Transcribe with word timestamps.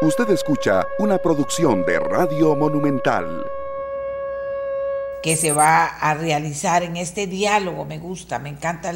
Usted 0.00 0.30
escucha 0.30 0.86
una 1.00 1.18
producción 1.18 1.84
de 1.84 1.98
Radio 1.98 2.54
Monumental. 2.54 3.44
Que 5.24 5.34
se 5.34 5.50
va 5.50 5.86
a 5.86 6.14
realizar 6.14 6.84
en 6.84 6.96
este 6.96 7.26
diálogo, 7.26 7.84
me 7.84 7.98
gusta, 7.98 8.38
me 8.38 8.48
encanta 8.48 8.92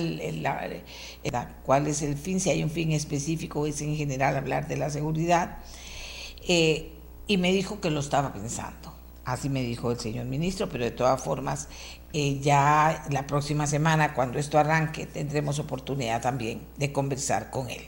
cuál 1.64 1.88
es 1.88 2.02
el 2.02 2.16
fin, 2.16 2.38
si 2.38 2.50
hay 2.50 2.62
un 2.62 2.70
fin 2.70 2.92
específico, 2.92 3.66
es 3.66 3.80
en 3.82 3.96
general 3.96 4.36
hablar 4.36 4.68
de 4.68 4.76
la 4.76 4.90
seguridad. 4.90 5.58
Eh, 6.46 6.92
y 7.26 7.36
me 7.36 7.52
dijo 7.52 7.80
que 7.80 7.90
lo 7.90 7.98
estaba 7.98 8.32
pensando. 8.32 8.94
Así 9.24 9.48
me 9.48 9.62
dijo 9.62 9.90
el 9.90 9.98
señor 9.98 10.26
ministro, 10.26 10.68
pero 10.68 10.84
de 10.84 10.92
todas 10.92 11.20
formas, 11.20 11.66
eh, 12.12 12.38
ya 12.38 13.06
la 13.10 13.26
próxima 13.26 13.66
semana, 13.66 14.14
cuando 14.14 14.38
esto 14.38 14.56
arranque, 14.56 15.06
tendremos 15.06 15.58
oportunidad 15.58 16.22
también 16.22 16.64
de 16.76 16.92
conversar 16.92 17.50
con 17.50 17.68
él. 17.70 17.82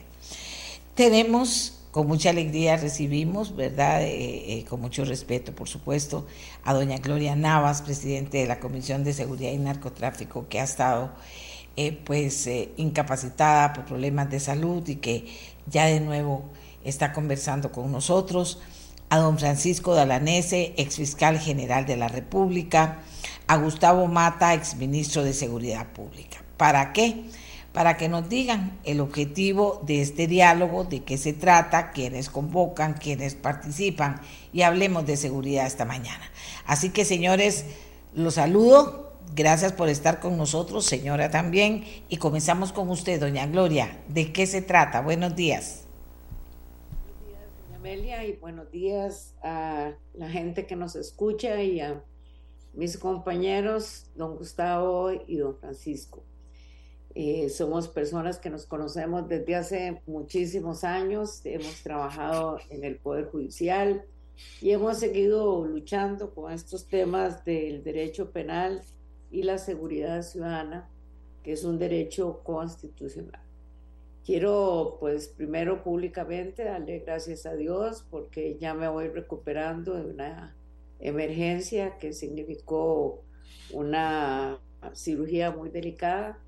Tenemos 0.95 1.84
con 1.95 2.07
mucha 2.07 2.31
alegría 2.31 2.75
recibimos, 2.75 3.55
¿verdad? 3.55 4.03
Eh, 4.03 4.57
eh, 4.57 4.65
con 4.65 4.81
mucho 4.81 5.05
respeto, 5.05 5.55
por 5.55 5.69
supuesto, 5.69 6.27
a 6.65 6.73
doña 6.73 6.97
Gloria 6.97 7.37
Navas, 7.37 7.83
presidente 7.83 8.39
de 8.39 8.47
la 8.47 8.59
Comisión 8.59 9.05
de 9.05 9.13
Seguridad 9.13 9.53
y 9.53 9.59
Narcotráfico, 9.59 10.49
que 10.49 10.59
ha 10.59 10.65
estado 10.65 11.13
eh, 11.77 11.93
pues 11.93 12.49
incapacitada 12.75 13.71
por 13.71 13.85
problemas 13.85 14.29
de 14.29 14.41
salud 14.41 14.85
y 14.89 14.97
que 14.97 15.25
ya 15.67 15.85
de 15.85 16.01
nuevo 16.01 16.49
está 16.83 17.13
conversando 17.13 17.71
con 17.71 17.89
nosotros, 17.93 18.59
a 19.07 19.17
don 19.19 19.39
Francisco 19.39 19.95
Dalanese, 19.95 20.73
ex 20.75 20.97
fiscal 20.97 21.39
general 21.39 21.85
de 21.85 21.95
la 21.95 22.09
República, 22.09 23.03
a 23.47 23.55
Gustavo 23.55 24.05
Mata, 24.07 24.53
ex 24.53 24.75
ministro 24.75 25.23
de 25.23 25.31
Seguridad 25.31 25.93
Pública. 25.93 26.43
¿Para 26.57 26.91
qué? 26.91 27.23
Para 27.75 27.97
que 27.97 28.07
nos 28.07 28.29
digan 28.29 28.79
el 28.85 29.01
objetivo 29.01 29.81
de 29.85 30.01
este 30.01 30.27
diálogo, 30.27 30.85
de 30.85 31.03
qué 31.03 31.17
se 31.17 31.33
trata, 31.33 31.91
quiénes 31.91 32.29
convocan, 32.29 32.93
quiénes 32.93 33.35
participan 33.35 34.21
y 34.53 34.61
hablemos 34.61 35.05
de 35.05 35.17
seguridad 35.17 35.67
esta 35.67 35.83
mañana. 35.83 36.23
Así 36.65 36.91
que 36.91 37.03
señores, 37.03 37.65
los 38.13 38.35
saludo, 38.35 39.19
gracias 39.35 39.73
por 39.73 39.89
estar 39.89 40.21
con 40.21 40.37
nosotros, 40.37 40.85
señora 40.85 41.29
también, 41.29 41.83
y 42.07 42.15
comenzamos 42.15 42.71
con 42.71 42.89
usted, 42.89 43.19
doña 43.19 43.45
Gloria. 43.45 43.99
¿De 44.07 44.31
qué 44.31 44.47
se 44.47 44.61
trata? 44.61 45.01
Buenos 45.01 45.35
días. 45.35 45.83
Buenos 47.03 47.27
días, 47.27 47.41
doña 47.61 47.75
Amelia, 47.75 48.25
y 48.25 48.37
buenos 48.37 48.71
días 48.71 49.35
a 49.43 49.91
la 50.13 50.29
gente 50.29 50.65
que 50.65 50.77
nos 50.77 50.95
escucha 50.95 51.61
y 51.61 51.81
a 51.81 52.01
mis 52.73 52.97
compañeros, 52.97 54.05
don 54.15 54.37
Gustavo 54.37 55.11
y 55.27 55.35
don 55.35 55.57
Francisco. 55.57 56.23
Eh, 57.17 57.47
somos 57.47 57.87
personas 57.87 58.39
que 58.39 58.49
nos 58.49 58.65
conocemos 58.65 59.29
desde 59.29 59.55
hace 59.55 60.01
muchísimos 60.05 60.83
años, 60.83 61.39
hemos 61.45 61.81
trabajado 61.81 62.59
en 62.69 62.83
el 62.83 62.97
Poder 62.97 63.27
Judicial 63.27 64.03
y 64.61 64.71
hemos 64.71 64.97
seguido 64.99 65.65
luchando 65.65 66.35
con 66.35 66.51
estos 66.51 66.87
temas 66.87 67.45
del 67.45 67.85
derecho 67.85 68.31
penal 68.31 68.81
y 69.31 69.43
la 69.43 69.57
seguridad 69.59 70.23
ciudadana, 70.23 70.89
que 71.41 71.53
es 71.53 71.63
un 71.63 71.79
derecho 71.79 72.41
constitucional. 72.43 73.39
Quiero, 74.25 74.97
pues, 74.99 75.29
primero 75.29 75.85
públicamente 75.85 76.65
darle 76.65 76.99
gracias 76.99 77.45
a 77.45 77.55
Dios 77.55 78.05
porque 78.11 78.57
ya 78.59 78.73
me 78.73 78.89
voy 78.89 79.07
recuperando 79.07 79.93
de 79.93 80.11
una 80.11 80.53
emergencia 80.99 81.97
que 81.97 82.11
significó 82.11 83.21
una 83.71 84.59
cirugía 84.93 85.51
muy 85.51 85.69
delicada 85.69 86.39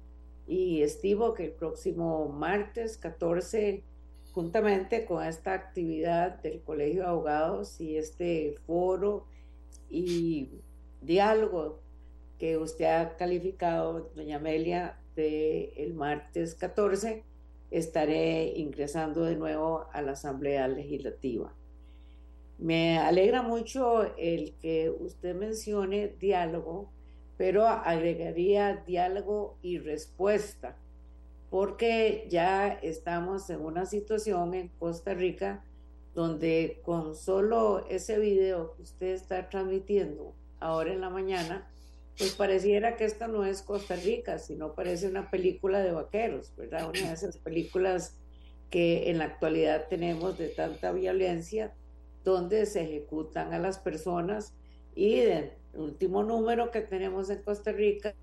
y 0.48 0.82
estimo 0.82 1.34
que 1.34 1.46
el 1.46 1.52
próximo 1.52 2.30
martes 2.30 2.98
14, 2.98 3.84
juntamente 4.32 5.06
con 5.06 5.24
esta 5.24 5.54
actividad 5.54 6.42
del 6.42 6.62
Colegio 6.62 7.02
de 7.02 7.08
Abogados 7.08 7.82
y 7.82 7.98
este 7.98 8.56
foro 8.66 9.26
y 9.90 10.50
diálogo 11.02 11.82
que 12.40 12.58
usted 12.58 12.86
ha 12.86 13.18
calificado, 13.18 14.12
doña 14.16 14.38
Amelia, 14.38 15.00
de 15.16 15.74
el 15.76 15.94
martes 15.94 16.56
14, 16.56 17.24
estaré 17.72 18.54
ingresando 18.56 19.24
de 19.24 19.36
nuevo 19.36 19.88
a 19.92 20.02
la 20.02 20.14
Asamblea 20.14 20.68
Legislativa. 20.68 21.54
Me 22.60 22.98
alegra 23.00 23.42
mucho 23.42 24.16
el 24.18 24.54
que 24.62 24.90
usted 24.90 25.36
mencione 25.36 26.16
diálogo 26.20 26.92
pero 27.38 27.68
agregaría 27.68 28.84
diálogo 28.86 29.58
y 29.62 29.78
respuesta, 29.78 30.76
porque 31.50 32.28
ya 32.30 32.68
estamos 32.68 33.50
en 33.50 33.62
una 33.62 33.86
situación 33.86 34.54
en 34.54 34.70
Costa 34.80 35.14
Rica 35.14 35.64
donde 36.18 36.82
con 36.84 37.16
solo 37.16 37.86
ese 37.90 38.18
video 38.18 38.74
que 38.74 38.82
usted 38.82 39.08
está 39.14 39.50
transmitiendo 39.50 40.34
ahora 40.60 40.92
en 40.92 41.02
la 41.02 41.12
mañana, 41.12 41.70
pues 42.18 42.34
pareciera 42.34 42.98
que 42.98 43.06
esto 43.06 43.28
no 43.28 43.46
es 43.46 43.62
Costa 43.62 43.96
Rica, 43.96 44.40
sino 44.40 44.74
parece 44.74 45.08
una 45.08 45.30
película 45.30 45.80
de 45.80 45.92
vaqueros, 45.92 46.56
¿verdad? 46.58 46.90
Una 46.90 47.10
de 47.10 47.14
esas 47.14 47.38
películas 47.38 48.18
que 48.72 49.12
en 49.12 49.20
la 49.20 49.26
actualidad 49.26 49.88
tenemos 49.90 50.40
de 50.40 50.50
tanta 50.50 50.92
violencia, 50.92 51.76
donde 52.24 52.66
se 52.66 52.82
ejecutan 52.82 53.54
a 53.54 53.60
las 53.60 53.78
personas 53.78 54.57
y 54.98 55.20
el 55.20 55.52
último 55.76 56.24
número 56.24 56.72
que 56.72 56.82
tenemos 56.82 57.30
en 57.30 57.44
Costa 57.44 57.72
Rica 57.72 58.16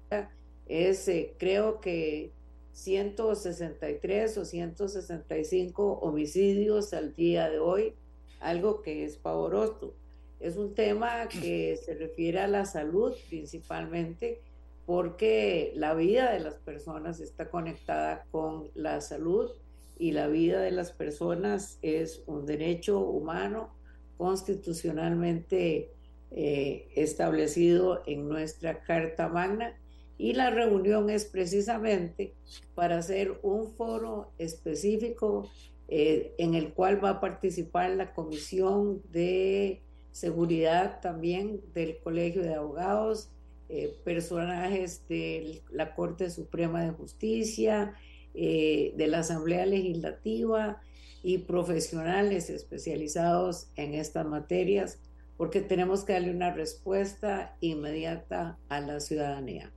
es, 0.66 1.06
eh, 1.06 1.36
creo 1.38 1.80
que 1.80 2.32
163 2.72 4.38
o 4.38 4.44
165 4.44 5.92
homicidios 6.00 6.92
al 6.92 7.14
día 7.14 7.48
de 7.48 7.60
hoy, 7.60 7.94
algo 8.40 8.82
que 8.82 9.04
es 9.04 9.16
pavoroso. 9.16 9.94
Es 10.40 10.56
un 10.56 10.74
tema 10.74 11.28
que 11.28 11.76
se 11.76 11.94
refiere 11.94 12.40
a 12.40 12.48
la 12.48 12.64
salud 12.64 13.14
principalmente 13.28 14.40
porque 14.84 15.72
la 15.76 15.94
vida 15.94 16.32
de 16.32 16.40
las 16.40 16.56
personas 16.56 17.20
está 17.20 17.50
conectada 17.50 18.26
con 18.32 18.68
la 18.74 19.00
salud 19.00 19.52
y 19.96 20.10
la 20.10 20.26
vida 20.26 20.60
de 20.60 20.72
las 20.72 20.90
personas 20.90 21.78
es 21.82 22.24
un 22.26 22.46
derecho 22.46 22.98
humano 22.98 23.72
constitucionalmente 24.16 25.93
eh, 26.36 26.88
establecido 26.96 28.02
en 28.06 28.28
nuestra 28.28 28.80
Carta 28.80 29.28
Magna 29.28 29.78
y 30.18 30.32
la 30.32 30.50
reunión 30.50 31.08
es 31.08 31.26
precisamente 31.26 32.34
para 32.74 32.98
hacer 32.98 33.38
un 33.44 33.70
foro 33.70 34.32
específico 34.38 35.48
eh, 35.86 36.34
en 36.38 36.54
el 36.54 36.72
cual 36.72 37.04
va 37.04 37.10
a 37.10 37.20
participar 37.20 37.92
la 37.92 38.12
Comisión 38.14 39.00
de 39.12 39.80
Seguridad 40.10 41.00
también 41.00 41.60
del 41.72 41.98
Colegio 41.98 42.42
de 42.42 42.54
Abogados, 42.54 43.30
eh, 43.68 43.96
personajes 44.02 45.06
de 45.06 45.62
la 45.70 45.94
Corte 45.94 46.30
Suprema 46.30 46.82
de 46.82 46.90
Justicia, 46.90 47.94
de 48.34 49.06
la 49.06 49.20
Asamblea 49.20 49.66
Legislativa 49.66 50.82
y 51.22 51.38
profesionales 51.38 52.50
especializados 52.50 53.68
en 53.76 53.94
estas 53.94 54.26
materias 54.26 54.98
porque 55.36 55.60
tenemos 55.60 56.04
que 56.04 56.14
darle 56.14 56.30
una 56.30 56.52
respuesta 56.52 57.56
inmediata 57.60 58.58
a 58.68 58.80
la 58.80 59.00
ciudadanía. 59.00 59.72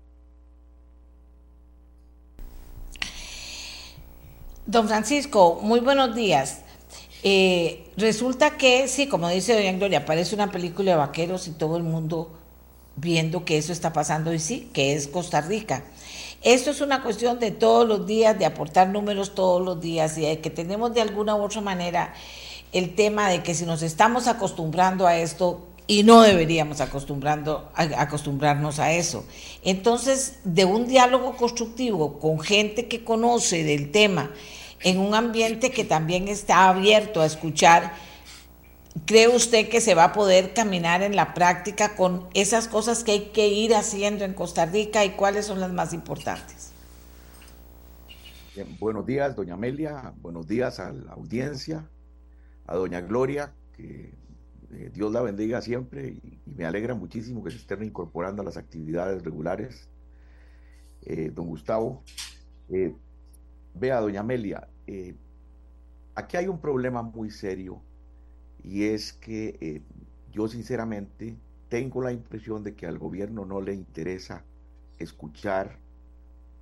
Don 4.66 4.88
Francisco, 4.88 5.59
muy 5.62 5.79
buenos 5.79 6.13
días. 6.13 6.59
Eh, 7.23 7.90
resulta 7.97 8.57
que, 8.57 8.88
sí, 8.88 9.07
como 9.07 9.29
dice 9.29 9.53
doña 9.53 9.72
Gloria, 9.72 10.06
parece 10.06 10.35
una 10.35 10.51
película 10.51 10.91
de 10.91 10.97
vaqueros 10.97 11.47
y 11.47 11.51
todo 11.51 11.78
el 11.78 11.84
mundo 11.84 12.38
viendo 12.97 13.45
que 13.45 13.57
eso 13.57 13.72
está 13.72 13.94
pasando 13.94 14.34
y 14.34 14.39
sí, 14.39 14.69
que 14.74 14.94
es 14.94 15.07
Costa 15.07 15.41
Rica. 15.41 15.85
Esto 16.41 16.72
es 16.72 16.81
una 16.81 17.01
cuestión 17.01 17.39
de 17.39 17.51
todos 17.51 17.88
los 17.88 18.06
días, 18.06 18.38
de 18.38 18.45
aportar 18.45 18.89
números 18.89 19.34
todos 19.34 19.62
los 19.63 19.79
días 19.81 20.18
y 20.18 20.22
de 20.22 20.39
que 20.39 20.50
tenemos 20.50 20.94
de 20.94 21.01
alguna 21.01 21.35
u 21.35 21.44
otra 21.44 21.62
manera 21.62 22.13
el 22.71 22.95
tema 22.95 23.29
de 23.29 23.43
que 23.43 23.53
si 23.53 23.65
nos 23.65 23.81
estamos 23.81 24.27
acostumbrando 24.27 25.07
a 25.07 25.17
esto 25.17 25.67
y 25.87 26.03
no 26.03 26.21
deberíamos 26.21 26.81
acostumbrando, 26.81 27.71
acostumbrarnos 27.75 28.79
a 28.79 28.91
eso. 28.91 29.25
Entonces, 29.63 30.39
de 30.43 30.65
un 30.65 30.85
diálogo 30.85 31.37
constructivo 31.37 32.19
con 32.19 32.39
gente 32.39 32.87
que 32.87 33.05
conoce 33.05 33.63
del 33.63 33.91
tema, 33.91 34.31
en 34.81 34.99
un 34.99 35.15
ambiente 35.15 35.71
que 35.71 35.85
también 35.85 36.27
está 36.27 36.67
abierto 36.67 37.21
a 37.21 37.25
escuchar, 37.25 37.93
¿cree 39.05 39.29
usted 39.29 39.69
que 39.69 39.79
se 39.79 39.95
va 39.95 40.05
a 40.05 40.13
poder 40.13 40.53
caminar 40.53 41.01
en 41.03 41.15
la 41.15 41.33
práctica 41.33 41.95
con 41.95 42.27
esas 42.33 42.67
cosas 42.67 43.05
que 43.05 43.13
hay 43.13 43.21
que 43.33 43.47
ir 43.47 43.73
haciendo 43.73 44.25
en 44.25 44.33
Costa 44.33 44.65
Rica 44.65 45.05
y 45.05 45.11
cuáles 45.11 45.45
son 45.45 45.61
las 45.61 45.71
más 45.71 45.93
importantes? 45.93 46.73
buenos 48.79 49.05
días, 49.05 49.35
doña 49.35 49.53
Amelia, 49.53 50.13
buenos 50.19 50.47
días 50.47 50.79
a 50.79 50.91
la 50.91 51.11
audiencia 51.11 51.87
a 52.67 52.75
doña 52.75 53.01
Gloria, 53.01 53.53
que 53.75 54.13
eh, 54.71 54.91
Dios 54.93 55.11
la 55.11 55.21
bendiga 55.21 55.61
siempre 55.61 56.09
y, 56.09 56.39
me 56.45 56.65
alegra 56.65 56.95
muchísimo 56.95 57.43
que 57.43 57.51
se 57.51 57.57
estén 57.57 57.83
incorporando 57.83 58.41
a 58.41 58.45
las 58.45 58.57
actividades 58.57 59.23
regulares. 59.23 59.89
Eh, 61.03 61.31
don 61.33 61.47
Gustavo, 61.47 62.03
eh, 62.69 62.95
vea, 63.75 64.01
doña 64.01 64.21
Amelia, 64.21 64.67
aquí 66.15 66.37
hay 66.37 66.47
un 66.47 66.59
problema 66.59 67.01
muy 67.03 67.29
serio 67.29 67.81
y 68.63 68.85
es 68.85 69.13
que 69.13 69.83
yo 70.31 70.47
sinceramente 70.47 71.35
tengo 71.69 72.01
la 72.01 72.11
impresión 72.11 72.63
de 72.63 72.73
que 72.73 72.87
al 72.87 72.97
gobierno 72.97 73.45
no 73.45 73.61
le 73.61 73.73
interesa 73.73 74.43
escuchar 74.97 75.77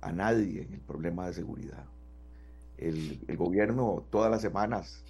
a 0.00 0.12
nadie 0.12 0.62
en 0.62 0.74
el 0.74 0.80
problema 0.80 1.26
de 1.26 1.34
seguridad. 1.34 1.84
El, 2.76 3.18
gobierno 3.36 4.04
todas 4.10 4.30
las 4.30 4.42
semanas 4.42 5.04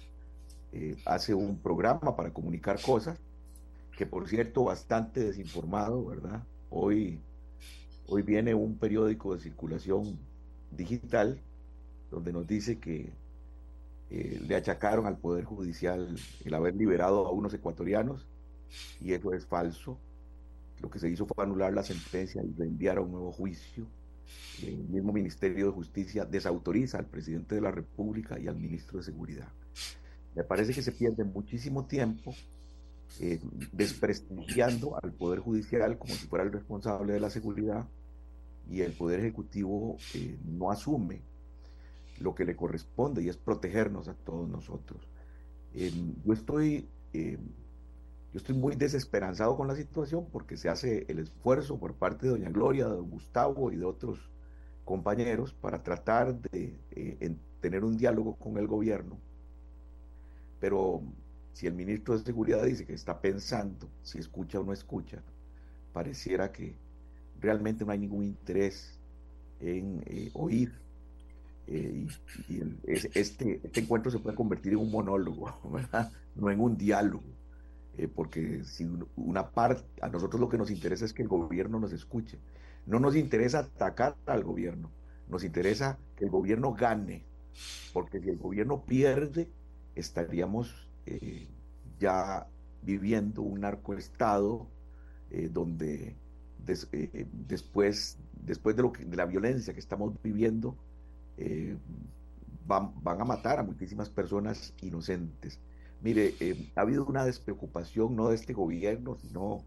eh, 0.73 0.97
hace 1.05 1.33
un 1.33 1.57
programa 1.57 2.15
para 2.15 2.31
comunicar 2.31 2.81
cosas, 2.81 3.17
que 3.97 4.05
por 4.05 4.27
cierto 4.27 4.65
bastante 4.65 5.21
desinformado, 5.21 6.05
¿verdad? 6.05 6.43
Hoy, 6.69 7.19
hoy 8.07 8.21
viene 8.21 8.53
un 8.53 8.77
periódico 8.77 9.35
de 9.35 9.41
circulación 9.41 10.19
digital 10.71 11.39
donde 12.11 12.33
nos 12.33 12.47
dice 12.47 12.79
que 12.79 13.11
eh, 14.09 14.41
le 14.47 14.55
achacaron 14.55 15.05
al 15.05 15.17
Poder 15.17 15.43
Judicial 15.43 16.15
el 16.45 16.53
haber 16.53 16.75
liberado 16.75 17.27
a 17.27 17.31
unos 17.31 17.53
ecuatorianos 17.53 18.25
y 19.01 19.13
eso 19.13 19.33
es 19.33 19.45
falso. 19.45 19.97
Lo 20.81 20.89
que 20.89 20.99
se 20.99 21.09
hizo 21.09 21.25
fue 21.25 21.43
anular 21.43 21.73
la 21.73 21.83
sentencia 21.83 22.41
y 22.43 22.61
enviar 22.61 22.97
a 22.97 23.01
un 23.01 23.11
nuevo 23.11 23.31
juicio. 23.31 23.85
El 24.61 24.77
mismo 24.89 25.11
Ministerio 25.11 25.67
de 25.67 25.71
Justicia 25.71 26.25
desautoriza 26.25 26.99
al 26.99 27.05
presidente 27.05 27.55
de 27.55 27.61
la 27.61 27.71
República 27.71 28.39
y 28.39 28.47
al 28.47 28.55
ministro 28.55 28.99
de 28.99 29.05
Seguridad. 29.05 29.47
Me 30.37 30.43
parece 30.43 30.71
que 30.71 30.83
se 30.83 30.91
pierde 30.91 31.23
muchísimo 31.23 31.87
tiempo 31.87 32.31
eh, 33.19 33.41
desprestigiando 33.71 34.95
al 35.01 35.11
Poder 35.11 35.39
Judicial 35.39 35.97
como 35.97 36.13
si 36.13 36.27
fuera 36.27 36.45
el 36.45 36.51
responsable 36.51 37.13
de 37.13 37.19
la 37.19 37.31
seguridad 37.31 37.87
y 38.69 38.81
el 38.81 38.93
Poder 38.93 39.21
Ejecutivo 39.21 39.97
eh, 40.13 40.37
no 40.45 40.69
asume 40.69 41.23
lo 42.19 42.35
que 42.35 42.45
le 42.45 42.55
corresponde 42.55 43.23
y 43.23 43.29
es 43.29 43.37
protegernos 43.37 44.07
a 44.09 44.13
todos 44.13 44.47
nosotros. 44.47 45.01
Em, 45.73 46.13
yo 46.23 46.33
estoy... 46.33 46.87
Yo 48.33 48.39
estoy 48.39 48.55
muy 48.55 48.75
desesperanzado 48.75 49.55
con 49.57 49.67
la 49.67 49.75
situación 49.75 50.27
porque 50.31 50.57
se 50.57 50.69
hace 50.69 51.05
el 51.07 51.17
esfuerzo 51.17 51.79
por 51.79 51.95
parte 51.95 52.27
de 52.27 52.33
doña 52.33 52.49
Gloria, 52.49 52.85
de 52.85 52.97
don 52.97 53.09
Gustavo 53.09 53.71
y 53.71 53.77
de 53.77 53.85
otros 53.85 54.19
compañeros 54.85 55.53
para 55.53 55.81
tratar 55.81 56.39
de 56.39 56.77
eh, 56.91 57.35
tener 57.61 57.83
un 57.83 57.97
diálogo 57.97 58.35
con 58.35 58.57
el 58.57 58.67
gobierno. 58.67 59.17
Pero 60.59 61.01
si 61.53 61.67
el 61.67 61.73
ministro 61.73 62.17
de 62.17 62.23
Seguridad 62.23 62.63
dice 62.63 62.85
que 62.85 62.93
está 62.93 63.19
pensando 63.19 63.89
si 64.03 64.19
escucha 64.19 64.59
o 64.59 64.63
no 64.63 64.73
escucha, 64.73 65.21
pareciera 65.93 66.51
que 66.51 66.75
realmente 67.39 67.85
no 67.85 67.91
hay 67.91 67.99
ningún 67.99 68.23
interés 68.23 68.99
en 69.59 70.03
eh, 70.05 70.29
oír. 70.33 70.71
Eh, 71.67 72.07
y, 72.47 72.61
este, 72.85 73.59
este 73.63 73.79
encuentro 73.79 74.09
se 74.11 74.19
puede 74.19 74.35
convertir 74.35 74.73
en 74.73 74.79
un 74.79 74.91
monólogo, 74.91 75.51
¿verdad? 75.71 76.11
no 76.35 76.49
en 76.49 76.59
un 76.59 76.77
diálogo. 76.77 77.23
Eh, 77.97 78.07
porque 78.07 78.63
si 78.63 78.87
una 79.15 79.49
parte, 79.49 79.83
a 80.01 80.09
nosotros 80.09 80.39
lo 80.39 80.49
que 80.49 80.57
nos 80.57 80.69
interesa 80.69 81.05
es 81.05 81.13
que 81.13 81.23
el 81.23 81.27
gobierno 81.27 81.79
nos 81.79 81.91
escuche. 81.91 82.37
No 82.85 82.99
nos 82.99 83.15
interesa 83.15 83.59
atacar 83.59 84.15
al 84.27 84.43
gobierno, 84.43 84.91
nos 85.27 85.43
interesa 85.43 85.97
que 86.15 86.25
el 86.25 86.31
gobierno 86.31 86.73
gane, 86.73 87.25
porque 87.91 88.21
si 88.21 88.29
el 88.29 88.37
gobierno 88.37 88.83
pierde, 88.85 89.49
estaríamos 89.99 90.89
eh, 91.05 91.47
ya 91.99 92.47
viviendo 92.81 93.41
un 93.41 93.61
narcoestado 93.61 94.67
eh, 95.31 95.49
donde 95.51 96.15
después, 96.57 98.17
después 98.33 98.75
de, 98.75 98.81
lo 98.81 98.91
de 98.91 99.15
la 99.15 99.25
violencia 99.25 99.73
que 99.73 99.79
estamos 99.79 100.13
viviendo, 100.21 100.75
van, 102.65 102.91
van 103.01 103.21
a 103.21 103.25
matar 103.25 103.59
a 103.59 103.63
muchísimas 103.63 104.09
personas 104.09 104.73
inocentes. 104.81 105.59
Mire, 106.01 106.35
eh, 106.39 106.71
ha 106.75 106.81
habido 106.81 107.05
una 107.05 107.25
despreocupación 107.25 108.15
no 108.15 108.29
de 108.29 108.35
este 108.35 108.53
gobierno, 108.53 109.17
sino 109.17 109.63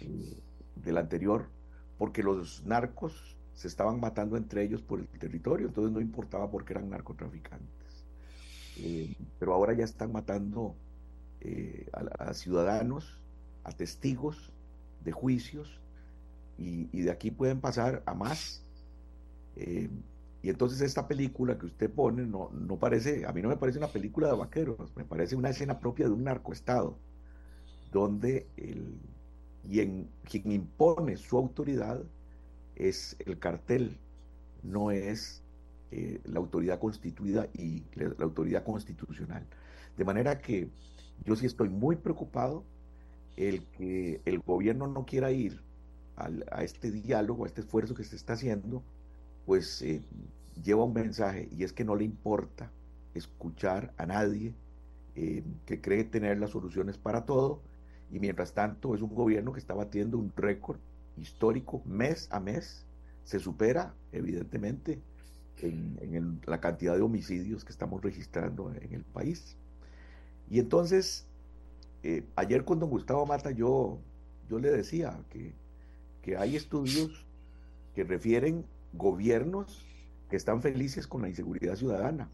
eh, 0.00 0.36
del 0.74 0.98
anterior, 0.98 1.48
porque 1.96 2.22
los 2.22 2.64
narcos 2.64 3.36
se 3.54 3.68
estaban 3.68 4.00
matando 4.00 4.36
entre 4.36 4.64
ellos 4.64 4.82
por 4.82 4.98
el 4.98 5.06
territorio, 5.06 5.68
entonces 5.68 5.92
no 5.92 6.00
importaba 6.00 6.50
porque 6.50 6.72
eran 6.72 6.90
narcotraficantes. 6.90 7.68
Eh, 8.78 9.14
pero 9.38 9.54
ahora 9.54 9.72
ya 9.74 9.84
están 9.84 10.12
matando 10.12 10.76
a, 11.92 12.32
ciudadanos, 12.32 13.20
a 13.64 13.72
testigos 13.72 14.52
de 15.04 15.12
juicios, 15.12 15.80
y, 16.56 17.02
de 17.02 17.10
aquí 17.10 17.30
pueden 17.30 17.60
pasar 17.60 18.02
a 18.06 18.14
más. 18.14 18.64
Y 20.44 20.50
entonces 20.50 20.82
esta 20.82 21.08
película 21.08 21.56
que 21.56 21.64
usted 21.64 21.90
pone 21.90 22.26
no, 22.26 22.50
no 22.50 22.78
parece, 22.78 23.24
a 23.24 23.32
mí 23.32 23.40
no 23.40 23.48
me 23.48 23.56
parece 23.56 23.78
una 23.78 23.88
película 23.88 24.28
de 24.28 24.36
vaqueros, 24.36 24.94
me 24.94 25.04
parece 25.06 25.36
una 25.36 25.48
escena 25.48 25.80
propia 25.80 26.04
de 26.04 26.12
un 26.12 26.24
narcoestado, 26.24 26.98
donde 27.90 28.46
el, 28.58 29.00
quien, 29.66 30.10
quien 30.22 30.52
impone 30.52 31.16
su 31.16 31.38
autoridad 31.38 32.04
es 32.76 33.16
el 33.24 33.38
cartel, 33.38 33.98
no 34.62 34.90
es 34.90 35.42
eh, 35.90 36.20
la 36.24 36.38
autoridad 36.38 36.78
constituida 36.78 37.48
y 37.52 37.84
la, 37.94 38.14
autoridad 38.24 38.64
constitucional. 38.64 39.46
De 39.96 40.04
manera 40.04 40.38
que 40.38 40.68
yo 41.24 41.36
sí 41.36 41.46
estoy 41.46 41.68
muy 41.68 41.96
preocupado 41.96 42.64
el 43.36 43.64
que 43.66 44.20
el 44.24 44.40
gobierno 44.40 44.86
no 44.86 45.04
quiera 45.04 45.30
ir 45.32 45.60
a 46.16 46.62
este 46.62 46.92
diálogo, 46.92 47.44
a 47.44 47.48
este 47.48 47.60
esfuerzo 47.60 47.94
que 47.94 48.04
se 48.04 48.14
está 48.14 48.34
haciendo, 48.34 48.84
pues 49.46 49.82
eh, 49.82 50.02
lleva 50.62 50.84
un 50.84 50.92
mensaje 50.92 51.48
y 51.50 51.64
es 51.64 51.72
que 51.72 51.84
no 51.84 51.96
le 51.96 52.04
importa 52.04 52.70
escuchar 53.14 53.92
a 53.96 54.06
nadie 54.06 54.54
eh, 55.16 55.44
que 55.66 55.80
cree 55.80 56.04
tener 56.04 56.38
las 56.38 56.50
soluciones 56.50 56.98
para 56.98 57.24
todo 57.24 57.62
y 58.10 58.20
mientras 58.20 58.52
tanto 58.52 58.94
es 58.94 59.02
un 59.02 59.14
gobierno 59.14 59.52
que 59.52 59.60
está 59.60 59.74
batiendo 59.74 60.18
un 60.18 60.32
récord 60.36 60.78
histórico 61.16 61.82
mes 61.84 62.28
a 62.30 62.40
mes, 62.40 62.86
se 63.24 63.38
supera 63.38 63.94
evidentemente 64.12 65.00
en, 65.58 66.40
la 66.46 66.60
cantidad 66.60 66.94
de 66.94 67.02
homicidios 67.02 67.64
que 67.64 67.72
estamos 67.72 68.02
registrando 68.02 68.72
en 68.72 68.92
el 68.92 69.04
país. 69.04 69.56
Y 70.50 70.58
entonces, 70.58 71.26
eh, 72.02 72.24
ayer 72.36 72.64
con 72.64 72.80
don 72.80 72.90
Gustavo 72.90 73.24
Mata 73.26 73.50
yo, 73.50 73.98
yo 74.48 74.58
le 74.58 74.70
decía 74.70 75.18
que, 75.30 75.54
que 76.22 76.36
hay 76.36 76.56
estudios 76.56 77.24
que 77.94 78.04
refieren 78.04 78.66
gobiernos 78.92 79.86
que 80.28 80.36
están 80.36 80.62
felices 80.62 81.06
con 81.06 81.22
la 81.22 81.28
inseguridad 81.28 81.76
ciudadana, 81.76 82.28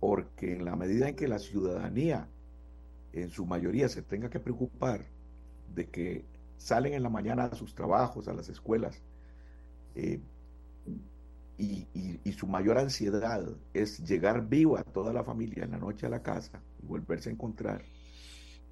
porque 0.00 0.52
en 0.52 0.64
la 0.64 0.76
medida 0.76 1.08
en 1.08 1.16
que 1.16 1.28
la 1.28 1.38
ciudadanía 1.38 2.28
en 3.12 3.30
su 3.30 3.46
mayoría 3.46 3.88
se 3.88 4.02
tenga 4.02 4.30
que 4.30 4.40
preocupar 4.40 5.06
de 5.74 5.88
que 5.88 6.24
salen 6.56 6.94
en 6.94 7.02
la 7.02 7.08
mañana 7.08 7.44
a 7.44 7.54
sus 7.54 7.74
trabajos, 7.74 8.28
a 8.28 8.34
las 8.34 8.48
escuelas, 8.48 9.02
eh, 9.94 10.20
y, 11.58 12.32
su 12.32 12.46
mayor 12.46 12.78
ansiedad 12.78 13.44
es 13.74 13.98
llegar 14.06 14.48
viva 14.48 14.84
toda 14.84 15.12
la 15.12 15.24
familia 15.24 15.64
en 15.64 15.72
la 15.72 15.78
noche 15.78 16.06
a 16.06 16.08
la 16.08 16.22
casa 16.22 16.62
y 16.80 16.86
volverse 16.86 17.30
a 17.30 17.32
encontrar, 17.32 17.82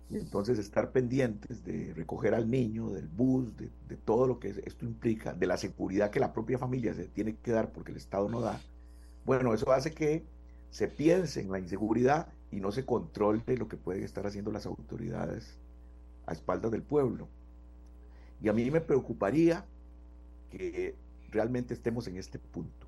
y 0.08 0.18
entonces 0.18 0.60
estar 0.60 0.92
pendientes 0.92 1.64
de 1.64 1.92
recoger 1.94 2.32
al 2.32 2.48
niño, 2.48 2.90
del 2.90 3.08
bus, 3.08 3.56
de, 3.56 3.96
todo 4.04 4.28
lo 4.28 4.38
que 4.38 4.50
esto 4.64 4.84
implica, 4.84 5.32
de 5.32 5.48
la 5.48 5.56
seguridad 5.56 6.10
que 6.10 6.20
la 6.20 6.32
propia 6.32 6.58
familia 6.58 6.94
se 6.94 7.08
tiene 7.08 7.34
que 7.36 7.50
dar 7.50 7.72
porque 7.72 7.90
el 7.90 7.96
Estado 7.96 8.28
no 8.28 8.40
da. 8.40 8.60
Bueno, 9.24 9.52
eso 9.52 9.72
hace 9.72 9.90
que 9.90 10.24
se 10.70 10.86
piense 10.86 11.40
en 11.40 11.50
la 11.50 11.58
inseguridad 11.58 12.28
y 12.52 12.60
no 12.60 12.70
se 12.70 12.84
controle 12.84 13.42
lo 13.56 13.66
que 13.66 13.76
pueden 13.76 14.04
estar 14.04 14.24
haciendo 14.28 14.52
las 14.52 14.66
autoridades 14.66 15.58
a 16.26 16.32
espaldas 16.32 16.70
del 16.70 16.82
pueblo. 16.82 17.28
Y 18.40 18.48
a 18.48 18.52
mí 18.52 18.70
me 18.70 18.80
preocuparía 18.80 19.64
que 20.50 20.94
realmente 21.36 21.74
estemos 21.74 22.08
en 22.08 22.16
este 22.16 22.38
punto 22.38 22.86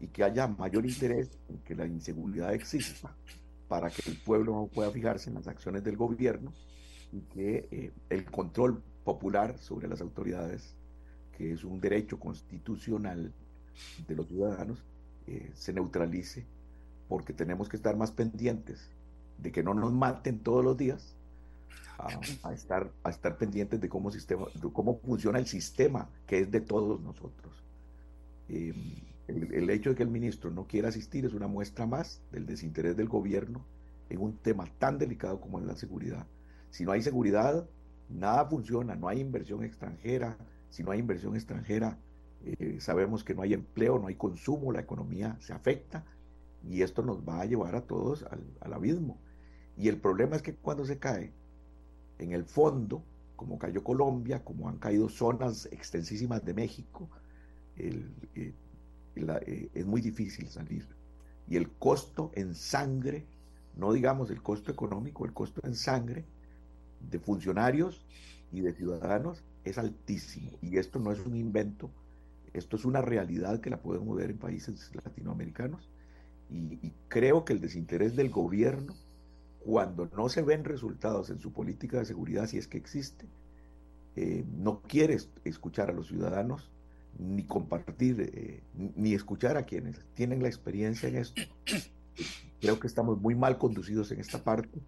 y 0.00 0.06
que 0.06 0.24
haya 0.24 0.46
mayor 0.46 0.86
interés 0.86 1.28
en 1.50 1.58
que 1.58 1.74
la 1.74 1.84
inseguridad 1.84 2.54
exista 2.54 3.14
para 3.68 3.90
que 3.90 4.10
el 4.10 4.16
pueblo 4.16 4.54
no 4.54 4.66
pueda 4.68 4.90
fijarse 4.90 5.28
en 5.28 5.34
las 5.34 5.46
acciones 5.46 5.84
del 5.84 5.98
gobierno 5.98 6.50
y 7.12 7.20
que 7.20 7.68
eh, 7.70 7.92
el 8.08 8.24
control 8.24 8.82
popular 9.04 9.58
sobre 9.58 9.86
las 9.86 10.00
autoridades, 10.00 10.74
que 11.36 11.52
es 11.52 11.62
un 11.62 11.78
derecho 11.78 12.18
constitucional 12.18 13.34
de 14.08 14.14
los 14.14 14.26
ciudadanos, 14.28 14.82
eh, 15.26 15.50
se 15.54 15.74
neutralice, 15.74 16.46
porque 17.06 17.34
tenemos 17.34 17.68
que 17.68 17.76
estar 17.76 17.96
más 17.98 18.12
pendientes 18.12 18.88
de 19.36 19.52
que 19.52 19.62
no 19.62 19.74
nos 19.74 19.92
maten 19.92 20.38
todos 20.38 20.64
los 20.64 20.76
días, 20.76 21.14
a, 22.42 22.52
estar, 22.54 22.90
a 23.04 23.10
estar 23.10 23.36
pendientes 23.36 23.78
de 23.78 23.88
cómo, 23.90 24.10
sistema, 24.10 24.46
cómo 24.72 24.98
funciona 25.00 25.38
el 25.38 25.46
sistema 25.46 26.08
que 26.26 26.40
es 26.40 26.50
de 26.50 26.62
todos 26.62 26.98
nosotros. 27.02 27.52
Em, 28.52 28.74
el, 29.28 29.70
hecho 29.70 29.90
de 29.90 29.96
que 29.96 30.02
el 30.02 30.10
ministro 30.10 30.50
no 30.50 30.66
quiera 30.66 30.88
asistir 30.88 31.24
es 31.24 31.34
una 31.34 31.46
muestra 31.46 31.86
más 31.86 32.20
del 32.32 32.46
desinterés 32.46 32.96
del 32.96 33.08
gobierno 33.08 33.64
en 34.08 34.20
un 34.20 34.36
tema 34.36 34.66
tan 34.78 34.98
delicado 34.98 35.40
como 35.40 35.60
es 35.60 35.66
la 35.66 35.76
seguridad. 35.76 36.26
Si 36.70 36.84
no 36.84 36.90
hay 36.90 37.02
seguridad, 37.02 37.68
nada 38.08 38.44
funciona, 38.46 38.96
no 38.96 39.08
hay 39.08 39.20
inversión 39.20 39.62
extranjera. 39.62 40.36
Si 40.70 40.82
no 40.82 40.90
hay 40.90 40.98
inversión 40.98 41.36
extranjera, 41.36 41.98
eh, 42.44 42.78
sabemos 42.80 43.22
que 43.22 43.34
no 43.34 43.42
hay 43.42 43.54
empleo, 43.54 44.00
no 44.00 44.08
hay 44.08 44.16
consumo, 44.16 44.72
la 44.72 44.80
economía 44.80 45.36
se 45.40 45.52
afecta 45.52 46.04
y 46.68 46.82
esto 46.82 47.02
nos 47.02 47.20
va 47.20 47.40
a 47.40 47.46
llevar 47.46 47.76
a 47.76 47.82
todos 47.82 48.24
al, 48.24 48.72
abismo. 48.72 49.18
Y 49.76 49.88
el 49.88 49.98
problema 49.98 50.36
es 50.36 50.42
que 50.42 50.54
cuando 50.54 50.84
se 50.84 50.98
cae 50.98 51.32
en 52.18 52.32
el 52.32 52.44
fondo, 52.44 53.04
como 53.36 53.58
cayó 53.58 53.84
Colombia, 53.84 54.44
como 54.44 54.68
han 54.68 54.78
caído 54.78 55.08
zonas 55.08 55.66
extensísimas 55.70 56.44
de 56.44 56.52
México, 56.54 57.08
eh, 57.80 58.54
eh, 59.16 59.70
es 59.74 59.86
muy 59.86 60.00
difícil 60.00 60.48
salir. 60.48 60.86
Y 61.48 61.56
el 61.56 61.70
costo 61.70 62.30
en 62.34 62.54
sangre, 62.54 63.26
no 63.76 63.92
digamos 63.92 64.30
el 64.30 64.42
costo 64.42 64.70
económico, 64.70 65.24
el 65.24 65.32
costo 65.32 65.60
en 65.64 65.74
sangre 65.74 66.24
de 67.10 67.18
funcionarios 67.18 68.04
y 68.52 68.60
de 68.60 68.72
ciudadanos 68.72 69.42
es 69.64 69.78
altísimo. 69.78 70.50
Y 70.62 70.78
esto 70.78 70.98
no 70.98 71.12
es 71.12 71.20
un 71.20 71.36
invento, 71.36 71.90
esto 72.52 72.76
es 72.76 72.84
una 72.84 73.02
realidad 73.02 73.60
que 73.60 73.70
la 73.70 73.80
podemos 73.80 74.16
ver 74.16 74.30
en 74.30 74.38
países 74.38 74.90
latinoamericanos. 74.94 75.88
Y, 76.50 76.92
creo 77.08 77.44
que 77.44 77.52
el 77.52 77.60
desinterés 77.60 78.16
del 78.16 78.30
gobierno, 78.30 78.94
cuando 79.64 80.08
no 80.16 80.28
se 80.28 80.42
ven 80.42 80.64
resultados 80.64 81.30
en 81.30 81.38
su 81.38 81.52
política 81.52 81.98
de 81.98 82.04
seguridad, 82.04 82.46
si 82.46 82.58
es 82.58 82.66
que 82.66 82.78
existe, 82.78 83.26
eh, 84.16 84.44
no 84.56 84.82
quiere 84.82 85.16
escuchar 85.44 85.90
a 85.90 85.92
los 85.92 86.08
ciudadanos, 86.08 86.70
ni 87.20 87.44
compartir, 87.44 88.20
eh, 88.20 88.62
ni 88.74 89.12
escuchar 89.12 89.56
a 89.56 89.64
quienes 89.64 90.00
tienen 90.14 90.42
la 90.42 90.48
experiencia 90.48 91.08
en 91.08 91.16
esto. 91.16 91.42
Creo 92.60 92.80
que 92.80 92.86
estamos 92.86 93.20
muy 93.20 93.34
mal 93.34 93.58
conducidos 93.58 94.10
en 94.10 94.20
esta 94.20 94.42
parte. 94.42 94.80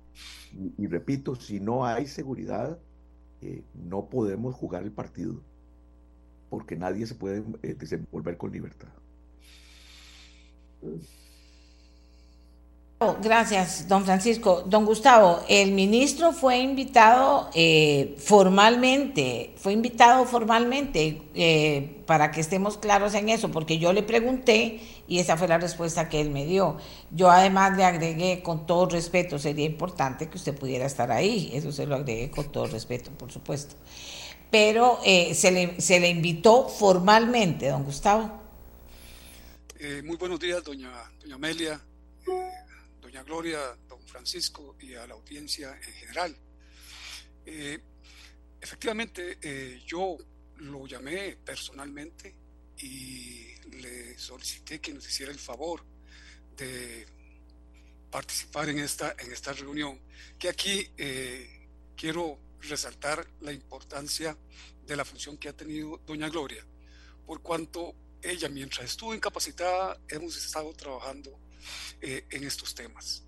Y, 0.78 0.86
repito, 0.86 1.34
si 1.34 1.60
no 1.60 1.84
hay 1.86 2.06
seguridad, 2.06 2.78
eh, 3.40 3.62
no 3.74 4.08
podemos 4.08 4.54
jugar 4.54 4.82
el 4.82 4.92
partido 4.92 5.42
porque 6.50 6.76
nadie 6.76 7.06
se 7.06 7.14
puede 7.14 7.44
eh, 7.62 7.74
desenvolver 7.74 8.36
con 8.36 8.52
libertad. 8.52 8.88
Gracias, 13.22 13.88
don 13.88 14.04
Francisco. 14.04 14.62
Don 14.66 14.84
Gustavo, 14.84 15.42
el 15.48 15.72
ministro 15.72 16.32
fue 16.32 16.58
invitado 16.58 17.50
eh, 17.54 18.14
formalmente, 18.18 19.54
fue 19.56 19.72
invitado 19.72 20.24
formalmente 20.24 21.22
eh, 21.34 22.02
para 22.06 22.30
que 22.30 22.40
estemos 22.40 22.78
claros 22.78 23.14
en 23.14 23.28
eso, 23.28 23.50
porque 23.50 23.78
yo 23.78 23.92
le 23.92 24.02
pregunté 24.02 24.80
y 25.08 25.18
esa 25.18 25.36
fue 25.36 25.48
la 25.48 25.58
respuesta 25.58 26.08
que 26.08 26.20
él 26.20 26.30
me 26.30 26.46
dio. 26.46 26.76
Yo 27.10 27.30
además 27.30 27.76
le 27.76 27.84
agregué 27.84 28.42
con 28.42 28.66
todo 28.66 28.86
respeto, 28.86 29.38
sería 29.38 29.66
importante 29.66 30.28
que 30.28 30.36
usted 30.36 30.54
pudiera 30.54 30.86
estar 30.86 31.10
ahí, 31.10 31.50
eso 31.54 31.72
se 31.72 31.86
lo 31.86 31.96
agregué 31.96 32.30
con 32.30 32.50
todo 32.52 32.66
respeto, 32.66 33.10
por 33.12 33.30
supuesto 33.30 33.76
pero 34.50 35.00
eh, 35.02 35.34
se, 35.34 35.50
le, 35.50 35.80
se, 35.80 35.98
le, 35.98 36.10
invitó 36.10 36.68
formalmente, 36.68 37.68
don 37.68 37.84
Gustavo. 37.84 38.42
Muy 40.04 40.18
buenos 40.18 40.38
días, 40.38 40.62
doña, 40.62 40.92
doña 41.22 41.36
Amelia, 41.36 41.80
doña 43.12 43.24
Gloria, 43.24 43.76
don 43.86 44.00
Francisco 44.06 44.74
y 44.80 44.94
a 44.94 45.06
la 45.06 45.12
audiencia 45.12 45.78
en 45.86 45.92
general. 45.92 46.34
efectivamente, 48.58 49.38
yo 49.86 50.16
lo 50.56 50.86
llamé 50.86 51.36
personalmente 51.44 52.34
y 52.78 53.54
le 53.82 54.18
solicité 54.18 54.80
que 54.80 54.94
nos 54.94 55.06
hiciera 55.06 55.30
el 55.30 55.38
favor 55.38 55.84
de 56.56 57.06
participar 58.10 58.70
en 58.70 58.78
esta, 58.78 59.14
en 59.18 59.30
esta 59.30 59.52
reunión, 59.52 60.00
que 60.38 60.48
aquí 60.48 60.88
quiero 61.94 62.38
resaltar 62.62 63.28
la 63.42 63.52
importancia 63.52 64.38
de 64.86 64.96
la 64.96 65.04
función 65.04 65.36
que 65.36 65.50
ha 65.50 65.52
tenido 65.52 65.98
doña 66.06 66.30
Gloria, 66.30 66.64
por 67.26 67.42
cuanto 67.42 67.94
ella, 68.22 68.48
mientras 68.48 68.86
estuvo 68.86 69.14
incapacitada, 69.14 70.00
hemos 70.08 70.34
estado 70.34 70.72
trabajando 70.72 71.41
eh, 72.00 72.26
en 72.30 72.44
estos 72.44 72.74
temas. 72.74 73.24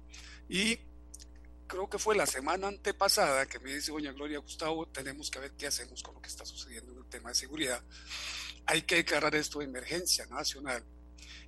Y 0.49 0.79
creo 1.67 1.89
que 1.89 1.99
fue 1.99 2.15
la 2.15 2.27
semana 2.27 2.69
antepasada 2.69 3.47
que 3.47 3.59
me 3.59 3.75
dice 3.75 3.93
doña 3.93 4.13
Gloria 4.13 4.39
Gustavo, 4.39 4.87
tenemos 4.89 5.31
que 5.31 5.41
ver 5.41 5.53
qué 5.53 5.67
hacemos 5.67 6.03
con 6.03 6.15
lo 6.15 6.21
que 6.21 6.29
está 6.29 6.45
sucediendo 6.45 6.93
en 6.93 6.99
el 6.99 7.07
tema 7.07 7.31
de 7.31 7.35
seguridad. 7.35 7.83
Hay 8.67 8.83
que 8.83 8.97
declarar 8.97 9.35
esto 9.35 9.59
de 9.59 9.67
emergencia 9.67 10.27
nacional 10.27 10.85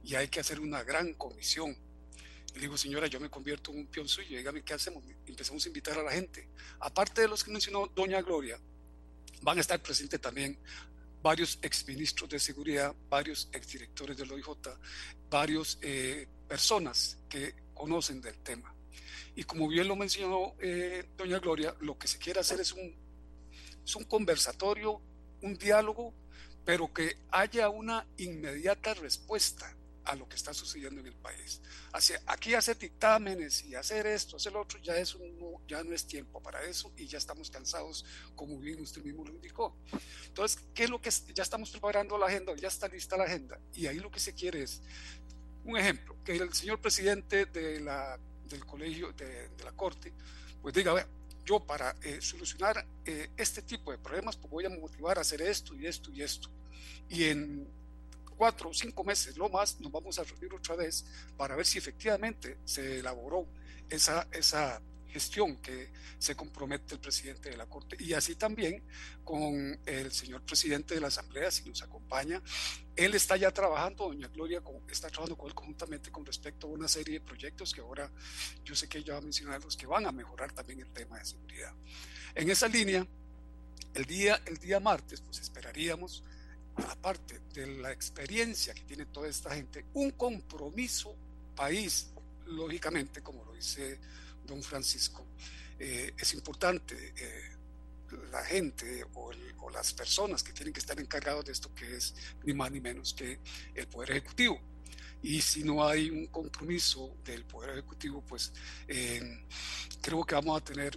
y 0.02 0.14
hay 0.14 0.28
que 0.28 0.40
hacer 0.40 0.60
una 0.60 0.82
gran 0.82 1.14
comisión 1.14 1.76
le 2.56 2.62
digo, 2.62 2.78
señora, 2.78 3.06
yo 3.06 3.20
me 3.20 3.28
convierto 3.28 3.70
en 3.70 3.80
un 3.80 3.86
peón 3.86 4.08
suyo, 4.08 4.38
dígame 4.38 4.62
qué 4.62 4.72
hacemos. 4.72 5.04
Empezamos 5.26 5.62
a 5.62 5.68
invitar 5.68 5.98
a 5.98 6.02
la 6.02 6.10
gente. 6.10 6.48
Aparte 6.80 7.20
de 7.20 7.28
los 7.28 7.44
que 7.44 7.50
mencionó 7.50 7.86
doña 7.94 8.22
Gloria, 8.22 8.58
van 9.42 9.58
a 9.58 9.60
estar 9.60 9.82
presentes 9.82 10.18
también 10.22 10.58
varios 11.22 11.58
exministros 11.60 12.30
de 12.30 12.38
seguridad, 12.38 12.94
varios 13.10 13.50
exdirectores 13.52 14.16
del 14.16 14.32
OIJ, 14.32 14.48
varios 15.28 15.78
eh, 15.82 16.26
personas 16.46 17.18
que 17.28 17.54
conocen 17.74 18.20
del 18.20 18.38
tema. 18.38 18.74
Y 19.34 19.44
como 19.44 19.68
bien 19.68 19.86
lo 19.88 19.96
mencionó 19.96 20.54
eh, 20.60 21.04
doña 21.16 21.38
Gloria, 21.38 21.74
lo 21.80 21.98
que 21.98 22.08
se 22.08 22.18
quiere 22.18 22.40
hacer 22.40 22.60
es 22.60 22.72
un, 22.72 22.94
es 23.84 23.94
un 23.94 24.04
conversatorio, 24.04 25.00
un 25.42 25.54
diálogo, 25.54 26.14
pero 26.64 26.92
que 26.92 27.18
haya 27.30 27.68
una 27.68 28.06
inmediata 28.16 28.94
respuesta 28.94 29.76
a 30.06 30.14
lo 30.14 30.28
que 30.28 30.36
está 30.36 30.54
sucediendo 30.54 31.00
en 31.00 31.08
el 31.08 31.16
país. 31.16 31.60
Hacia, 31.92 32.22
aquí 32.26 32.54
hacer 32.54 32.78
dictámenes 32.78 33.64
y 33.64 33.74
hacer 33.74 34.06
esto, 34.06 34.36
hacer 34.36 34.52
lo 34.52 34.62
otro, 34.62 34.78
ya, 34.80 34.96
eso 34.96 35.18
no, 35.38 35.60
ya 35.66 35.82
no 35.82 35.92
es 35.92 36.06
tiempo 36.06 36.40
para 36.40 36.62
eso 36.62 36.92
y 36.96 37.06
ya 37.06 37.18
estamos 37.18 37.50
cansados, 37.50 38.04
como 38.34 38.58
bien 38.58 38.80
usted 38.80 39.02
mismo 39.02 39.24
lo 39.24 39.32
indicó. 39.32 39.76
Entonces, 40.26 40.62
¿qué 40.74 40.84
es 40.84 40.90
lo 40.90 41.00
que 41.00 41.10
ya 41.34 41.42
estamos 41.42 41.70
preparando 41.70 42.16
la 42.16 42.26
agenda? 42.26 42.54
Ya 42.56 42.68
está 42.68 42.88
lista 42.88 43.16
la 43.16 43.24
agenda 43.24 43.60
y 43.74 43.86
ahí 43.86 43.98
lo 43.98 44.10
que 44.10 44.20
se 44.20 44.32
quiere 44.32 44.62
es, 44.62 44.80
un 45.66 45.76
ejemplo, 45.76 46.16
que 46.24 46.36
el 46.36 46.52
señor 46.54 46.80
presidente 46.80 47.46
de 47.46 47.80
la, 47.80 48.18
del 48.48 48.64
colegio, 48.64 49.12
de, 49.12 49.50
la 49.64 49.72
corte, 49.72 50.12
pues 50.62 50.74
diga, 50.74 50.92
a 50.92 50.94
ver, 50.94 51.06
yo 51.44 51.60
para 51.60 51.94
eh, 52.02 52.18
solucionar 52.20 52.86
eh, 53.04 53.30
este 53.36 53.62
tipo 53.62 53.90
de 53.90 53.98
problemas, 53.98 54.36
pues 54.36 54.50
voy 54.50 54.64
a 54.64 54.70
motivar 54.70 55.18
a 55.18 55.20
hacer 55.22 55.42
esto 55.42 55.74
y 55.74 55.86
esto 55.86 56.10
y 56.12 56.22
esto. 56.22 56.48
Y 57.08 57.24
en 57.24 57.68
cuatro 58.36 58.70
o 58.70 58.74
cinco 58.74 59.02
meses, 59.02 59.36
lo 59.36 59.48
más, 59.48 59.80
nos 59.80 59.90
vamos 59.90 60.18
a 60.18 60.24
reunir 60.24 60.54
otra 60.54 60.76
vez 60.76 61.04
para 61.36 61.56
ver 61.56 61.66
si 61.66 61.78
efectivamente 61.78 62.58
se 62.64 63.00
elaboró 63.00 63.46
esa, 63.88 64.28
esa 64.32 64.80
gestión 65.16 65.56
que 65.56 65.90
se 66.18 66.36
compromete 66.36 66.94
el 66.94 67.00
presidente 67.00 67.48
de 67.48 67.56
la 67.56 67.64
Corte. 67.64 67.96
Y 67.98 68.12
así 68.12 68.34
también 68.36 68.82
con 69.24 69.78
el 69.86 70.12
señor 70.12 70.42
presidente 70.42 70.94
de 70.94 71.00
la 71.00 71.06
Asamblea, 71.08 71.50
si 71.50 71.66
nos 71.66 71.82
acompaña. 71.82 72.42
Él 72.94 73.14
está 73.14 73.36
ya 73.38 73.50
trabajando, 73.50 74.08
doña 74.08 74.28
Gloria 74.28 74.62
está 74.90 75.08
trabajando 75.08 75.38
con 75.38 75.48
él 75.48 75.54
conjuntamente 75.54 76.10
con 76.10 76.24
respecto 76.26 76.66
a 76.66 76.70
una 76.70 76.86
serie 76.86 77.14
de 77.14 77.20
proyectos 77.20 77.72
que 77.72 77.80
ahora 77.80 78.10
yo 78.62 78.74
sé 78.74 78.88
que 78.88 78.98
ella 78.98 79.14
va 79.14 79.20
a 79.20 79.22
mencionar 79.22 79.64
los 79.64 79.76
que 79.76 79.86
van 79.86 80.04
a 80.04 80.12
mejorar 80.12 80.52
también 80.52 80.80
el 80.80 80.90
tema 80.92 81.18
de 81.18 81.24
seguridad. 81.24 81.72
En 82.34 82.50
esa 82.50 82.68
línea, 82.68 83.06
el 83.94 84.04
día, 84.04 84.42
el 84.44 84.58
día 84.58 84.80
martes, 84.80 85.22
pues 85.22 85.40
esperaríamos 85.40 86.22
aparte 86.76 87.40
de 87.54 87.66
la 87.78 87.90
experiencia 87.90 88.74
que 88.74 88.82
tiene 88.82 89.06
toda 89.06 89.28
esta 89.28 89.54
gente, 89.54 89.86
un 89.94 90.10
compromiso 90.10 91.16
país, 91.54 92.12
lógicamente, 92.44 93.22
como 93.22 93.44
lo 93.44 93.54
dice 93.54 93.98
don 94.46 94.62
Francisco, 94.62 95.26
eh, 95.78 96.12
es 96.16 96.34
importante. 96.34 97.14
Eh, 97.16 97.56
la 98.30 98.44
gente 98.44 99.04
o, 99.14 99.32
las 99.70 99.92
personas 99.92 100.42
que 100.44 100.52
tienen 100.52 100.72
que 100.72 100.78
estar 100.78 100.98
encargados 100.98 101.44
de 101.44 101.52
esto, 101.52 101.74
que 101.74 101.96
es 101.96 102.14
ni 102.44 102.54
más 102.54 102.70
ni 102.70 102.80
menos 102.80 103.12
que 103.12 103.40
el 103.74 103.88
Poder 103.88 104.12
Ejecutivo. 104.12 104.60
Y 105.22 105.40
si 105.40 105.64
no 105.64 105.84
hay 105.84 106.08
un 106.08 106.26
compromiso 106.28 107.16
del 107.24 107.44
Poder 107.44 107.70
Ejecutivo, 107.70 108.22
pues 108.22 108.52
eh, 108.86 109.44
creo 110.00 110.24
que 110.24 110.36
vamos 110.36 110.62
a 110.62 110.64
tener, 110.64 110.96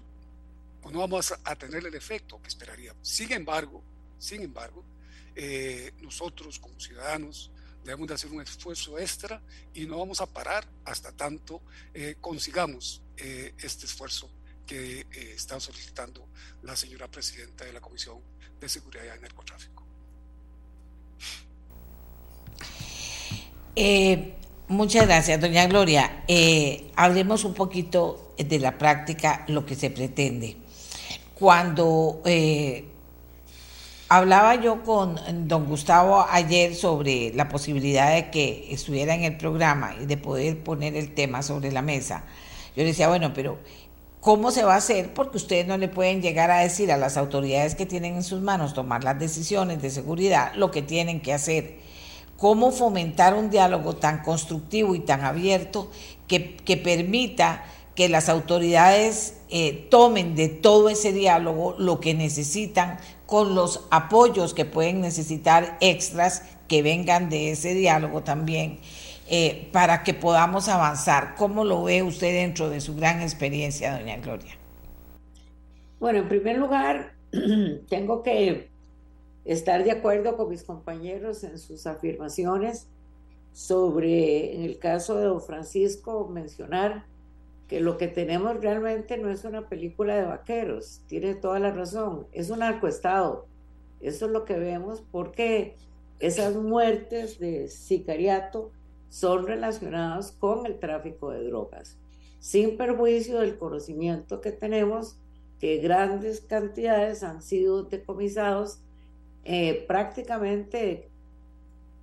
o 0.83 0.91
no 0.91 0.99
vamos 0.99 1.33
a 1.43 1.55
tener 1.55 1.85
el 1.85 1.95
efecto 1.95 2.39
que 2.41 2.47
esperaríamos. 2.47 3.07
Sin 3.07 3.33
embargo, 3.33 3.83
sin 4.19 4.43
embargo, 4.43 4.85
eh, 5.35 5.93
nosotros 6.01 6.59
como 6.59 6.79
ciudadanos 6.79 7.51
debemos 7.83 8.07
de 8.07 8.13
hacer 8.13 8.31
un 8.31 8.41
esfuerzo 8.41 8.99
extra 8.99 9.41
y 9.73 9.85
no 9.85 9.97
vamos 9.97 10.19
a 10.21 10.25
parar 10.25 10.67
hasta 10.85 11.11
tanto 11.11 11.61
eh, 11.93 12.15
consigamos 12.19 13.01
eh, 13.21 13.53
este 13.61 13.85
esfuerzo 13.85 14.29
que 14.65 15.07
está 15.11 15.59
solicitando 15.59 16.27
la 16.61 16.75
señora 16.75 17.07
presidenta 17.09 17.65
de 17.65 17.73
la 17.73 17.81
Comisión 17.81 18.19
de 18.59 18.69
Seguridad 18.69 19.03
y 19.17 19.21
Narcotráfico. 19.21 19.83
muchas 24.67 25.07
gracias, 25.07 25.41
doña 25.41 25.65
Gloria. 25.65 26.23
hablemos 26.95 27.45
un 27.45 27.55
poquito 27.55 28.35
de 28.37 28.59
la 28.59 28.77
práctica, 28.77 29.43
lo 29.47 29.65
que 29.65 29.75
se 29.75 29.89
pretende. 29.89 30.57
Cuando 31.33 32.21
Hablaba 34.11 34.55
yo 34.55 34.81
con 34.81 35.19
don 35.47 35.67
Gustavo 35.67 36.25
ayer 36.27 36.73
sobre 36.73 37.31
la 37.35 37.47
posibilidad 37.47 38.11
de 38.15 38.31
que 38.31 38.73
estuviera 38.73 39.13
en 39.13 39.23
el 39.23 39.37
programa 39.37 39.93
y 40.01 40.07
de 40.07 40.17
poder 40.17 40.63
poner 40.63 40.95
el 40.95 41.13
tema 41.13 41.43
sobre 41.43 41.71
la 41.71 41.83
mesa. 41.83 42.23
Yo 42.75 42.83
le 42.83 42.85
decía, 42.85 43.07
bueno, 43.07 43.33
pero 43.33 43.57
¿cómo 44.21 44.51
se 44.51 44.63
va 44.63 44.75
a 44.75 44.77
hacer? 44.77 45.13
Porque 45.13 45.37
ustedes 45.37 45.67
no 45.67 45.77
le 45.77 45.87
pueden 45.87 46.21
llegar 46.21 46.51
a 46.51 46.59
decir 46.59 46.91
a 46.91 46.97
las 46.97 47.17
autoridades 47.17 47.75
que 47.75 47.85
tienen 47.85 48.15
en 48.15 48.23
sus 48.23 48.41
manos 48.41 48.73
tomar 48.73 49.03
las 49.03 49.19
decisiones 49.19 49.81
de 49.81 49.89
seguridad 49.89 50.53
lo 50.55 50.71
que 50.71 50.81
tienen 50.81 51.21
que 51.21 51.33
hacer. 51.33 51.79
¿Cómo 52.37 52.71
fomentar 52.71 53.33
un 53.33 53.49
diálogo 53.49 53.97
tan 53.97 54.23
constructivo 54.23 54.95
y 54.95 54.99
tan 54.99 55.25
abierto 55.25 55.91
que, 56.27 56.55
que 56.55 56.77
permita 56.77 57.63
que 57.95 58.07
las 58.07 58.29
autoridades 58.29 59.33
eh, 59.49 59.87
tomen 59.89 60.33
de 60.33 60.47
todo 60.47 60.87
ese 60.87 61.11
diálogo 61.11 61.75
lo 61.77 61.99
que 61.99 62.13
necesitan 62.13 62.97
con 63.25 63.55
los 63.55 63.81
apoyos 63.91 64.53
que 64.53 64.63
pueden 64.63 65.01
necesitar 65.01 65.77
extras 65.81 66.43
que 66.69 66.81
vengan 66.81 67.29
de 67.29 67.51
ese 67.51 67.73
diálogo 67.73 68.23
también, 68.23 68.79
eh, 69.31 69.69
para 69.71 70.03
que 70.03 70.15
podamos 70.15 70.69
avanzar. 70.69 71.35
¿Cómo 71.35 71.63
lo 71.63 71.83
ve 71.83 72.01
usted 72.01 72.33
dentro 72.33 72.69
de 72.69 72.81
su 72.81 72.95
gran 72.95 73.21
experiencia, 73.21 73.97
doña 73.97 74.17
Gloria? 74.17 74.57
Bueno, 75.99 76.19
en 76.19 76.27
primer 76.27 76.57
lugar, 76.57 77.13
tengo 77.89 78.23
que 78.23 78.71
estar 79.45 79.83
de 79.83 79.91
acuerdo 79.91 80.35
con 80.35 80.49
mis 80.49 80.63
compañeros 80.63 81.43
en 81.43 81.59
sus 81.59 81.85
afirmaciones 81.85 82.87
sobre, 83.53 84.55
en 84.55 84.63
el 84.63 84.79
caso 84.79 85.15
de 85.17 85.25
don 85.25 85.41
Francisco, 85.41 86.27
mencionar 86.27 87.05
que 87.67 87.81
lo 87.81 87.97
que 87.97 88.07
tenemos 88.07 88.59
realmente 88.59 89.17
no 89.17 89.29
es 89.29 89.43
una 89.43 89.69
película 89.69 90.15
de 90.15 90.23
vaqueros, 90.23 91.03
tiene 91.05 91.35
toda 91.35 91.59
la 91.59 91.71
razón, 91.71 92.25
es 92.31 92.49
un 92.49 92.63
arcoestado. 92.63 93.45
Eso 93.99 94.25
es 94.25 94.31
lo 94.31 94.43
que 94.43 94.57
vemos 94.57 95.03
porque 95.11 95.75
esas 96.19 96.55
muertes 96.55 97.37
de 97.37 97.67
sicariato 97.67 98.71
son 99.09 99.47
relacionadas 99.47 100.31
con 100.31 100.65
el 100.65 100.79
tráfico 100.79 101.31
de 101.31 101.43
drogas, 101.43 101.97
sin 102.39 102.77
perjuicio 102.77 103.39
del 103.39 103.57
conocimiento 103.57 104.41
que 104.41 104.51
tenemos 104.51 105.17
que 105.59 105.77
grandes 105.77 106.41
cantidades 106.41 107.23
han 107.23 107.41
sido 107.41 107.83
decomisados 107.83 108.79
eh, 109.43 109.83
prácticamente 109.87 111.09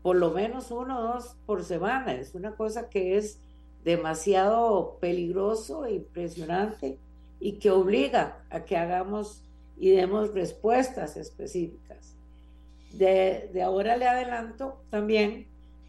por 0.03 0.17
lo 0.17 0.31
menos 0.31 0.71
uno 0.71 0.99
o 0.99 1.03
dos 1.15 1.37
por 1.47 1.65
semana. 1.65 2.13
Es 2.13 2.35
una 2.35 2.55
cosa 2.55 2.89
que 2.89 3.17
es 3.17 3.41
demasiado 3.85 4.99
peligroso 5.01 5.85
e 5.85 5.95
impresionante 5.95 6.99
y 7.41 7.53
que 7.55 7.71
obliga 7.71 8.45
a 8.51 8.65
que 8.65 8.77
hagamos 8.77 9.43
y 9.79 9.91
demos 9.91 10.33
respuestas 10.33 11.17
específicas. 11.17 12.15
De, 12.93 13.51
de 13.53 13.63
ahora 13.63 13.97
le 13.97 14.07
adelanto 14.07 14.81
también 14.91 15.47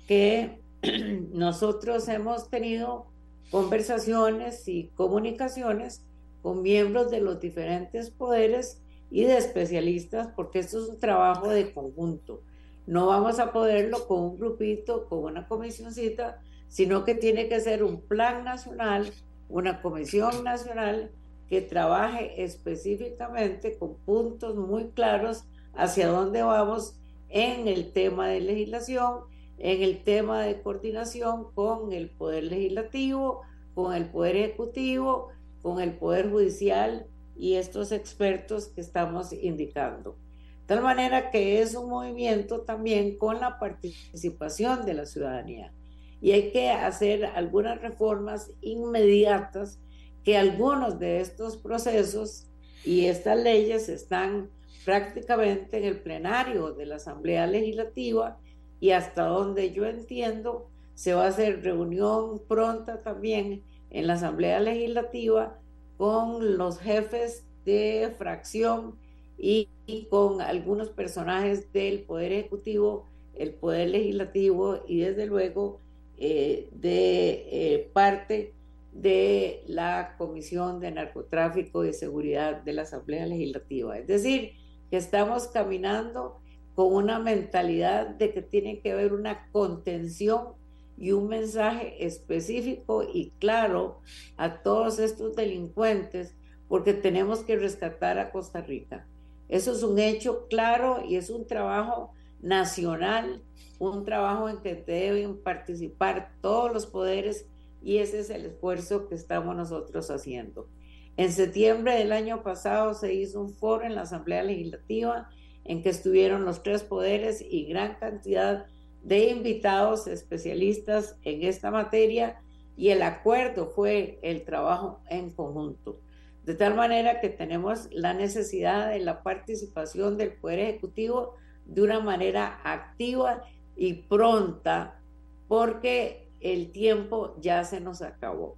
que 0.08 0.60
nosotros 1.34 2.08
hemos 2.08 2.50
tenido 2.50 3.08
conversaciones 3.50 4.68
y 4.68 4.90
comunicaciones 4.96 6.04
con 6.42 6.62
miembros 6.62 7.10
de 7.12 7.22
los 7.22 7.40
diferentes 7.40 8.10
poderes 8.10 8.82
y 9.10 9.24
de 9.24 9.38
especialistas, 9.38 10.28
porque 10.36 10.60
esto 10.60 10.84
es 10.84 10.90
un 10.90 11.00
trabajo 11.00 11.50
de 11.50 11.74
conjunto. 11.74 12.42
No 12.86 13.08
vamos 13.08 13.40
a 13.40 13.52
poderlo 13.52 14.08
con 14.08 14.20
un 14.20 14.38
grupito, 14.38 15.08
con 15.08 15.20
una 15.20 15.48
comisioncita, 15.48 16.42
sino 16.68 17.04
que 17.04 17.16
tiene 17.16 17.48
que 17.48 17.60
ser 17.60 17.84
un 17.84 18.02
plan 18.02 18.44
nacional, 18.44 19.12
una 19.50 19.82
comisión 19.82 20.44
nacional 20.44 21.12
que 21.50 21.62
trabaje 21.62 22.44
específicamente 22.44 23.78
con 23.78 23.96
puntos 23.96 24.56
muy 24.56 24.90
claros 24.90 25.46
hacia 25.74 26.08
dónde 26.08 26.44
vamos 26.44 27.00
en 27.30 27.68
el 27.68 27.92
tema 27.92 28.28
de 28.28 28.42
legislación, 28.42 29.22
en 29.58 29.82
el 29.82 30.04
tema 30.04 30.42
de 30.42 30.62
coordinación 30.62 31.52
con 31.54 31.92
el 31.94 32.10
Poder 32.10 32.46
Legislativo, 32.46 33.42
con 33.74 33.94
el 33.94 34.10
Poder 34.10 34.36
Ejecutivo, 34.36 35.30
con 35.62 35.82
el 35.82 35.94
Poder 35.94 36.30
Judicial 36.30 37.08
y 37.36 37.56
estos 37.56 37.92
expertos 37.92 38.68
que 38.68 38.82
estamos 38.82 39.34
indicando. 39.34 40.18
De 40.62 40.76
tal 40.76 40.82
manera 40.82 41.32
que 41.32 41.62
es 41.62 41.76
un 41.76 41.90
movimiento 41.90 42.62
también 42.62 43.18
con 43.18 43.40
la 43.40 43.58
participación 43.60 44.86
de 44.86 44.94
la 44.94 45.06
ciudadanía 45.06 45.74
y 46.22 46.32
hay 46.32 46.52
que 46.52 46.70
hacer 46.70 47.26
algunas 47.26 47.82
reformas 47.82 48.52
inmediatas 48.62 49.80
que 50.24 50.38
algunos 50.38 51.00
de 51.00 51.22
estos 51.22 51.58
procesos 51.58 52.48
y 52.84 53.06
estas 53.06 53.38
leyes 53.38 53.88
están 53.89 54.50
prácticamente 54.84 55.78
en 55.78 55.84
el 55.84 56.02
plenario 56.02 56.72
de 56.72 56.86
la 56.86 56.96
Asamblea 56.96 57.48
Legislativa 57.48 58.39
y 58.80 58.92
hasta 58.92 59.26
donde 59.26 59.72
yo 59.72 59.86
entiendo 59.86 60.70
se 60.94 61.13
va 61.13 61.26
a 61.26 61.30
hacer 61.30 61.63
reunión 61.63 62.42
pronta 62.48 63.02
también 63.02 63.63
en 63.90 64.08
la 64.08 64.13
Asamblea 64.13 64.60
Legislativa 64.60 65.60
con 65.98 66.58
los 66.58 66.80
jefes 66.80 67.46
de 67.66 68.13
fracción 68.18 68.96
y, 69.38 69.70
con 70.10 70.42
algunos 70.42 70.90
personajes 70.90 71.72
del 71.72 72.02
Poder 72.02 72.32
Ejecutivo, 72.32 73.08
el 73.36 73.54
Poder 73.54 73.90
Legislativo 73.90 74.84
y 74.88 75.00
desde 75.02 75.28
luego 75.28 75.80
eh, 76.18 76.68
de 76.72 77.46
eh, 77.52 77.90
parte 77.94 78.54
de 78.92 79.63
la 79.68 80.16
Comisión 80.18 80.80
de 80.80 80.92
Narcotráfico 80.92 81.86
y 81.86 81.94
Seguridad 81.94 82.63
de 82.63 82.74
la 82.74 82.82
Asamblea 82.82 83.28
Legislativa. 83.28 83.98
Es 83.98 84.08
decir, 84.08 84.54
que 84.90 84.98
estamos 84.98 85.48
caminando 85.48 86.40
con 86.78 86.94
una 86.94 87.18
mentalidad 87.18 88.06
de 88.06 88.32
que 88.32 88.44
tiene 88.44 88.82
que 88.82 88.92
haber 88.92 89.12
una 89.12 89.50
contención 89.52 90.50
y 90.96 91.12
un 91.12 91.28
mensaje 91.28 92.06
específico 92.06 93.02
y 93.02 93.32
claro 93.40 94.02
a 94.38 94.62
todos 94.62 95.00
estos 95.00 95.36
delincuentes 95.36 96.36
porque 96.68 96.94
tenemos 96.94 97.40
que 97.40 97.56
rescatar 97.56 98.20
a 98.20 98.32
Costa 98.32 98.62
Rica. 98.62 99.08
Eso 99.50 99.72
es 99.72 99.82
un 99.82 99.98
hecho 99.98 100.46
claro 100.50 101.04
y 101.04 101.16
es 101.16 101.32
un 101.32 101.48
trabajo 101.48 102.13
nacional 102.44 103.42
un 103.80 104.06
trabajo 104.06 104.48
en 104.48 104.58
que 104.58 104.76
deben 104.76 105.42
participar 105.42 106.32
todos 106.42 106.72
los 106.72 106.86
poderes 106.86 107.48
y 107.82 107.98
ese 107.98 108.20
es 108.20 108.30
el 108.30 108.46
esfuerzo 108.46 109.08
que 109.08 109.16
estamos 109.16 109.56
nosotros 109.56 110.12
haciendo. 110.12 110.68
En 111.16 111.32
septiembre 111.32 111.96
del 111.96 112.12
año 112.12 112.44
pasado 112.44 112.94
se 112.94 113.16
hizo 113.16 113.42
un 113.42 113.50
foro 113.50 113.84
en 113.86 113.96
la 113.96 114.02
Asamblea 114.02 114.44
Legislativa 114.44 115.30
en 115.67 115.84
que 115.84 115.89
estuvieron 115.89 116.45
los 116.45 116.63
tres 116.63 116.84
poderes 116.84 117.41
y 117.41 117.65
gran 117.65 117.95
cantidad 117.95 118.65
de 119.03 119.30
invitados 119.30 120.08
especialistas 120.08 121.17
en 121.23 121.43
esta 121.43 121.71
materia 121.71 122.41
y 122.75 122.89
el 122.89 123.01
acuerdo 123.01 123.67
fue 123.67 124.19
el 124.21 124.43
trabajo 124.43 125.01
en 125.10 125.32
conjunto. 125.32 125.99
De 126.43 126.56
tal 126.56 126.75
manera 126.75 127.19
que 127.19 127.30
tenemos 127.30 127.89
la 127.91 128.13
necesidad 128.13 128.89
de 128.89 128.99
la 128.99 129.23
participación 129.23 130.17
del 130.17 130.34
Poder 130.34 130.60
Ejecutivo 130.60 131.36
de 131.65 131.82
una 131.82 131.99
manera 131.99 132.62
activa 132.63 133.43
y 133.75 133.93
pronta 133.93 135.01
porque 135.47 136.30
el 136.39 136.71
tiempo 136.71 137.36
ya 137.41 137.63
se 137.65 137.82
nos 137.82 138.01
acabó. 138.01 138.56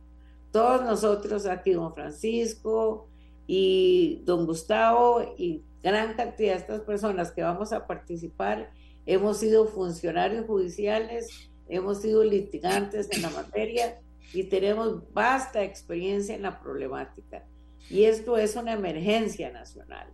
Todos 0.52 0.84
nosotros 0.84 1.46
aquí, 1.46 1.72
don 1.72 1.94
Francisco 1.94 3.08
y 3.48 4.22
don 4.26 4.46
Gustavo 4.46 5.36
y 5.38 5.64
gran 5.82 6.14
cantidad 6.14 6.54
de 6.54 6.60
estas 6.60 6.82
personas 6.82 7.32
que 7.32 7.42
vamos 7.42 7.72
a 7.74 7.88
participar, 7.88 8.72
hemos 9.06 9.38
sido 9.38 9.66
funcionarios 9.66 10.46
judiciales, 10.46 11.52
hemos 11.68 12.02
sido 12.02 12.24
litigantes 12.24 13.10
en 13.12 13.22
la 13.22 13.30
materia 13.30 14.00
y 14.34 14.44
tenemos 14.44 15.12
vasta 15.14 15.64
experiencia 15.64 16.36
en 16.36 16.44
la 16.44 16.60
problemática. 16.60 17.46
Y 17.90 18.04
esto 18.04 18.38
es 18.38 18.56
una 18.56 18.74
emergencia 18.74 19.52
nacional. 19.52 20.08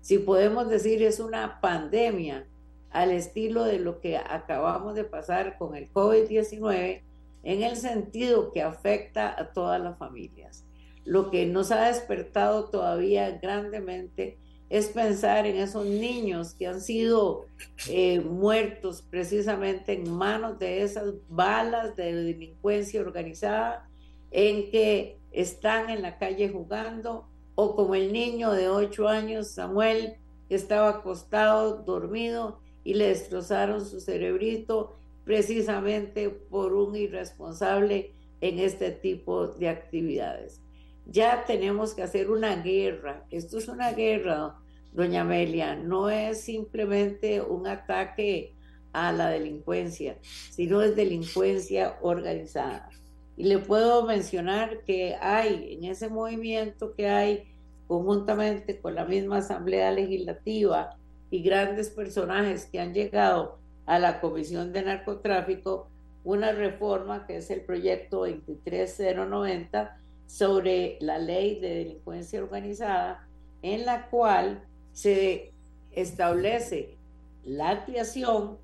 Si 0.00 0.18
podemos 0.18 0.68
decir 0.68 1.02
es 1.02 1.20
una 1.20 1.60
pandemia 1.60 2.46
al 2.90 3.12
estilo 3.12 3.64
de 3.64 3.78
lo 3.78 4.00
que 4.00 4.16
acabamos 4.16 4.94
de 4.94 5.04
pasar 5.04 5.56
con 5.58 5.76
el 5.76 5.92
COVID-19 5.92 7.02
en 7.42 7.62
el 7.62 7.76
sentido 7.76 8.50
que 8.52 8.62
afecta 8.62 9.34
a 9.38 9.52
todas 9.52 9.80
las 9.80 9.96
familias. 9.98 10.64
Lo 11.04 11.30
que 11.30 11.46
nos 11.46 11.70
ha 11.70 11.86
despertado 11.86 12.68
todavía 12.68 13.38
grandemente 13.38 14.38
es 14.70 14.86
pensar 14.86 15.46
en 15.46 15.56
esos 15.56 15.84
niños 15.84 16.54
que 16.54 16.68
han 16.68 16.80
sido 16.80 17.46
eh, 17.88 18.20
muertos 18.20 19.02
precisamente 19.02 19.94
en 19.94 20.10
manos 20.10 20.60
de 20.60 20.82
esas 20.82 21.14
balas 21.28 21.96
de 21.96 22.14
delincuencia 22.14 23.00
organizada, 23.00 23.88
en 24.30 24.70
que 24.70 25.18
están 25.32 25.90
en 25.90 26.02
la 26.02 26.18
calle 26.18 26.48
jugando, 26.48 27.26
o 27.56 27.74
como 27.74 27.96
el 27.96 28.12
niño 28.12 28.52
de 28.52 28.68
8 28.68 29.08
años, 29.08 29.48
Samuel, 29.48 30.14
que 30.48 30.54
estaba 30.54 30.88
acostado, 30.88 31.82
dormido, 31.82 32.60
y 32.84 32.94
le 32.94 33.08
destrozaron 33.08 33.84
su 33.84 34.00
cerebrito 34.00 34.96
precisamente 35.24 36.30
por 36.30 36.74
un 36.74 36.94
irresponsable 36.94 38.14
en 38.40 38.60
este 38.60 38.92
tipo 38.92 39.48
de 39.48 39.68
actividades. 39.68 40.60
Ya 41.06 41.44
tenemos 41.44 41.92
que 41.92 42.02
hacer 42.02 42.30
una 42.30 42.56
guerra. 42.62 43.26
Esto 43.30 43.58
es 43.58 43.68
una 43.68 43.92
guerra, 43.92 44.59
doña 44.92 45.22
Amelia. 45.22 45.76
No 45.76 46.10
es 46.10 46.42
simplemente 46.42 47.40
un 47.40 47.66
ataque 47.66 48.54
a 48.92 49.12
la 49.12 49.30
delincuencia, 49.30 50.18
sino 50.50 50.82
es 50.82 50.96
delincuencia 50.96 51.98
organizada. 52.02 52.88
Y 53.36 53.44
le 53.44 53.58
puedo 53.58 54.04
mencionar 54.04 54.84
que 54.84 55.16
hay 55.20 55.74
en 55.74 55.84
ese 55.84 56.08
movimiento 56.08 56.94
que 56.94 57.08
hay 57.08 57.44
conjuntamente 57.86 58.80
con 58.80 58.94
la 58.94 59.04
misma 59.04 59.38
Asamblea 59.38 59.90
Legislativa, 59.92 60.96
y 61.30 61.42
grandes 61.42 61.90
personajes 61.90 62.66
que 62.66 62.80
han 62.80 62.92
llegado 62.92 63.58
a 63.86 63.98
la 63.98 64.20
Comisión 64.20 64.72
de 64.72 64.82
Narcotráfico 64.82 65.88
una 66.22 66.52
reforma 66.52 67.26
que 67.26 67.36
es 67.36 67.50
el 67.50 67.62
proyecto 67.62 68.26
23090 68.26 69.96
sobre 70.26 70.98
la 71.00 71.18
ley 71.18 71.58
de 71.60 71.76
delincuencia 71.76 72.42
organizada, 72.42 73.26
en 73.62 73.86
la 73.86 74.08
cual 74.10 74.64
se 74.92 75.52
establece 75.92 76.96
la 77.44 77.84
creación 77.84 78.58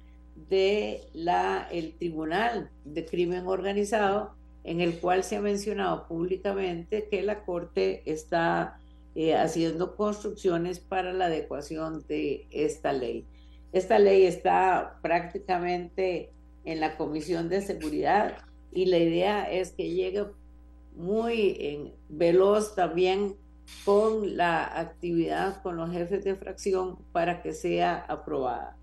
de 0.49 1.03
la, 1.13 1.67
el 1.71 1.95
Tribunal 1.95 2.71
de 2.85 3.05
Crimen 3.05 3.47
Organizado, 3.47 4.35
en 4.65 4.81
el 4.81 4.99
cual 4.99 5.25
se 5.25 5.37
ha 5.37 5.41
mencionado 5.41 6.07
públicamente 6.07 7.09
que 7.09 7.23
la 7.23 7.45
Corte 7.45 8.03
está 8.05 8.79
eh, 9.15 9.35
haciendo 9.35 9.97
construcciones 9.97 10.79
para 10.81 11.13
la 11.13 11.27
adecuación 11.27 12.05
de 12.07 12.47
esta 12.51 12.93
ley. 12.93 13.25
Esta 13.73 13.99
ley 13.99 14.25
está 14.25 14.99
prácticamente 15.03 16.31
en 16.65 16.81
la 16.81 16.97
Comisión 16.97 17.49
de 17.49 17.63
Seguridad 17.63 18.39
y 18.73 18.87
la 18.87 18.99
idea 18.99 19.51
es 19.51 19.73
que 19.73 19.91
llegue 19.91 20.27
muy 20.95 21.57
en, 21.61 21.93
veloz 22.09 22.75
también 22.75 23.37
con 23.85 24.37
la 24.37 24.79
actividad 24.79 25.63
con 25.63 25.77
los 25.77 25.91
jefes 25.91 26.25
de 26.25 26.37
fracción 26.37 26.99
para 27.13 27.43
que 27.43 27.53
sea 27.53 28.05
aprobada. 28.09 28.77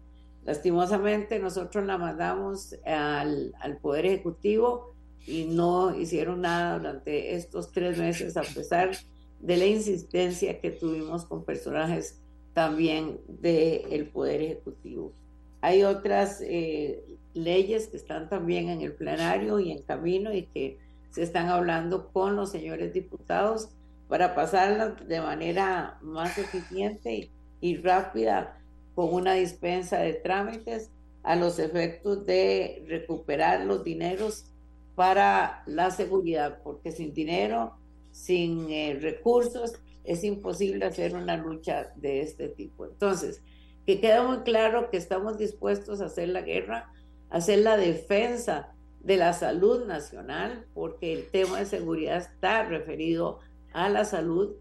Lastimosamente 0.46 1.39
nosotros 1.39 1.86
la 1.86 1.98
mandamos 1.98 2.76
al, 2.86 3.54
al 3.60 3.78
Poder 3.78 4.06
Ejecutivo 4.06 4.93
y 5.26 5.46
no 5.46 5.98
hicieron 5.98 6.41
nada 6.41 6.78
durante 6.78 7.36
estos 7.36 7.72
tres 7.72 7.98
meses 7.98 8.36
a 8.36 8.41
pesar 8.41 8.91
de 9.39 9.58
la 9.58 9.65
insistencia 9.65 10.60
que 10.60 10.72
tuvimos 10.72 11.26
con 11.26 11.43
personajes 11.46 12.19
también 12.54 13.19
del 13.28 14.08
Poder 14.10 14.41
Ejecutivo. 14.41 15.13
Hay 15.62 15.84
otras 15.84 16.41
eh, 16.41 17.04
leyes 17.34 17.88
que 17.88 17.98
están 17.98 18.30
también 18.30 18.69
en 18.69 18.82
el 18.82 18.93
plenario 18.93 19.60
y 19.60 19.72
en 19.72 19.82
camino 19.84 20.34
y 20.34 20.43
que 20.43 20.78
se 21.10 21.24
están 21.24 21.50
hablando 21.50 22.10
con 22.12 22.36
los 22.36 22.52
señores 22.52 22.93
diputados 22.93 23.69
para 24.13 24.36
pasarlas 24.36 25.08
de 25.08 25.21
manera 25.21 25.97
más 26.04 26.38
eficiente 26.38 27.32
y, 27.60 27.78
rápida 27.78 28.62
con 28.93 29.12
una 29.12 29.34
dispensa 29.34 29.97
de 29.97 30.13
trámites 30.13 30.91
a 31.23 31.36
los 31.36 31.58
efectos 31.58 32.23
de 32.23 32.86
recuperar 32.88 33.65
los 33.65 33.84
dineros 33.84 34.45
para 34.93 35.63
la 35.65 35.89
seguridad, 35.89 36.60
porque 36.63 36.91
sin 36.91 37.15
dinero, 37.15 37.73
sin 38.12 38.69
eh, 38.69 38.99
recursos, 39.02 39.82
es 40.04 40.23
imposible 40.23 40.86
hacer 40.86 41.15
una 41.15 41.36
lucha 41.36 41.91
de 41.95 42.21
este 42.21 42.49
tipo. 42.49 42.86
Entonces, 42.86 43.41
que 43.88 43.99
quede 43.99 44.21
muy 44.21 44.41
claro 44.41 44.91
que 44.91 44.97
estamos 44.97 45.39
dispuestos 45.39 46.02
a 46.02 46.06
hacer 46.06 46.30
la 46.30 46.41
guerra, 46.41 46.93
a 47.32 47.38
hacer 47.38 47.58
la 47.62 47.78
defensa 47.78 48.76
de 48.99 49.17
la 49.17 49.34
salud 49.34 49.88
nacional, 49.88 50.67
porque 50.76 51.13
el 51.13 51.32
tema 51.32 51.58
de 51.58 51.65
seguridad 51.65 52.17
está 52.17 52.63
referido 52.63 53.39
a 53.73 53.89
la 53.89 54.05
salud, 54.05 54.55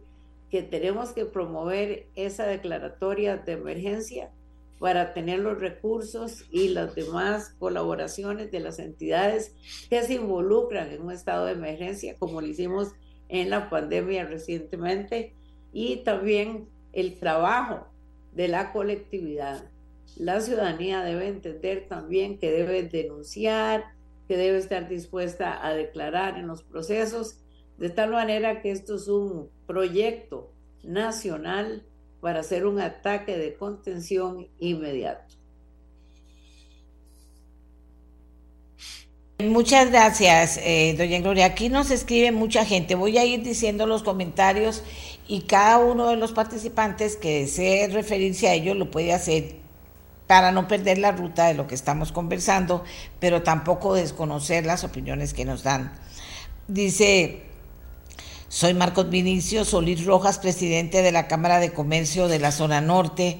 que 0.50 0.62
tenemos 0.62 1.12
que 1.12 1.24
promover 1.24 2.06
esa 2.14 2.46
declaratoria 2.46 3.38
de 3.38 3.52
emergencia 3.52 4.30
para 4.78 5.14
tener 5.14 5.38
los 5.38 5.60
recursos 5.60 6.44
y 6.50 6.68
las 6.68 6.94
demás 6.94 7.54
colaboraciones 7.58 8.50
de 8.50 8.60
las 8.60 8.78
entidades 8.80 9.54
que 9.88 10.02
se 10.02 10.14
involucran 10.14 10.90
en 10.90 11.02
un 11.02 11.12
estado 11.12 11.46
de 11.46 11.52
emergencia, 11.52 12.16
como 12.18 12.40
lo 12.40 12.48
hicimos 12.48 12.88
en 13.28 13.48
la 13.48 13.70
pandemia 13.70 14.24
recientemente, 14.24 15.34
y 15.72 15.98
también 15.98 16.68
el 16.92 17.18
trabajo 17.18 17.86
de 18.32 18.48
la 18.48 18.72
colectividad. 18.72 19.70
La 20.16 20.40
ciudadanía 20.40 21.02
debe 21.02 21.28
entender 21.28 21.86
también 21.88 22.38
que 22.38 22.50
debe 22.50 22.82
denunciar, 22.82 23.84
que 24.28 24.36
debe 24.36 24.58
estar 24.58 24.88
dispuesta 24.88 25.64
a 25.66 25.74
declarar 25.74 26.38
en 26.38 26.46
los 26.46 26.62
procesos, 26.62 27.38
de 27.82 27.90
tal 27.90 28.12
manera 28.12 28.62
que 28.62 28.70
esto 28.70 28.94
es 28.94 29.08
un 29.08 29.50
proyecto 29.66 30.52
nacional 30.84 31.84
para 32.20 32.38
hacer 32.38 32.64
un 32.64 32.80
ataque 32.80 33.36
de 33.36 33.54
contención 33.54 34.46
inmediato. 34.60 35.34
Muchas 39.40 39.90
gracias, 39.90 40.60
eh, 40.62 40.94
doña 40.96 41.18
Gloria. 41.18 41.46
Aquí 41.46 41.70
nos 41.70 41.90
escribe 41.90 42.30
mucha 42.30 42.64
gente. 42.64 42.94
Voy 42.94 43.18
a 43.18 43.24
ir 43.24 43.42
diciendo 43.42 43.88
los 43.88 44.04
comentarios 44.04 44.84
y 45.26 45.40
cada 45.40 45.78
uno 45.78 46.06
de 46.10 46.16
los 46.16 46.30
participantes 46.30 47.16
que 47.16 47.40
desee 47.40 47.88
referirse 47.88 48.46
a 48.48 48.54
ello 48.54 48.76
lo 48.76 48.92
puede 48.92 49.12
hacer 49.12 49.56
para 50.28 50.52
no 50.52 50.68
perder 50.68 50.98
la 50.98 51.10
ruta 51.10 51.48
de 51.48 51.54
lo 51.54 51.66
que 51.66 51.74
estamos 51.74 52.12
conversando, 52.12 52.84
pero 53.18 53.42
tampoco 53.42 53.94
desconocer 53.94 54.66
las 54.66 54.84
opiniones 54.84 55.34
que 55.34 55.44
nos 55.44 55.64
dan. 55.64 55.92
Dice, 56.68 57.50
soy 58.52 58.74
Marcos 58.74 59.08
Vinicio 59.08 59.64
Solís 59.64 60.04
Rojas, 60.04 60.38
presidente 60.38 61.00
de 61.00 61.10
la 61.10 61.26
Cámara 61.26 61.58
de 61.58 61.72
Comercio 61.72 62.28
de 62.28 62.38
la 62.38 62.52
Zona 62.52 62.82
Norte. 62.82 63.38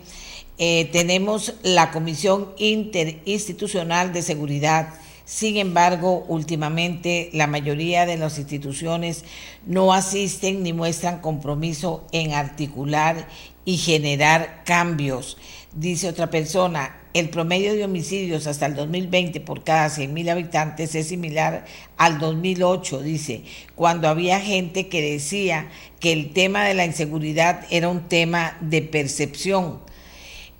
Eh, 0.57 0.88
tenemos 0.90 1.53
la 1.62 1.90
Comisión 1.90 2.55
Interinstitucional 2.57 4.14
de 4.14 4.22
Seguridad 4.22 4.94
sin 5.25 5.57
embargo, 5.57 6.25
últimamente 6.29 7.31
la 7.33 7.46
mayoría 7.46 8.07
de 8.07 8.16
las 8.16 8.38
instituciones 8.38 9.25
no 9.64 9.92
asisten 9.92 10.62
ni 10.62 10.72
muestran 10.72 11.20
compromiso 11.20 12.07
en 12.12 12.33
articular 12.33 13.29
y 13.64 13.77
generar 13.77 14.62
cambios. 14.64 15.38
Dice 15.74 16.08
otra 16.08 16.28
persona, 16.28 17.00
el 17.14 17.30
promedio 17.30 17.72
de 17.74 17.85
homicidios 17.85 18.46
hasta 18.46 18.66
el 18.66 18.74
2020 18.74 19.40
por 19.40 19.64
cada 19.64 19.88
100.000 19.88 20.30
habitantes 20.30 20.94
es 20.94 21.08
similar 21.08 21.64
al 21.96 22.18
2008, 22.18 23.00
dice, 23.00 23.44
cuando 23.74 24.08
había 24.08 24.38
gente 24.38 24.88
que 24.88 25.00
decía 25.00 25.70
que 25.98 26.12
el 26.12 26.35
tema 26.35 26.64
de 26.64 26.74
la 26.74 26.85
inseguridad 26.85 27.64
era 27.70 27.88
un 27.88 28.08
tema 28.08 28.58
de 28.61 28.82
percepción. 28.82 29.80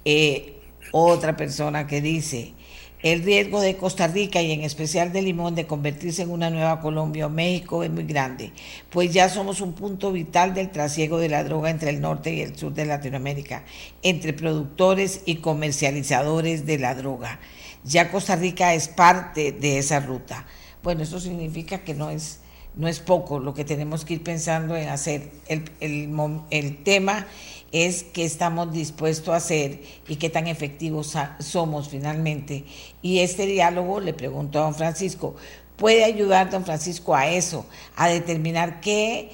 Eh, 0.07 0.55
otra 0.93 1.37
persona 1.37 1.87
que 1.87 2.01
dice, 2.01 2.55
el 3.03 3.23
riesgo 3.25 3.61
de 3.61 3.77
Costa 3.77 4.07
Rica 4.07 4.41
y 4.41 4.53
en 4.53 4.63
especial 4.63 5.13
de 5.13 5.23
Limón 5.23 5.55
de 5.55 5.67
convertirse 5.67 6.23
en 6.23 6.31
una 6.31 6.51
nueva 6.51 6.81
Colombia 6.81 7.27
o 7.27 7.31
México 7.31 7.83
es 7.83 7.91
muy 7.91 8.05
grande, 8.05 8.53
pues 8.91 9.13
ya 9.13 9.29
somos 9.29 9.61
un 9.61 9.73
punto 9.73 10.13
vital 10.13 10.55
del 10.55 10.71
trasiego 10.71 11.19
de 11.19 11.29
la 11.29 11.43
droga 11.45 11.71
entre 11.71 11.91
el 11.91 12.01
norte 12.01 12.33
y 12.33 12.41
el 12.41 12.57
sur 12.57 12.73
de 12.73 12.87
Latinoamérica, 12.87 13.65
entre 14.03 14.33
productores 14.33 15.23
y 15.27 15.37
comercializadores 15.37 16.65
de 16.65 16.79
la 16.79 16.95
droga. 16.95 17.41
Ya 17.85 18.11
Costa 18.11 18.37
Rica 18.37 18.75
es 18.75 18.87
parte 18.87 19.51
de 19.51 19.79
esa 19.79 19.99
ruta. 19.99 20.47
Bueno, 20.85 21.03
eso 21.03 21.19
significa 21.19 21.79
que 21.79 21.95
no 21.95 22.11
es, 22.11 22.39
no 22.77 22.87
es 22.87 23.01
poco 23.01 23.41
lo 23.41 23.55
que 23.55 23.65
tenemos 23.65 24.05
que 24.05 24.15
ir 24.15 24.23
pensando 24.23 24.77
en 24.77 24.89
hacer. 24.89 25.31
El, 25.49 25.65
el, 25.81 26.41
el 26.51 26.83
tema 26.85 27.27
es 27.73 28.03
qué 28.03 28.25
estamos 28.25 28.71
dispuestos 28.71 29.31
a 29.31 29.37
hacer 29.37 29.83
y 30.07 30.17
qué 30.17 30.29
tan 30.29 30.47
efectivos 30.47 31.17
somos 31.41 31.89
finalmente. 31.89 32.65
Y 33.01 33.21
este 33.21 33.47
diálogo, 33.47 33.99
le 33.99 34.13
pregunto 34.13 34.59
a 34.59 34.65
don 34.65 34.75
Francisco, 34.75 35.35
puede 35.77 36.05
ayudar 36.05 36.51
don 36.51 36.65
Francisco 36.65 37.15
a 37.15 37.29
eso, 37.29 37.65
a 37.97 38.09
determinar 38.09 38.81
qué, 38.83 39.31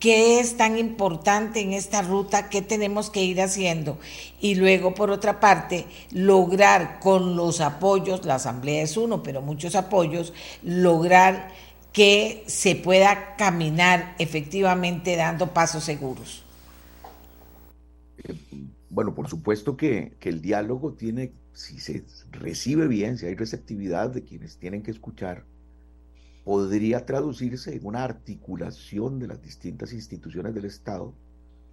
qué 0.00 0.40
es 0.40 0.56
tan 0.56 0.78
importante 0.78 1.60
en 1.60 1.74
esta 1.74 2.00
ruta, 2.00 2.48
qué 2.48 2.62
tenemos 2.62 3.10
que 3.10 3.22
ir 3.22 3.42
haciendo. 3.42 3.98
Y 4.40 4.54
luego, 4.54 4.94
por 4.94 5.10
otra 5.10 5.40
parte, 5.40 5.84
lograr 6.10 7.00
con 7.00 7.36
los 7.36 7.60
apoyos, 7.60 8.24
la 8.24 8.36
asamblea 8.36 8.82
es 8.82 8.96
uno, 8.96 9.22
pero 9.22 9.42
muchos 9.42 9.74
apoyos, 9.74 10.32
lograr 10.62 11.52
que 11.92 12.42
se 12.46 12.74
pueda 12.74 13.36
caminar 13.36 14.16
efectivamente 14.18 15.16
dando 15.16 15.52
pasos 15.52 15.84
seguros 15.84 16.43
bueno, 18.90 19.14
por 19.14 19.28
supuesto 19.28 19.76
que, 19.76 20.16
el 20.20 20.40
diálogo 20.40 20.92
tiene, 20.92 21.32
si 21.52 21.78
se 21.78 22.04
recibe 22.30 22.88
bien, 22.88 23.18
si 23.18 23.26
hay 23.26 23.34
receptividad 23.34 24.10
de 24.10 24.24
quienes 24.24 24.56
tienen 24.56 24.82
que 24.82 24.90
escuchar, 24.90 25.44
podría 26.44 27.04
traducirse 27.04 27.74
en 27.74 27.86
una 27.86 28.04
articulación 28.04 29.18
de 29.18 29.28
las 29.28 29.42
distintas 29.42 29.92
instituciones 29.92 30.54
del 30.54 30.66
Estado 30.66 31.12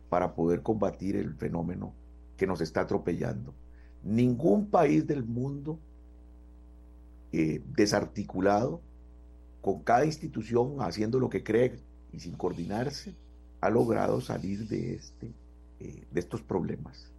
para 0.10 0.34
poder 0.34 0.62
combatir 0.62 1.16
el 1.16 1.36
fenómeno 1.36 1.94
que 2.38 2.48
nos 2.48 2.62
está 2.62 2.82
atropellando. 2.82 3.54
Ningún 4.04 4.68
país 4.68 5.06
del 5.06 5.24
mundo 5.24 5.80
eh, 7.32 7.62
desarticulado, 7.76 8.82
con 9.62 9.84
cada 9.84 10.06
institución 10.06 10.78
haciendo 10.80 11.20
lo 11.20 11.30
que 11.30 11.44
cree 11.44 11.80
y 12.12 12.20
sin 12.20 12.34
coordinarse, 12.34 13.14
ha 13.62 13.70
logrado 13.70 14.22
salir 14.22 14.68
de 14.68 14.96
este 14.96 15.32
eh, 15.84 16.04
de 16.12 16.20
estos 16.20 16.42
problemas. 16.42 17.12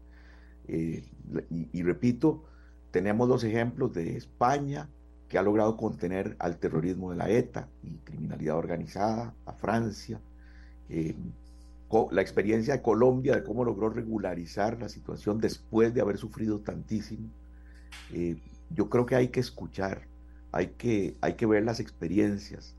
Eh, 0.68 1.04
y, 1.50 1.82
repito, 1.82 2.44
tenemos 2.90 3.28
los 3.28 3.42
ejemplos 3.44 3.92
de 3.92 4.16
España, 4.16 4.88
que 5.28 5.38
ha 5.38 5.42
logrado 5.42 5.76
contener 5.76 6.36
al 6.38 6.58
terrorismo 6.58 7.10
de 7.10 7.16
la 7.16 7.30
ETA 7.30 7.68
y 7.82 7.96
criminalidad 8.04 8.56
organizada, 8.56 9.34
a 9.46 9.52
Francia, 9.52 10.20
eh, 10.88 11.14
la 12.10 12.22
experiencia 12.22 12.74
de 12.74 12.82
Colombia, 12.82 13.34
de 13.34 13.42
cómo 13.42 13.64
logró 13.64 13.90
regularizar 13.90 14.78
la 14.78 14.88
situación 14.88 15.40
después 15.40 15.92
de 15.92 16.00
haber 16.00 16.18
sufrido 16.18 16.60
tantísimo. 16.60 17.28
yo 18.70 18.88
creo 18.88 19.04
que 19.04 19.16
hay 19.16 19.28
que 19.28 19.40
escuchar, 19.40 20.02
hay 20.52 20.68
que, 20.68 21.16
hay 21.20 21.34
que 21.34 21.46
ver 21.46 21.64
las 21.64 21.80
experiencias. 21.80 22.74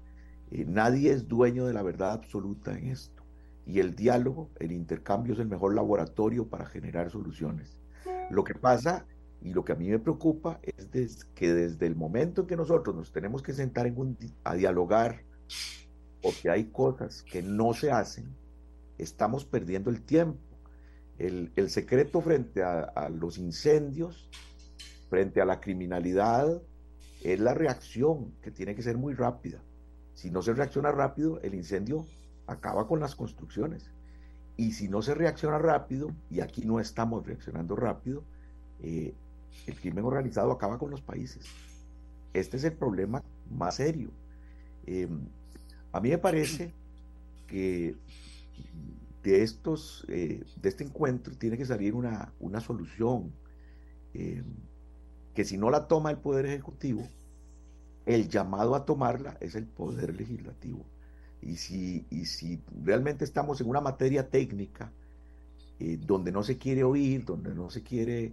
Eh, 0.53 0.65
nadie 0.67 1.11
es 1.11 1.27
dueño 1.27 1.65
de 1.65 1.73
la 1.73 1.81
verdad 1.81 2.13
absoluta 2.13 2.77
en 2.77 2.87
esto. 2.87 3.12
Y 3.65 3.79
el 3.79 3.95
diálogo, 3.95 4.49
el 4.59 4.71
intercambio 4.71 5.33
es 5.33 5.39
el 5.39 5.47
mejor 5.47 5.73
laboratorio 5.73 6.47
para 6.47 6.65
generar 6.65 7.09
soluciones. 7.09 7.77
Lo 8.29 8.43
que 8.43 8.55
pasa 8.55 9.05
y 9.41 9.53
lo 9.53 9.63
que 9.63 9.73
a 9.73 9.75
mí 9.75 9.89
me 9.89 9.99
preocupa 9.99 10.59
es 10.93 11.25
que 11.35 11.53
desde 11.53 11.85
el 11.85 11.95
momento 11.95 12.41
en 12.41 12.47
que 12.47 12.55
nosotros 12.55 12.95
nos 12.95 13.11
tenemos 13.11 13.41
que 13.41 13.53
sentar 13.53 13.87
en 13.87 14.17
a 14.43 14.55
dialogar, 14.55 15.23
porque 16.21 16.49
hay 16.49 16.65
cosas 16.65 17.23
que 17.23 17.41
no 17.41 17.73
se 17.73 17.91
hacen, 17.91 18.33
estamos 18.97 19.45
perdiendo 19.45 19.89
el 19.89 20.01
tiempo. 20.01 20.39
El, 21.17 21.69
secreto 21.69 22.21
frente 22.21 22.63
a, 22.63 23.09
los 23.09 23.37
incendios, 23.37 24.29
frente 25.09 25.41
a 25.41 25.45
la 25.45 25.59
criminalidad, 25.59 26.61
es 27.21 27.39
la 27.39 27.53
reacción 27.53 28.33
que 28.41 28.51
tiene 28.51 28.75
que 28.75 28.81
ser 28.81 28.97
muy 28.97 29.13
rápida. 29.13 29.61
Si 30.13 30.31
no 30.31 30.41
se 30.41 30.53
reacciona 30.53 30.91
rápido, 30.91 31.39
el 31.41 31.53
incendio 31.53 32.05
acaba 32.47 32.87
con 32.87 32.99
las 32.99 33.15
construcciones. 33.15 33.89
Y 34.55 34.73
si 34.73 34.87
no 34.87 35.01
se 35.01 35.15
reacciona 35.15 35.57
rápido, 35.57 36.11
y 36.29 36.41
aquí 36.41 36.65
no 36.65 36.79
estamos 36.79 37.25
reaccionando 37.25 37.75
rápido, 37.75 38.23
eh, 38.81 39.13
el 39.65 39.79
crimen 39.79 40.05
organizado 40.05 40.51
acaba 40.51 40.77
con 40.77 40.91
los 40.91 41.01
países. 41.01 41.45
Este 42.33 42.57
es 42.57 42.63
el 42.63 42.73
problema 42.73 43.23
más 43.49 43.75
serio. 43.75 44.11
Eh, 44.85 45.07
a 45.91 45.99
mí 46.01 46.09
me 46.09 46.17
parece 46.17 46.73
que 47.47 47.95
de, 49.23 49.43
estos, 49.43 50.05
eh, 50.09 50.43
de 50.61 50.69
este 50.69 50.83
encuentro 50.83 51.35
tiene 51.35 51.57
que 51.57 51.65
salir 51.65 51.95
una, 51.95 52.33
una 52.39 52.59
solución 52.59 53.31
que 55.33 55.43
si 55.43 55.57
no 55.57 55.71
la 55.71 55.87
toma 55.87 56.11
el 56.11 56.19
Poder 56.19 56.45
Ejecutivo, 56.45 57.07
el 58.05 58.29
llamado 58.29 58.75
a 58.75 58.85
tomarla 58.85 59.37
es 59.39 59.55
el 59.55 59.65
Poder 59.65 60.15
Legislativo. 60.15 60.85
Y 61.45 61.57
si, 61.57 62.05
y 62.09 62.25
si 62.25 62.61
realmente 62.83 63.23
estamos 63.25 63.59
en 63.61 63.67
una 63.67 63.81
materia 63.81 64.29
técnica 64.29 64.91
donde 66.05 66.31
no 66.31 66.43
se 66.43 66.57
quiere 66.57 66.83
oír, 66.85 67.25
donde 67.25 67.53
no 67.53 67.69
se 67.69 67.83
quiere 67.83 68.31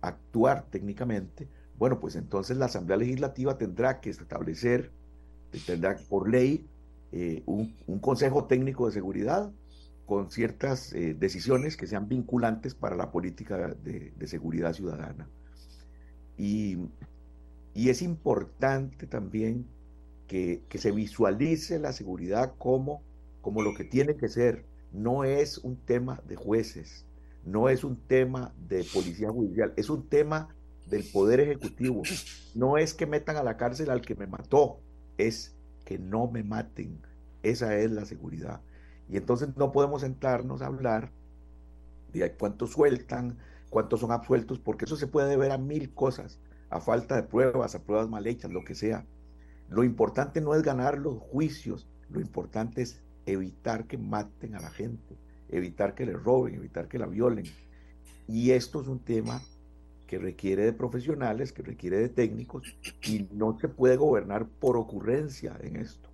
actuar 0.00 0.64
técnicamente, 0.70 1.48
bueno, 1.78 1.98
pues 1.98 2.16
entonces 2.16 2.56
la 2.56 2.66
Asamblea 2.66 2.96
Legislativa 2.96 3.58
tendrá 3.58 4.00
que 4.00 4.10
establecer, 4.10 4.90
tendrá 5.66 5.96
por 6.08 6.30
ley 6.30 6.64
eh, 7.10 7.42
un, 7.44 7.74
Consejo 8.00 8.44
Técnico 8.44 8.86
de 8.86 8.92
Seguridad 8.92 9.50
con 10.06 10.30
ciertas 10.30 10.92
eh, 10.92 11.14
decisiones 11.18 11.76
que 11.76 11.86
sean 11.86 12.08
vinculantes 12.08 12.74
para 12.74 12.96
la 12.96 13.10
política 13.10 13.74
de, 13.82 14.12
seguridad 14.26 14.72
ciudadana. 14.72 15.28
Y, 16.38 16.78
es 17.74 18.02
importante 18.02 19.06
también 19.06 19.66
que, 20.32 20.78
se 20.78 20.92
visualice 20.92 21.78
la 21.78 21.92
seguridad 21.92 22.54
como, 22.56 23.02
como 23.42 23.60
lo 23.60 23.74
que 23.74 23.84
tiene 23.84 24.16
que 24.16 24.28
ser. 24.28 24.64
No 24.90 25.24
es 25.24 25.58
un 25.58 25.76
tema 25.76 26.22
de 26.26 26.36
jueces, 26.36 27.04
no 27.44 27.68
es 27.68 27.84
un 27.84 27.96
tema 27.96 28.54
de 28.66 28.82
policía 28.94 29.28
judicial, 29.30 29.74
es 29.76 29.90
un 29.90 30.08
tema 30.08 30.48
del 30.88 31.04
poder 31.12 31.40
ejecutivo. 31.40 32.02
No 32.54 32.78
es 32.78 32.94
que 32.94 33.06
metan 33.06 33.36
a 33.36 33.42
la 33.42 33.58
cárcel 33.58 33.90
al 33.90 34.00
que 34.00 34.14
me 34.14 34.26
mató, 34.26 34.80
es 35.18 35.54
que 35.84 35.98
no 35.98 36.30
me 36.30 36.42
maten. 36.42 36.98
Esa 37.42 37.76
es 37.76 37.90
la 37.90 38.06
seguridad. 38.06 38.62
Y 39.10 39.18
entonces 39.18 39.50
no 39.56 39.70
podemos 39.70 40.00
sentarnos 40.00 40.62
a 40.62 40.66
hablar 40.66 41.10
de 42.14 42.32
cuántos 42.32 42.70
sueltan, 42.70 43.36
cuántos 43.68 44.00
son 44.00 44.12
absueltos, 44.12 44.58
porque 44.58 44.86
eso 44.86 44.96
se 44.96 45.06
puede 45.06 45.28
deber 45.28 45.52
a 45.52 45.58
mil 45.58 45.92
cosas, 45.92 46.40
a 46.70 46.80
falta 46.80 47.16
de 47.16 47.22
pruebas, 47.22 47.74
a 47.74 47.82
pruebas 47.82 48.08
mal 48.08 48.26
hechas, 48.26 48.50
lo 48.50 48.64
que 48.64 48.74
sea. 48.74 49.04
Lo 49.72 49.84
importante 49.84 50.40
no 50.40 50.54
es 50.54 50.62
ganar 50.62 50.98
los 50.98 51.18
juicios, 51.18 51.88
lo 52.10 52.20
importante 52.20 52.82
es 52.82 53.00
evitar 53.26 53.86
que 53.86 53.98
maten 53.98 54.54
a 54.54 54.60
la 54.60 54.70
gente 54.70 55.16
evitar 55.52 55.94
que 55.94 56.06
le 56.06 56.14
roben, 56.14 56.54
evitar 56.54 56.88
que 56.88 56.98
la 56.98 57.06
violen. 57.06 57.44
Y 58.26 58.50
esto 58.50 58.80
es 58.80 58.88
un 58.88 58.98
tema 58.98 59.40
que 60.06 60.18
requiere 60.18 60.64
de 60.64 60.72
profesionales, 60.72 61.52
que 61.52 61.62
requiere 61.62 61.98
de 61.98 62.08
técnicos, 62.08 62.76
y 63.06 63.28
no 63.32 63.58
se 63.58 63.68
puede 63.68 63.96
gobernar 63.96 64.46
por 64.46 64.76
ocurrencia 64.76 65.56
en 65.62 65.76
esto, 65.76 66.08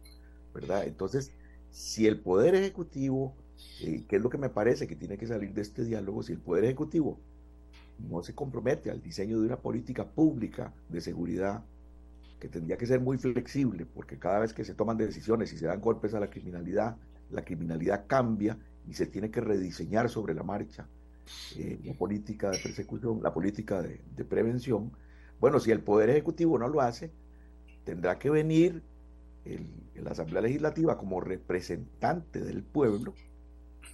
¿verdad? 0.55 0.87
Entonces, 0.87 1.33
si 1.71 2.07
el 2.07 2.21
Poder 2.21 2.55
Ejecutivo, 2.55 3.35
eh, 3.81 4.05
que 4.09 4.17
es 4.17 4.23
lo 4.23 4.31
que 4.31 4.39
me 4.39 4.51
parece 4.51 4.87
que 4.87 4.97
tiene 4.97 5.17
que 5.17 5.27
salir 5.27 5.53
de 5.53 5.63
este 5.63 5.85
diálogo, 5.85 6.23
si 6.23 6.33
el 6.33 6.39
Poder 6.39 6.65
Ejecutivo 6.65 7.19
no 7.99 8.23
se 8.23 8.35
compromete 8.35 8.91
al 8.91 9.03
diseño 9.03 9.41
de 9.41 9.47
una 9.47 9.57
política 9.57 10.05
pública 10.05 10.73
de 10.89 11.01
seguridad, 11.01 11.65
que 12.39 12.49
tendría 12.49 12.77
que 12.77 12.87
ser 12.87 13.01
muy 13.01 13.19
flexible, 13.19 13.87
porque 13.87 14.19
cada 14.19 14.39
vez 14.41 14.53
que 14.53 14.65
se 14.65 14.75
toman 14.75 14.97
decisiones 14.97 15.53
y 15.53 15.59
se 15.59 15.67
dan 15.67 15.81
golpes 15.81 16.15
a 16.15 16.21
la 16.21 16.29
criminalidad, 16.29 16.97
la 17.31 17.45
criminalidad 17.45 18.07
cambia 18.07 18.57
y 18.87 18.95
se 18.95 19.07
tiene 19.07 19.31
que 19.31 19.41
rediseñar 19.41 20.09
sobre 20.09 20.35
la 20.35 20.43
marcha 20.43 20.87
eh, 21.57 21.79
la 21.85 21.95
política 21.95 22.51
de 22.51 22.59
persecución, 22.59 23.23
la 23.23 23.33
política 23.33 23.83
de, 23.83 24.25
prevención. 24.25 24.93
Bueno, 25.41 25.61
si 25.61 25.71
el 25.71 25.81
Poder 25.81 26.11
Ejecutivo 26.11 26.59
no 26.59 26.69
lo 26.69 26.81
hace, 26.81 27.11
tendrá 27.85 28.19
que 28.19 28.31
venir 28.31 28.83
la 29.95 30.11
Asamblea 30.11 30.43
Legislativa 30.43 30.99
como 30.99 31.21
representante 31.21 32.41
del 32.41 32.63
pueblo 32.63 33.15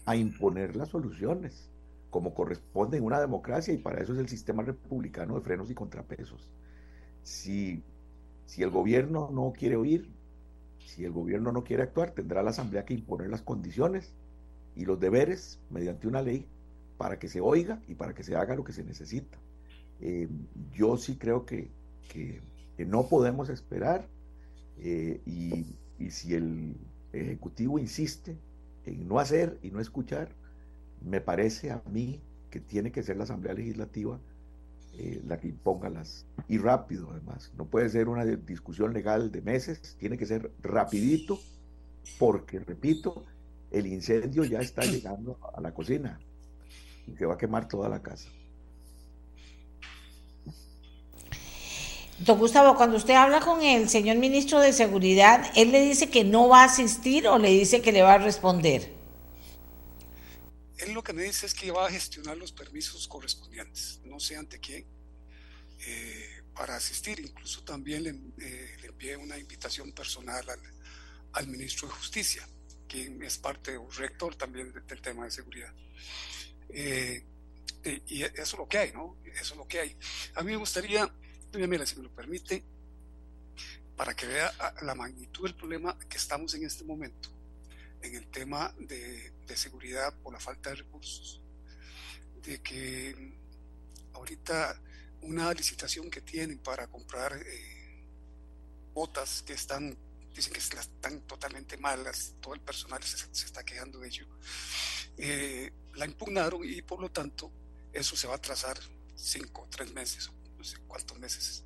a 0.04 0.16
imponer 0.16 0.74
las 0.74 0.88
soluciones, 0.88 1.70
como 2.10 2.34
corresponde 2.34 2.98
en 2.98 3.04
una 3.04 3.20
democracia, 3.20 3.72
y 3.72 3.78
para 3.78 4.00
eso 4.02 4.12
es 4.12 4.18
el 4.18 4.28
sistema 4.28 4.62
republicano 4.62 5.34
de 5.34 5.40
frenos 5.40 5.70
y 5.70 5.74
contrapesos. 5.74 6.50
Si, 7.22 7.82
si 8.46 8.62
el 8.62 8.70
gobierno 8.70 9.30
no 9.32 9.52
quiere 9.52 9.76
oír, 9.76 10.08
si 10.86 11.04
el 11.04 11.12
gobierno 11.12 11.52
no 11.52 11.64
quiere 11.64 11.82
actuar, 11.82 12.12
tendrá 12.12 12.42
la 12.42 12.50
Asamblea 12.50 12.84
que 12.84 12.94
imponer 12.94 13.28
las 13.28 13.42
condiciones 13.42 14.14
y 14.76 14.84
los 14.84 15.00
deberes 15.00 15.60
mediante 15.70 16.06
una 16.06 16.22
ley 16.22 16.46
para 16.96 17.18
que 17.18 17.28
se 17.28 17.40
oiga 17.40 17.80
y 17.88 17.94
para 17.94 18.14
que 18.14 18.22
se 18.22 18.36
haga 18.36 18.54
lo 18.54 18.64
que 18.64 18.72
se 18.72 18.84
necesita. 18.84 19.38
Eh, 20.00 20.28
yo 20.72 20.96
sí 20.96 21.16
creo 21.16 21.44
que, 21.46 21.70
que, 22.08 22.40
no 22.86 23.08
podemos 23.08 23.48
esperar 23.48 24.08
eh, 24.78 25.20
y, 25.24 25.76
y, 25.98 26.10
si 26.10 26.34
el 26.34 26.76
Ejecutivo 27.12 27.78
insiste 27.78 28.36
en 28.84 29.06
no 29.06 29.20
hacer 29.20 29.58
y 29.62 29.70
no 29.70 29.80
escuchar, 29.80 30.28
me 31.00 31.20
parece 31.20 31.70
a 31.70 31.82
mí 31.90 32.20
que 32.50 32.58
tiene 32.58 32.90
que 32.90 33.04
ser 33.04 33.16
la 33.16 33.24
Asamblea 33.24 33.54
Legislativa 33.54 34.18
eh, 34.98 35.22
la 35.26 35.38
que 35.38 35.48
imponga 35.48 35.88
las... 35.88 36.26
Y 36.48 36.58
rápido 36.58 37.10
además, 37.10 37.52
no 37.56 37.66
puede 37.66 37.88
ser 37.88 38.08
una 38.08 38.24
discusión 38.24 38.92
legal 38.92 39.32
de 39.32 39.42
meses, 39.42 39.96
tiene 39.98 40.16
que 40.16 40.26
ser 40.26 40.50
rapidito 40.62 41.38
porque, 42.18 42.58
repito, 42.60 43.24
el 43.70 43.86
incendio 43.86 44.44
ya 44.44 44.60
está 44.60 44.82
llegando 44.84 45.38
a 45.54 45.60
la 45.60 45.72
cocina 45.72 46.20
y 47.06 47.16
se 47.16 47.26
va 47.26 47.34
a 47.34 47.38
quemar 47.38 47.68
toda 47.68 47.88
la 47.88 48.02
casa. 48.02 48.28
Don 52.20 52.38
Gustavo, 52.38 52.76
cuando 52.76 52.96
usted 52.96 53.14
habla 53.14 53.40
con 53.40 53.60
el 53.60 53.88
señor 53.88 54.18
ministro 54.18 54.60
de 54.60 54.72
Seguridad, 54.72 55.50
¿él 55.56 55.72
le 55.72 55.82
dice 55.82 56.08
que 56.08 56.22
no 56.22 56.48
va 56.48 56.62
a 56.62 56.66
asistir 56.66 57.26
o 57.26 57.38
le 57.38 57.50
dice 57.50 57.82
que 57.82 57.90
le 57.90 58.02
va 58.02 58.14
a 58.14 58.18
responder? 58.18 58.93
Él 60.84 60.92
lo 60.92 61.02
que 61.02 61.14
me 61.14 61.22
dice 61.22 61.46
es 61.46 61.54
que 61.54 61.70
va 61.70 61.86
a 61.86 61.90
gestionar 61.90 62.36
los 62.36 62.52
permisos 62.52 63.08
correspondientes, 63.08 64.00
no 64.04 64.20
sé 64.20 64.36
ante 64.36 64.60
quién, 64.60 64.84
eh, 65.86 66.42
para 66.54 66.76
asistir. 66.76 67.20
Incluso 67.20 67.64
también 67.64 68.02
le, 68.02 68.10
eh, 68.10 68.76
envié 68.82 69.16
una 69.16 69.38
invitación 69.38 69.92
personal 69.92 70.44
al, 71.32 71.46
ministro 71.46 71.88
de 71.88 71.94
Justicia 71.94 72.48
quien 72.86 73.20
es 73.22 73.38
parte 73.38 73.76
un 73.76 73.90
rector 73.90 74.36
también 74.36 74.72
del 74.72 75.00
tema 75.00 75.24
de 75.24 75.30
seguridad. 75.30 75.74
Eh, 76.68 77.24
eh, 77.82 78.02
y 78.06 78.22
eso 78.22 78.42
es 78.42 78.52
lo 78.58 78.68
que 78.68 78.78
hay, 78.78 78.92
¿no? 78.92 79.16
Eso 79.24 79.54
es 79.54 79.56
lo 79.56 79.66
que 79.66 79.80
hay. 79.80 79.96
A 80.34 80.42
mí 80.42 80.52
me 80.52 80.58
gustaría, 80.58 81.10
mira, 81.54 81.86
si 81.86 81.96
me 81.96 82.04
lo 82.04 82.14
permite, 82.14 82.62
para 83.96 84.14
que 84.14 84.26
vea 84.26 84.52
la 84.82 84.94
magnitud 84.94 85.44
del 85.44 85.56
problema 85.56 85.98
que 86.08 86.18
estamos 86.18 86.54
en 86.54 86.64
este 86.64 86.84
momento 86.84 87.30
en 88.04 88.14
el 88.16 88.26
tema 88.26 88.74
de, 88.78 89.32
seguridad 89.56 90.12
por 90.20 90.32
la 90.32 90.40
falta 90.40 90.70
de 90.70 90.76
recursos, 90.76 91.40
de 92.42 92.60
que 92.60 93.38
ahorita 94.12 94.80
una 95.22 95.52
licitación 95.54 96.10
que 96.10 96.20
tienen 96.20 96.58
para 96.58 96.88
comprar 96.88 97.32
eh, 97.34 98.04
botas 98.92 99.42
que 99.42 99.52
están 99.52 99.96
dicen 100.34 100.52
que 100.52 100.58
están 100.58 101.20
totalmente 101.28 101.76
malas, 101.76 102.34
todo 102.40 102.54
el 102.54 102.60
personal 102.60 103.00
se, 103.04 103.46
está 103.46 103.64
quejando 103.64 104.00
de 104.00 104.08
ello. 104.08 104.26
Eh, 105.16 105.72
la 105.94 106.06
impugnaron 106.06 106.62
y 106.64 106.82
por 106.82 107.00
lo 107.00 107.08
tanto 107.10 107.52
eso 107.92 108.16
se 108.16 108.26
va 108.26 108.34
a 108.34 108.36
atrasar 108.36 108.76
cinco, 109.14 109.68
tres 109.70 109.92
meses, 109.92 110.28
no 110.58 110.64
sé 110.64 110.78
cuántos 110.88 111.16
meses. 111.20 111.62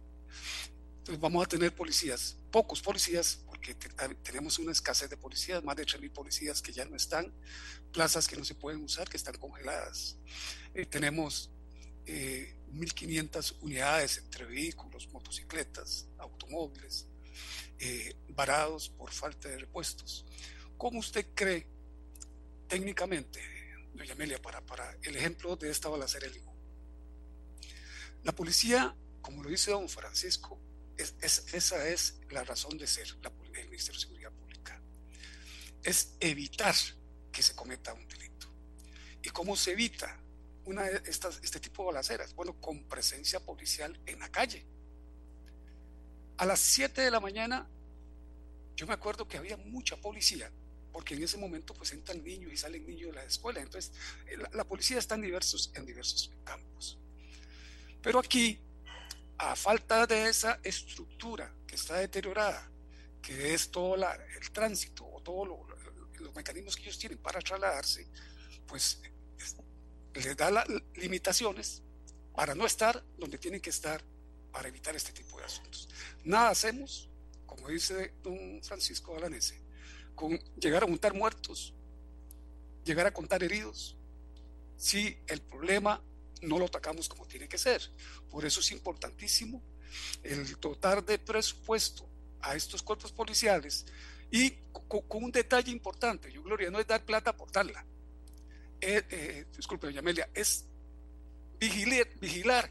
Entonces 0.98 1.18
vamos 1.18 1.42
a 1.46 1.48
tener 1.48 1.74
policías, 1.74 2.36
pocos 2.50 2.82
policías, 2.82 3.40
porque 3.58 3.74
tenemos 4.22 4.58
una 4.58 4.72
escasez 4.72 5.10
de 5.10 5.16
policías, 5.16 5.64
más 5.64 5.76
de 5.76 5.84
3.000 5.84 6.12
policías 6.12 6.62
que 6.62 6.72
ya 6.72 6.84
no 6.84 6.94
están, 6.94 7.32
plazas 7.92 8.28
que 8.28 8.36
no 8.36 8.44
se 8.44 8.54
pueden 8.54 8.84
usar, 8.84 9.08
que 9.08 9.16
están 9.16 9.36
congeladas. 9.36 10.16
Eh, 10.74 10.86
tenemos 10.86 11.50
1.500 12.06 13.52
eh, 13.52 13.56
unidades 13.62 14.18
entre 14.18 14.44
vehículos, 14.44 15.08
motocicletas, 15.08 16.06
automóviles, 16.18 17.06
eh, 17.80 18.14
varados 18.28 18.90
por 18.90 19.10
falta 19.10 19.48
de 19.48 19.58
repuestos. 19.58 20.24
¿Cómo 20.76 21.00
usted 21.00 21.26
cree 21.34 21.66
técnicamente, 22.68 23.40
doña 23.92 24.12
Amelia, 24.12 24.40
para, 24.40 24.64
para 24.64 24.96
el 25.02 25.16
ejemplo 25.16 25.56
de 25.56 25.70
esta 25.70 25.88
balacera 25.88 26.28
en 26.28 26.32
Limón? 26.34 26.56
La 28.22 28.32
policía, 28.32 28.94
como 29.20 29.42
lo 29.42 29.50
dice 29.50 29.72
don 29.72 29.88
Francisco, 29.88 30.60
es, 30.96 31.14
esa 31.52 31.88
es 31.88 32.20
la 32.30 32.44
razón 32.44 32.76
de 32.78 32.86
ser 32.86 33.16
el 33.60 33.68
Ministerio 33.68 33.98
de 33.98 34.06
Seguridad 34.06 34.32
Pública. 34.32 34.80
Es 35.82 36.14
evitar 36.20 36.74
que 37.32 37.42
se 37.42 37.54
cometa 37.54 37.94
un 37.94 38.06
delito. 38.08 38.48
¿Y 39.22 39.30
cómo 39.30 39.56
se 39.56 39.72
evita 39.72 40.18
una 40.64 40.84
de 40.84 41.02
este 41.06 41.60
tipo 41.60 41.82
de 41.82 41.86
balaceras? 41.88 42.34
Bueno, 42.34 42.60
con 42.60 42.84
presencia 42.84 43.40
policial 43.40 43.98
en 44.06 44.18
la 44.18 44.28
calle. 44.28 44.64
A 46.36 46.46
las 46.46 46.60
7 46.60 47.00
de 47.00 47.10
la 47.10 47.20
mañana, 47.20 47.68
yo 48.76 48.86
me 48.86 48.94
acuerdo 48.94 49.26
que 49.26 49.36
había 49.36 49.56
mucha 49.56 49.96
policía, 49.96 50.52
porque 50.92 51.14
en 51.14 51.24
ese 51.24 51.36
momento 51.36 51.74
pues 51.74 51.92
entran 51.92 52.22
niños 52.22 52.52
y 52.52 52.56
salen 52.56 52.86
niños 52.86 53.10
de 53.10 53.16
la 53.16 53.24
escuela. 53.24 53.60
Entonces, 53.60 53.92
eh, 54.26 54.36
la, 54.52 54.64
policía 54.64 54.98
está 54.98 55.16
en 55.16 55.22
diversos, 55.22 55.72
en 55.74 55.84
diversos 55.84 56.30
campos. 56.44 56.96
Pero 58.00 58.20
aquí, 58.20 58.60
a 59.36 59.56
falta 59.56 60.06
de 60.06 60.28
esa 60.28 60.60
estructura 60.62 61.52
que 61.66 61.74
está 61.74 61.96
deteriorada, 61.96 62.70
que 63.22 63.54
es 63.54 63.70
todo 63.70 63.94
el 63.96 64.50
tránsito 64.52 65.06
o 65.06 65.20
todos 65.22 65.48
los 66.18 66.34
mecanismos 66.34 66.76
que 66.76 66.82
ellos 66.82 66.98
tienen 66.98 67.18
para 67.18 67.40
trasladarse, 67.40 68.06
pues 68.66 69.00
les 70.14 70.36
da 70.36 70.50
las 70.50 70.66
limitaciones 70.94 71.82
para 72.34 72.54
no 72.54 72.66
estar 72.66 73.04
donde 73.16 73.38
tienen 73.38 73.60
que 73.60 73.70
estar 73.70 74.02
para 74.52 74.68
evitar 74.68 74.94
este 74.96 75.12
tipo 75.12 75.38
de 75.38 75.44
asuntos. 75.44 75.88
Nada 76.24 76.50
hacemos, 76.50 77.08
como 77.46 77.68
dice 77.68 78.14
don 78.22 78.62
Francisco 78.62 79.16
Alanese, 79.16 79.60
con 80.14 80.38
llegar 80.60 80.82
a 80.82 80.86
juntar 80.86 81.14
muertos, 81.14 81.74
llegar 82.84 83.06
a 83.06 83.12
contar 83.12 83.42
heridos, 83.42 83.96
si 84.76 85.18
el 85.26 85.40
problema 85.42 86.02
no 86.42 86.58
lo 86.58 86.66
atacamos 86.66 87.08
como 87.08 87.26
tiene 87.26 87.48
que 87.48 87.58
ser. 87.58 87.82
Por 88.30 88.44
eso 88.44 88.60
es 88.60 88.70
importantísimo 88.72 89.62
el 90.22 90.58
dotar 90.60 91.04
de 91.04 91.18
presupuesto 91.18 92.07
a 92.40 92.54
estos 92.54 92.82
cuerpos 92.82 93.12
policiales 93.12 93.86
y 94.30 94.50
con, 94.88 95.24
un 95.24 95.32
detalle 95.32 95.70
importante, 95.70 96.30
yo 96.32 96.42
Gloria, 96.42 96.70
no 96.70 96.78
es 96.78 96.86
dar 96.86 97.04
plata 97.04 97.36
por 97.36 97.50
darla. 97.50 97.84
Eh, 98.80 99.02
eh, 99.10 99.46
disculpe, 99.56 99.86
doña 99.86 100.00
Amelia, 100.00 100.28
es 100.34 100.66
vigilar, 101.58 102.08
vigilar 102.20 102.70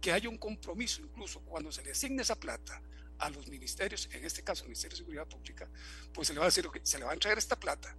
que 0.00 0.12
haya 0.12 0.28
un 0.28 0.38
compromiso, 0.38 1.02
incluso 1.02 1.40
cuando 1.40 1.70
se 1.70 1.82
le 1.82 1.92
asigne 1.92 2.22
esa 2.22 2.34
plata 2.34 2.82
a 3.18 3.30
los 3.30 3.46
ministerios, 3.48 4.08
en 4.12 4.24
este 4.24 4.42
caso 4.42 4.64
el 4.64 4.68
Ministerio 4.68 4.96
de 4.96 4.98
Seguridad 4.98 5.26
Pública, 5.26 5.68
pues 6.12 6.28
se 6.28 6.34
le 6.34 6.40
va 6.40 6.46
a 6.46 6.48
decir, 6.48 6.68
que 6.70 6.80
se 6.82 6.98
le 6.98 7.04
va 7.04 7.12
a 7.12 7.14
entregar 7.14 7.38
esta 7.38 7.58
plata, 7.58 7.96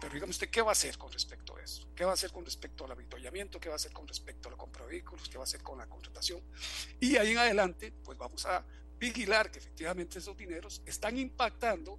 pero 0.00 0.14
dígame 0.14 0.30
usted, 0.30 0.48
¿qué 0.48 0.62
va 0.62 0.70
a 0.70 0.72
hacer 0.72 0.96
con 0.96 1.10
respecto 1.12 1.56
a 1.56 1.62
eso? 1.62 1.88
¿Qué 1.94 2.04
va 2.04 2.12
a 2.12 2.14
hacer 2.14 2.30
con 2.30 2.44
respecto 2.44 2.84
al 2.84 2.92
avituallamiento? 2.92 3.58
¿Qué 3.58 3.68
va 3.68 3.74
a 3.74 3.76
hacer 3.76 3.92
con 3.92 4.06
respecto 4.06 4.48
a 4.48 4.52
la 4.52 4.56
compra 4.56 4.84
de 4.84 4.92
vehículos? 4.92 5.28
¿Qué 5.28 5.36
va 5.38 5.42
a 5.42 5.44
hacer 5.44 5.62
con 5.62 5.78
la 5.78 5.88
contratación? 5.88 6.40
Y 7.00 7.16
ahí 7.16 7.32
en 7.32 7.38
adelante, 7.38 7.92
pues 8.04 8.16
vamos 8.16 8.46
a 8.46 8.64
vigilar 8.98 9.50
que 9.50 9.58
efectivamente 9.58 10.18
esos 10.18 10.36
dineros 10.36 10.82
están 10.86 11.16
impactando 11.16 11.98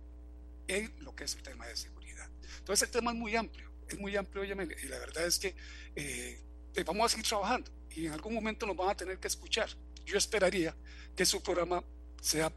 en 0.68 0.94
lo 1.04 1.16
que 1.16 1.24
es 1.24 1.36
el 1.36 1.42
tema 1.42 1.66
de 1.68 1.76
seguridad. 1.76 2.30
Entonces 2.60 2.88
el 2.88 2.92
tema 2.92 3.12
es 3.12 3.18
muy 3.18 3.36
amplio, 3.36 3.72
es 3.88 4.00
muy 4.00 4.16
amplio, 4.16 4.44
y 4.44 4.88
la 4.88 5.00
verdad 5.00 5.26
es 5.26 5.40
que 5.40 5.56
eh, 5.96 6.42
vamos 6.86 7.06
a 7.06 7.10
seguir 7.10 7.28
trabajando 7.28 7.72
y 7.92 8.06
en 8.06 8.14
algún 8.14 8.34
momento 8.34 8.66
nos 8.66 8.76
van 8.76 8.90
a 8.90 8.96
tener 8.96 9.20
que 9.20 9.28
escuchar. 9.28 9.70
Yo 10.06 10.18
esperaría 10.18 10.76
que 11.16 11.26
su 11.26 11.42
programa 11.42 11.84
sea 12.22 12.52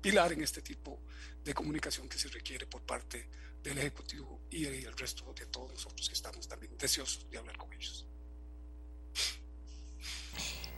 pilar 0.00 0.32
en 0.32 0.42
este 0.42 0.62
tipo 0.62 1.00
de 1.44 1.54
comunicación 1.54 2.08
que 2.08 2.18
se 2.18 2.28
requiere 2.28 2.66
por 2.66 2.82
parte 2.82 3.28
del 3.62 3.78
Ejecutivo 3.78 4.40
y 4.50 4.64
el 4.66 4.96
resto 4.96 5.32
de 5.32 5.46
todos 5.46 5.70
nosotros 5.70 6.08
que 6.08 6.14
estamos 6.14 6.48
también 6.48 6.76
deseosos 6.76 7.28
de 7.30 7.38
hablar 7.38 7.56
con 7.56 7.72
ellos. 7.72 8.06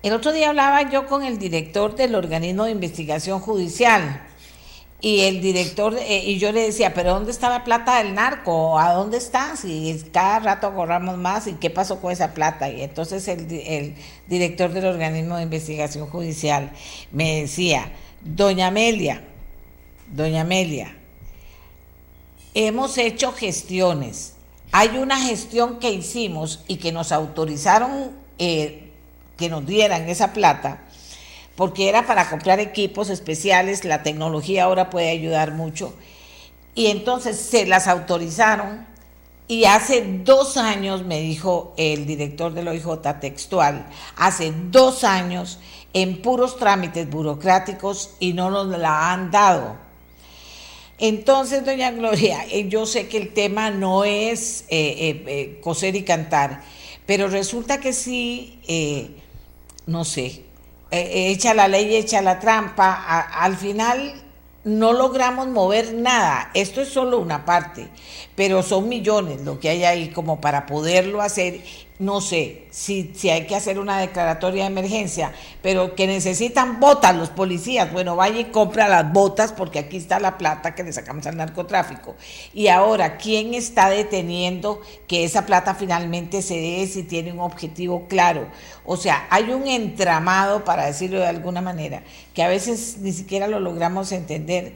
El 0.05 0.13
otro 0.13 0.35
día 0.35 0.51
hablaba 0.51 0.91
yo 0.91 1.07
con 1.07 1.25
el 1.25 1.39
director 1.39 1.97
del 1.97 2.15
organismo 2.15 2.65
de 2.65 2.73
investigación 2.73 3.41
judicial 3.41 4.21
y 5.01 5.21
el 5.21 5.41
director, 5.41 5.97
eh, 5.99 6.25
y 6.27 6.39
yo 6.39 6.53
le 6.53 6.61
decía, 6.61 6.93
pero 6.93 7.15
¿dónde 7.15 7.31
está 7.31 7.49
la 7.49 7.65
plata 7.65 7.97
del 7.97 8.13
narco? 8.13 8.79
¿A 8.79 8.93
dónde 8.93 9.17
está? 9.17 9.57
Si 9.57 9.99
cada 10.13 10.41
rato 10.41 10.67
ahorramos 10.67 11.17
más, 11.17 11.47
¿y 11.47 11.55
qué 11.55 11.71
pasó 11.71 12.03
con 12.03 12.13
esa 12.13 12.35
plata? 12.35 12.69
Y 12.69 12.83
entonces 12.83 13.27
el, 13.29 13.51
el 13.51 13.95
director 14.27 14.75
del 14.75 14.85
organismo 14.85 15.39
de 15.39 15.45
investigación 15.45 16.07
judicial 16.07 16.71
me 17.11 17.41
decía, 17.41 17.91
doña 18.21 18.67
Amelia, 18.67 19.25
doña 20.13 20.43
Amelia, 20.43 20.95
hemos 22.53 22.99
hecho 22.99 23.33
gestiones. 23.33 24.35
Hay 24.71 24.99
una 24.99 25.19
gestión 25.19 25.79
que 25.79 25.93
hicimos 25.93 26.63
y 26.69 26.77
que 26.77 26.93
nos 26.93 27.11
autorizaron 27.11 28.13
eh, 28.39 28.84
que 29.37 29.49
nos 29.49 29.67
dieran 29.67 30.09
esa 30.09 30.33
plata, 30.33 30.83
porque 31.57 31.89
era 31.89 32.07
para 32.07 32.29
comprar 32.31 32.61
equipos 32.61 33.11
especiales, 33.11 33.85
la 33.85 34.03
tecnología 34.03 34.65
ahora 34.65 34.91
puede 34.91 35.11
ayudar 35.11 35.53
mucho. 35.53 35.95
Y 36.75 36.87
entonces 36.87 37.39
se 37.39 37.67
las 37.67 37.87
autorizaron 37.87 38.87
y 39.47 39.67
hace 39.67 40.03
dos 40.25 40.57
años, 40.57 41.05
me 41.05 41.21
dijo 41.21 41.75
el 41.77 42.07
director 42.07 42.55
del 42.55 42.69
OIJ 42.69 43.03
textual, 43.21 43.87
hace 44.17 44.53
dos 44.71 45.05
años 45.05 45.59
en 45.93 46.23
puros 46.23 46.57
trámites 46.57 47.09
burocráticos 47.11 48.15
y 48.21 48.33
no 48.33 48.51
nos 48.51 48.67
la 48.69 49.13
han 49.13 49.31
dado. 49.31 49.77
Entonces, 50.99 51.65
doña 51.65 51.91
Gloria, 51.91 52.47
eh, 52.51 52.69
yo 52.69 52.87
sé 52.87 53.07
que 53.07 53.19
el 53.19 53.35
tema 53.35 53.71
no 53.71 54.05
es 54.05 54.65
eh, 54.69 55.23
eh, 55.27 55.61
coser 55.63 55.95
y 55.95 56.05
cantar, 56.05 56.63
pero 57.05 57.29
resulta 57.29 57.81
que 57.81 57.93
sí, 57.93 58.59
no 59.87 60.05
sé, 60.05 60.45
echa 60.91 61.55
la 61.55 61.69
ley, 61.69 61.97
echa 61.97 62.23
la 62.23 62.39
trampa, 62.39 63.21
al 63.21 63.57
final 63.57 64.23
no 64.65 64.93
logramos 64.93 65.49
mover 65.49 65.95
nada. 65.95 66.51
Esto 66.55 66.81
es 66.81 66.89
solo 66.89 67.19
una 67.19 67.45
parte, 67.45 67.89
pero 68.35 68.63
son 68.63 68.89
millones 68.89 69.43
lo 69.43 69.61
que 69.61 69.69
hay 69.69 69.85
ahí 69.85 70.09
como 70.09 70.41
para 70.41 70.67
poderlo 70.67 71.21
hacer 71.21 71.61
no 72.01 72.21
sé 72.21 72.65
si, 72.71 73.13
si 73.15 73.31
hay 73.31 73.47
que 73.47 73.55
hacer 73.55 73.79
una 73.79 73.99
declaratoria 73.99 74.65
de 74.65 74.69
emergencia, 74.69 75.33
pero 75.63 75.95
que 75.95 76.09
necesitan 76.09 76.81
botas 76.81 77.15
los 77.15 77.31
policías, 77.31 77.93
bueno, 77.93 78.17
vaya 78.17 78.41
y 78.41 78.47
compra 78.47 78.89
las 78.89 79.13
botas 79.13 79.53
porque 79.53 79.79
aquí 79.79 79.99
está 79.99 80.19
la 80.19 80.37
plata 80.37 80.75
que 80.75 80.83
le 80.83 80.93
sacamos 80.93 81.25
al 81.27 81.37
narcotráfico. 81.37 82.17
Y 82.53 82.67
ahora, 82.67 83.17
¿quién 83.17 83.55
está 83.55 83.91
deteniendo 83.91 84.83
que 85.07 85.23
esa 85.25 85.47
plata 85.47 85.77
finalmente 85.77 86.43
se 86.43 86.57
dé 86.57 86.87
si 86.89 87.05
tiene 87.05 87.33
un 87.33 87.41
objetivo 87.41 88.09
claro? 88.09 88.49
O 88.85 88.97
sea, 88.97 89.29
hay 89.31 89.51
un 89.51 89.69
entramado, 89.69 90.65
para 90.65 90.87
decirlo 90.87 91.21
de 91.21 91.29
alguna 91.29 91.61
manera, 91.61 92.03
que 92.35 92.43
a 92.43 92.49
veces 92.49 92.99
ni 92.99 93.13
siquiera 93.13 93.47
lo 93.47 93.61
logramos 93.61 94.11
entender. 94.11 94.75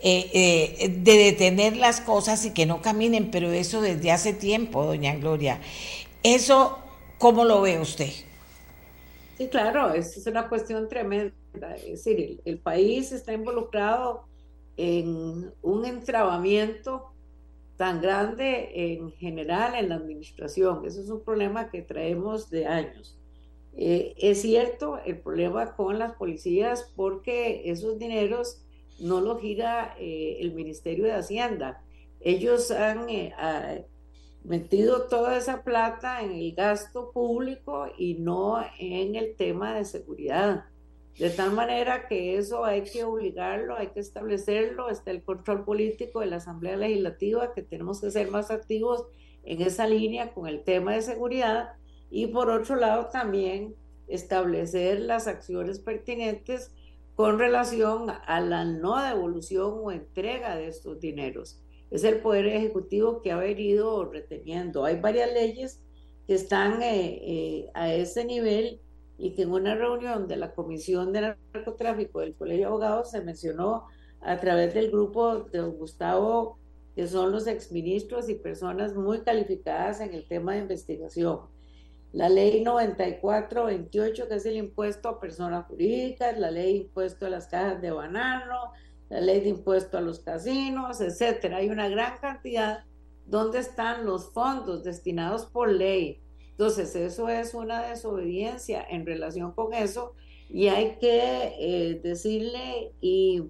Eh, 0.00 0.30
eh, 0.78 0.94
de 0.96 1.16
detener 1.16 1.76
las 1.76 2.00
cosas 2.00 2.44
y 2.44 2.52
que 2.52 2.66
no 2.66 2.80
caminen, 2.80 3.32
pero 3.32 3.50
eso 3.50 3.80
desde 3.80 4.12
hace 4.12 4.32
tiempo, 4.32 4.84
doña 4.84 5.16
Gloria. 5.16 5.58
Eso, 6.22 6.78
¿cómo 7.18 7.44
lo 7.44 7.62
ve 7.62 7.80
usted? 7.80 8.10
Sí, 9.36 9.48
claro, 9.48 9.94
es 9.94 10.26
una 10.26 10.48
cuestión 10.48 10.88
tremenda. 10.88 11.76
Es 11.76 12.04
decir, 12.04 12.40
el, 12.44 12.58
país 12.58 13.12
está 13.12 13.32
involucrado 13.32 14.24
en 14.76 15.52
un 15.62 15.84
entrabamiento 15.84 17.12
tan 17.76 18.00
grande 18.00 18.70
en 18.74 19.12
general 19.12 19.76
en 19.76 19.90
la 19.90 19.94
administración. 19.94 20.84
Eso 20.84 21.00
es 21.00 21.08
un 21.08 21.22
problema 21.22 21.70
que 21.70 21.82
traemos 21.82 22.50
de 22.50 22.66
años. 22.66 23.16
Eh, 23.76 24.14
es 24.18 24.42
cierto 24.42 24.98
el 25.06 25.20
problema 25.20 25.76
con 25.76 26.00
las 26.00 26.14
policías 26.14 26.92
porque 26.96 27.70
esos 27.70 27.96
dineros 28.00 28.60
no 28.98 29.20
los 29.20 29.40
gira 29.40 29.94
eh, 30.00 30.38
el 30.40 30.52
Ministerio 30.52 31.04
de 31.04 31.12
Hacienda. 31.12 31.80
Ellos 32.20 32.72
han 32.72 33.08
eh, 33.08 33.32
metido 34.44 35.08
toda 35.08 35.36
esa 35.36 35.62
plata 35.62 36.22
en 36.22 36.32
el 36.32 36.54
gasto 36.54 37.10
público 37.12 37.86
y 37.96 38.14
no 38.14 38.64
en 38.78 39.14
el 39.14 39.36
tema 39.36 39.74
de 39.74 39.84
seguridad. 39.84 40.64
De 41.18 41.30
tal 41.30 41.52
manera 41.52 42.06
que 42.06 42.36
eso 42.38 42.64
hay 42.64 42.84
que 42.84 43.02
obligarlo, 43.04 43.76
hay 43.76 43.88
que 43.88 44.00
establecerlo, 44.00 44.88
está 44.88 45.10
el 45.10 45.24
control 45.24 45.64
político 45.64 46.20
de 46.20 46.26
la 46.26 46.36
Asamblea 46.36 46.76
Legislativa, 46.76 47.52
que 47.52 47.62
tenemos 47.62 48.00
que 48.00 48.10
ser 48.10 48.30
más 48.30 48.50
activos 48.50 49.06
en 49.44 49.60
esa 49.62 49.88
línea 49.88 50.32
con 50.32 50.46
el 50.46 50.62
tema 50.62 50.94
de 50.94 51.02
seguridad. 51.02 51.72
Y 52.10 52.28
por 52.28 52.50
otro 52.50 52.76
lado 52.76 53.06
también 53.06 53.74
establecer 54.06 55.00
las 55.00 55.26
acciones 55.26 55.80
pertinentes 55.80 56.72
con 57.16 57.38
relación 57.40 58.10
a 58.10 58.40
la 58.40 58.64
no 58.64 59.02
devolución 59.02 59.74
o 59.82 59.90
entrega 59.90 60.54
de 60.54 60.68
estos 60.68 61.00
dineros 61.00 61.60
es 61.90 62.04
el 62.04 62.20
Poder 62.20 62.46
Ejecutivo 62.46 63.22
que 63.22 63.32
ha 63.32 63.36
venido 63.36 64.04
reteniendo. 64.04 64.84
Hay 64.84 65.00
varias 65.00 65.32
leyes 65.32 65.82
que 66.26 66.34
están 66.34 66.82
eh, 66.82 67.20
eh, 67.22 67.70
a 67.74 67.92
ese 67.92 68.24
nivel 68.24 68.80
y 69.16 69.34
que 69.34 69.42
en 69.42 69.52
una 69.52 69.74
reunión 69.74 70.28
de 70.28 70.36
la 70.36 70.52
Comisión 70.54 71.12
de 71.12 71.34
Narcotráfico 71.52 72.20
del 72.20 72.34
Colegio 72.34 72.60
de 72.60 72.66
Abogados 72.66 73.10
se 73.10 73.20
mencionó 73.20 73.86
a 74.20 74.38
través 74.38 74.74
del 74.74 74.90
grupo 74.90 75.40
de 75.44 75.60
Gustavo, 75.62 76.58
que 76.94 77.06
son 77.06 77.32
los 77.32 77.46
exministros 77.46 78.28
y 78.28 78.34
personas 78.34 78.94
muy 78.94 79.20
calificadas 79.22 80.00
en 80.00 80.12
el 80.12 80.26
tema 80.26 80.52
de 80.52 80.60
investigación. 80.60 81.40
La 82.12 82.28
ley 82.28 82.62
9428, 82.62 84.28
que 84.28 84.34
es 84.34 84.46
el 84.46 84.56
impuesto 84.56 85.08
a 85.08 85.20
personas 85.20 85.66
jurídicas, 85.66 86.38
la 86.38 86.50
ley 86.50 86.76
impuesto 86.76 87.26
a 87.26 87.30
las 87.30 87.48
cajas 87.48 87.82
de 87.82 87.90
banano, 87.90 88.72
la 89.08 89.20
ley 89.20 89.40
de 89.40 89.48
impuesto 89.50 89.98
a 89.98 90.00
los 90.00 90.20
casinos, 90.20 91.00
etcétera. 91.00 91.58
Hay 91.58 91.70
una 91.70 91.88
gran 91.88 92.18
cantidad 92.18 92.84
donde 93.26 93.58
están 93.58 94.04
los 94.04 94.32
fondos 94.32 94.84
destinados 94.84 95.46
por 95.46 95.70
ley. 95.70 96.20
Entonces, 96.50 96.94
eso 96.96 97.28
es 97.28 97.54
una 97.54 97.82
desobediencia 97.82 98.84
en 98.88 99.06
relación 99.06 99.52
con 99.52 99.74
eso 99.74 100.14
y 100.48 100.68
hay 100.68 100.96
que 100.98 101.54
eh, 101.58 102.00
decirle 102.02 102.92
y 103.00 103.44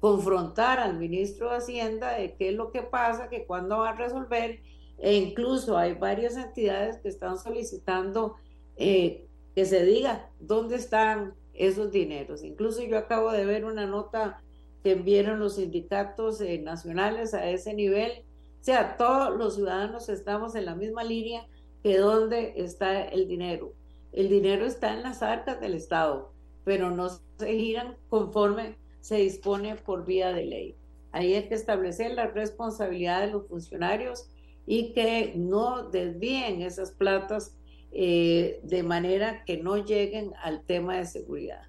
confrontar 0.00 0.80
al 0.80 0.98
ministro 0.98 1.50
de 1.50 1.56
Hacienda 1.56 2.12
de 2.12 2.34
qué 2.34 2.50
es 2.50 2.54
lo 2.54 2.70
que 2.70 2.82
pasa, 2.82 3.28
que 3.28 3.46
cuándo 3.46 3.78
va 3.78 3.90
a 3.90 3.96
resolver, 3.96 4.60
e 4.98 5.14
incluso 5.14 5.78
hay 5.78 5.94
varias 5.94 6.36
entidades 6.36 6.98
que 6.98 7.08
están 7.08 7.38
solicitando 7.38 8.34
eh, 8.76 9.26
que 9.54 9.64
se 9.64 9.84
diga 9.84 10.30
dónde 10.40 10.76
están 10.76 11.34
esos 11.54 11.90
dineros. 11.90 12.42
Incluso 12.42 12.82
yo 12.82 12.98
acabo 12.98 13.32
de 13.32 13.46
ver 13.46 13.64
una 13.64 13.86
nota 13.86 14.42
que 14.84 14.92
enviaron 14.92 15.40
los 15.40 15.56
sindicatos 15.56 16.40
eh, 16.40 16.60
nacionales 16.60 17.34
a 17.34 17.50
ese 17.50 17.74
nivel. 17.74 18.24
O 18.60 18.64
sea, 18.64 18.96
todos 18.96 19.36
los 19.36 19.56
ciudadanos 19.56 20.08
estamos 20.08 20.54
en 20.54 20.66
la 20.66 20.76
misma 20.76 21.02
línea 21.02 21.46
que 21.82 21.98
dónde 21.98 22.54
está 22.56 23.02
el 23.02 23.26
dinero 23.26 23.74
el 24.14 24.28
dinero 24.28 24.64
está 24.64 24.94
en 24.94 25.02
las 25.02 25.22
arcas 25.22 25.60
del 25.60 25.74
Estado, 25.74 26.32
pero 26.62 26.90
no 26.90 27.08
se 27.08 27.52
giran 27.52 27.96
conforme 28.08 28.76
se 29.00 29.16
dispone 29.16 29.74
por 29.74 30.06
vía 30.06 30.32
de 30.32 30.46
ley. 30.46 30.76
Ahí 31.10 31.34
hay 31.34 31.48
que 31.48 31.54
establecer 31.54 32.12
la 32.12 32.28
responsabilidad 32.28 33.22
de 33.22 33.32
los 33.32 33.48
funcionarios 33.48 34.30
y 34.66 34.92
que 34.92 35.32
no 35.36 35.90
desvíen 35.90 36.62
esas 36.62 36.92
platas 36.92 37.56
eh, 37.90 38.60
de 38.62 38.82
manera 38.84 39.44
que 39.44 39.56
no 39.56 39.78
lleguen 39.78 40.32
al 40.42 40.64
tema 40.64 40.96
de 40.96 41.06
seguridad. 41.06 41.62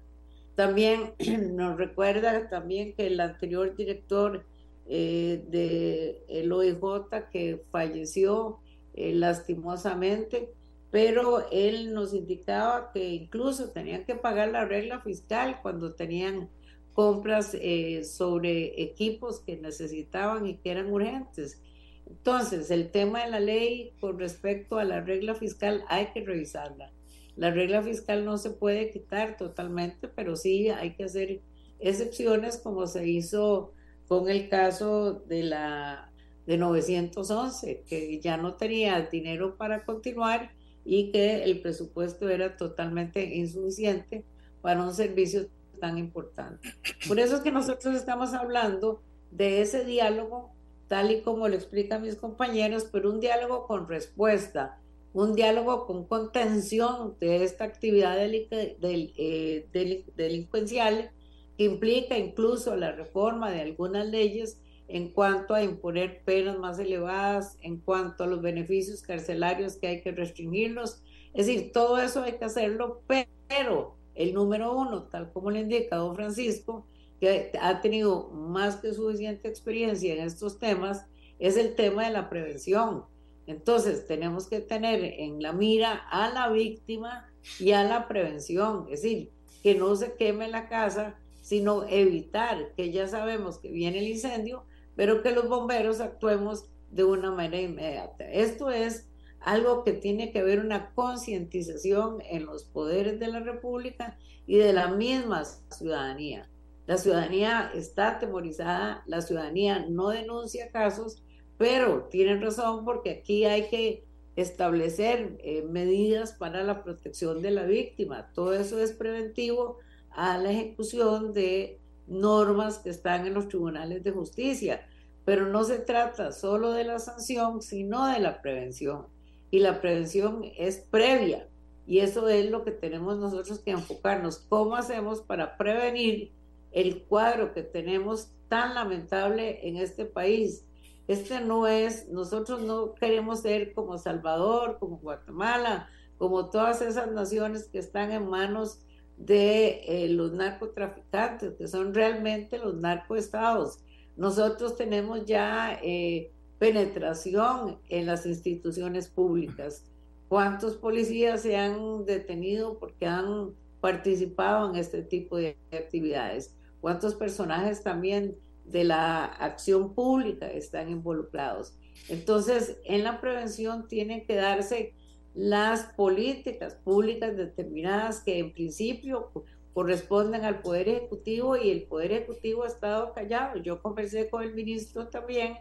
También 0.56 1.12
nos 1.54 1.76
recuerda 1.76 2.48
también 2.48 2.94
que 2.94 3.06
el 3.06 3.20
anterior 3.20 3.76
director 3.76 4.44
eh, 4.88 5.44
de 5.48 6.24
el 6.28 6.50
OIJ 6.50 7.28
que 7.30 7.62
falleció 7.70 8.58
eh, 8.94 9.12
lastimosamente, 9.14 10.50
pero 10.90 11.50
él 11.50 11.92
nos 11.92 12.14
indicaba 12.14 12.90
que 12.92 13.06
incluso 13.10 13.70
tenían 13.70 14.04
que 14.04 14.14
pagar 14.14 14.48
la 14.48 14.64
regla 14.64 15.00
fiscal 15.00 15.58
cuando 15.60 15.94
tenían 15.94 16.48
compras 16.94 17.54
eh, 17.60 18.04
sobre 18.04 18.80
equipos 18.82 19.40
que 19.40 19.58
necesitaban 19.58 20.46
y 20.46 20.56
que 20.56 20.70
eran 20.70 20.90
urgentes. 20.90 21.60
Entonces, 22.06 22.70
el 22.70 22.90
tema 22.90 23.24
de 23.24 23.30
la 23.30 23.40
ley 23.40 23.92
con 24.00 24.18
respecto 24.18 24.78
a 24.78 24.84
la 24.84 25.02
regla 25.02 25.34
fiscal 25.34 25.84
hay 25.88 26.06
que 26.14 26.24
revisarla. 26.24 26.92
La 27.36 27.50
regla 27.50 27.82
fiscal 27.82 28.24
no 28.24 28.38
se 28.38 28.50
puede 28.50 28.90
quitar 28.90 29.36
totalmente, 29.36 30.08
pero 30.08 30.36
sí 30.36 30.70
hay 30.70 30.94
que 30.94 31.04
hacer 31.04 31.40
excepciones 31.78 32.58
como 32.58 32.86
se 32.86 33.06
hizo 33.06 33.72
con 34.08 34.28
el 34.28 34.48
caso 34.48 35.20
de 35.26 35.42
la 35.42 36.10
de 36.46 36.56
911, 36.56 37.84
que 37.86 38.20
ya 38.20 38.36
no 38.36 38.54
tenía 38.54 39.00
dinero 39.02 39.56
para 39.56 39.84
continuar 39.84 40.52
y 40.84 41.10
que 41.10 41.42
el 41.42 41.60
presupuesto 41.60 42.28
era 42.28 42.56
totalmente 42.56 43.34
insuficiente 43.34 44.24
para 44.62 44.82
un 44.82 44.94
servicio 44.94 45.48
tan 45.80 45.98
importante. 45.98 46.72
Por 47.08 47.18
eso 47.18 47.36
es 47.36 47.42
que 47.42 47.50
nosotros 47.50 47.96
estamos 47.96 48.32
hablando 48.32 49.02
de 49.32 49.60
ese 49.60 49.84
diálogo, 49.84 50.52
tal 50.86 51.10
y 51.10 51.22
como 51.22 51.48
lo 51.48 51.56
explican 51.56 52.02
mis 52.02 52.14
compañeros, 52.14 52.88
pero 52.90 53.10
un 53.10 53.20
diálogo 53.20 53.66
con 53.66 53.88
respuesta, 53.88 54.78
un 55.22 55.34
diálogo 55.34 55.86
con 55.86 56.04
contención 56.06 57.16
de 57.18 57.42
esta 57.42 57.64
actividad 57.64 58.18
eh, 58.22 59.66
delincuencial 60.14 61.10
que 61.56 61.64
implica 61.64 62.18
incluso 62.18 62.76
la 62.76 62.92
reforma 62.92 63.50
de 63.50 63.62
algunas 63.62 64.06
leyes 64.06 64.60
en 64.88 65.10
cuanto 65.10 65.54
a 65.54 65.62
imponer 65.62 66.22
penas 66.22 66.58
más 66.58 66.78
elevadas, 66.78 67.56
en 67.62 67.78
cuanto 67.78 68.24
a 68.24 68.26
los 68.26 68.42
beneficios 68.42 69.00
carcelarios 69.00 69.76
que 69.76 69.86
hay 69.86 70.02
que 70.02 70.12
restringirlos. 70.12 71.02
Es 71.32 71.46
decir, 71.46 71.72
todo 71.72 71.98
eso 71.98 72.22
hay 72.22 72.32
que 72.32 72.44
hacerlo, 72.44 73.00
pero 73.06 73.96
el 74.14 74.34
número 74.34 74.76
uno, 74.76 75.04
tal 75.04 75.32
como 75.32 75.50
le 75.50 75.60
indica 75.60 75.96
don 75.96 76.14
Francisco, 76.14 76.86
que 77.20 77.52
ha 77.58 77.80
tenido 77.80 78.28
más 78.28 78.76
que 78.76 78.92
suficiente 78.92 79.48
experiencia 79.48 80.12
en 80.12 80.20
estos 80.20 80.58
temas, 80.58 81.06
es 81.38 81.56
el 81.56 81.74
tema 81.74 82.04
de 82.04 82.12
la 82.12 82.28
prevención. 82.28 83.04
Entonces, 83.46 84.06
tenemos 84.06 84.48
que 84.48 84.60
tener 84.60 85.02
en 85.04 85.42
la 85.42 85.52
mira 85.52 85.94
a 86.10 86.32
la 86.32 86.50
víctima 86.50 87.30
y 87.60 87.72
a 87.72 87.84
la 87.84 88.08
prevención, 88.08 88.86
es 88.90 89.02
decir, 89.02 89.30
que 89.62 89.74
no 89.74 89.94
se 89.96 90.14
queme 90.14 90.48
la 90.48 90.68
casa, 90.68 91.18
sino 91.42 91.84
evitar 91.88 92.72
que 92.76 92.90
ya 92.90 93.06
sabemos 93.06 93.58
que 93.58 93.70
viene 93.70 94.00
el 94.00 94.08
incendio, 94.08 94.64
pero 94.96 95.22
que 95.22 95.30
los 95.30 95.48
bomberos 95.48 96.00
actuemos 96.00 96.68
de 96.90 97.04
una 97.04 97.30
manera 97.30 97.60
inmediata. 97.60 98.24
Esto 98.30 98.70
es 98.70 99.08
algo 99.40 99.84
que 99.84 99.92
tiene 99.92 100.32
que 100.32 100.42
ver 100.42 100.58
una 100.58 100.92
concientización 100.94 102.18
en 102.28 102.46
los 102.46 102.64
poderes 102.64 103.20
de 103.20 103.28
la 103.28 103.40
República 103.40 104.18
y 104.46 104.56
de 104.56 104.72
la 104.72 104.88
misma 104.88 105.44
ciudadanía. 105.44 106.50
La 106.86 106.96
ciudadanía 106.96 107.70
está 107.74 108.16
atemorizada, 108.16 109.02
la 109.06 109.20
ciudadanía 109.20 109.86
no 109.88 110.08
denuncia 110.08 110.70
casos, 110.70 111.22
pero 111.58 112.04
tienen 112.10 112.42
razón 112.42 112.84
porque 112.84 113.10
aquí 113.10 113.44
hay 113.44 113.68
que 113.68 114.04
establecer 114.36 115.36
eh, 115.40 115.62
medidas 115.62 116.32
para 116.32 116.62
la 116.62 116.82
protección 116.84 117.40
de 117.42 117.50
la 117.50 117.64
víctima. 117.64 118.30
Todo 118.34 118.54
eso 118.54 118.78
es 118.80 118.92
preventivo 118.92 119.78
a 120.10 120.36
la 120.38 120.50
ejecución 120.50 121.32
de 121.32 121.80
normas 122.06 122.78
que 122.78 122.90
están 122.90 123.26
en 123.26 123.34
los 123.34 123.48
tribunales 123.48 124.04
de 124.04 124.12
justicia, 124.12 124.86
pero 125.24 125.46
no 125.48 125.64
se 125.64 125.78
trata 125.78 126.32
solo 126.32 126.72
de 126.72 126.84
la 126.84 126.98
sanción, 126.98 127.62
sino 127.62 128.06
de 128.06 128.20
la 128.20 128.42
prevención. 128.42 129.06
Y 129.50 129.60
la 129.60 129.80
prevención 129.80 130.42
es 130.56 130.78
previa, 130.90 131.48
y 131.86 132.00
eso 132.00 132.28
es 132.28 132.50
lo 132.50 132.64
que 132.64 132.72
tenemos 132.72 133.16
nosotros 133.18 133.60
que 133.60 133.70
enfocarnos. 133.70 134.38
¿Cómo 134.48 134.76
hacemos 134.76 135.20
para 135.22 135.56
prevenir 135.56 136.32
el 136.72 137.04
cuadro 137.04 137.54
que 137.54 137.62
tenemos 137.62 138.32
tan 138.48 138.74
lamentable 138.74 139.66
en 139.66 139.76
este 139.76 140.04
país? 140.04 140.65
Este 141.08 141.40
no 141.40 141.66
es, 141.66 142.08
nosotros 142.08 142.62
no 142.62 142.94
queremos 142.94 143.40
ser 143.40 143.72
como 143.74 143.96
Salvador, 143.98 144.78
como 144.80 144.98
Guatemala, 144.98 145.88
como 146.18 146.50
todas 146.50 146.82
esas 146.82 147.12
naciones 147.12 147.68
que 147.68 147.78
están 147.78 148.10
en 148.10 148.28
manos 148.28 148.80
de 149.16 149.80
eh, 149.86 150.08
los 150.08 150.32
narcotraficantes, 150.32 151.54
que 151.54 151.68
son 151.68 151.94
realmente 151.94 152.58
los 152.58 152.74
narcoestados. 152.76 153.78
Nosotros 154.16 154.76
tenemos 154.76 155.24
ya 155.24 155.78
eh, 155.82 156.32
penetración 156.58 157.78
en 157.88 158.06
las 158.06 158.26
instituciones 158.26 159.08
públicas. 159.08 159.84
¿Cuántos 160.28 160.76
policías 160.76 161.42
se 161.42 161.56
han 161.56 162.04
detenido 162.04 162.78
porque 162.78 163.06
han 163.06 163.52
participado 163.80 164.70
en 164.70 164.76
este 164.76 165.02
tipo 165.02 165.36
de 165.36 165.56
actividades? 165.72 166.56
¿Cuántos 166.80 167.14
personajes 167.14 167.82
también 167.82 168.36
de 168.66 168.84
la 168.84 169.24
acción 169.24 169.94
pública 169.94 170.48
están 170.48 170.90
involucrados? 170.90 171.74
Entonces, 172.08 172.78
en 172.84 173.04
la 173.04 173.20
prevención 173.20 173.88
tienen 173.88 174.26
que 174.26 174.36
darse 174.36 174.94
las 175.34 175.84
políticas 175.94 176.74
públicas 176.74 177.36
determinadas 177.36 178.20
que 178.20 178.38
en 178.38 178.52
principio 178.52 179.30
corresponden 179.74 180.44
al 180.44 180.62
Poder 180.62 180.88
Ejecutivo 180.88 181.56
y 181.56 181.70
el 181.70 181.82
Poder 181.82 182.12
Ejecutivo 182.12 182.64
ha 182.64 182.68
estado 182.68 183.12
callado. 183.12 183.58
Yo 183.58 183.82
conversé 183.82 184.30
con 184.30 184.42
el 184.42 184.54
ministro 184.54 185.08
también 185.08 185.58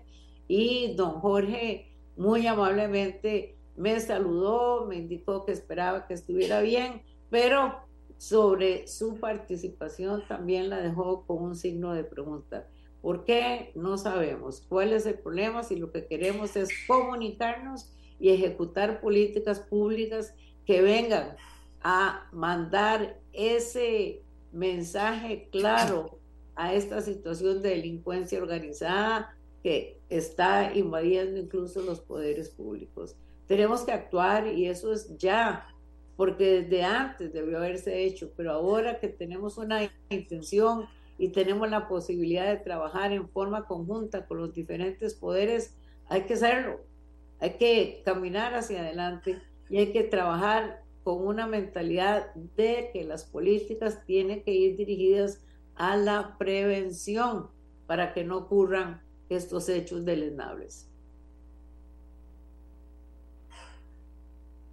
y 0.48 0.96
don 0.96 1.20
Jorge 1.20 1.92
muy 2.16 2.48
amablemente 2.48 3.58
me 3.76 4.00
saludó, 4.00 4.86
me 4.86 4.96
indicó 4.96 5.46
que 5.46 5.52
esperaba 5.52 6.08
que 6.08 6.14
estuviera 6.14 6.62
bien, 6.62 7.02
pero 7.30 7.76
sobre 8.18 8.88
su 8.88 9.20
participación 9.20 10.24
también 10.28 10.70
la 10.70 10.80
dejó 10.80 11.26
con 11.26 11.44
un 11.44 11.56
signo 11.56 11.94
de 11.94 12.06
pregunta. 12.06 12.68
¿Por 13.06 13.24
qué? 13.24 13.72
No 13.76 14.00
sabemos 14.00 14.66
cuál 14.68 14.92
es 14.92 15.06
el 15.06 15.20
problema, 15.20 15.62
si 15.62 15.76
lo 15.76 15.92
que 15.92 16.08
queremos 16.08 16.56
es 16.56 16.70
comunicarnos 16.88 17.92
y 18.20 18.32
ejecutar 18.32 19.00
políticas 19.00 19.60
públicas 19.60 20.34
que 20.66 20.82
vengan 20.82 21.36
a 21.84 22.28
mandar 22.32 23.20
ese 23.32 24.24
mensaje 24.52 25.50
claro 25.52 26.18
a 26.56 26.74
esta 26.74 27.00
situación 27.04 27.62
de 27.62 27.70
delincuencia 27.70 28.42
organizada 28.42 29.38
que 29.62 30.00
está 30.10 30.74
invadiendo 30.74 31.40
incluso 31.40 31.84
los 31.84 32.00
poderes 32.00 32.50
públicos. 32.50 33.16
Tenemos 33.46 33.82
que 33.82 33.92
actuar 33.92 34.48
y 34.48 34.66
eso 34.66 34.92
es 34.92 35.16
ya, 35.20 35.68
porque 36.18 36.64
desde 36.64 36.84
antes 36.84 37.34
debió 37.34 37.60
haberse 37.60 38.04
hecho, 38.04 38.32
pero 38.36 38.54
ahora 38.54 39.00
que 39.00 39.10
tenemos 39.10 39.60
una 39.60 39.92
intención 40.10 40.88
y 41.18 41.30
tenemos 41.30 41.70
la 41.70 41.88
posibilidad 41.88 42.48
de 42.48 42.58
trabajar 42.58 43.12
en 43.12 43.30
forma 43.30 43.66
conjunta 43.66 44.26
con 44.26 44.38
los 44.38 44.54
diferentes 44.54 45.14
poderes, 45.14 45.76
hay 46.08 46.24
que 46.24 46.34
hacerlo, 46.34 46.82
hay 47.40 47.52
que 47.52 48.02
caminar 48.04 48.54
hacia 48.54 48.82
adelante 48.82 49.42
y 49.70 49.78
hay 49.78 49.92
que 49.92 50.04
trabajar 50.04 50.84
con 51.04 51.26
una 51.26 51.48
mentalidad 51.48 52.34
de 52.34 52.90
que 52.92 53.04
las 53.04 53.26
políticas 53.26 54.06
tienen 54.06 54.44
que 54.44 54.52
ir 54.52 54.76
dirigidas 54.76 55.42
a 55.76 55.96
la 55.96 56.36
prevención 56.38 57.48
para 57.86 58.14
que 58.14 58.24
no 58.24 58.38
ocurran 58.38 59.02
estos 59.30 59.70
hechos 59.70 60.06
deleznables. 60.06 60.90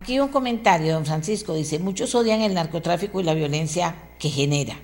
Aquí 0.00 0.18
un 0.18 0.28
comentario, 0.28 0.94
don 0.94 1.06
Francisco, 1.06 1.54
dice, 1.54 1.78
muchos 1.78 2.14
odian 2.16 2.40
el 2.40 2.54
narcotráfico 2.54 3.20
y 3.20 3.24
la 3.24 3.34
violencia 3.34 4.16
que 4.18 4.30
genera, 4.30 4.74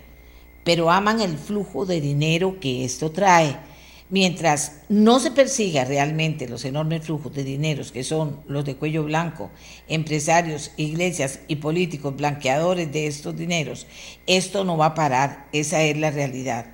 pero 0.69 0.91
aman 0.91 1.23
el 1.23 1.39
flujo 1.39 1.87
de 1.87 1.99
dinero 1.99 2.61
que 2.61 2.85
esto 2.85 3.11
trae. 3.11 3.57
Mientras 4.11 4.83
no 4.91 5.19
se 5.19 5.31
persiga 5.31 5.87
realmente 5.87 6.47
los 6.47 6.63
enormes 6.67 7.07
flujos 7.07 7.33
de 7.33 7.43
dineros 7.43 7.91
que 7.91 8.05
son 8.05 8.43
los 8.49 8.67
de 8.67 8.77
cuello 8.77 9.03
blanco, 9.03 9.51
empresarios, 9.89 10.73
iglesias 10.77 11.41
y 11.49 11.57
políticos 11.57 12.15
blanqueadores 12.15 12.93
de 12.93 13.07
estos 13.07 13.35
dineros, 13.35 13.87
esto 14.27 14.63
no 14.63 14.77
va 14.77 14.87
a 14.89 14.95
parar, 14.95 15.47
esa 15.55 15.83
es 15.85 15.97
la 15.97 16.11
realidad. 16.11 16.67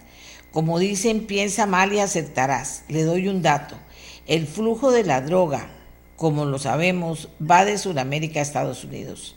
Como 0.51 0.81
dicen, 0.81 1.29
piensa 1.29 1.65
mal 1.67 1.93
y 1.93 2.01
aceptarás. 2.01 2.83
Le 2.89 3.05
doy 3.05 3.29
un 3.29 3.43
dato. 3.43 3.77
El 4.27 4.49
flujo 4.49 4.91
de 4.91 5.05
la 5.05 5.21
droga, 5.21 5.71
como 6.17 6.47
lo 6.47 6.59
sabemos, 6.59 7.29
va 7.41 7.65
de 7.65 7.79
Sudamérica 7.79 8.41
a 8.41 8.43
Estados 8.43 8.83
Unidos. 8.83 9.37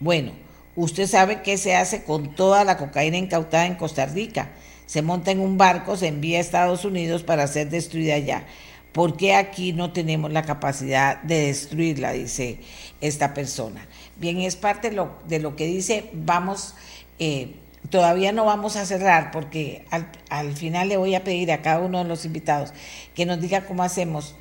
Bueno, 0.00 0.32
usted 0.76 1.06
sabe 1.06 1.42
qué 1.42 1.58
se 1.58 1.74
hace 1.76 2.04
con 2.04 2.34
toda 2.34 2.64
la 2.64 2.76
cocaína 2.76 3.16
incautada 3.16 3.66
en 3.66 3.74
Costa 3.74 4.06
Rica. 4.06 4.50
Se 4.86 5.02
monta 5.02 5.30
en 5.30 5.40
un 5.40 5.58
barco, 5.58 5.96
se 5.96 6.08
envía 6.08 6.38
a 6.38 6.40
Estados 6.40 6.84
Unidos 6.84 7.22
para 7.22 7.46
ser 7.46 7.70
destruida 7.70 8.14
allá. 8.14 8.44
¿Por 8.92 9.16
qué 9.16 9.34
aquí 9.34 9.72
no 9.72 9.92
tenemos 9.92 10.32
la 10.32 10.42
capacidad 10.42 11.22
de 11.22 11.46
destruirla? 11.46 12.12
Dice 12.12 12.58
esta 13.00 13.32
persona. 13.32 13.86
Bien, 14.16 14.38
es 14.40 14.56
parte 14.56 14.90
de 14.90 15.38
lo, 15.38 15.56
que 15.56 15.66
dice, 15.66 16.10
vamos 16.12 16.74
eh, 17.18 17.54
Todavía 17.90 18.32
no 18.32 18.44
vamos 18.44 18.76
a 18.76 18.86
cerrar 18.86 19.32
porque 19.32 19.84
al, 20.30 20.54
final 20.54 20.88
le 20.88 20.96
voy 20.96 21.14
a 21.14 21.24
pedir 21.24 21.50
a 21.50 21.62
cada 21.62 21.80
uno 21.80 21.98
de 21.98 22.08
los 22.08 22.24
invitados 22.24 22.72
que 23.14 23.26
nos 23.26 23.40
diga 23.40 23.66
cómo 23.66 23.82
hacemos, 23.82 24.36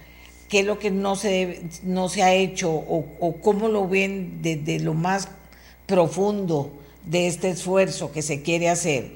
qué 0.47 0.59
es 0.59 0.65
lo 0.65 0.77
que 0.77 0.91
no 0.91 1.15
se, 1.15 1.63
no 1.83 2.07
se 2.07 2.21
ha 2.21 2.33
hecho 2.33 2.71
o, 2.71 3.37
cómo 3.41 3.67
lo 3.67 3.87
ven 3.87 4.41
desde 4.41 4.79
lo 4.79 4.93
más 4.93 5.27
profundo 5.85 6.71
de 7.05 7.27
este 7.27 7.49
esfuerzo 7.49 8.11
que 8.11 8.21
se 8.21 8.41
quiere 8.41 8.69
hacer. 8.69 9.13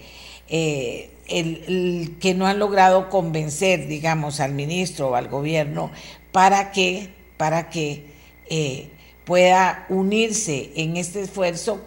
Eh, 0.48 1.10
el, 1.28 2.18
que 2.20 2.34
no 2.34 2.46
han 2.46 2.60
logrado 2.60 3.10
convencer, 3.10 3.88
digamos, 3.88 4.40
al 4.40 4.54
ministro 4.54 5.10
o 5.10 5.16
al 5.16 5.28
gobierno 5.28 5.92
para 6.32 6.72
que, 6.72 7.10
para 7.38 7.70
que 7.70 8.06
eh, 8.50 8.90
pueda 9.24 9.86
unirse 9.90 10.72
en 10.76 10.98
este 10.98 11.22
esfuerzo 11.22 11.82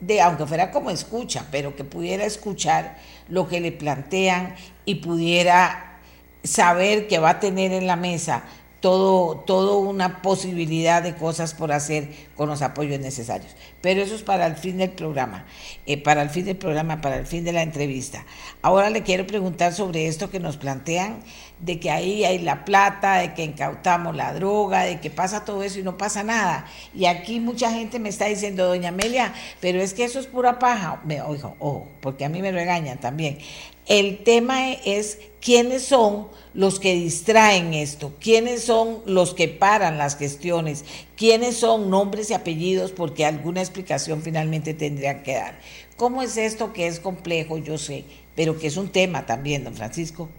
de, 0.00 0.20
aunque 0.20 0.46
fuera 0.46 0.70
como 0.70 0.90
escucha, 0.90 1.46
pero 1.50 1.76
que 1.76 1.84
pudiera 1.84 2.24
escuchar 2.24 2.98
lo 3.28 3.48
que 3.48 3.60
le 3.60 3.72
plantean 3.72 4.54
y 4.84 4.96
pudiera 4.96 6.00
saber 6.42 7.06
que 7.06 7.18
va 7.18 7.30
a 7.30 7.40
tener 7.40 7.72
en 7.72 7.86
la 7.86 7.96
mesa 7.96 8.44
todo, 8.84 9.38
todo 9.46 9.78
una 9.78 10.20
posibilidad 10.20 11.02
de 11.02 11.14
cosas 11.14 11.54
por 11.54 11.72
hacer 11.72 12.10
con 12.36 12.50
los 12.50 12.60
apoyos 12.60 13.00
necesarios. 13.00 13.56
Pero 13.80 14.02
eso 14.02 14.14
es 14.14 14.20
para 14.20 14.46
el 14.46 14.56
fin 14.56 14.76
del 14.76 14.90
programa, 14.90 15.46
eh, 15.86 15.96
para 15.96 16.20
el 16.20 16.28
fin 16.28 16.44
del 16.44 16.58
programa, 16.58 17.00
para 17.00 17.16
el 17.16 17.26
fin 17.26 17.44
de 17.44 17.54
la 17.54 17.62
entrevista. 17.62 18.26
Ahora 18.60 18.90
le 18.90 19.02
quiero 19.02 19.26
preguntar 19.26 19.72
sobre 19.72 20.06
esto 20.06 20.28
que 20.28 20.38
nos 20.38 20.58
plantean, 20.58 21.20
de 21.60 21.80
que 21.80 21.90
ahí 21.90 22.26
hay 22.26 22.40
la 22.40 22.66
plata, 22.66 23.16
de 23.20 23.32
que 23.32 23.44
incautamos 23.44 24.14
la 24.14 24.34
droga, 24.34 24.82
de 24.82 25.00
que 25.00 25.08
pasa 25.08 25.46
todo 25.46 25.62
eso 25.62 25.78
y 25.78 25.82
no 25.82 25.96
pasa 25.96 26.22
nada. 26.22 26.66
Y 26.94 27.06
aquí 27.06 27.40
mucha 27.40 27.70
gente 27.70 27.98
me 27.98 28.10
está 28.10 28.26
diciendo, 28.26 28.66
doña 28.66 28.90
Amelia, 28.90 29.32
pero 29.62 29.80
es 29.80 29.94
que 29.94 30.04
eso 30.04 30.20
es 30.20 30.26
pura 30.26 30.58
paja. 30.58 31.00
Me, 31.04 31.22
oigo, 31.22 31.56
oh, 31.58 31.86
porque 32.02 32.26
a 32.26 32.28
mí 32.28 32.42
me 32.42 32.52
regañan 32.52 32.98
también. 32.98 33.38
El 33.86 34.24
tema 34.24 34.72
es 34.72 35.18
quiénes 35.42 35.82
son 35.82 36.28
los 36.54 36.80
que 36.80 36.94
distraen 36.94 37.74
esto, 37.74 38.14
quiénes 38.18 38.62
son 38.62 39.00
los 39.04 39.34
que 39.34 39.48
paran 39.48 39.98
las 39.98 40.16
gestiones, 40.16 40.84
quiénes 41.16 41.56
son 41.56 41.90
nombres 41.90 42.30
y 42.30 42.34
apellidos, 42.34 42.92
porque 42.92 43.26
alguna 43.26 43.60
explicación 43.60 44.22
finalmente 44.22 44.72
tendrían 44.72 45.22
que 45.22 45.34
dar. 45.34 45.58
¿Cómo 45.96 46.22
es 46.22 46.36
esto 46.38 46.72
que 46.72 46.86
es 46.86 46.98
complejo? 46.98 47.58
Yo 47.58 47.76
sé, 47.76 48.04
pero 48.34 48.58
que 48.58 48.68
es 48.68 48.76
un 48.76 48.88
tema 48.88 49.26
también, 49.26 49.64
don 49.64 49.74
Francisco. 49.74 50.30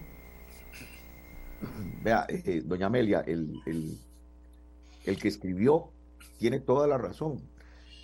Vea, 2.02 2.26
eh, 2.30 2.62
doña 2.66 2.88
Amelia, 2.88 3.24
el, 3.28 3.62
el, 5.06 5.18
que 5.18 5.28
escribió 5.28 5.92
tiene 6.40 6.60
toda 6.60 6.88
la 6.88 6.98
razón. 6.98 7.42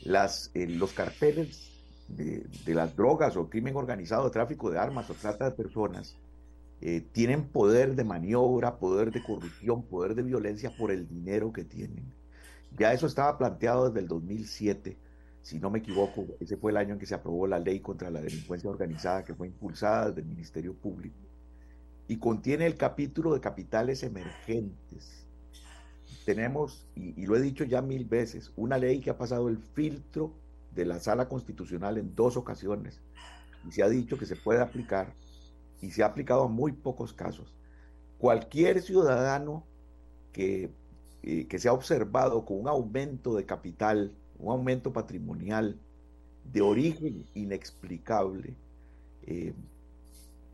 Las, 0.03 0.51
eh, 0.53 0.67
los 0.67 0.93
carteles 0.93 1.70
de, 2.15 2.73
las 2.73 2.95
drogas 2.95 3.35
o 3.37 3.49
crimen 3.49 3.75
organizado, 3.75 4.29
tráfico 4.31 4.69
de 4.69 4.79
armas 4.79 5.09
o 5.09 5.13
trata 5.13 5.45
de 5.45 5.51
personas, 5.51 6.15
eh, 6.81 7.01
tienen 7.11 7.47
poder 7.47 7.95
de 7.95 8.03
maniobra, 8.03 8.77
poder 8.77 9.11
de 9.11 9.23
corrupción, 9.23 9.83
poder 9.83 10.15
de 10.15 10.23
violencia 10.23 10.71
por 10.77 10.91
el 10.91 11.07
dinero 11.07 11.53
que 11.53 11.63
tienen. 11.63 12.05
Ya 12.77 12.93
eso 12.93 13.07
estaba 13.07 13.37
planteado 13.37 13.87
desde 13.87 13.99
el 13.99 14.07
2007, 14.07 14.97
si 15.41 15.59
no 15.59 15.69
me 15.69 15.79
equivoco, 15.79 16.25
ese 16.39 16.57
fue 16.57 16.71
el 16.71 16.77
año 16.77 16.93
en 16.93 16.99
que 16.99 17.05
se 17.05 17.15
aprobó 17.15 17.47
la 17.47 17.59
ley 17.59 17.79
contra 17.79 18.11
la 18.11 18.21
delincuencia 18.21 18.69
organizada 18.69 19.23
que 19.23 19.33
fue 19.33 19.47
impulsada 19.47 20.09
desde 20.09 20.21
el 20.21 20.27
Ministerio 20.27 20.73
Público 20.73 21.17
y 22.07 22.17
contiene 22.17 22.65
el 22.65 22.75
capítulo 22.75 23.33
de 23.33 23.39
capitales 23.39 24.03
emergentes. 24.03 25.25
Tenemos, 26.25 26.85
y, 26.95 27.19
y 27.21 27.25
lo 27.25 27.35
he 27.35 27.41
dicho 27.41 27.63
ya 27.63 27.81
mil 27.81 28.05
veces, 28.05 28.51
una 28.55 28.77
ley 28.77 28.99
que 28.99 29.09
ha 29.09 29.17
pasado 29.17 29.47
el 29.47 29.57
filtro 29.57 30.33
de 30.73 30.85
la 30.85 30.99
sala 30.99 31.27
constitucional 31.27 31.97
en 31.97 32.15
dos 32.15 32.37
ocasiones 32.37 33.01
y 33.67 33.71
se 33.71 33.83
ha 33.83 33.89
dicho 33.89 34.17
que 34.17 34.25
se 34.25 34.35
puede 34.35 34.61
aplicar 34.61 35.13
y 35.81 35.91
se 35.91 36.03
ha 36.03 36.07
aplicado 36.07 36.43
a 36.43 36.47
muy 36.47 36.71
pocos 36.71 37.13
casos. 37.13 37.55
Cualquier 38.17 38.81
ciudadano 38.81 39.65
que, 40.31 40.71
eh, 41.23 41.47
que 41.47 41.59
se 41.59 41.67
ha 41.67 41.73
observado 41.73 42.45
con 42.45 42.59
un 42.59 42.67
aumento 42.67 43.35
de 43.35 43.45
capital, 43.45 44.15
un 44.37 44.51
aumento 44.51 44.93
patrimonial 44.93 45.79
de 46.43 46.61
origen 46.61 47.29
inexplicable, 47.33 48.57
eh, 49.23 49.53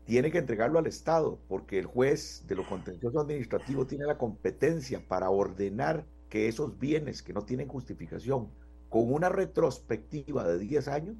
tiene 0.04 0.30
que 0.30 0.38
entregarlo 0.38 0.78
al 0.78 0.86
Estado, 0.86 1.38
porque 1.48 1.78
el 1.78 1.86
juez 1.86 2.44
de 2.46 2.54
lo 2.56 2.64
contencioso 2.64 3.20
administrativo 3.20 3.86
tiene 3.86 4.06
la 4.06 4.16
competencia 4.16 5.06
para 5.06 5.28
ordenar 5.30 6.06
que 6.30 6.48
esos 6.48 6.78
bienes 6.78 7.22
que 7.22 7.34
no 7.34 7.44
tienen 7.44 7.68
justificación 7.68 8.50
con 8.88 9.12
una 9.12 9.28
retrospectiva 9.28 10.46
de 10.46 10.58
10 10.58 10.88
años, 10.88 11.16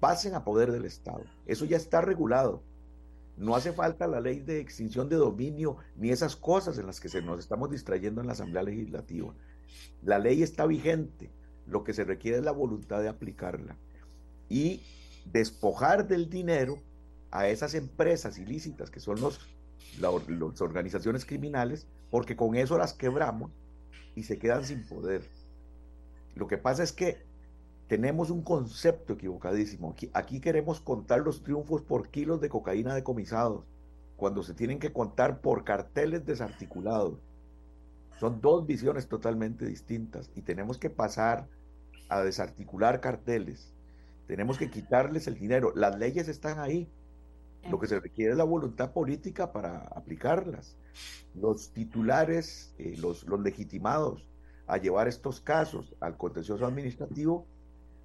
pasen 0.00 0.34
a 0.34 0.44
poder 0.44 0.70
del 0.70 0.84
Estado. 0.84 1.24
Eso 1.46 1.64
ya 1.64 1.76
está 1.76 2.00
regulado. 2.00 2.62
No 3.36 3.56
hace 3.56 3.72
falta 3.72 4.06
la 4.06 4.20
ley 4.20 4.40
de 4.40 4.60
extinción 4.60 5.08
de 5.08 5.16
dominio 5.16 5.76
ni 5.96 6.10
esas 6.10 6.36
cosas 6.36 6.78
en 6.78 6.86
las 6.86 7.00
que 7.00 7.08
se 7.08 7.22
nos 7.22 7.40
estamos 7.40 7.70
distrayendo 7.70 8.20
en 8.20 8.28
la 8.28 8.34
Asamblea 8.34 8.62
Legislativa. 8.62 9.34
La 10.02 10.18
ley 10.18 10.42
está 10.42 10.66
vigente. 10.66 11.30
Lo 11.66 11.82
que 11.82 11.94
se 11.94 12.04
requiere 12.04 12.38
es 12.38 12.44
la 12.44 12.52
voluntad 12.52 13.00
de 13.00 13.08
aplicarla 13.08 13.76
y 14.48 14.82
despojar 15.32 16.06
del 16.06 16.28
dinero 16.28 16.82
a 17.30 17.48
esas 17.48 17.74
empresas 17.74 18.38
ilícitas 18.38 18.90
que 18.90 19.00
son 19.00 19.20
los, 19.20 19.40
las 19.98 20.60
organizaciones 20.60 21.24
criminales, 21.24 21.86
porque 22.10 22.36
con 22.36 22.54
eso 22.54 22.78
las 22.78 22.92
quebramos 22.92 23.50
y 24.14 24.24
se 24.24 24.38
quedan 24.38 24.64
sin 24.64 24.86
poder. 24.86 25.22
Lo 26.34 26.46
que 26.48 26.58
pasa 26.58 26.82
es 26.82 26.92
que 26.92 27.18
tenemos 27.86 28.30
un 28.30 28.42
concepto 28.42 29.12
equivocadísimo. 29.12 29.94
Aquí, 30.14 30.40
queremos 30.40 30.80
contar 30.80 31.20
los 31.20 31.42
triunfos 31.42 31.82
por 31.82 32.08
kilos 32.08 32.40
de 32.40 32.48
cocaína 32.48 32.94
decomisados, 32.94 33.64
cuando 34.16 34.42
se 34.42 34.54
tienen 34.54 34.78
que 34.78 34.92
contar 34.92 35.40
por 35.40 35.64
carteles 35.64 36.24
desarticulados. 36.24 37.18
Son 38.18 38.40
dos 38.40 38.66
visiones 38.66 39.08
totalmente 39.08 39.66
distintas 39.66 40.30
y 40.34 40.42
tenemos 40.42 40.78
que 40.78 40.88
pasar 40.88 41.48
a 42.08 42.22
desarticular 42.22 43.00
carteles. 43.00 43.72
Tenemos 44.26 44.56
que 44.56 44.70
quitarles 44.70 45.26
el 45.26 45.34
dinero. 45.34 45.72
Las 45.74 45.98
leyes 45.98 46.28
están 46.28 46.58
ahí. 46.58 46.88
Lo 47.70 47.78
que 47.78 47.86
se 47.86 47.98
requiere 47.98 48.32
es 48.32 48.38
la 48.38 48.44
voluntad 48.44 48.92
política 48.92 49.52
para 49.52 49.78
aplicarlas. 49.94 50.76
Los 51.34 51.70
titulares, 51.72 52.74
eh, 52.78 52.94
los, 52.98 53.24
los 53.24 53.40
legitimados, 53.40 54.26
a 54.66 54.78
llevar 54.78 55.08
estos 55.08 55.40
casos 55.40 55.94
al 56.00 56.16
contencioso 56.16 56.66
administrativo 56.66 57.46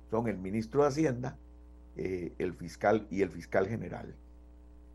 son 0.09 0.27
el 0.27 0.37
ministro 0.37 0.81
de 0.81 0.87
Hacienda, 0.87 1.37
eh, 1.95 2.33
el 2.37 2.53
fiscal 2.53 3.07
y 3.09 3.21
el 3.21 3.29
fiscal 3.29 3.67
general. 3.67 4.15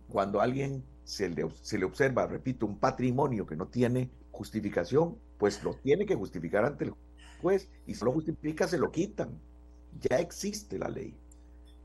Cuando 0.09 0.41
a 0.41 0.45
alguien 0.45 0.85
se 1.05 1.29
le, 1.29 1.49
se 1.63 1.79
le 1.79 1.85
observa, 1.85 2.27
repito, 2.27 2.67
un 2.67 2.79
patrimonio 2.79 3.47
que 3.47 3.57
no 3.57 3.69
tiene 3.69 4.11
justificación, 4.33 5.17
pues 5.39 5.63
lo 5.63 5.75
tiene 5.75 6.07
que 6.07 6.15
justificar 6.15 6.65
ante 6.65 6.85
el 6.85 6.95
juez 7.41 7.69
y 7.87 7.95
si 7.95 8.05
lo 8.05 8.13
justifica 8.13 8.67
se 8.67 8.79
lo 8.79 8.91
quitan. 8.91 9.39
Ya 10.01 10.19
existe 10.19 10.79
la 10.79 10.89
ley. 10.89 11.17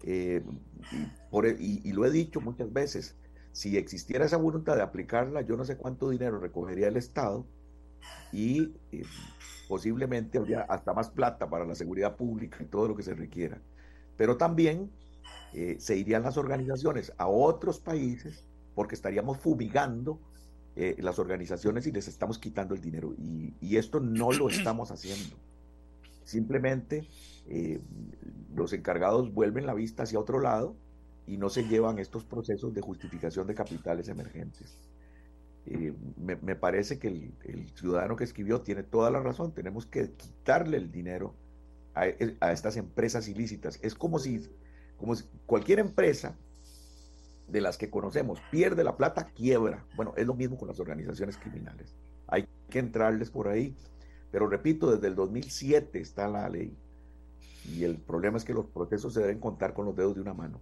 Eh, 0.03 0.41
por, 1.29 1.45
e, 1.45 1.55
y, 1.59 1.91
lo 1.91 2.05
he 2.05 2.11
dicho 2.11 2.41
muchas 2.41 2.71
veces, 2.71 3.15
si 3.51 3.77
existiera 3.77 4.25
esa 4.25 4.37
voluntad 4.37 4.75
de 4.75 4.81
aplicarla, 4.81 5.41
yo 5.41 5.57
no 5.57 5.65
sé 5.65 5.77
cuánto 5.77 6.09
dinero 6.09 6.39
recogería 6.39 6.87
el 6.87 6.97
Estado 6.97 7.45
y 8.31 8.73
eh, 8.91 9.03
posiblemente 9.69 10.39
habría 10.39 10.61
hasta 10.61 10.93
más 10.95 11.11
plata 11.11 11.47
para 11.47 11.63
la 11.63 11.75
seguridad 11.75 12.15
pública 12.15 12.57
y 12.59 12.65
todo 12.65 12.87
lo 12.87 12.95
que 12.95 13.03
se 13.03 13.13
requiera. 13.13 13.61
Pero 14.17 14.35
también 14.35 14.89
eh, 15.53 15.75
se 15.79 15.95
irían 15.95 16.23
las 16.23 16.37
organizaciones 16.37 17.13
a 17.19 17.27
otros 17.27 17.79
países 17.79 18.43
porque 18.73 18.95
estaríamos 18.95 19.37
fumigando 19.37 20.19
eh, 20.75 20.95
las 20.97 21.19
organizaciones 21.19 21.85
y 21.85 21.91
les 21.91 22.07
estamos 22.07 22.39
quitando 22.39 22.73
el 22.73 22.81
dinero. 22.81 23.13
Y, 23.15 23.53
y 23.61 23.77
esto 23.77 23.99
no 23.99 24.31
lo 24.31 24.49
estamos 24.49 24.89
haciendo. 24.89 25.37
Simplemente 26.23 27.07
los 28.53 28.73
encargados 28.73 29.33
vuelven 29.33 29.67
la 29.67 29.75
vista 29.75 30.03
hacia 30.03 30.19
otro 30.19 30.39
lado 30.39 30.75
y 31.27 31.37
no 31.37 31.49
se 31.49 31.67
llevan 31.67 31.99
estos 31.99 32.23
procesos 32.25 32.73
de 32.73 32.81
justificación 32.81 33.45
de 33.45 33.53
capitales 33.53 34.07
emergentes. 34.07 34.88
Eh, 35.65 35.93
me, 36.17 36.55
parece 36.55 36.97
que 36.99 37.07
el, 37.07 37.69
ciudadano 37.75 38.15
que 38.15 38.23
escribió 38.23 38.61
tiene 38.61 38.83
toda 38.83 39.11
la 39.11 39.19
razón. 39.19 39.53
Tenemos 39.53 39.85
que 39.85 40.11
quitarle 40.11 40.77
el 40.77 40.91
dinero 40.91 41.35
a, 41.93 42.07
estas 42.07 42.77
empresas 42.77 43.27
ilícitas. 43.27 43.79
Es 43.81 43.95
como 43.95 44.19
si, 44.19 44.49
como 44.97 45.13
cualquier 45.45 45.79
empresa 45.79 46.35
de 47.47 47.61
las 47.61 47.77
que 47.77 47.89
conocemos 47.89 48.39
pierde 48.51 48.83
la 48.83 48.97
plata, 48.97 49.31
quiebra. 49.35 49.85
Bueno, 49.95 50.13
es 50.17 50.25
lo 50.25 50.33
mismo 50.33 50.57
con 50.57 50.67
las 50.67 50.79
organizaciones 50.79 51.37
criminales. 51.37 51.95
Hay 52.27 52.47
que 52.69 52.79
entrarles 52.79 53.29
por 53.29 53.47
ahí. 53.47 53.75
Pero 54.31 54.47
repito, 54.47 54.91
desde 54.91 55.07
el 55.07 55.15
2007 55.15 55.99
está 55.99 56.27
la 56.27 56.47
ley. 56.49 56.75
Y 57.65 57.83
el 57.83 57.97
problema 57.97 58.37
es 58.37 58.45
que 58.45 58.53
los 58.53 58.67
procesos 58.67 59.13
se 59.13 59.21
deben 59.21 59.39
contar 59.39 59.73
con 59.73 59.85
los 59.85 59.95
dedos 59.95 60.15
de 60.15 60.21
una 60.21 60.33
mano. 60.33 60.59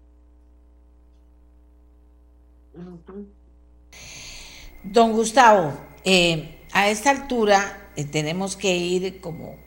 Don 4.92 5.12
Gustavo, 5.12 5.74
eh, 6.06 6.60
a 6.72 6.88
esta 6.88 7.10
altura 7.10 7.90
eh, 7.98 8.06
tenemos 8.06 8.56
que 8.56 8.78
ir 8.78 9.20
como 9.20 9.58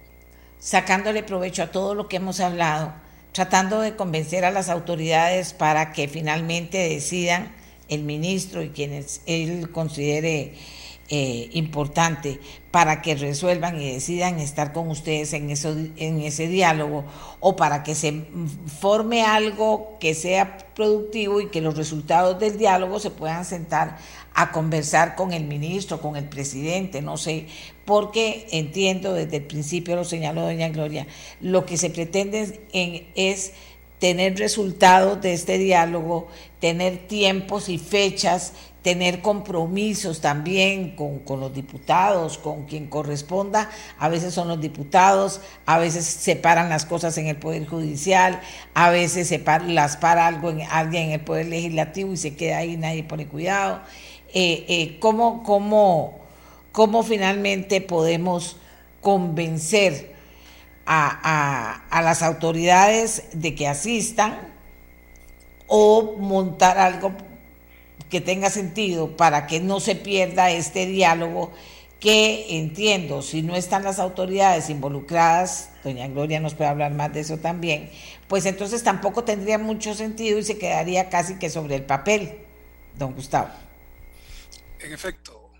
sacándole 0.58 1.22
provecho 1.22 1.62
a 1.62 1.70
todo 1.70 1.94
lo 1.94 2.08
que 2.08 2.16
hemos 2.16 2.40
hablado, 2.40 2.94
tratando 3.32 3.80
de 3.82 3.96
convencer 3.96 4.46
a 4.46 4.50
las 4.50 4.70
autoridades 4.70 5.52
para 5.52 5.92
que 5.92 6.08
finalmente 6.08 6.78
decidan 6.88 7.54
el 7.88 8.02
ministro 8.02 8.62
y 8.62 8.70
quienes 8.70 9.20
él 9.26 9.70
considere 9.72 10.54
eh, 11.12 11.50
importante 11.54 12.38
para 12.70 13.02
que 13.02 13.16
resuelvan 13.16 13.80
y 13.80 13.94
decidan 13.94 14.38
estar 14.38 14.72
con 14.72 14.88
ustedes 14.88 15.32
en, 15.32 15.50
eso, 15.50 15.74
en 15.96 16.20
ese 16.20 16.46
diálogo 16.46 17.04
o 17.40 17.56
para 17.56 17.82
que 17.82 17.96
se 17.96 18.26
forme 18.78 19.24
algo 19.24 19.96
que 19.98 20.14
sea 20.14 20.56
productivo 20.76 21.40
y 21.40 21.48
que 21.48 21.60
los 21.60 21.76
resultados 21.76 22.38
del 22.38 22.58
diálogo 22.58 23.00
se 23.00 23.10
puedan 23.10 23.44
sentar 23.44 23.98
a 24.34 24.52
conversar 24.52 25.16
con 25.16 25.32
el 25.32 25.42
ministro, 25.46 26.00
con 26.00 26.14
el 26.14 26.28
presidente, 26.28 27.02
no 27.02 27.16
sé, 27.16 27.48
porque 27.84 28.46
entiendo 28.52 29.12
desde 29.12 29.38
el 29.38 29.44
principio, 29.46 29.96
lo 29.96 30.04
señaló 30.04 30.42
doña 30.42 30.68
Gloria, 30.68 31.08
lo 31.40 31.66
que 31.66 31.76
se 31.76 31.90
pretende 31.90 32.60
es 33.16 33.52
tener 33.98 34.38
resultados 34.38 35.20
de 35.20 35.34
este 35.34 35.58
diálogo, 35.58 36.28
tener 36.58 37.06
tiempos 37.08 37.68
y 37.68 37.78
fechas 37.78 38.54
tener 38.82 39.20
compromisos 39.20 40.20
también 40.20 40.96
con, 40.96 41.22
los 41.40 41.54
diputados, 41.54 42.38
con 42.38 42.64
quien 42.64 42.86
corresponda. 42.86 43.70
A 43.98 44.08
veces 44.08 44.32
son 44.32 44.48
los 44.48 44.60
diputados, 44.60 45.40
a 45.66 45.78
veces 45.78 46.06
separan 46.06 46.68
las 46.68 46.86
cosas 46.86 47.16
en 47.18 47.26
el 47.26 47.36
Poder 47.36 47.66
Judicial, 47.66 48.40
a 48.74 48.90
veces 48.90 49.28
se 49.28 49.42
las 49.68 49.96
para 49.96 50.26
algo 50.26 50.50
en, 50.50 50.62
alguien 50.62 51.04
en 51.04 51.12
el 51.12 51.20
Poder 51.20 51.46
Legislativo 51.46 52.12
y 52.12 52.16
se 52.16 52.34
queda 52.34 52.58
ahí, 52.58 52.76
nadie 52.76 53.04
pone 53.04 53.26
cuidado. 53.26 53.82
Eh, 54.32 54.64
eh, 54.68 54.98
¿cómo, 55.00 55.42
cómo, 55.42 57.02
finalmente 57.02 57.80
podemos 57.80 58.56
convencer 59.00 60.14
a, 60.86 61.82
a 61.90 62.02
las 62.02 62.22
autoridades 62.22 63.24
de 63.32 63.54
que 63.54 63.68
asistan 63.68 64.38
o 65.66 66.16
montar 66.18 66.78
algo 66.78 67.12
que 68.10 68.20
tenga 68.20 68.50
sentido 68.50 69.16
para 69.16 69.46
que 69.46 69.60
no 69.60 69.80
se 69.80 69.94
pierda 69.94 70.50
este 70.50 70.86
diálogo 70.86 71.52
que 72.00 72.56
entiendo, 72.56 73.20
si 73.20 73.42
no 73.42 73.54
están 73.54 73.84
las 73.84 73.98
autoridades 73.98 74.70
involucradas, 74.70 75.70
doña 75.84 76.08
Gloria 76.08 76.40
nos 76.40 76.54
puede 76.54 76.70
hablar 76.70 76.92
más 76.92 77.12
de 77.12 77.20
eso 77.20 77.36
también, 77.36 77.90
pues 78.26 78.46
entonces 78.46 78.82
tampoco 78.82 79.22
tendría 79.22 79.58
mucho 79.58 79.94
sentido 79.94 80.38
y 80.38 80.42
se 80.42 80.58
quedaría 80.58 81.10
casi 81.10 81.38
que 81.38 81.50
sobre 81.50 81.76
el 81.76 81.84
papel, 81.84 82.46
don 82.96 83.14
Gustavo. 83.14 83.50
En 84.78 84.92
efecto, 84.92 85.52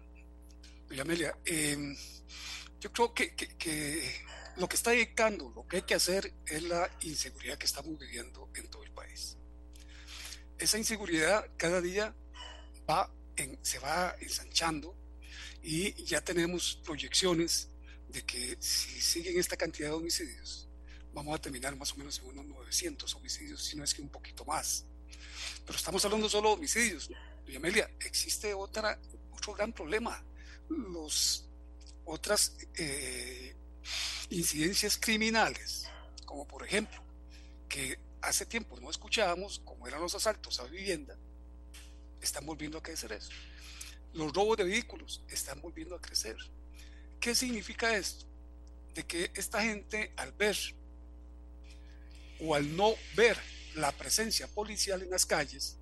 doña 0.89 1.03
Amelia, 1.03 1.37
em, 1.45 1.95
yo 2.81 2.91
creo 2.91 3.13
que, 3.13 3.35
que 3.35 4.03
lo 4.57 4.67
que 4.67 4.77
está 4.77 4.93
dictando, 4.93 5.53
lo 5.55 5.67
que 5.67 5.77
hay 5.77 5.83
que 5.83 5.95
hacer 5.95 6.33
es 6.47 6.63
la 6.63 6.89
inseguridad 7.03 7.59
que 7.59 7.67
estamos 7.67 7.99
viviendo 7.99 8.49
en 8.55 8.67
todo 8.69 8.83
el 8.83 8.93
país. 8.93 9.37
Esa 10.59 10.79
inseguridad 10.79 11.45
cada 11.59 11.83
día 11.83 12.15
se 13.63 13.79
va 13.79 14.17
ensanchando 14.21 14.95
y 15.63 16.05
ya 16.05 16.21
tenemos 16.21 16.81
proyecciones 16.85 17.69
de 18.09 18.23
que 18.23 18.57
si 18.61 19.01
siguen 19.01 19.39
esta 19.39 19.57
cantidad 19.57 19.89
de 19.89 19.95
homicidios, 19.95 20.69
vamos 21.13 21.35
a 21.35 21.41
terminar 21.41 21.77
más 21.77 21.93
o 21.93 21.97
menos 21.97 22.19
en 22.19 22.27
unos 22.27 22.47
900 22.47 23.15
homicidios, 23.15 23.63
si 23.65 23.77
no 23.77 23.85
es 23.85 23.95
que 23.95 24.03
un 24.03 24.09
poquito 24.09 24.45
más. 24.45 24.85
Pero 25.65 25.77
estamos 25.77 26.05
hablando 26.05 26.29
solo 26.29 26.51
de 26.51 26.55
homicidios. 26.55 27.11
Doña 27.45 27.59
Amelia, 27.59 27.91
existe 28.01 28.55
otra, 28.55 28.99
otro 29.33 29.55
gran 29.55 29.73
problema. 29.73 30.23
Los 30.69 31.49
otras 32.05 32.57
eh, 32.75 33.55
incidencias 34.31 34.97
criminales, 34.97 35.87
como 36.25 36.47
por 36.47 36.65
ejemplo, 36.65 37.03
que 37.69 37.99
hace 38.23 38.47
tiempo 38.47 38.79
no 38.81 38.91
escuchábamos, 38.91 39.61
como 39.61 39.87
eran 39.87 40.01
los 40.01 40.15
asaltos 40.15 40.61
a 40.61 40.65
vivienda, 40.65 41.17
están 42.21 42.47
volviendo 42.47 42.79
a 42.79 42.83
crecer 42.83 43.13
eso. 43.13 43.31
Los 44.13 44.33
robos 44.33 44.57
de 44.57 44.65
vehículos 44.65 45.23
están 45.29 45.61
volviendo 45.61 45.95
a 45.95 46.01
crecer. 46.01 46.37
¿Qué 47.21 47.35
significa 47.35 47.97
esto? 47.97 48.27
De 48.95 49.05
que 49.05 49.31
esta 49.35 49.63
gente 49.63 50.13
al 50.17 50.33
ver 50.33 50.57
o 52.41 52.55
al 52.55 52.77
no 52.77 52.95
ver 53.15 53.39
la 53.75 53.93
presencia 53.93 54.49
policial 54.49 55.03
en 55.03 55.11
las 55.11 55.27
calles, 55.27 55.77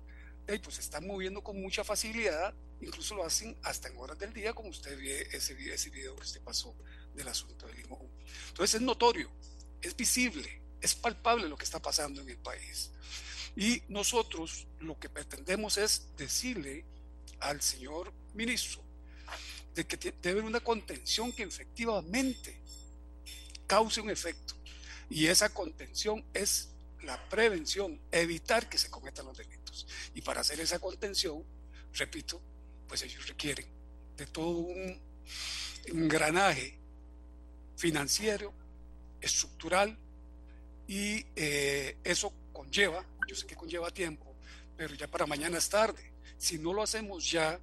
pues 0.57 0.75
se 0.75 0.81
están 0.81 1.05
moviendo 1.05 1.43
con 1.43 1.61
mucha 1.61 1.83
facilidad, 1.83 2.53
incluso 2.81 3.13
lo 3.13 3.23
hacen 3.23 3.55
hasta 3.61 3.87
en 3.87 3.97
horas 3.97 4.17
del 4.17 4.33
día, 4.33 4.53
como 4.53 4.69
usted 4.69 4.97
ve 4.97 5.27
ese, 5.31 5.53
ese 5.71 5.89
video 5.91 6.15
que 6.15 6.23
usted 6.23 6.41
pasó 6.41 6.75
del 7.13 7.27
asunto 7.27 7.67
del 7.67 7.77
limón. 7.77 8.07
Entonces 8.47 8.75
es 8.75 8.81
notorio, 8.81 9.29
es 9.81 9.95
visible, 9.95 10.61
es 10.81 10.95
palpable 10.95 11.47
lo 11.47 11.55
que 11.55 11.65
está 11.65 11.79
pasando 11.79 12.21
en 12.21 12.29
el 12.29 12.37
país. 12.37 12.89
Y 13.55 13.81
nosotros 13.89 14.67
lo 14.79 14.97
que 14.99 15.09
pretendemos 15.09 15.77
es 15.77 16.07
decirle 16.17 16.85
al 17.39 17.61
señor 17.61 18.13
ministro 18.33 18.81
de 19.75 19.85
que 19.85 19.97
debe 19.97 20.31
haber 20.31 20.43
una 20.43 20.59
contención 20.59 21.31
que 21.31 21.43
efectivamente 21.43 22.59
cause 23.67 24.01
un 24.01 24.09
efecto. 24.09 24.55
Y 25.09 25.27
esa 25.27 25.53
contención 25.53 26.23
es 26.33 26.69
la 27.03 27.29
prevención, 27.29 27.99
evitar 28.11 28.69
que 28.69 28.77
se 28.77 28.89
cometan 28.89 29.25
los 29.25 29.37
delitos. 29.37 29.87
Y 30.13 30.21
para 30.21 30.41
hacer 30.41 30.59
esa 30.59 30.79
contención, 30.79 31.43
repito, 31.93 32.41
pues 32.87 33.03
ellos 33.03 33.27
requieren 33.27 33.65
de 34.17 34.25
todo 34.25 34.49
un 34.49 34.99
engranaje 35.85 36.77
financiero, 37.77 38.53
estructural, 39.21 39.97
y 40.87 41.25
eh, 41.35 41.97
eso 42.03 42.33
conlleva 42.51 43.05
yo 43.29 43.35
sé 43.35 43.45
que 43.45 43.55
conlleva 43.55 43.91
tiempo, 43.91 44.35
pero 44.75 44.95
ya 44.95 45.07
para 45.07 45.27
mañana 45.27 45.59
es 45.59 45.69
tarde. 45.69 46.13
Si 46.37 46.57
no 46.57 46.73
lo 46.73 46.81
hacemos 46.81 47.29
ya, 47.29 47.59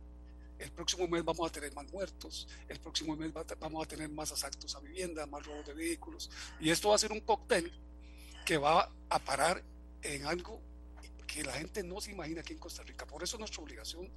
el 0.58 0.70
próximo 0.70 1.08
mes 1.08 1.24
vamos 1.24 1.48
a 1.48 1.52
tener 1.52 1.74
más 1.74 1.90
muertos, 1.92 2.46
el 2.68 2.78
próximo 2.78 3.16
mes 3.16 3.32
vamos 3.58 3.84
a 3.84 3.88
tener 3.88 4.08
más 4.08 4.30
asaltos 4.30 4.74
a 4.76 4.80
vivienda, 4.80 5.26
más 5.26 5.44
robos 5.44 5.66
de 5.66 5.74
vehículos, 5.74 6.30
y 6.60 6.70
esto 6.70 6.90
va 6.90 6.94
a 6.94 6.98
ser 6.98 7.10
un 7.10 7.20
cóctel 7.20 7.72
que 8.44 8.56
va 8.56 8.90
a 9.08 9.18
parar 9.18 9.62
en 10.02 10.24
algo 10.24 10.62
que 11.26 11.42
la 11.42 11.52
gente 11.52 11.82
no 11.82 12.00
se 12.00 12.12
imagina 12.12 12.42
aquí 12.42 12.52
en 12.52 12.60
Costa 12.60 12.84
Rica. 12.84 13.04
Por 13.04 13.22
eso 13.22 13.36
nuestra 13.36 13.60
obligación, 13.60 14.08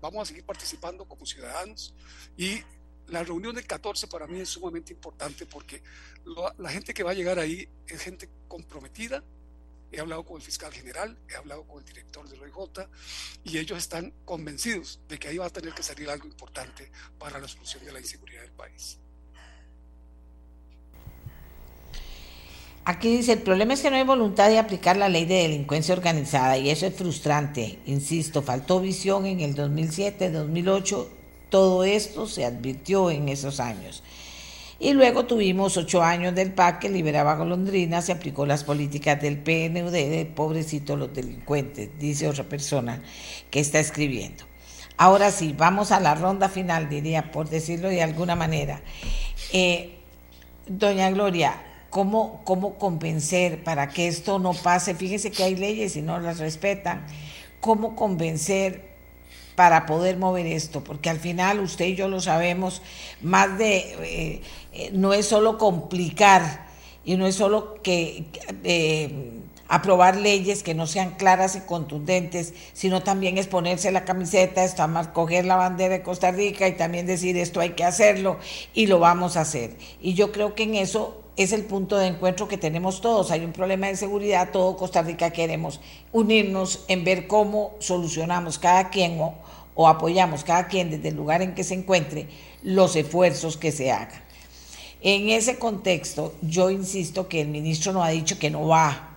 vamos 0.00 0.22
a 0.22 0.26
seguir 0.26 0.44
participando 0.44 1.04
como 1.04 1.26
ciudadanos 1.26 1.92
y 2.36 2.62
la 3.08 3.24
reunión 3.24 3.54
del 3.54 3.66
14 3.66 4.06
para 4.06 4.26
mí 4.26 4.40
es 4.40 4.50
sumamente 4.50 4.92
importante 4.92 5.44
porque 5.46 5.82
la 6.58 6.70
gente 6.70 6.94
que 6.94 7.02
va 7.02 7.10
a 7.10 7.14
llegar 7.14 7.38
ahí 7.38 7.68
es 7.86 8.00
gente 8.02 8.28
comprometida, 8.46 9.24
he 9.90 10.00
hablado 10.00 10.24
con 10.24 10.36
el 10.36 10.42
fiscal 10.42 10.72
general, 10.72 11.18
he 11.28 11.36
hablado 11.36 11.64
con 11.66 11.78
el 11.78 11.84
director 11.84 12.28
del 12.28 12.40
OIJ 12.42 12.88
y 13.44 13.58
ellos 13.58 13.78
están 13.78 14.12
convencidos 14.24 15.00
de 15.08 15.18
que 15.18 15.28
ahí 15.28 15.38
va 15.38 15.46
a 15.46 15.50
tener 15.50 15.72
que 15.72 15.82
salir 15.82 16.08
algo 16.10 16.26
importante 16.26 16.90
para 17.18 17.38
la 17.38 17.48
solución 17.48 17.84
de 17.84 17.92
la 17.92 18.00
inseguridad 18.00 18.42
del 18.42 18.52
país. 18.52 18.98
Aquí 22.84 23.14
dice, 23.18 23.34
el 23.34 23.42
problema 23.42 23.74
es 23.74 23.82
que 23.82 23.90
no 23.90 23.96
hay 23.96 24.04
voluntad 24.04 24.48
de 24.48 24.58
aplicar 24.58 24.96
la 24.96 25.10
ley 25.10 25.26
de 25.26 25.42
delincuencia 25.42 25.94
organizada 25.94 26.56
y 26.56 26.70
eso 26.70 26.86
es 26.86 26.94
frustrante. 26.94 27.80
Insisto, 27.84 28.40
faltó 28.40 28.80
visión 28.80 29.26
en 29.26 29.40
el 29.40 29.54
2007, 29.54 30.30
2008, 30.30 31.10
todo 31.50 31.84
esto 31.84 32.26
se 32.26 32.46
advirtió 32.46 33.10
en 33.10 33.28
esos 33.28 33.60
años. 33.60 34.02
Y 34.80 34.92
luego 34.92 35.26
tuvimos 35.26 35.76
ocho 35.76 36.02
años 36.02 36.34
del 36.36 36.52
PAC 36.52 36.78
que 36.78 36.88
liberaba 36.88 37.34
golondrinas 37.34 38.04
se 38.04 38.12
aplicó 38.12 38.46
las 38.46 38.62
políticas 38.62 39.20
del 39.20 39.38
PNUD 39.38 39.90
de 39.90 40.30
pobrecito 40.32 40.96
los 40.96 41.12
delincuentes, 41.12 41.90
dice 41.98 42.28
otra 42.28 42.44
persona 42.44 43.02
que 43.50 43.58
está 43.58 43.80
escribiendo. 43.80 44.44
Ahora 44.96 45.32
sí, 45.32 45.54
vamos 45.56 45.90
a 45.90 45.98
la 45.98 46.14
ronda 46.14 46.48
final, 46.48 46.88
diría, 46.88 47.32
por 47.32 47.48
decirlo 47.48 47.88
de 47.88 48.02
alguna 48.02 48.36
manera. 48.36 48.80
Eh, 49.52 49.98
doña 50.68 51.10
Gloria, 51.10 51.60
¿cómo, 51.90 52.42
¿cómo 52.44 52.78
convencer 52.78 53.64
para 53.64 53.88
que 53.88 54.06
esto 54.06 54.38
no 54.38 54.54
pase? 54.54 54.94
Fíjese 54.94 55.32
que 55.32 55.42
hay 55.42 55.56
leyes 55.56 55.96
y 55.96 56.02
no 56.02 56.20
las 56.20 56.38
respetan. 56.38 57.04
¿Cómo 57.60 57.96
convencer 57.96 58.87
para 59.58 59.86
poder 59.86 60.18
mover 60.18 60.46
esto, 60.46 60.84
porque 60.84 61.10
al 61.10 61.18
final 61.18 61.58
usted 61.58 61.86
y 61.86 61.96
yo 61.96 62.06
lo 62.06 62.20
sabemos, 62.20 62.80
más 63.20 63.58
de, 63.58 63.78
eh, 63.78 64.40
eh, 64.72 64.90
no 64.92 65.12
es 65.12 65.26
solo 65.26 65.58
complicar 65.58 66.68
y 67.04 67.16
no 67.16 67.26
es 67.26 67.34
solo 67.34 67.82
que 67.82 68.26
eh, 68.62 69.32
aprobar 69.66 70.16
leyes 70.16 70.62
que 70.62 70.74
no 70.74 70.86
sean 70.86 71.16
claras 71.16 71.56
y 71.56 71.62
contundentes, 71.62 72.54
sino 72.72 73.02
también 73.02 73.36
es 73.36 73.48
ponerse 73.48 73.90
la 73.90 74.04
camiseta, 74.04 74.86
más 74.86 75.08
coger 75.08 75.44
la 75.44 75.56
bandera 75.56 75.94
de 75.94 76.02
Costa 76.04 76.30
Rica 76.30 76.68
y 76.68 76.76
también 76.76 77.06
decir 77.06 77.36
esto 77.36 77.58
hay 77.58 77.70
que 77.70 77.82
hacerlo 77.82 78.38
y 78.74 78.86
lo 78.86 79.00
vamos 79.00 79.36
a 79.36 79.40
hacer. 79.40 79.72
Y 80.00 80.14
yo 80.14 80.30
creo 80.30 80.54
que 80.54 80.62
en 80.62 80.76
eso 80.76 81.24
es 81.38 81.52
el 81.52 81.64
punto 81.64 81.96
de 81.96 82.08
encuentro 82.08 82.48
que 82.48 82.58
tenemos 82.58 83.00
todos. 83.00 83.30
Hay 83.30 83.44
un 83.44 83.52
problema 83.52 83.86
de 83.86 83.96
seguridad, 83.96 84.50
todo 84.52 84.76
Costa 84.76 85.02
Rica 85.02 85.30
queremos 85.30 85.80
unirnos 86.12 86.84
en 86.88 87.02
ver 87.02 87.26
cómo 87.26 87.74
solucionamos 87.78 88.58
cada 88.58 88.90
quien 88.90 89.18
o, 89.80 89.86
apoyamos 89.86 90.42
cada 90.42 90.66
quien 90.66 90.90
desde 90.90 91.10
el 91.10 91.14
lugar 91.14 91.40
en 91.40 91.54
que 91.54 91.62
se 91.62 91.74
encuentre 91.74 92.26
los 92.64 92.96
esfuerzos 92.96 93.56
que 93.56 93.70
se 93.70 93.92
hagan. 93.92 94.20
En 95.00 95.28
ese 95.28 95.56
contexto, 95.60 96.34
yo 96.42 96.70
insisto 96.70 97.28
que 97.28 97.40
el 97.40 97.46
ministro 97.46 97.92
no 97.92 98.02
ha 98.02 98.08
dicho 98.08 98.40
que 98.40 98.50
no 98.50 98.66
va. 98.66 99.14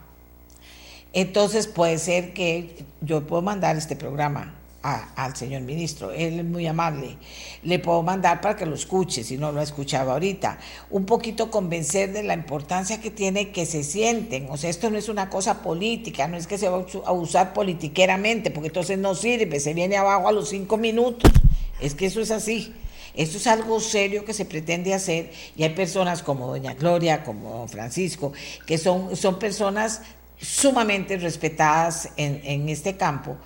Entonces 1.13 1.65
puede 1.65 1.97
ser 1.97 2.33
que 2.33 2.85
yo 3.01 3.25
puedo 3.25 3.41
mandar 3.41 3.75
este 3.75 3.95
programa 3.95 4.60
al 4.83 5.35
señor 5.35 5.61
ministro. 5.61 6.11
Él 6.11 6.39
es 6.39 6.45
muy 6.45 6.65
amable. 6.67 7.17
Le 7.63 7.79
puedo 7.79 8.01
mandar 8.01 8.41
para 8.41 8.55
que 8.55 8.65
lo 8.65 8.75
escuche, 8.75 9.23
si 9.23 9.37
no 9.37 9.51
lo 9.51 9.59
ha 9.59 9.63
escuchado 9.63 10.11
ahorita. 10.11 10.57
Un 10.89 11.05
poquito 11.05 11.51
convencer 11.51 12.11
de 12.11 12.23
la 12.23 12.33
importancia 12.33 12.99
que 12.99 13.11
tiene 13.11 13.51
que 13.51 13.65
se 13.65 13.83
sienten. 13.83 14.47
O 14.49 14.57
sea, 14.57 14.69
esto 14.69 14.89
no 14.89 14.97
es 14.97 15.09
una 15.09 15.29
cosa 15.29 15.61
política, 15.61 16.27
no 16.27 16.37
es 16.37 16.47
que 16.47 16.57
se 16.57 16.69
va 16.69 16.85
a 17.05 17.11
usar 17.11 17.53
politiqueramente, 17.53 18.51
porque 18.51 18.67
entonces 18.67 18.97
no 18.97 19.15
sirve, 19.15 19.59
se 19.59 19.73
viene 19.73 19.97
abajo 19.97 20.27
a 20.27 20.31
los 20.31 20.49
cinco 20.49 20.77
minutos. 20.77 21.31
Es 21.79 21.95
que 21.95 22.07
eso 22.07 22.21
es 22.21 22.31
así. 22.31 22.73
Esto 23.13 23.37
es 23.37 23.47
algo 23.47 23.79
serio 23.79 24.23
que 24.23 24.33
se 24.33 24.45
pretende 24.45 24.93
hacer 24.93 25.31
y 25.57 25.63
hay 25.63 25.71
personas 25.71 26.23
como 26.23 26.47
doña 26.47 26.75
Gloria, 26.75 27.23
como 27.23 27.67
Francisco, 27.67 28.31
que 28.65 28.77
son, 28.77 29.17
son 29.17 29.37
personas 29.37 30.01
sumamente 30.39 31.17
respetadas 31.17 32.09
en, 32.15 32.41
en 32.43 32.69
este 32.69 32.95
campo 32.95 33.37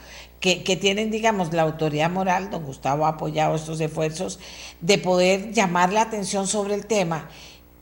que, 0.64 0.76
tienen, 0.76 1.10
digamos, 1.10 1.54
la 1.54 1.64
autoridad 1.64 2.12
moral, 2.12 2.52
don 2.52 2.64
Gustavo 2.64 3.08
ha 3.08 3.10
apoyado 3.10 3.56
estos 3.56 3.80
esfuerzos, 3.80 4.40
de 4.80 5.00
poder 5.00 5.54
llamar 5.54 5.92
la 5.92 6.04
atención 6.04 6.46
sobre 6.46 6.76
el 6.76 6.86
tema 6.86 7.30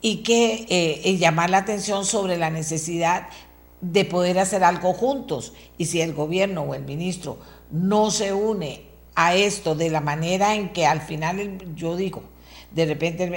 y 0.00 0.22
que 0.22 0.66
eh, 0.70 1.16
llamar 1.18 1.50
la 1.50 1.58
atención 1.58 2.06
sobre 2.06 2.38
la 2.38 2.48
necesidad 2.48 3.28
de 3.82 4.06
poder 4.06 4.38
hacer 4.38 4.64
algo 4.64 4.94
juntos. 4.94 5.52
Y 5.76 5.84
si 5.86 6.00
el 6.00 6.14
gobierno 6.14 6.62
o 6.62 6.74
el 6.74 6.84
ministro 6.84 7.38
no 7.70 8.10
se 8.10 8.32
une 8.32 8.82
a 9.14 9.34
esto 9.34 9.74
de 9.74 9.90
la 9.90 10.00
manera 10.00 10.54
en 10.54 10.72
que 10.72 10.86
al 10.86 11.02
final, 11.02 11.58
yo 11.76 11.96
digo, 11.96 12.22
de 12.70 12.86
repente 12.86 13.30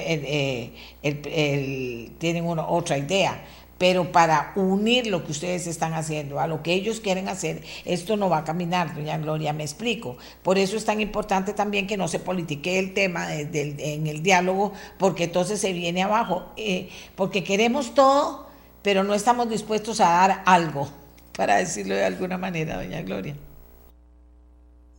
eh, 1.03 2.11
tienen 2.17 2.45
una, 2.45 2.65
otra 2.65 2.97
idea, 2.97 3.43
pero 3.77 4.11
para 4.11 4.53
unir 4.55 5.07
lo 5.07 5.23
que 5.23 5.31
ustedes 5.31 5.67
están 5.67 5.93
haciendo 5.93 6.39
a 6.39 6.47
lo 6.47 6.63
que 6.63 6.73
ellos 6.73 6.99
quieren 6.99 7.27
hacer, 7.29 7.61
esto 7.85 8.17
no 8.17 8.29
va 8.29 8.39
a 8.39 8.43
caminar, 8.43 8.95
doña 8.95 9.17
Gloria, 9.17 9.53
me 9.53 9.63
explico. 9.63 10.17
Por 10.43 10.57
eso 10.57 10.77
es 10.77 10.85
tan 10.85 10.99
importante 11.01 11.53
también 11.53 11.87
que 11.87 11.97
no 11.97 12.07
se 12.07 12.19
politique 12.19 12.79
el 12.79 12.93
tema 12.93 13.33
en 13.35 14.07
el 14.07 14.23
diálogo, 14.23 14.73
porque 14.97 15.25
entonces 15.25 15.59
se 15.59 15.73
viene 15.73 16.03
abajo, 16.03 16.51
eh, 16.57 16.89
porque 17.15 17.43
queremos 17.43 17.93
todo, 17.93 18.47
pero 18.81 19.03
no 19.03 19.13
estamos 19.13 19.49
dispuestos 19.49 19.99
a 20.01 20.05
dar 20.05 20.43
algo, 20.45 20.87
para 21.35 21.57
decirlo 21.57 21.95
de 21.95 22.05
alguna 22.05 22.37
manera, 22.37 22.77
doña 22.77 23.01
Gloria. 23.01 23.35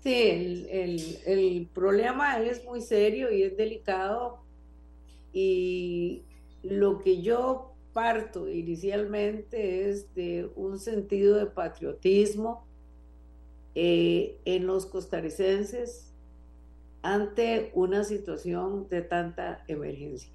Sí, 0.00 0.14
el, 0.14 1.18
el 1.26 1.68
problema 1.74 2.40
es 2.40 2.64
muy 2.64 2.80
serio 2.80 3.32
y 3.32 3.42
es 3.42 3.56
delicado 3.56 4.38
y 5.32 6.22
lo 6.62 7.00
que 7.00 7.20
yo 7.20 7.67
parto 7.98 8.48
inicialmente 8.48 9.90
es 9.90 10.14
de 10.14 10.48
un 10.54 10.78
sentido 10.78 11.34
de 11.34 11.46
patriotismo 11.46 12.64
eh, 13.74 14.38
en 14.44 14.68
los 14.68 14.86
costarricenses 14.86 16.14
ante 17.02 17.72
una 17.74 18.04
situación 18.04 18.88
de 18.88 19.02
tanta 19.02 19.64
emergencia. 19.66 20.32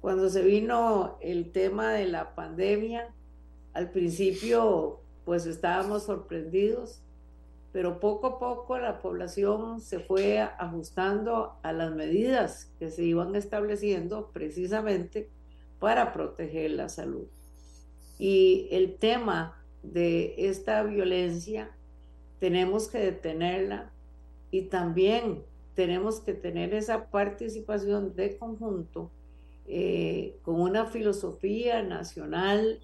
Cuando 0.00 0.30
se 0.30 0.40
vino 0.40 1.18
el 1.20 1.52
tema 1.52 1.92
de 1.92 2.06
la 2.06 2.34
pandemia, 2.34 3.14
al 3.74 3.90
principio 3.90 5.00
pues 5.26 5.44
estábamos 5.44 6.04
sorprendidos, 6.04 7.02
pero 7.72 8.00
poco 8.00 8.26
a 8.26 8.38
poco 8.38 8.78
la 8.78 9.02
población 9.02 9.82
se 9.82 10.00
fue 10.00 10.40
ajustando 10.40 11.58
a 11.62 11.74
las 11.74 11.94
medidas 11.94 12.72
que 12.78 12.90
se 12.90 13.02
iban 13.02 13.36
estableciendo 13.36 14.30
precisamente 14.32 15.28
para 15.78 16.12
proteger 16.12 16.72
la 16.72 16.88
salud. 16.88 17.26
Y 18.18 18.68
el 18.70 18.96
tema 18.96 19.62
de 19.82 20.34
esta 20.38 20.82
violencia 20.82 21.70
tenemos 22.40 22.88
que 22.88 22.98
detenerla 22.98 23.90
y 24.50 24.62
también 24.62 25.42
tenemos 25.74 26.20
que 26.20 26.34
tener 26.34 26.74
esa 26.74 27.10
participación 27.10 28.14
de 28.14 28.36
conjunto 28.38 29.10
eh, 29.66 30.36
con 30.42 30.60
una 30.60 30.86
filosofía 30.86 31.82
nacional 31.82 32.80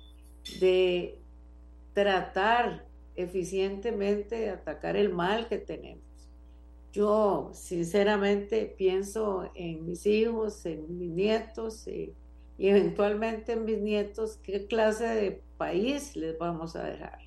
de 0.61 1.19
tratar 1.93 2.87
eficientemente 3.17 4.37
de 4.37 4.51
atacar 4.51 4.97
el 4.97 5.11
mal 5.11 5.47
que 5.49 5.59
tenemos. 5.59 6.03
Yo 6.93 7.51
sinceramente 7.53 8.75
pienso 8.77 9.51
en 9.55 9.87
mis 9.87 10.07
hijos, 10.07 10.65
en 10.67 10.99
mis 10.99 11.11
nietos, 11.11 11.87
y 12.61 12.69
eventualmente 12.69 13.53
en 13.53 13.65
mis 13.65 13.79
nietos 13.79 14.39
qué 14.43 14.67
clase 14.67 15.07
de 15.07 15.43
país 15.57 16.15
les 16.15 16.37
vamos 16.37 16.77
a 16.77 16.85
dejar. 16.85 17.19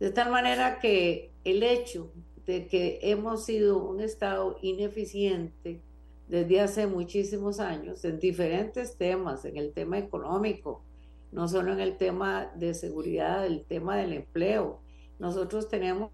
De 0.00 0.10
tal 0.10 0.32
manera 0.32 0.80
que 0.80 1.30
el 1.44 1.62
hecho 1.62 2.12
de 2.44 2.66
que 2.66 2.98
hemos 3.02 3.44
sido 3.44 3.78
un 3.78 4.00
Estado 4.00 4.58
ineficiente 4.60 5.80
desde 6.26 6.60
hace 6.60 6.88
muchísimos 6.88 7.60
años 7.60 8.04
en 8.04 8.18
diferentes 8.18 8.96
temas, 8.96 9.44
en 9.44 9.58
el 9.58 9.72
tema 9.72 9.98
económico, 9.98 10.82
no 11.30 11.46
solo 11.46 11.72
en 11.72 11.78
el 11.78 11.96
tema 11.96 12.50
de 12.56 12.74
seguridad, 12.74 13.46
el 13.46 13.64
tema 13.64 13.96
del 13.96 14.12
empleo. 14.12 14.80
Nosotros 15.20 15.68
tenemos 15.68 16.10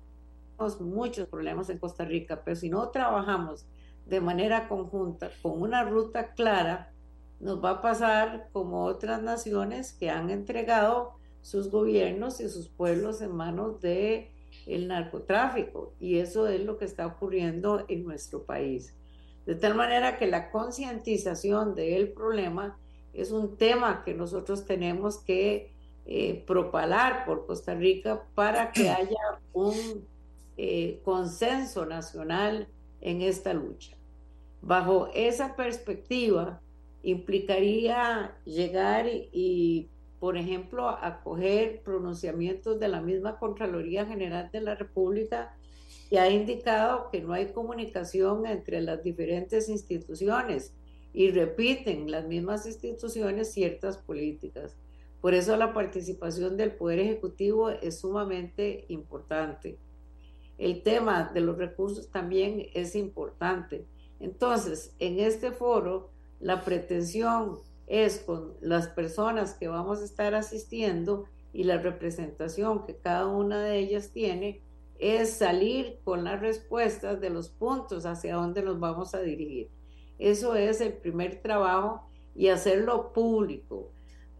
muchos 0.80 1.28
problemas 1.28 1.70
en 1.70 1.78
Costa 1.78 2.04
Rica, 2.04 2.42
pero 2.44 2.56
si 2.56 2.68
no 2.68 2.90
trabajamos 2.90 3.64
de 4.04 4.20
manera 4.20 4.68
conjunta, 4.68 5.30
con 5.40 5.62
una 5.62 5.82
ruta 5.82 6.34
clara, 6.34 6.92
nos 7.40 7.62
va 7.62 7.70
a 7.70 7.82
pasar 7.82 8.48
como 8.52 8.84
otras 8.84 9.22
naciones 9.22 9.92
que 9.92 10.10
han 10.10 10.30
entregado 10.30 11.12
sus 11.40 11.70
gobiernos 11.70 12.40
y 12.40 12.48
sus 12.48 12.68
pueblos 12.68 13.20
en 13.22 13.32
manos 13.32 13.80
de 13.80 14.32
el 14.66 14.88
narcotráfico 14.88 15.94
y 15.98 16.18
eso 16.18 16.46
es 16.46 16.62
lo 16.64 16.76
que 16.78 16.84
está 16.84 17.06
ocurriendo 17.06 17.84
en 17.88 18.04
nuestro 18.04 18.44
país. 18.44 18.94
De 19.46 19.54
tal 19.54 19.74
manera 19.74 20.18
que 20.18 20.26
la 20.26 20.50
concientización 20.50 21.74
del 21.74 22.12
problema 22.12 22.78
es 23.14 23.30
un 23.30 23.56
tema 23.56 24.02
que 24.04 24.14
nosotros 24.14 24.66
tenemos 24.66 25.18
que 25.18 25.72
eh, 26.04 26.44
propalar 26.46 27.24
por 27.24 27.46
Costa 27.46 27.74
Rica 27.74 28.24
para 28.34 28.72
que 28.72 28.90
haya 28.90 29.40
un 29.52 30.06
eh, 30.56 31.00
consenso 31.04 31.86
nacional 31.86 32.68
en 33.00 33.22
esta 33.22 33.54
lucha. 33.54 33.96
Bajo 34.60 35.08
esa 35.14 35.54
perspectiva, 35.56 36.60
implicaría 37.10 38.36
llegar 38.44 39.06
y, 39.08 39.88
por 40.20 40.36
ejemplo, 40.36 40.88
acoger 40.88 41.82
pronunciamientos 41.82 42.78
de 42.78 42.88
la 42.88 43.00
misma 43.00 43.38
Contraloría 43.38 44.04
General 44.04 44.50
de 44.52 44.60
la 44.60 44.74
República 44.74 45.56
que 46.10 46.18
ha 46.18 46.30
indicado 46.30 47.10
que 47.10 47.20
no 47.20 47.32
hay 47.32 47.52
comunicación 47.52 48.46
entre 48.46 48.80
las 48.80 49.02
diferentes 49.02 49.68
instituciones 49.68 50.74
y 51.12 51.30
repiten 51.30 52.10
las 52.10 52.26
mismas 52.26 52.66
instituciones 52.66 53.52
ciertas 53.52 53.98
políticas. 53.98 54.76
Por 55.20 55.34
eso 55.34 55.56
la 55.56 55.72
participación 55.74 56.56
del 56.56 56.72
Poder 56.72 57.00
Ejecutivo 57.00 57.70
es 57.70 58.00
sumamente 58.00 58.84
importante. 58.88 59.78
El 60.58 60.82
tema 60.82 61.30
de 61.32 61.40
los 61.40 61.56
recursos 61.56 62.10
también 62.10 62.66
es 62.74 62.94
importante. 62.94 63.86
Entonces, 64.20 64.94
en 64.98 65.20
este 65.20 65.52
foro, 65.52 66.10
la 66.40 66.64
pretensión 66.64 67.58
es 67.86 68.18
con 68.18 68.54
las 68.60 68.88
personas 68.88 69.54
que 69.54 69.68
vamos 69.68 70.00
a 70.00 70.04
estar 70.04 70.34
asistiendo 70.34 71.24
y 71.52 71.64
la 71.64 71.78
representación 71.78 72.84
que 72.84 72.96
cada 72.96 73.26
una 73.26 73.62
de 73.62 73.78
ellas 73.78 74.12
tiene, 74.12 74.62
es 74.98 75.32
salir 75.34 76.00
con 76.04 76.24
las 76.24 76.40
respuestas 76.40 77.20
de 77.20 77.30
los 77.30 77.48
puntos 77.48 78.04
hacia 78.04 78.34
dónde 78.34 78.62
nos 78.62 78.78
vamos 78.78 79.14
a 79.14 79.20
dirigir. 79.20 79.70
Eso 80.18 80.54
es 80.56 80.80
el 80.80 80.92
primer 80.92 81.40
trabajo 81.40 82.08
y 82.34 82.48
hacerlo 82.48 83.12
público. 83.12 83.90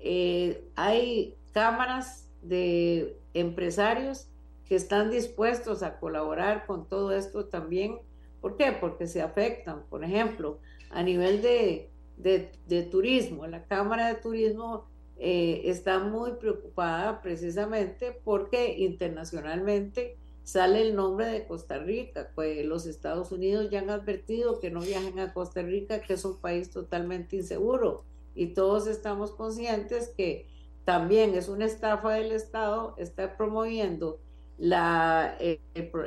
Eh, 0.01 0.69
hay 0.75 1.37
cámaras 1.53 2.29
de 2.43 3.17
empresarios 3.35 4.29
que 4.67 4.75
están 4.75 5.11
dispuestos 5.11 5.83
a 5.83 5.99
colaborar 5.99 6.67
con 6.67 6.89
todo 6.89 7.13
esto 7.13 7.47
también. 7.47 7.99
¿Por 8.41 8.57
qué? 8.57 8.73
Porque 8.73 9.07
se 9.07 9.23
afectan. 9.23 9.85
Por 9.89 10.05
ejemplo, 10.05 10.59
a 10.91 11.03
nivel 11.03 11.43
de, 11.43 11.91
de, 12.17 12.83
turismo, 12.91 13.47
la 13.47 13.65
Cámara 13.65 14.09
de 14.09 14.21
Turismo 14.21 14.87
eh, 15.17 15.63
está 15.65 15.99
muy 15.99 16.33
preocupada 16.33 17.23
precisamente 17.23 18.21
porque 18.25 18.79
internacionalmente 18.79 20.17
sale 20.45 20.81
el 20.81 20.97
nombre 20.97 21.27
de 21.27 21.47
Costa 21.47 21.79
Rica. 21.79 22.31
Pues 22.35 22.65
los 22.65 22.87
Estados 22.87 23.33
Unidos 23.33 23.69
ya 23.71 23.81
han 23.81 23.91
advertido 23.91 24.61
que 24.61 24.71
no 24.71 24.81
viajen 24.81 25.19
a 25.19 25.35
Costa 25.35 25.63
Rica, 25.63 26.01
que 26.01 26.15
es 26.15 26.25
un 26.25 26.39
país 26.39 26.71
totalmente 26.71 27.37
inseguro. 27.37 28.05
Y 28.35 28.55
todos 28.55 28.87
estamos 28.87 29.33
conscientes 29.33 30.09
que 30.17 30.47
también 30.85 31.35
es 31.35 31.49
una 31.49 31.67
estafa 31.67 32.13
del 32.13 32.33
Estado 32.33 32.95
estar 32.97 33.37
promoviendo 33.37 34.21
la, 34.57 35.37
el, 35.39 35.61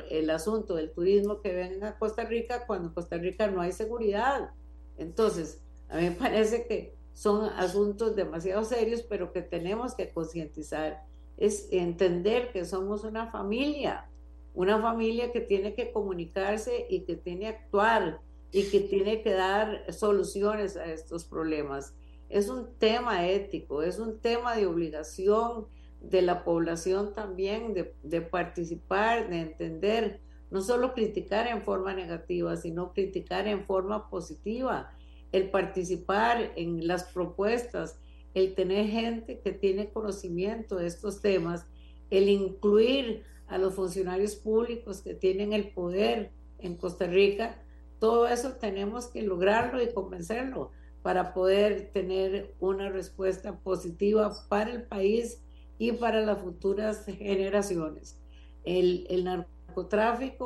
el, 0.09 0.29
asunto 0.29 0.75
del 0.75 0.91
turismo 0.91 1.39
que 1.41 1.53
venga 1.53 1.89
a 1.89 1.99
Costa 1.99 2.23
Rica 2.23 2.65
cuando 2.65 2.87
en 2.87 2.93
Costa 2.95 3.17
Rica 3.17 3.47
no 3.47 3.61
hay 3.61 3.71
seguridad. 3.71 4.51
Entonces, 4.97 5.61
a 5.89 5.97
mí 5.97 6.03
me 6.03 6.11
parece 6.25 6.67
que 6.67 6.95
son 7.13 7.49
asuntos 7.49 8.15
demasiado 8.15 8.63
serios, 8.63 9.03
pero 9.03 9.31
que 9.31 9.41
tenemos 9.41 9.95
que 9.95 10.11
concientizar. 10.11 11.03
Es 11.37 11.67
entender 11.71 12.51
que 12.51 12.65
somos 12.65 13.03
una 13.03 13.31
familia, 13.31 14.09
una 14.53 14.81
familia 14.81 15.31
que 15.31 15.41
tiene 15.41 15.73
que 15.73 15.91
comunicarse 15.91 16.85
y 16.89 17.01
que 17.01 17.15
tiene 17.15 17.41
que 17.41 17.47
actuar 17.47 18.21
y 18.51 18.69
que 18.69 18.81
tiene 18.81 19.21
que 19.21 19.31
dar 19.31 19.91
soluciones 19.93 20.75
a 20.77 20.85
estos 20.85 21.25
problemas. 21.25 21.95
Es 22.29 22.49
un 22.49 22.73
tema 22.77 23.27
ético, 23.27 23.81
es 23.81 23.99
un 23.99 24.19
tema 24.19 24.55
de 24.55 24.65
obligación 24.65 25.67
de 26.01 26.21
la 26.21 26.43
población 26.43 27.13
también 27.13 27.73
de, 27.73 28.21
participar, 28.21 29.29
de 29.29 29.41
entender, 29.41 30.19
no 30.51 30.61
solo 30.61 30.93
criticar 30.93 31.47
en 31.47 31.63
forma 31.63 31.93
negativa, 31.93 32.55
sino 32.57 32.93
criticar 32.93 33.47
en 33.47 33.65
forma 33.65 34.09
positiva, 34.09 34.91
el 35.31 35.49
participar 35.49 36.51
en 36.57 36.85
las 36.87 37.05
propuestas, 37.05 37.99
el 38.33 38.53
tener 38.53 38.87
gente 38.87 39.39
que 39.39 39.53
tiene 39.53 39.89
conocimiento 39.89 40.75
de 40.75 40.87
estos 40.87 41.21
temas, 41.21 41.65
el 42.09 42.29
incluir 42.29 43.23
a 43.47 43.57
los 43.57 43.73
funcionarios 43.73 44.35
públicos 44.35 45.01
que 45.01 45.13
tienen 45.13 45.53
el 45.53 45.69
poder 45.69 46.31
en 46.59 46.75
Costa 46.75 47.07
Rica, 47.07 47.57
todo 47.99 48.27
eso 48.27 48.53
tenemos 48.53 49.07
que 49.07 49.21
lograrlo 49.21 49.81
y 49.81 49.93
convencerlo 49.93 50.71
para 51.01 51.33
poder 51.33 51.91
tener 51.93 52.55
una 52.59 52.89
respuesta 52.89 53.57
positiva 53.59 54.31
para 54.49 54.71
el 54.71 54.83
país 54.83 55.41
y 55.77 55.93
para 55.93 56.21
las 56.21 56.39
futuras 56.39 57.05
generaciones. 57.05 58.19
El, 58.63 59.07
el 59.09 59.23
narcotráfico 59.23 59.60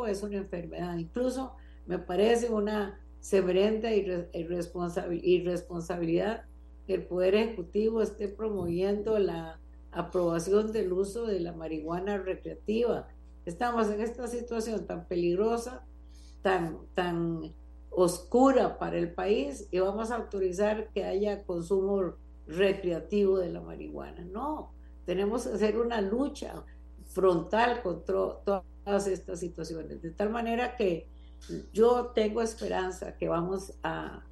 es 0.07 0.23
una 0.23 0.37
enfermedad, 0.37 0.97
incluso 0.97 1.53
me 1.85 1.99
parece 1.99 2.49
una 2.49 2.99
severenta 3.19 3.93
irresponsabilidad 3.93 6.45
que 6.85 6.93
el 6.93 7.05
Poder 7.05 7.35
Ejecutivo 7.35 8.01
esté 8.01 8.27
promoviendo 8.27 9.17
la 9.19 9.59
aprobación 9.91 10.71
del 10.71 10.93
uso 10.93 11.25
de 11.25 11.39
la 11.39 11.53
marihuana 11.53 12.17
recreativa. 12.17 13.07
Estamos 13.45 13.89
en 13.89 14.01
esta 14.01 14.27
situación 14.27 14.85
tan 14.85 15.07
peligrosa, 15.07 15.85
tan, 16.41 16.79
tan 16.93 17.53
oscura 17.89 18.77
para 18.77 18.97
el 18.97 19.13
país 19.13 19.67
y 19.71 19.79
vamos 19.79 20.11
a 20.11 20.17
autorizar 20.17 20.89
que 20.89 21.05
haya 21.05 21.43
consumo 21.43 22.15
recreativo 22.45 23.39
de 23.39 23.51
la 23.51 23.61
marihuana. 23.61 24.25
No, 24.25 24.71
tenemos 25.05 25.47
que 25.47 25.53
hacer 25.53 25.77
una 25.77 26.01
lucha 26.01 26.65
frontal 27.05 27.81
contra 27.81 28.61
todas 28.85 29.07
estas 29.07 29.39
situaciones, 29.39 30.01
de 30.01 30.11
tal 30.11 30.29
manera 30.29 30.75
que 30.77 31.07
yo 31.73 32.11
tengo 32.15 32.41
esperanza 32.41 33.17
que 33.17 33.27
vamos 33.27 33.73
a, 33.83 34.23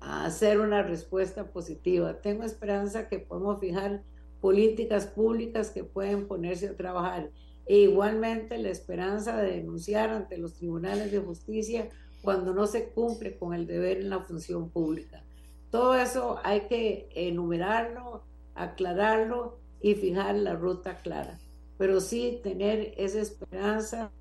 a 0.00 0.24
hacer 0.24 0.60
una 0.60 0.82
respuesta 0.82 1.44
positiva, 1.52 2.20
tengo 2.22 2.44
esperanza 2.44 3.08
que 3.08 3.18
podemos 3.18 3.60
fijar 3.60 4.02
políticas 4.40 5.06
públicas 5.06 5.70
que 5.70 5.84
pueden 5.84 6.26
ponerse 6.26 6.68
a 6.68 6.76
trabajar 6.76 7.30
e 7.66 7.78
igualmente 7.78 8.58
la 8.58 8.70
esperanza 8.70 9.36
de 9.36 9.56
denunciar 9.56 10.10
ante 10.10 10.38
los 10.38 10.54
tribunales 10.54 11.12
de 11.12 11.18
justicia 11.18 11.88
cuando 12.22 12.54
no 12.54 12.66
se 12.66 12.88
cumple 12.90 13.36
con 13.36 13.54
el 13.54 13.66
deber 13.66 13.98
en 13.98 14.10
la 14.10 14.20
función 14.20 14.70
pública. 14.70 15.22
Todo 15.70 15.94
eso 15.94 16.38
hay 16.42 16.62
que 16.62 17.08
enumerarlo, 17.14 18.22
aclararlo 18.54 19.58
y 19.80 19.94
fijar 19.94 20.34
la 20.36 20.54
ruta 20.54 20.96
clara. 20.96 21.38
Pero 21.80 22.02
sí 22.02 22.40
tener 22.42 22.92
esa 22.98 23.22
esperanza, 23.22 24.12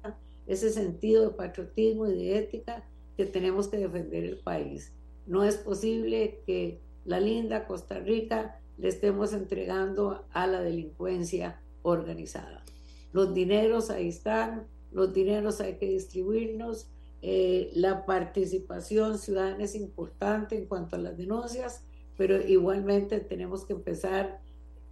ese 0.47 0.69
sentido 0.69 1.27
de 1.27 1.35
patriotismo 1.35 2.07
y 2.07 2.15
de 2.15 2.37
ética 2.37 2.87
que 3.17 3.25
tenemos 3.25 3.67
que 3.67 3.75
defender 3.75 4.23
el 4.23 4.37
país. 4.37 4.93
No 5.25 5.43
es 5.43 5.57
posible 5.57 6.41
que 6.47 6.79
la 7.03 7.19
linda 7.19 7.67
Costa 7.67 7.99
Rica 7.99 8.61
le 8.77 8.87
estemos 8.87 9.33
entregando 9.33 10.25
a 10.31 10.47
la 10.47 10.61
delincuencia 10.61 11.61
organizada. 11.81 12.63
Los 13.11 13.33
dineros 13.33 13.89
ahí 13.89 14.07
están, 14.07 14.65
los 14.93 15.13
dineros 15.13 15.59
hay 15.59 15.73
que 15.75 15.89
distribuirnos, 15.89 16.87
eh, 17.21 17.71
la 17.73 18.05
participación 18.05 19.17
ciudadana 19.17 19.65
es 19.65 19.75
importante 19.75 20.55
en 20.55 20.65
cuanto 20.65 20.95
a 20.95 20.99
las 20.99 21.17
denuncias, 21.17 21.83
pero 22.15 22.39
igualmente 22.39 23.19
tenemos 23.19 23.65
que 23.65 23.73
empezar 23.73 24.39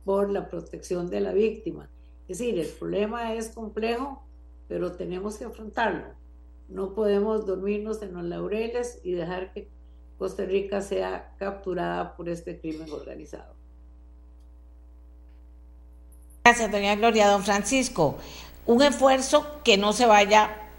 por 0.04 0.30
la 0.30 0.50
protección 0.50 1.10
de 1.10 1.22
la 1.22 1.32
víctima. 1.32 1.90
Es 2.28 2.40
decir, 2.40 2.60
el 2.60 2.68
problema 2.68 3.34
es 3.34 3.50
complejo, 3.50 4.24
pero 4.68 4.92
tenemos 4.94 5.38
que 5.38 5.46
afrontarlo. 5.46 6.06
No 6.68 6.94
podemos 6.94 7.46
dormirnos 7.46 8.02
en 8.02 8.14
los 8.14 8.24
laureles 8.24 9.00
y 9.04 9.14
dejar 9.14 9.54
que 9.54 9.70
Costa 10.18 10.44
Rica 10.44 10.82
sea 10.82 11.34
capturada 11.38 12.18
por 12.18 12.28
este 12.28 12.60
crimen 12.60 12.92
organizado. 12.92 13.56
Gracias, 16.44 16.72
doña 16.72 16.96
Gloria. 16.96 17.28
Don 17.28 17.44
Francisco, 17.44 18.18
un 18.66 18.82
esfuerzo 18.82 19.62
que 19.64 19.78
no 19.78 19.94
se 19.94 20.06
vaya, 20.06 20.70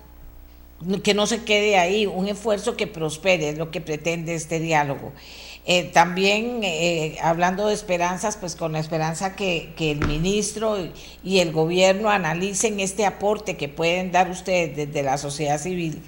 que 1.03 1.14
no 1.14 1.26
se 1.26 1.44
quede 1.44 1.78
ahí, 1.78 2.07
un 2.07 2.28
esfuerzo 2.28 2.76
que 2.76 2.86
prospere, 2.86 3.51
es 3.51 3.59
lo 3.59 3.70
que 3.70 3.80
pretende 3.80 4.34
este 4.34 4.61
diálogo. 4.61 5.12
Eh, 5.71 5.85
también 5.85 6.61
eh, 6.62 7.19
hablando 7.21 7.66
de 7.66 7.75
esperanzas, 7.75 8.39
pues 8.39 8.57
con 8.57 8.73
la 8.73 8.79
esperanza 8.79 9.37
que, 9.37 9.75
el 9.79 10.07
ministro 10.07 10.79
y 11.23 11.41
el 11.41 11.53
gobierno 11.53 12.09
analicen 12.09 12.81
este 12.81 13.05
aporte 13.05 13.59
que 13.59 13.69
pueden 13.69 14.11
dar 14.11 14.31
ustedes 14.31 14.75
desde 14.75 15.03
la 15.03 15.19
sociedad 15.19 15.61
civil, 15.61 16.03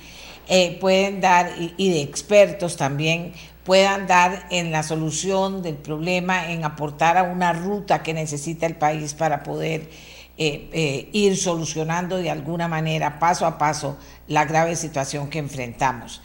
eh, 0.48 0.78
pueden 0.80 1.20
dar, 1.20 1.52
y, 1.76 1.90
de 1.90 2.00
expertos 2.00 2.78
también, 2.78 3.34
puedan 3.62 4.06
dar 4.06 4.46
en 4.48 4.72
la 4.72 4.82
solución 4.82 5.60
del 5.60 5.76
problema, 5.76 6.50
en 6.50 6.64
aportar 6.64 7.18
a 7.18 7.24
una 7.24 7.52
ruta 7.52 8.02
que 8.02 8.14
necesita 8.14 8.64
el 8.64 8.76
país 8.76 9.12
para 9.12 9.42
poder 9.42 9.90
ir 10.38 11.36
solucionando 11.36 12.16
de 12.16 12.30
alguna 12.30 12.66
manera, 12.66 13.18
paso 13.18 13.44
a 13.44 13.58
paso, 13.58 13.98
la 14.26 14.46
grave 14.46 14.74
situación 14.74 15.28
que 15.28 15.38
enfrentamos. 15.38 16.22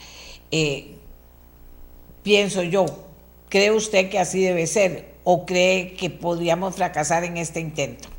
pienso 2.23 2.63
yo, 2.63 3.04
¿Cree 3.55 3.71
usted 3.71 4.09
que 4.09 4.19
así 4.19 4.43
debe 4.43 4.67
ser 4.67 5.15
o 5.23 5.45
cree 5.45 5.95
que 5.95 6.09
podríamos 6.09 6.75
fracasar 6.75 7.23
en 7.23 7.37
este 7.37 7.61
intento? 7.61 8.09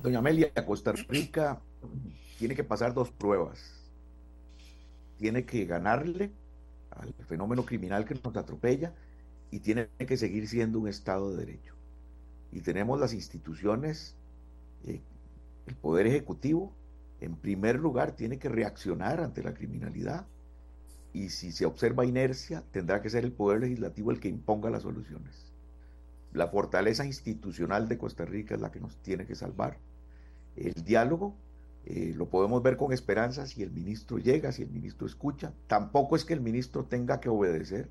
Doña 0.00 0.20
Amelia, 0.20 0.52
Costa 0.64 0.92
Rica 0.92 1.60
tiene 2.38 2.54
que 2.54 2.62
pasar 2.62 2.94
dos 2.94 3.10
pruebas. 3.10 3.58
Tiene 5.18 5.44
que 5.44 5.64
ganarle 5.64 6.30
al 6.90 7.12
fenómeno 7.26 7.64
criminal 7.64 8.04
que 8.04 8.14
nos 8.14 8.36
atropella 8.36 8.94
y 9.50 9.58
tiene 9.58 9.88
que 9.98 10.16
seguir 10.16 10.46
siendo 10.46 10.78
un 10.78 10.86
Estado 10.86 11.32
de 11.32 11.44
Derecho. 11.44 11.74
Y 12.52 12.60
tenemos 12.60 13.00
las 13.00 13.12
instituciones, 13.12 14.14
eh, 14.86 15.00
el 15.66 15.74
Poder 15.74 16.06
Ejecutivo, 16.06 16.72
en 17.20 17.34
primer 17.34 17.80
lugar, 17.80 18.12
tiene 18.12 18.38
que 18.38 18.48
reaccionar 18.48 19.20
ante 19.20 19.42
la 19.42 19.52
criminalidad 19.52 20.26
y 21.12 21.28
si 21.28 21.52
se 21.52 21.66
observa 21.66 22.06
inercia, 22.06 22.64
tendrá 22.70 23.02
que 23.02 23.10
ser 23.10 23.24
el 23.24 23.32
Poder 23.32 23.60
Legislativo 23.60 24.10
el 24.10 24.20
que 24.20 24.28
imponga 24.28 24.70
las 24.70 24.82
soluciones. 24.82 25.48
la 26.32 26.48
fortaleza 26.48 27.04
institucional 27.04 27.88
de 27.88 27.98
Costa 27.98 28.24
Rica 28.24 28.54
es 28.54 28.60
la 28.62 28.72
que 28.72 28.80
nos 28.80 28.96
tiene 29.02 29.26
que 29.26 29.34
salvar. 29.34 29.76
El 30.56 30.72
diálogo 30.82 31.36
eh, 31.84 32.14
lo 32.16 32.30
podemos 32.30 32.62
ver 32.62 32.78
con 32.78 32.92
esperanza 32.92 33.46
si 33.46 33.62
el 33.62 33.70
ministro 33.70 34.16
llega, 34.16 34.50
si 34.50 34.62
el 34.62 34.70
ministro 34.70 35.06
escucha. 35.06 35.52
Tampoco 35.66 36.16
es 36.16 36.24
que 36.24 36.32
el 36.32 36.40
ministro 36.40 36.84
tenga 36.84 37.20
que 37.20 37.28
obedecer, 37.28 37.90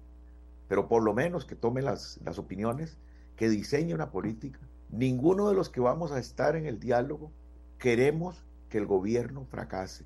pero 0.67 0.87
por 0.87 1.03
lo 1.03 1.13
menos 1.13 1.45
que 1.45 1.55
tome 1.55 1.83
las, 1.83 2.19
las 2.25 2.39
opiniones, 2.39 2.97
que 3.35 3.47
diseñe 3.47 3.93
una 3.93 4.09
política. 4.09 4.59
Ninguno 4.89 5.47
de 5.49 5.55
los 5.55 5.69
que 5.69 5.79
vamos 5.79 6.11
a 6.11 6.19
estar 6.19 6.55
en 6.55 6.65
el 6.65 6.79
diálogo 6.79 7.31
queremos 7.77 8.43
que 8.69 8.77
el 8.77 8.85
gobierno 8.85 9.45
fracase. 9.45 10.05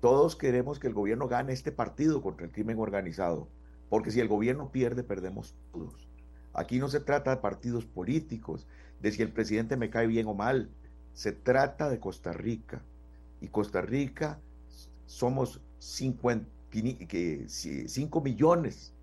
Todos 0.00 0.36
queremos 0.36 0.78
que 0.78 0.86
el 0.88 0.94
gobierno 0.94 1.28
gane 1.28 1.52
este 1.52 1.72
partido 1.72 2.22
contra 2.22 2.46
el 2.46 2.52
crimen 2.52 2.78
organizado, 2.78 3.48
porque 3.88 4.10
si 4.10 4.20
el 4.20 4.28
gobierno 4.28 4.70
pierde, 4.70 5.02
perdemos 5.02 5.56
todos. 5.72 6.08
Aquí 6.52 6.78
no 6.78 6.88
se 6.88 7.00
trata 7.00 7.30
de 7.30 7.36
partidos 7.38 7.86
políticos, 7.86 8.66
de 9.00 9.12
si 9.12 9.22
el 9.22 9.32
presidente 9.32 9.76
me 9.76 9.90
cae 9.90 10.06
bien 10.06 10.26
o 10.26 10.34
mal, 10.34 10.70
se 11.12 11.32
trata 11.32 11.88
de 11.88 11.98
Costa 11.98 12.32
Rica. 12.32 12.82
Y 13.40 13.48
Costa 13.48 13.80
Rica 13.80 14.38
somos 15.06 15.60
5 15.78 16.30
millones 18.22 18.94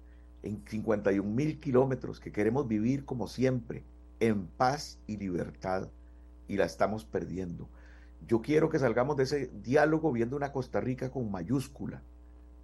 en 0.41 0.63
51 0.67 1.29
mil 1.29 1.59
kilómetros 1.59 2.19
que 2.19 2.31
queremos 2.31 2.67
vivir 2.67 3.05
como 3.05 3.27
siempre, 3.27 3.83
en 4.19 4.47
paz 4.47 4.99
y 5.07 5.17
libertad, 5.17 5.89
y 6.47 6.57
la 6.57 6.65
estamos 6.65 7.05
perdiendo. 7.05 7.69
Yo 8.27 8.41
quiero 8.41 8.69
que 8.69 8.79
salgamos 8.79 9.17
de 9.17 9.23
ese 9.23 9.51
diálogo 9.61 10.11
viendo 10.11 10.35
una 10.35 10.51
Costa 10.51 10.79
Rica 10.79 11.11
con 11.11 11.29
mayúscula, 11.29 12.03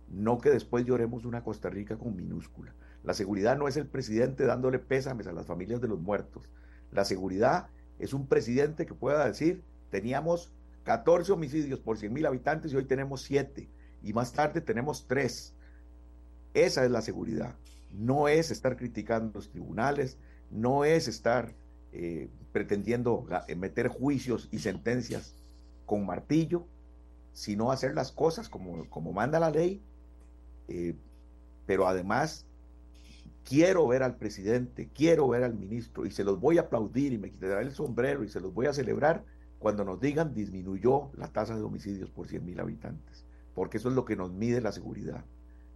no 0.07 0.39
que 0.39 0.49
después 0.49 0.85
lloremos 0.85 1.25
una 1.25 1.43
Costa 1.43 1.69
Rica 1.69 1.97
con 1.97 2.15
minúscula. 2.15 2.73
La 3.03 3.13
seguridad 3.13 3.57
no 3.57 3.67
es 3.67 3.77
el 3.77 3.85
presidente 3.85 4.45
dándole 4.45 4.79
pésames 4.79 5.27
a 5.27 5.33
las 5.33 5.45
familias 5.45 5.81
de 5.81 5.87
los 5.87 5.99
muertos. 5.99 6.49
La 6.91 7.05
seguridad 7.05 7.67
es 7.99 8.13
un 8.13 8.27
presidente 8.27 8.85
que 8.85 8.93
pueda 8.93 9.25
decir, 9.25 9.63
teníamos 9.89 10.51
14 10.83 11.31
homicidios 11.31 11.79
por 11.79 11.97
100 11.97 12.13
mil 12.13 12.25
habitantes 12.25 12.71
y 12.71 12.77
hoy 12.77 12.85
tenemos 12.85 13.21
7 13.23 13.69
y 14.01 14.13
más 14.13 14.33
tarde 14.33 14.61
tenemos 14.61 15.07
3. 15.07 15.53
Esa 16.53 16.85
es 16.85 16.91
la 16.91 17.01
seguridad. 17.01 17.55
No 17.91 18.27
es 18.27 18.49
estar 18.49 18.77
criticando 18.77 19.33
los 19.35 19.49
tribunales, 19.49 20.17
no 20.51 20.85
es 20.85 21.07
estar 21.07 21.53
eh, 21.91 22.29
pretendiendo 22.51 23.27
meter 23.57 23.87
juicios 23.87 24.47
y 24.51 24.59
sentencias 24.59 25.35
con 25.89 26.05
martillo, 26.05 26.67
sino 27.33 27.71
hacer 27.71 27.95
las 27.95 28.11
cosas 28.11 28.47
como, 28.47 28.87
como 28.91 29.11
manda 29.11 29.39
la 29.39 29.49
ley, 29.49 29.81
eh, 30.67 30.95
pero 31.65 31.87
además 31.87 32.45
quiero 33.43 33.87
ver 33.87 34.03
al 34.03 34.15
presidente, 34.15 34.91
quiero 34.93 35.27
ver 35.27 35.43
al 35.43 35.55
ministro 35.55 36.05
y 36.05 36.11
se 36.11 36.23
los 36.23 36.39
voy 36.39 36.59
a 36.59 36.61
aplaudir 36.61 37.11
y 37.11 37.17
me 37.17 37.31
quitaré 37.31 37.63
el 37.63 37.71
sombrero 37.71 38.23
y 38.23 38.29
se 38.29 38.39
los 38.39 38.53
voy 38.53 38.67
a 38.67 38.73
celebrar 38.73 39.25
cuando 39.57 39.83
nos 39.83 39.99
digan 39.99 40.35
disminuyó 40.35 41.09
la 41.17 41.29
tasa 41.29 41.55
de 41.55 41.63
homicidios 41.63 42.11
por 42.11 42.27
100 42.27 42.45
mil 42.45 42.59
habitantes, 42.59 43.25
porque 43.55 43.77
eso 43.77 43.89
es 43.89 43.95
lo 43.95 44.05
que 44.05 44.15
nos 44.15 44.31
mide 44.31 44.61
la 44.61 44.71
seguridad. 44.71 45.25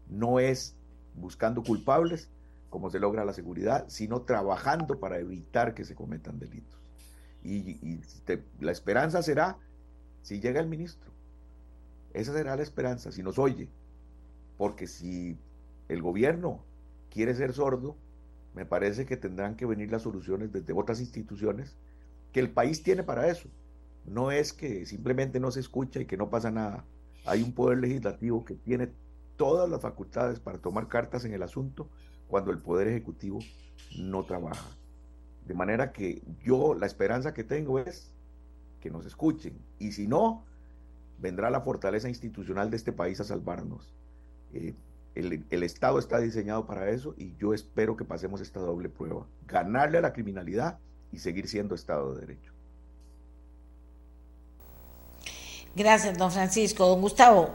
No 0.08 0.40
es 0.40 0.76
buscando 1.16 1.64
culpables 1.64 2.30
como 2.70 2.92
se 2.92 3.00
logra 3.00 3.26
la 3.26 3.34
seguridad, 3.34 3.86
sino 3.88 4.22
trabajando 4.22 5.00
para 5.00 5.18
evitar 5.18 5.74
que 5.74 5.86
se 5.86 5.96
cometan 5.96 6.38
delitos. 6.38 6.80
Y, 7.44 8.00
la 8.60 8.72
esperanza 8.72 9.24
será 9.24 9.58
si 10.24 10.40
llega 10.40 10.60
el 10.60 10.68
ministro. 10.68 11.12
Esa 12.14 12.34
será 12.34 12.56
la 12.56 12.64
esperanza, 12.64 13.12
si 13.12 13.22
nos 13.22 13.38
oye. 13.38 13.70
Porque 14.58 14.88
si 14.88 15.38
el 15.90 16.02
gobierno 16.02 16.64
quiere 17.12 17.36
ser 17.36 17.54
sordo, 17.54 17.96
me 18.56 18.66
parece 18.66 19.06
que 19.06 19.18
tendrán 19.18 19.56
que 19.56 19.66
venir 19.66 19.92
las 19.92 20.04
soluciones 20.04 20.52
desde 20.52 20.74
otras 20.74 21.00
instituciones 21.00 21.76
que 22.32 22.40
el 22.40 22.52
país 22.52 22.82
tiene 22.82 23.04
para 23.04 23.28
eso. 23.28 23.50
No 24.06 24.32
es 24.32 24.54
que 24.54 24.86
simplemente 24.86 25.40
no 25.40 25.52
se 25.52 25.60
escucha 25.60 26.00
y 26.00 26.06
que 26.06 26.18
no 26.18 26.30
pasa 26.30 26.52
nada. 26.52 26.86
Hay 27.26 27.42
un 27.42 27.54
poder 27.54 27.80
legislativo 27.80 28.44
que 28.46 28.56
tiene 28.56 28.92
todas 29.38 29.70
las 29.70 29.82
facultades 29.82 30.40
para 30.40 30.60
tomar 30.60 30.88
cartas 30.88 31.26
en 31.26 31.34
el 31.34 31.44
asunto 31.44 31.90
cuando 32.28 32.52
el 32.52 32.60
poder 32.60 32.88
ejecutivo 32.88 33.40
no 33.98 34.24
trabaja. 34.24 34.70
De 35.46 35.54
manera 35.54 35.92
que 35.92 36.22
yo 36.44 36.74
la 36.76 36.86
esperanza 36.86 37.34
que 37.34 37.44
tengo 37.44 37.80
es 37.80 38.13
que 38.84 38.92
nos 38.92 39.06
escuchen 39.06 39.58
y 39.80 39.94
si 39.94 40.08
no, 40.08 40.44
vendrá 41.18 41.50
la 41.50 41.62
fortaleza 41.62 42.10
institucional 42.10 42.70
de 42.70 42.76
este 42.76 42.92
país 42.92 43.18
a 43.22 43.24
salvarnos. 43.24 43.96
Eh, 44.54 44.76
el, 45.16 45.64
Estado 45.64 46.00
está 46.00 46.20
diseñado 46.20 46.66
para 46.66 46.90
eso 46.90 47.16
y 47.18 47.34
yo 47.38 47.54
espero 47.54 47.96
que 47.96 48.04
pasemos 48.04 48.42
esta 48.42 48.60
doble 48.60 48.90
prueba, 48.90 49.26
ganarle 49.48 50.00
a 50.00 50.02
la 50.02 50.12
criminalidad 50.12 50.80
y 51.14 51.20
seguir 51.20 51.48
siendo 51.48 51.76
Estado 51.76 52.14
de 52.14 52.26
Derecho. 52.26 52.52
Gracias, 55.76 56.18
don 56.18 56.32
Francisco. 56.32 56.86
Don 56.86 57.00
Gustavo, 57.00 57.52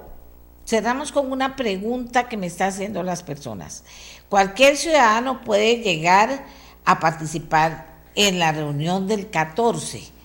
cerramos 0.64 1.12
con 1.12 1.30
una 1.30 1.56
pregunta 1.56 2.26
que 2.26 2.38
me 2.38 2.46
está 2.46 2.68
haciendo 2.68 3.02
las 3.02 3.22
personas. 3.22 3.84
Cualquier 4.30 4.78
ciudadano 4.78 5.44
puede 5.44 5.82
llegar 5.82 6.46
a 6.86 7.00
participar 7.00 7.98
en 8.14 8.38
la 8.38 8.52
reunión 8.52 9.06
del 9.06 9.28
14. 9.28 10.17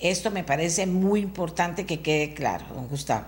Esto 0.00 0.30
me 0.30 0.44
parece 0.44 0.86
muy 0.86 1.20
importante 1.20 1.86
que 1.86 2.02
quede 2.02 2.34
claro, 2.34 2.66
don 2.74 2.88
Gustavo. 2.88 3.26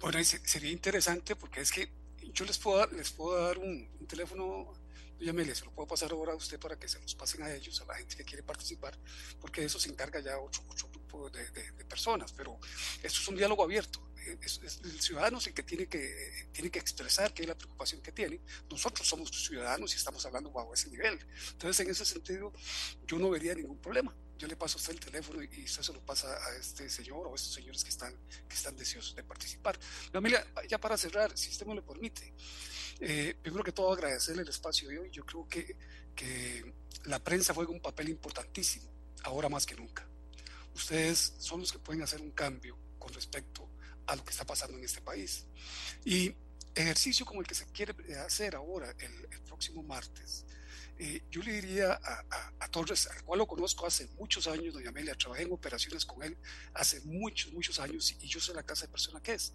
Bueno, 0.00 0.22
sería 0.22 0.70
interesante 0.70 1.34
porque 1.36 1.60
es 1.60 1.70
que 1.70 1.88
yo 2.32 2.44
les 2.44 2.58
puedo, 2.58 2.86
les 2.88 3.10
puedo 3.10 3.40
dar 3.40 3.58
un, 3.58 3.88
teléfono, 4.06 4.74
llámele, 5.18 5.54
se 5.54 5.64
lo 5.64 5.70
puedo 5.70 5.88
pasar 5.88 6.12
ahora 6.12 6.32
a 6.32 6.36
usted 6.36 6.58
para 6.58 6.78
que 6.78 6.88
se 6.88 7.00
los 7.00 7.14
pasen 7.14 7.42
a 7.42 7.54
ellos, 7.54 7.80
a 7.80 7.86
la 7.86 7.94
gente 7.94 8.16
que 8.16 8.24
quiere 8.24 8.42
participar, 8.42 8.98
porque 9.40 9.64
eso 9.64 9.78
se 9.78 9.88
encarga 9.88 10.20
ya 10.20 10.38
otro, 10.38 10.62
grupo 10.90 11.30
de, 11.30 11.84
personas, 11.84 12.32
pero 12.32 12.58
esto 13.02 13.20
es 13.20 13.28
un 13.28 13.36
diálogo 13.36 13.62
abierto. 13.62 14.00
Es, 14.42 14.60
el 14.82 15.00
ciudadano 15.00 15.38
es 15.38 15.46
el 15.46 15.54
que 15.54 15.62
tiene, 15.62 15.86
que 15.86 16.48
tiene 16.52 16.70
que 16.70 16.80
expresar 16.80 17.32
qué 17.32 17.42
es 17.42 17.48
la 17.48 17.56
preocupación 17.56 18.02
que 18.02 18.10
tiene. 18.10 18.40
Nosotros 18.70 19.06
somos 19.06 19.30
ciudadanos 19.30 19.94
y 19.94 19.96
estamos 19.96 20.24
hablando 20.26 20.50
bajo 20.50 20.74
ese 20.74 20.90
nivel. 20.90 21.18
Entonces, 21.52 21.80
en 21.80 21.92
ese 21.92 22.04
sentido, 22.04 22.52
yo 23.06 23.18
no 23.18 23.30
vería 23.30 23.54
ningún 23.54 23.78
problema 23.78 24.14
yo 24.36 24.48
le 24.48 24.56
paso 24.56 24.78
a 24.78 24.80
usted 24.80 24.94
el 24.94 25.00
teléfono 25.00 25.42
y 25.42 25.64
usted 25.64 25.82
se 25.82 25.92
lo 25.92 26.00
pasa 26.00 26.28
a 26.28 26.56
este 26.56 26.88
señor 26.90 27.26
o 27.26 27.32
a 27.32 27.34
estos 27.34 27.54
señores 27.54 27.84
que 27.84 27.90
están, 27.90 28.14
que 28.48 28.54
están 28.54 28.76
deseosos 28.76 29.14
de 29.14 29.22
participar. 29.22 29.78
Familia, 30.12 30.46
ya 30.68 30.78
para 30.78 30.96
cerrar, 30.96 31.36
si 31.36 31.50
usted 31.50 31.66
me 31.66 31.74
lo 31.74 31.84
permite, 31.84 32.32
eh, 33.00 33.36
primero 33.40 33.62
que 33.62 33.72
todo 33.72 33.92
agradecerle 33.92 34.42
el 34.42 34.48
espacio 34.48 34.88
de 34.88 34.98
hoy. 34.98 35.10
Yo 35.10 35.24
creo 35.24 35.48
que, 35.48 35.76
que 36.14 36.74
la 37.04 37.22
prensa 37.22 37.54
juega 37.54 37.70
un 37.70 37.80
papel 37.80 38.08
importantísimo, 38.08 38.90
ahora 39.22 39.48
más 39.48 39.66
que 39.66 39.74
nunca. 39.74 40.06
Ustedes 40.74 41.34
son 41.38 41.60
los 41.60 41.72
que 41.72 41.78
pueden 41.78 42.02
hacer 42.02 42.20
un 42.20 42.32
cambio 42.32 42.76
con 42.98 43.12
respecto 43.12 43.68
a 44.06 44.16
lo 44.16 44.24
que 44.24 44.30
está 44.30 44.44
pasando 44.44 44.76
en 44.76 44.84
este 44.84 45.00
país. 45.00 45.46
Y 46.04 46.34
ejercicio 46.74 47.24
como 47.24 47.40
el 47.40 47.46
que 47.46 47.54
se 47.54 47.66
quiere 47.66 47.94
hacer 48.16 48.56
ahora, 48.56 48.90
el, 48.98 49.28
el 49.30 49.40
próximo 49.42 49.82
martes, 49.82 50.44
eh, 50.98 51.24
yo 51.30 51.42
le 51.42 51.60
diría 51.60 51.98
a, 52.60 52.68
Torres, 52.68 53.06
al 53.08 53.22
cual 53.24 53.38
lo 53.38 53.46
conozco 53.46 53.86
hace 53.86 54.08
muchos 54.18 54.46
años, 54.46 54.74
doña 54.74 54.88
Amelia, 54.88 55.14
trabajé 55.14 55.42
en 55.42 55.52
operaciones 55.52 56.04
con 56.04 56.22
él 56.22 56.36
hace 56.72 57.00
muchos, 57.02 57.52
muchos 57.52 57.78
años 57.78 58.16
y 58.20 58.26
yo 58.26 58.40
soy 58.40 58.54
la 58.54 58.64
casa 58.64 58.86
de 58.86 58.92
persona 58.92 59.20
que 59.20 59.34
es. 59.34 59.52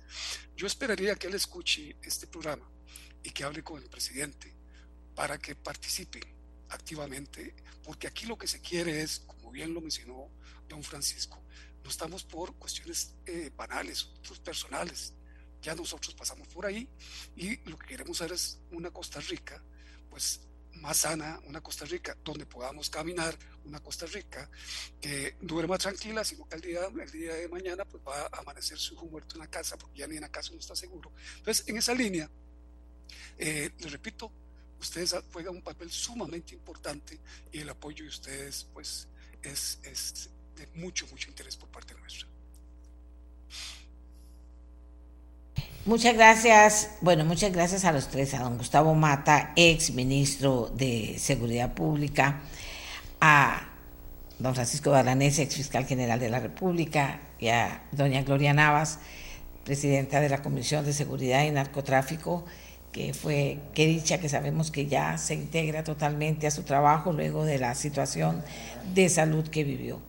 Yo 0.56 0.68
esperaría 0.68 1.16
que 1.16 1.28
él 1.28 1.36
escuche 1.36 1.98
este 2.02 2.28
programa 2.28 2.70
y 3.24 3.32
que 3.32 3.44
hable 3.44 3.64
con 3.64 3.82
el 3.82 3.90
presidente 3.90 4.56
para 5.16 5.38
que 5.38 5.56
participe 5.56 6.22
activamente, 6.70 7.56
porque 7.84 8.08
aquí 8.08 8.26
lo 8.26 8.38
que 8.38 8.48
se 8.48 8.62
quiere 8.62 9.02
es, 9.02 9.20
como 9.20 9.52
bien 9.52 9.74
lo 9.74 9.82
mencionó 9.82 10.30
don 10.68 10.84
Francisco, 10.84 11.44
no 11.84 11.90
estamos 11.90 12.24
por 12.24 12.56
cuestiones 12.56 13.16
eh, 13.26 13.52
banales, 13.56 14.12
personales, 14.44 15.14
ya 15.62 15.76
nosotros 15.76 16.14
pasamos 16.16 16.48
por 16.48 16.66
ahí 16.66 16.90
y 17.36 17.58
lo 17.70 17.78
que 17.78 17.88
queremos 17.88 18.22
hacer 18.22 18.34
es 18.34 18.60
una 18.72 18.92
Costa 18.92 19.20
Rica, 19.20 19.62
pues 20.10 20.49
más 20.76 20.98
sana, 20.98 21.40
una 21.46 21.62
Costa 21.62 21.86
Rica 21.86 22.16
donde 22.24 22.46
podamos 22.46 22.90
caminar, 22.90 23.38
una 23.66 23.80
Costa 23.80 24.06
Rica 24.06 24.50
que 25.02 25.36
duerma 25.42 25.78
tranquila, 25.78 26.24
sino 26.24 26.48
que 26.48 26.56
el 26.56 26.62
día, 26.62 26.82
el 26.86 27.12
día 27.12 27.34
de 27.34 27.48
mañana 27.50 27.86
pues 27.86 28.02
va 28.08 28.22
a 28.22 28.40
amanecer 28.40 28.78
su 28.78 28.94
hijo 28.94 29.06
muerto 29.06 29.36
en 29.36 29.42
la 29.42 29.48
casa, 29.48 29.78
porque 29.78 30.00
ya 30.00 30.08
ni 30.08 30.16
en 30.16 30.22
la 30.22 30.30
casa 30.30 30.52
no 30.54 30.60
está 30.60 30.76
seguro. 30.76 31.12
Entonces, 31.38 31.68
en 31.68 31.78
esa 31.78 31.94
línea, 31.94 32.30
eh, 33.38 33.72
les 33.78 33.92
repito, 33.92 34.32
ustedes 34.80 35.16
juegan 35.32 35.56
un 35.56 35.62
papel 35.62 35.92
sumamente 35.92 36.54
importante 36.54 37.20
y 37.52 37.60
el 37.60 37.70
apoyo 37.70 38.04
de 38.04 38.10
ustedes 38.10 38.68
pues 38.74 39.08
es, 39.42 39.80
es 39.84 40.30
de 40.56 40.68
mucho, 40.76 41.08
mucho 41.08 41.30
interés 41.30 41.56
por 41.56 41.70
parte 41.70 41.94
nuestra. 41.96 42.28
Muchas 45.90 46.14
gracias, 46.14 46.92
bueno, 47.02 47.26
muchas 47.26 47.52
gracias 47.52 47.84
a 47.84 47.92
los 47.92 48.10
tres, 48.10 48.36
a 48.36 48.44
don 48.44 48.60
Gustavo 48.60 48.94
Mata, 48.94 49.54
ex 49.56 49.92
ministro 49.92 50.72
de 50.76 51.16
Seguridad 51.18 51.74
Pública, 51.74 52.42
a 53.20 53.70
don 54.38 54.54
Francisco 54.54 54.92
Balanés, 54.92 55.40
ex 55.40 55.56
fiscal 55.56 55.88
general 55.88 56.20
de 56.20 56.30
la 56.30 56.40
República, 56.40 57.22
y 57.40 57.48
a 57.48 57.82
doña 57.92 58.22
Gloria 58.22 58.54
Navas, 58.54 59.00
presidenta 59.64 60.22
de 60.22 60.30
la 60.30 60.44
Comisión 60.44 60.86
de 60.86 60.94
Seguridad 60.94 61.44
y 61.46 61.50
Narcotráfico 61.50 62.46
que 62.92 63.16
fue, 63.16 63.58
que 63.74 63.88
dicha 63.88 64.20
que 64.20 64.30
sabemos 64.30 64.70
que 64.70 64.86
ya 64.86 65.18
se 65.18 65.34
integra 65.34 65.84
totalmente 65.84 66.46
a 66.46 66.52
su 66.52 66.62
trabajo 66.62 67.14
luego 67.14 67.46
de 67.46 67.58
la 67.58 67.74
situación 67.74 68.44
de 68.94 69.10
salud 69.10 69.48
que 69.48 69.64
vivió. 69.64 70.00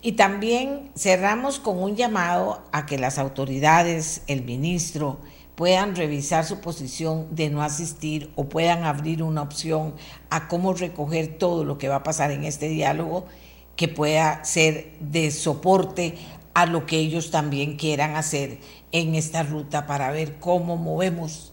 Y 0.00 0.12
también 0.12 0.90
cerramos 0.96 1.58
con 1.58 1.82
un 1.82 1.96
llamado 1.96 2.62
a 2.70 2.86
que 2.86 2.98
las 2.98 3.18
autoridades, 3.18 4.22
el 4.28 4.44
ministro, 4.44 5.18
puedan 5.56 5.96
revisar 5.96 6.44
su 6.44 6.60
posición 6.60 7.34
de 7.34 7.50
no 7.50 7.62
asistir 7.62 8.30
o 8.36 8.48
puedan 8.48 8.84
abrir 8.84 9.24
una 9.24 9.42
opción 9.42 9.94
a 10.30 10.46
cómo 10.46 10.72
recoger 10.72 11.36
todo 11.36 11.64
lo 11.64 11.78
que 11.78 11.88
va 11.88 11.96
a 11.96 12.02
pasar 12.04 12.30
en 12.30 12.44
este 12.44 12.68
diálogo 12.68 13.26
que 13.74 13.88
pueda 13.88 14.44
ser 14.44 14.92
de 15.00 15.32
soporte 15.32 16.14
a 16.54 16.66
lo 16.66 16.86
que 16.86 16.98
ellos 16.98 17.32
también 17.32 17.76
quieran 17.76 18.14
hacer 18.14 18.58
en 18.92 19.16
esta 19.16 19.42
ruta 19.42 19.86
para 19.86 20.12
ver 20.12 20.38
cómo 20.38 20.76
movemos 20.76 21.52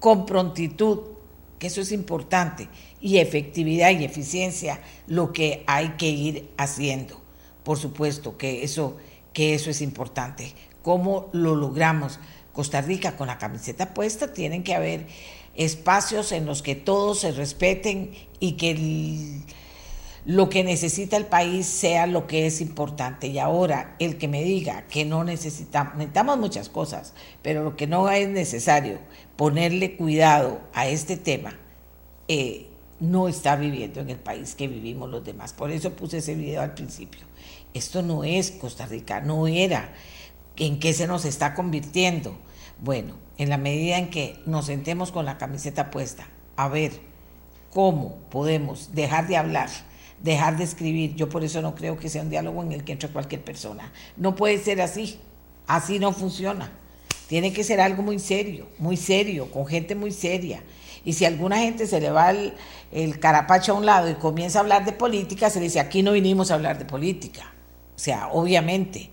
con 0.00 0.24
prontitud, 0.24 1.00
que 1.58 1.66
eso 1.66 1.82
es 1.82 1.92
importante, 1.92 2.68
y 3.00 3.18
efectividad 3.18 3.90
y 3.90 4.04
eficiencia 4.04 4.80
lo 5.06 5.34
que 5.34 5.64
hay 5.66 5.90
que 5.98 6.08
ir 6.08 6.50
haciendo. 6.56 7.23
Por 7.64 7.78
supuesto 7.78 8.36
que 8.36 8.62
eso, 8.62 8.96
que 9.32 9.54
eso 9.54 9.70
es 9.70 9.80
importante. 9.80 10.54
¿Cómo 10.82 11.30
lo 11.32 11.56
logramos? 11.56 12.20
Costa 12.52 12.80
Rica 12.80 13.16
con 13.16 13.26
la 13.26 13.38
camiseta 13.38 13.94
puesta, 13.94 14.32
tienen 14.32 14.62
que 14.62 14.74
haber 14.74 15.06
espacios 15.56 16.32
en 16.32 16.46
los 16.46 16.62
que 16.62 16.74
todos 16.74 17.20
se 17.20 17.32
respeten 17.32 18.12
y 18.38 18.52
que 18.52 19.42
lo 20.24 20.48
que 20.48 20.64
necesita 20.64 21.16
el 21.16 21.26
país 21.26 21.66
sea 21.66 22.06
lo 22.06 22.26
que 22.26 22.46
es 22.46 22.60
importante. 22.60 23.26
Y 23.26 23.38
ahora, 23.38 23.96
el 23.98 24.18
que 24.18 24.28
me 24.28 24.42
diga 24.42 24.86
que 24.88 25.04
no 25.04 25.24
necesitamos, 25.24 25.94
necesitamos 25.96 26.38
muchas 26.38 26.68
cosas, 26.68 27.12
pero 27.42 27.62
lo 27.62 27.76
que 27.76 27.86
no 27.86 28.08
es 28.08 28.28
necesario 28.28 28.98
ponerle 29.36 29.96
cuidado 29.96 30.60
a 30.72 30.86
este 30.86 31.16
tema, 31.16 31.58
eh, 32.28 32.68
no 33.00 33.28
está 33.28 33.56
viviendo 33.56 34.00
en 34.00 34.10
el 34.10 34.18
país 34.18 34.54
que 34.54 34.68
vivimos 34.68 35.10
los 35.10 35.24
demás. 35.24 35.52
Por 35.52 35.70
eso 35.70 35.90
puse 35.92 36.18
ese 36.18 36.34
video 36.34 36.62
al 36.62 36.74
principio. 36.74 37.26
Esto 37.74 38.02
no 38.02 38.24
es 38.24 38.50
Costa 38.50 38.86
Rica, 38.86 39.20
no 39.20 39.46
era. 39.46 39.92
¿En 40.56 40.78
qué 40.78 40.92
se 40.94 41.06
nos 41.06 41.24
está 41.24 41.54
convirtiendo? 41.54 42.36
Bueno, 42.80 43.14
en 43.36 43.50
la 43.50 43.58
medida 43.58 43.98
en 43.98 44.10
que 44.10 44.40
nos 44.46 44.66
sentemos 44.66 45.12
con 45.12 45.24
la 45.24 45.36
camiseta 45.36 45.90
puesta, 45.90 46.28
a 46.56 46.68
ver 46.68 46.92
cómo 47.70 48.16
podemos 48.30 48.94
dejar 48.94 49.26
de 49.26 49.36
hablar 49.36 49.68
dejar 50.24 50.56
de 50.56 50.64
escribir. 50.64 51.14
Yo 51.14 51.28
por 51.28 51.44
eso 51.44 51.62
no 51.62 51.74
creo 51.74 51.96
que 51.98 52.08
sea 52.08 52.22
un 52.22 52.30
diálogo 52.30 52.62
en 52.62 52.72
el 52.72 52.82
que 52.82 52.92
entre 52.92 53.10
cualquier 53.10 53.44
persona. 53.44 53.92
No 54.16 54.34
puede 54.34 54.58
ser 54.58 54.80
así. 54.80 55.20
Así 55.66 55.98
no 55.98 56.12
funciona. 56.12 56.72
Tiene 57.28 57.52
que 57.52 57.64
ser 57.64 57.80
algo 57.80 58.02
muy 58.02 58.18
serio, 58.18 58.68
muy 58.78 58.96
serio, 58.96 59.50
con 59.50 59.66
gente 59.66 59.94
muy 59.94 60.12
seria. 60.12 60.62
Y 61.04 61.14
si 61.14 61.24
alguna 61.24 61.58
gente 61.58 61.86
se 61.86 62.00
le 62.00 62.10
va 62.10 62.30
el, 62.30 62.54
el, 62.92 63.18
carapacho 63.18 63.72
a 63.72 63.76
un 63.76 63.86
lado 63.86 64.10
y 64.10 64.14
comienza 64.14 64.58
a 64.58 64.62
hablar 64.62 64.84
de 64.84 64.92
política, 64.92 65.50
se 65.50 65.60
dice, 65.60 65.80
aquí 65.80 66.02
no 66.02 66.12
vinimos 66.12 66.50
a 66.50 66.54
hablar 66.54 66.78
de 66.78 66.84
política. 66.84 67.53
O 67.94 67.98
sea, 67.98 68.28
obviamente, 68.28 69.10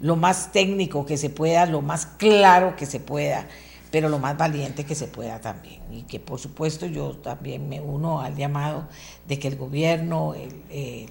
lo 0.00 0.16
más 0.16 0.52
técnico 0.52 1.06
que 1.06 1.16
se 1.16 1.30
pueda, 1.30 1.66
lo 1.66 1.80
más 1.80 2.06
claro 2.06 2.76
que 2.76 2.86
se 2.86 3.00
pueda, 3.00 3.46
pero 3.90 4.08
lo 4.08 4.18
más 4.18 4.36
valiente 4.36 4.84
que 4.84 4.96
se 4.96 5.06
pueda 5.06 5.40
también. 5.40 5.80
Y 5.92 6.02
que 6.02 6.18
por 6.18 6.40
supuesto 6.40 6.86
yo 6.86 7.16
también 7.18 7.68
me 7.68 7.80
uno 7.80 8.20
al 8.20 8.34
llamado 8.34 8.88
de 9.28 9.38
que 9.38 9.48
el 9.48 9.56
gobierno, 9.56 10.34
el, 10.34 11.10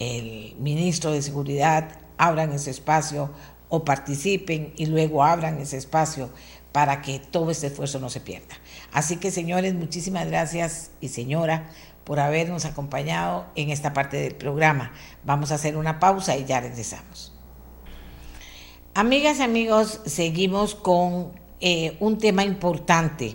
el, 0.00 0.56
ministro 0.58 1.12
de 1.12 1.22
Seguridad 1.22 2.00
abran 2.18 2.52
ese 2.52 2.70
espacio 2.70 3.30
o 3.68 3.84
participen 3.84 4.72
y 4.76 4.86
luego 4.86 5.22
abran 5.22 5.58
ese 5.60 5.76
espacio 5.76 6.30
para 6.72 7.00
que 7.00 7.20
todo 7.20 7.50
este 7.50 7.68
esfuerzo 7.68 8.00
no 8.00 8.10
se 8.10 8.20
pierda. 8.20 8.56
Así 8.92 9.18
que 9.18 9.30
señores, 9.30 9.74
muchísimas 9.74 10.26
gracias 10.26 10.90
y 11.00 11.08
señora 11.08 11.70
por 12.06 12.20
habernos 12.20 12.64
acompañado 12.64 13.46
en 13.56 13.70
esta 13.70 13.92
parte 13.92 14.16
del 14.16 14.36
programa. 14.36 14.92
Vamos 15.24 15.50
a 15.50 15.56
hacer 15.56 15.76
una 15.76 15.98
pausa 15.98 16.36
y 16.36 16.44
ya 16.44 16.60
regresamos. 16.60 17.32
Amigas 18.94 19.40
y 19.40 19.42
amigos, 19.42 20.00
seguimos 20.06 20.76
con 20.76 21.32
eh, 21.60 21.96
un 21.98 22.18
tema 22.18 22.44
importante. 22.44 23.34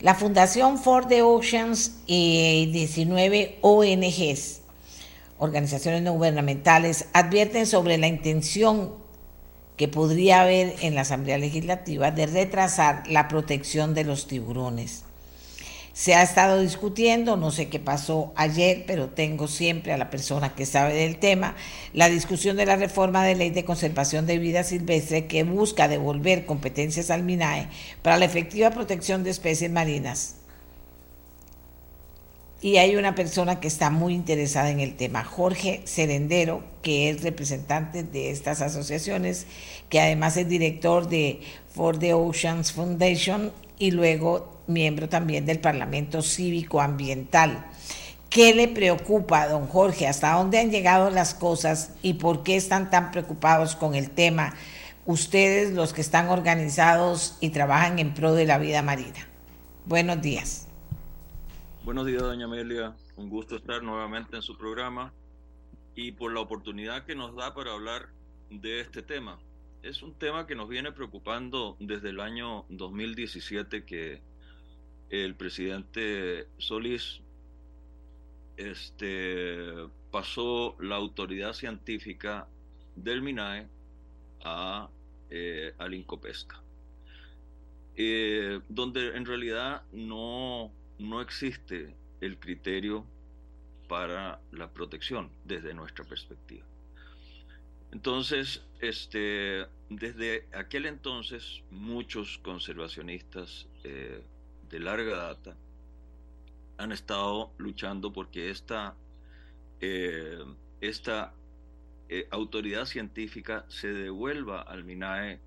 La 0.00 0.14
Fundación 0.14 0.76
For 0.76 1.08
the 1.08 1.22
Oceans 1.22 2.02
y 2.06 2.66
19 2.70 3.58
ONGs, 3.62 4.60
organizaciones 5.38 6.02
no 6.02 6.12
gubernamentales, 6.12 7.06
advierten 7.14 7.66
sobre 7.66 7.96
la 7.96 8.06
intención 8.06 8.96
que 9.78 9.88
podría 9.88 10.42
haber 10.42 10.74
en 10.82 10.94
la 10.94 11.00
Asamblea 11.00 11.38
Legislativa 11.38 12.10
de 12.10 12.26
retrasar 12.26 13.02
la 13.08 13.28
protección 13.28 13.94
de 13.94 14.04
los 14.04 14.26
tiburones. 14.26 15.04
Se 15.92 16.14
ha 16.14 16.22
estado 16.22 16.60
discutiendo, 16.60 17.36
no 17.36 17.50
sé 17.50 17.68
qué 17.68 17.80
pasó 17.80 18.32
ayer, 18.36 18.84
pero 18.86 19.08
tengo 19.08 19.48
siempre 19.48 19.92
a 19.92 19.98
la 19.98 20.08
persona 20.08 20.54
que 20.54 20.64
sabe 20.64 20.94
del 20.94 21.18
tema, 21.18 21.56
la 21.92 22.08
discusión 22.08 22.56
de 22.56 22.66
la 22.66 22.76
reforma 22.76 23.24
de 23.24 23.34
ley 23.34 23.50
de 23.50 23.64
conservación 23.64 24.26
de 24.26 24.38
vida 24.38 24.62
silvestre 24.62 25.26
que 25.26 25.42
busca 25.42 25.88
devolver 25.88 26.46
competencias 26.46 27.10
al 27.10 27.24
MINAE 27.24 27.68
para 28.02 28.18
la 28.18 28.24
efectiva 28.24 28.70
protección 28.70 29.24
de 29.24 29.30
especies 29.30 29.70
marinas. 29.70 30.36
Y 32.62 32.76
hay 32.76 32.96
una 32.96 33.14
persona 33.14 33.58
que 33.58 33.68
está 33.68 33.88
muy 33.88 34.12
interesada 34.14 34.70
en 34.70 34.80
el 34.80 34.94
tema, 34.94 35.24
Jorge 35.24 35.80
Serendero, 35.84 36.62
que 36.82 37.08
es 37.08 37.22
representante 37.22 38.02
de 38.02 38.30
estas 38.30 38.60
asociaciones, 38.60 39.46
que 39.88 39.98
además 39.98 40.36
es 40.36 40.46
director 40.46 41.08
de 41.08 41.40
For 41.74 41.98
the 41.98 42.12
Oceans 42.12 42.72
Foundation 42.72 43.50
y 43.80 43.90
luego 43.90 44.62
miembro 44.68 45.08
también 45.08 45.46
del 45.46 45.58
Parlamento 45.58 46.22
Cívico 46.22 46.80
Ambiental. 46.80 47.66
¿Qué 48.28 48.54
le 48.54 48.68
preocupa, 48.68 49.48
don 49.48 49.66
Jorge? 49.66 50.06
¿Hasta 50.06 50.34
dónde 50.34 50.60
han 50.60 50.70
llegado 50.70 51.10
las 51.10 51.34
cosas 51.34 51.96
y 52.02 52.14
por 52.14 52.44
qué 52.44 52.54
están 52.54 52.90
tan 52.90 53.10
preocupados 53.10 53.74
con 53.74 53.96
el 53.96 54.10
tema 54.10 54.54
ustedes, 55.06 55.72
los 55.72 55.92
que 55.92 56.02
están 56.02 56.28
organizados 56.28 57.36
y 57.40 57.50
trabajan 57.50 57.98
en 57.98 58.14
pro 58.14 58.34
de 58.34 58.46
la 58.46 58.58
vida 58.58 58.82
marina? 58.82 59.26
Buenos 59.86 60.22
días. 60.22 60.68
Buenos 61.82 62.06
días, 62.06 62.22
doña 62.22 62.44
Amelia. 62.44 62.94
Un 63.16 63.30
gusto 63.30 63.56
estar 63.56 63.82
nuevamente 63.82 64.36
en 64.36 64.42
su 64.42 64.56
programa 64.56 65.12
y 65.96 66.12
por 66.12 66.32
la 66.32 66.40
oportunidad 66.40 67.06
que 67.06 67.16
nos 67.16 67.34
da 67.34 67.54
para 67.54 67.72
hablar 67.72 68.10
de 68.50 68.80
este 68.80 69.02
tema. 69.02 69.40
Es 69.82 70.02
un 70.02 70.14
tema 70.14 70.46
que 70.46 70.54
nos 70.54 70.68
viene 70.68 70.92
preocupando 70.92 71.76
desde 71.80 72.10
el 72.10 72.20
año 72.20 72.66
2017 72.68 73.84
que 73.86 74.20
el 75.08 75.34
presidente 75.36 76.48
Solís 76.58 77.22
este, 78.58 79.88
pasó 80.10 80.76
la 80.80 80.96
autoridad 80.96 81.54
científica 81.54 82.46
del 82.94 83.22
MINAE 83.22 83.68
a, 84.44 84.90
eh, 85.30 85.72
al 85.78 86.04
eh, 87.96 88.60
donde 88.68 89.16
en 89.16 89.24
realidad 89.24 89.84
no, 89.92 90.72
no 90.98 91.22
existe 91.22 91.96
el 92.20 92.38
criterio 92.38 93.06
para 93.88 94.40
la 94.52 94.70
protección 94.72 95.30
desde 95.44 95.72
nuestra 95.72 96.04
perspectiva. 96.04 96.69
Entonces, 97.92 98.62
este, 98.80 99.66
desde 99.88 100.46
aquel 100.52 100.86
entonces, 100.86 101.62
muchos 101.70 102.38
conservacionistas 102.38 103.66
eh, 103.82 104.22
de 104.68 104.80
larga 104.80 105.16
data 105.16 105.56
han 106.78 106.92
estado 106.92 107.52
luchando 107.58 108.12
porque 108.12 108.50
esta, 108.50 108.94
eh, 109.80 110.38
esta 110.80 111.34
eh, 112.08 112.28
autoridad 112.30 112.84
científica 112.84 113.66
se 113.68 113.92
devuelva 113.92 114.62
al 114.62 114.84
MINAE, 114.84 115.40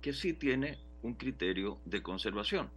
que 0.00 0.12
sí 0.12 0.32
tiene 0.32 0.78
un 1.02 1.14
criterio 1.14 1.78
de 1.84 2.02
conservación. 2.02 2.70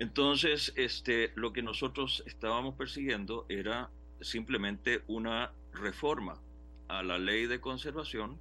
Entonces, 0.00 0.72
este, 0.74 1.32
lo 1.36 1.52
que 1.52 1.62
nosotros 1.62 2.24
estábamos 2.26 2.74
persiguiendo 2.74 3.46
era 3.48 3.90
simplemente 4.20 5.02
una 5.06 5.52
reforma 5.72 6.40
a 6.88 7.02
la 7.02 7.18
ley 7.18 7.46
de 7.46 7.60
conservación 7.60 8.38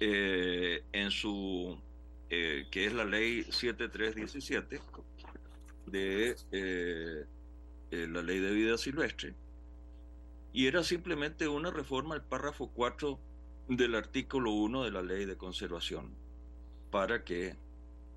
eh, 0.00 0.82
en 0.92 1.10
su 1.10 1.78
eh, 2.36 2.66
que 2.68 2.86
es 2.86 2.92
la 2.92 3.04
ley 3.04 3.44
7317 3.44 4.80
de 5.86 6.36
eh, 6.50 7.24
eh, 7.92 8.06
la 8.10 8.22
ley 8.22 8.40
de 8.40 8.50
vida 8.50 8.76
silvestre, 8.76 9.34
y 10.52 10.66
era 10.66 10.82
simplemente 10.82 11.46
una 11.46 11.70
reforma 11.70 12.16
al 12.16 12.24
párrafo 12.24 12.72
4 12.74 13.20
del 13.68 13.94
artículo 13.94 14.50
1 14.50 14.82
de 14.82 14.90
la 14.90 15.02
ley 15.02 15.26
de 15.26 15.36
conservación, 15.36 16.12
para 16.90 17.22
que 17.22 17.56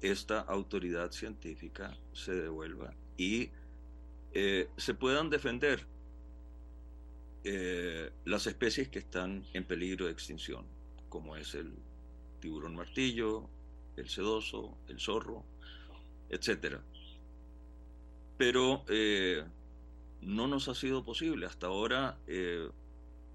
esta 0.01 0.39
autoridad 0.39 1.11
científica 1.11 1.95
se 2.13 2.33
devuelva 2.33 2.95
y 3.17 3.51
se 4.77 4.93
puedan 4.93 5.29
defender 5.31 5.87
las 8.25 8.47
especies 8.47 8.89
que 8.89 8.99
están 8.99 9.45
en 9.53 9.63
peligro 9.63 10.05
de 10.05 10.11
extinción, 10.11 10.65
como 11.09 11.35
es 11.35 11.55
el 11.55 11.73
tiburón 12.39 12.75
martillo, 12.75 13.49
el 13.97 14.09
sedoso, 14.09 14.77
el 14.87 14.99
zorro, 14.99 15.43
etc. 16.29 16.77
Pero 18.37 18.85
eh, 18.87 19.43
no 20.21 20.47
nos 20.47 20.67
ha 20.67 20.75
sido 20.75 21.03
posible. 21.03 21.45
Hasta 21.45 21.67
ahora 21.67 22.17
eh, 22.27 22.69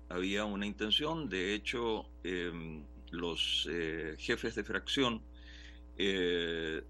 había 0.08 0.44
una 0.44 0.66
intención, 0.66 1.28
de 1.28 1.54
hecho, 1.54 2.06
em, 2.22 2.84
los 3.10 3.68
eh, 3.70 4.14
jefes 4.18 4.54
de 4.54 4.64
fracción 4.64 5.22
en 5.98 6.84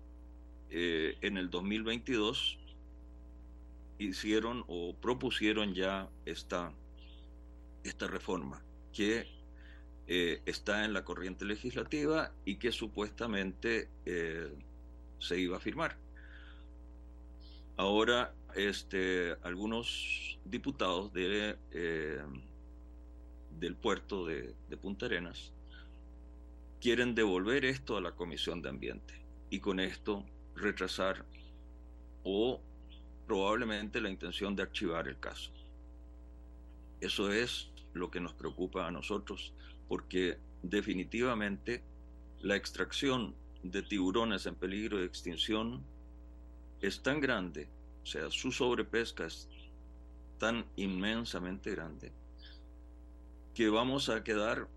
el 1.37 1.51
2022 1.51 2.59
hicieron 3.99 4.65
o 4.69 4.95
propusieron 4.95 5.75
ya 5.75 6.09
esta, 6.25 6.73
esta 7.85 8.07
reforma 8.07 8.63
que 8.93 9.27
está 10.07 10.85
en 10.85 10.93
la 10.93 11.05
corriente 11.05 11.45
legislativa 11.45 12.33
y 12.45 12.57
que 12.57 12.71
supuestamente 12.71 13.89
se 15.19 15.39
iba 15.39 15.57
a 15.57 15.61
firmar. 15.61 15.97
Ahora 17.77 18.35
este, 18.55 19.37
algunos 19.43 20.39
diputados 20.45 21.13
de, 21.13 21.57
eh, 21.71 22.23
del 23.59 23.77
puerto 23.77 24.27
de, 24.27 24.55
Punta 24.81 25.07
Arenas 25.07 25.53
quieren 26.81 27.15
devolver 27.15 27.65
esto 27.65 27.97
a 27.97 28.01
la 28.01 28.13
Comisión 28.13 28.61
de 28.61 28.69
Ambiente 28.69 29.15
y 29.51 29.61
con 29.61 29.81
esto 29.81 30.25
retrasar 30.57 31.25
o 32.25 32.61
probablemente 33.27 34.01
la 34.01 34.11
intención 34.11 34.57
de 34.57 34.65
archivar 34.65 35.09
el 35.09 35.19
caso. 35.19 35.53
Eso 37.01 37.33
es 37.33 37.71
lo 37.95 38.11
que 38.11 38.21
nos 38.21 38.35
preocupa 38.35 38.87
a 38.87 38.91
nosotros 38.91 39.53
porque 39.89 40.39
definitivamente 40.63 41.83
la 42.41 42.57
extracción 42.57 43.35
de 43.63 43.83
tiburones 43.83 44.47
en 44.47 44.55
peligro 44.55 44.99
de 44.99 45.07
extinción 45.07 45.83
es 46.81 47.03
tan 47.03 47.21
grande 47.21 47.69
o 48.03 48.07
sea, 48.07 48.31
su 48.31 48.51
sobrepesca 48.51 49.27
es 49.27 49.49
tan 50.39 50.65
inmensamente 50.77 51.71
grande 51.71 52.13
que 53.55 53.69
vamos 53.69 54.09
a 54.09 54.25
quedar 54.25 54.69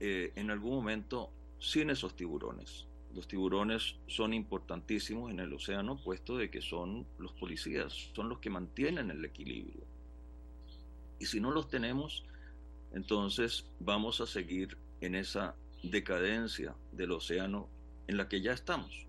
eh, 0.00 0.32
en 0.34 0.50
algún 0.50 0.74
momento 0.74 1.30
sin 1.58 1.90
esos 1.90 2.16
tiburones. 2.16 2.86
Los 3.14 3.28
tiburones 3.28 3.96
son 4.06 4.32
importantísimos 4.32 5.30
en 5.30 5.38
el 5.38 5.52
océano, 5.52 5.96
puesto 6.02 6.36
de 6.36 6.50
que 6.50 6.62
son 6.62 7.06
los 7.18 7.32
policías, 7.34 7.92
son 8.14 8.30
los 8.30 8.38
que 8.38 8.50
mantienen 8.50 9.10
el 9.10 9.24
equilibrio. 9.24 9.84
Y 11.20 11.26
si 11.26 11.38
no 11.38 11.50
los 11.50 11.68
tenemos, 11.68 12.24
entonces 12.92 13.64
vamos 13.80 14.20
a 14.20 14.26
seguir 14.26 14.76
en 15.00 15.14
esa 15.14 15.54
decadencia 15.82 16.74
del 16.92 17.12
océano 17.12 17.68
en 18.06 18.16
la 18.16 18.28
que 18.28 18.40
ya 18.40 18.52
estamos. 18.52 19.06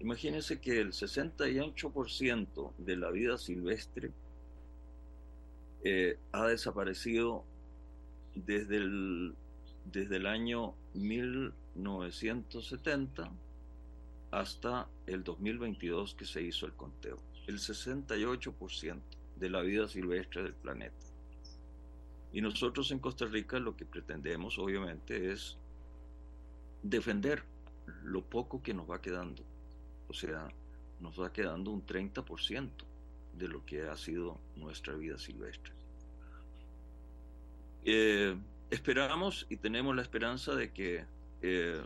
Imagínense 0.00 0.60
que 0.60 0.80
el 0.80 0.92
68% 0.92 2.72
de 2.78 2.96
la 2.96 3.10
vida 3.10 3.36
silvestre 3.36 4.12
eh, 5.82 6.18
ha 6.32 6.46
desaparecido 6.46 7.44
desde 8.34 8.76
el, 8.76 9.34
desde 9.84 10.16
el 10.16 10.26
año 10.26 10.74
1970 10.94 13.30
hasta 14.30 14.88
el 15.06 15.24
2022 15.24 16.14
que 16.14 16.26
se 16.26 16.42
hizo 16.42 16.66
el 16.66 16.74
conteo. 16.74 17.16
El 17.46 17.58
68% 17.58 19.00
de 19.36 19.50
la 19.50 19.62
vida 19.62 19.88
silvestre 19.88 20.44
del 20.44 20.54
planeta. 20.54 21.07
Y 22.32 22.40
nosotros 22.40 22.90
en 22.90 22.98
Costa 22.98 23.26
Rica 23.26 23.58
lo 23.58 23.76
que 23.76 23.86
pretendemos 23.86 24.58
obviamente 24.58 25.32
es 25.32 25.56
defender 26.82 27.42
lo 28.04 28.22
poco 28.22 28.62
que 28.62 28.74
nos 28.74 28.88
va 28.88 29.00
quedando 29.00 29.42
o 30.08 30.14
sea, 30.14 30.48
nos 31.00 31.20
va 31.20 31.32
quedando 31.32 31.70
un 31.70 31.86
30% 31.86 32.70
de 33.34 33.48
lo 33.48 33.64
que 33.64 33.82
ha 33.82 33.96
sido 33.96 34.40
nuestra 34.56 34.94
vida 34.94 35.18
silvestre. 35.18 35.72
Eh, 37.84 38.36
esperamos 38.70 39.46
y 39.48 39.58
tenemos 39.58 39.94
la 39.94 40.02
esperanza 40.02 40.54
de 40.54 40.72
que 40.72 41.04
eh, 41.42 41.82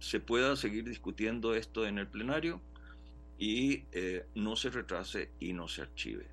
se 0.00 0.20
pueda 0.20 0.56
seguir 0.56 0.84
discutiendo 0.84 1.54
esto 1.54 1.86
en 1.86 1.98
el 1.98 2.08
plenario 2.08 2.60
y 3.38 3.84
eh, 3.92 4.26
no 4.34 4.56
se 4.56 4.70
retrase 4.70 5.30
y 5.38 5.52
no 5.52 5.68
se 5.68 5.82
archive. 5.82 6.26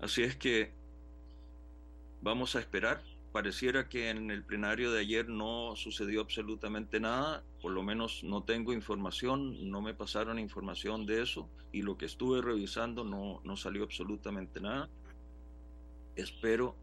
Así 0.00 0.22
es 0.22 0.36
que 0.36 0.72
vamos 2.20 2.56
a 2.56 2.60
esperar. 2.60 3.02
Pareciera 3.32 3.88
que 3.88 4.08
en 4.08 4.30
el 4.30 4.42
plenario 4.42 4.90
de 4.90 5.00
ayer 5.00 5.28
no 5.28 5.76
sucedió 5.76 6.22
absolutamente 6.22 6.98
nada, 6.98 7.44
por 7.60 7.72
lo 7.72 7.82
menos 7.82 8.24
no 8.24 8.42
tengo 8.42 8.72
información, 8.72 9.70
no 9.70 9.82
me 9.82 9.92
pasaron 9.92 10.38
información 10.38 11.04
de 11.04 11.22
eso. 11.22 11.48
Y 11.70 11.82
lo 11.82 11.98
que 11.98 12.06
estuve 12.06 12.40
revisando 12.40 13.04
no, 13.04 13.40
no 13.44 13.56
salió 13.56 13.84
absolutamente 13.84 14.60
nada. 14.60 14.88
Espero 16.16 16.74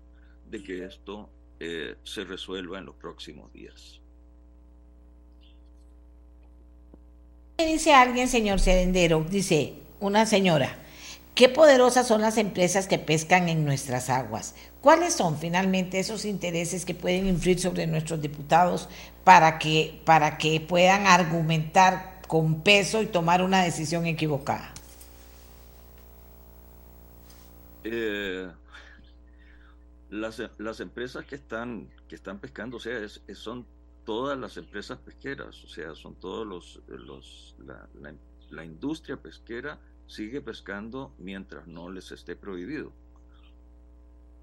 de 0.50 0.64
que 0.64 0.86
esto 0.86 1.30
eh, 1.60 1.96
se 2.04 2.24
resuelva 2.24 2.78
en 2.78 2.86
los 2.86 2.96
próximos 2.96 3.52
días. 3.52 4.00
Dice 7.58 7.94
alguien, 7.94 8.28
señor 8.28 8.60
Sedendero, 8.60 9.26
dice 9.30 9.74
una 10.00 10.26
señora, 10.26 10.85
qué 11.36 11.50
poderosas 11.50 12.08
son 12.08 12.22
las 12.22 12.38
empresas 12.38 12.88
que 12.88 12.98
pescan 12.98 13.50
en 13.50 13.66
nuestras 13.66 14.10
aguas. 14.10 14.56
¿Cuáles 14.82 15.14
son 15.14 15.38
finalmente 15.38 16.00
esos 16.00 16.24
intereses 16.24 16.86
que 16.86 16.96
pueden 16.96 17.28
influir 17.28 17.60
sobre 17.60 17.86
nuestros 17.86 18.22
diputados 18.22 18.88
para 19.24 19.60
que, 19.60 20.02
para 20.06 20.38
que 20.38 20.62
puedan 20.62 21.06
argumentar 21.06 22.22
con 22.28 22.62
peso 22.64 23.02
y 23.02 23.08
tomar 23.08 23.44
una 23.44 23.62
decisión 23.64 24.06
equivocada? 24.06 24.74
Eh, 27.84 28.50
las, 30.10 30.80
empresas 30.80 31.26
que 31.26 31.36
están, 31.36 31.90
que 32.08 32.16
están 32.16 32.40
pescando, 32.40 32.78
o 32.78 32.80
sea, 32.80 32.98
son 33.34 33.68
todas 34.06 34.40
las 34.40 34.56
empresas 34.58 34.98
pesqueras, 35.00 35.64
o 35.64 35.68
sea, 35.68 35.94
son 35.96 36.16
todos 36.16 36.48
los 36.48 37.56
la 38.52 38.64
industria 38.64 39.18
pesquera 39.18 39.80
sigue 40.08 40.42
pescando 40.42 41.14
mientras 41.18 41.68
no 41.68 41.90
les 41.90 42.12
esté 42.12 42.36
prohibido. 42.36 42.92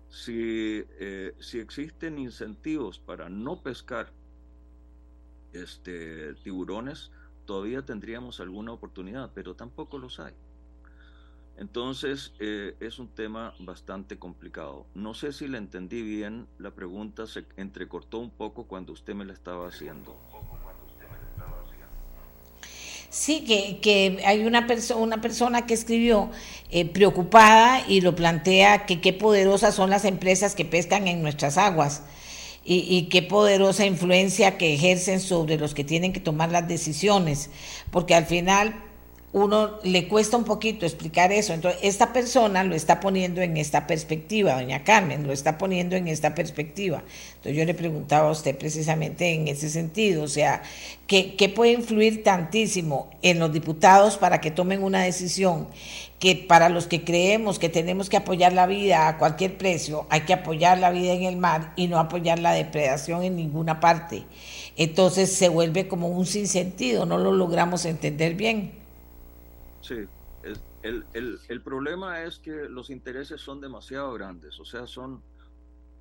Si, 0.09 0.85
eh, 1.01 1.35
si 1.41 1.59
existen 1.59 2.19
incentivos 2.19 2.99
para 2.99 3.29
no 3.29 3.63
pescar 3.63 4.13
este, 5.53 6.35
tiburones, 6.35 7.11
todavía 7.47 7.83
tendríamos 7.83 8.41
alguna 8.41 8.73
oportunidad, 8.73 9.31
pero 9.35 9.55
tampoco 9.55 9.99
los 9.99 10.21
hay. 10.21 10.35
Entonces 11.57 12.33
eh, 12.39 12.77
es 12.81 12.99
un 12.99 13.09
tema 13.09 13.55
bastante 13.61 14.19
complicado. 14.19 14.87
No 14.95 15.15
sé 15.15 15.33
si 15.33 15.49
le 15.49 15.59
entendí 15.59 16.03
bien, 16.03 16.47
la 16.59 16.71
pregunta 16.71 17.27
se 17.27 17.47
entrecortó 17.57 18.19
un 18.19 18.31
poco 18.31 18.65
cuando 18.65 18.93
usted 18.93 19.15
me 19.15 19.25
la 19.25 19.33
estaba 19.33 19.69
haciendo. 19.69 20.19
Sí, 23.13 23.45
que, 23.47 23.79
que 23.81 24.23
hay 24.25 24.47
una, 24.47 24.67
persona 24.67 24.99
una 25.03 25.21
persona 25.21 25.67
que 25.67 25.75
escribió 25.75 26.31
eh, 26.71 26.87
preocupada 26.87 27.85
y 27.87 28.01
lo 28.01 28.17
plantea 28.17 28.87
que 28.87 29.03
qué 29.03 29.13
poderosas 29.13 29.75
son 29.75 29.91
las 29.91 30.07
empresas 30.07 30.55
que 30.55 30.65
pescan 30.65 31.07
en 31.07 31.21
nuestras 31.21 31.59
aguas 31.59 32.05
y, 32.65 32.87
y, 32.89 33.11
qué 33.11 33.21
poderosa 33.21 33.85
influencia 33.85 34.57
que 34.57 34.73
ejercen 34.73 35.21
sobre 35.21 35.59
los 35.59 35.75
que 35.75 35.85
tienen 35.85 36.15
que 36.15 36.21
tomar 36.21 36.51
las 36.51 36.67
decisiones, 36.69 37.51
porque 37.91 38.15
al 38.15 38.25
final 38.25 38.83
uno 39.33 39.79
le 39.83 40.09
cuesta 40.09 40.37
un 40.37 40.45
poquito 40.45 40.85
explicar 40.85 41.33
eso. 41.33 41.55
Entonces, 41.55 41.81
esta 41.83 42.13
persona 42.13 42.65
lo 42.65 42.75
está 42.75 43.01
poniendo 43.01 43.41
en 43.41 43.57
esta 43.57 43.87
perspectiva, 43.87 44.55
doña 44.55 44.85
Carmen, 44.85 45.27
lo 45.27 45.33
está 45.33 45.57
poniendo 45.57 45.97
en 45.97 46.07
esta 46.07 46.35
perspectiva. 46.35 47.03
Entonces, 47.37 47.57
yo 47.57 47.65
le 47.65 47.73
preguntaba 47.73 48.29
a 48.29 48.33
usted 48.33 48.57
precisamente 48.57 49.33
en 49.33 49.49
ese 49.49 49.71
sentido, 49.71 50.25
o 50.25 50.29
sea, 50.29 50.63
¿qué, 51.07 51.35
qué 51.37 51.49
puede 51.49 51.73
influir 51.73 52.23
tantísimo 52.23 53.09
en 53.23 53.39
los 53.39 53.53
diputados 53.53 54.19
para 54.19 54.41
que 54.41 54.51
tomen 54.51 54.83
una 54.83 55.03
decisión 55.03 55.69
que 56.19 56.37
para 56.37 56.69
los 56.69 56.87
que 56.87 57.03
creemos 57.03 57.59
que 57.59 57.71
tenemos 57.71 58.11
que 58.11 58.19
apoyar 58.19 58.53
la 58.53 58.67
vida 58.67 59.09
a 59.09 59.19
cualquier 59.19 59.57
precio, 59.57 60.07
hay 60.11 60.21
que 60.21 60.35
apoyar 60.35 60.79
la 60.79 60.91
vida 60.91 61.15
en 61.15 61.23
el 61.25 61.39
mar 61.39 61.73
y 61.75 61.89
no 61.89 61.99
apoyar 61.99 62.39
la 62.39 62.53
depredación 62.53 63.25
en 63.25 63.37
ninguna 63.37 63.81
parte? 63.81 64.25
Entonces 64.77 65.33
se 65.33 65.49
vuelve 65.49 65.89
como 65.89 66.09
un 66.09 66.27
sinsentido, 66.27 67.07
no 67.07 67.17
lo 67.17 67.33
logramos 67.33 67.87
entender 67.87 68.35
bien. 68.35 68.82
Sí, 69.83 70.07
el, 70.83 71.05
el, 71.13 71.39
el, 71.49 71.63
problema 71.63 72.23
es 72.23 72.39
que 72.39 72.69
los 72.69 72.89
intereses 72.89 73.41
son 73.41 73.61
demasiado 73.61 74.13
grandes, 74.15 74.59
o 74.61 74.65
sea, 74.65 74.87
son, 74.87 75.23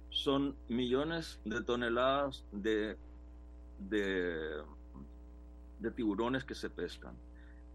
son 0.09 0.55
millones 0.67 1.39
de 1.45 1.61
toneladas 1.61 2.45
de, 2.51 2.95
de, 3.79 4.61
tiburones 5.95 6.43
que 6.43 6.53
se 6.55 6.69
pescan. 6.69 7.15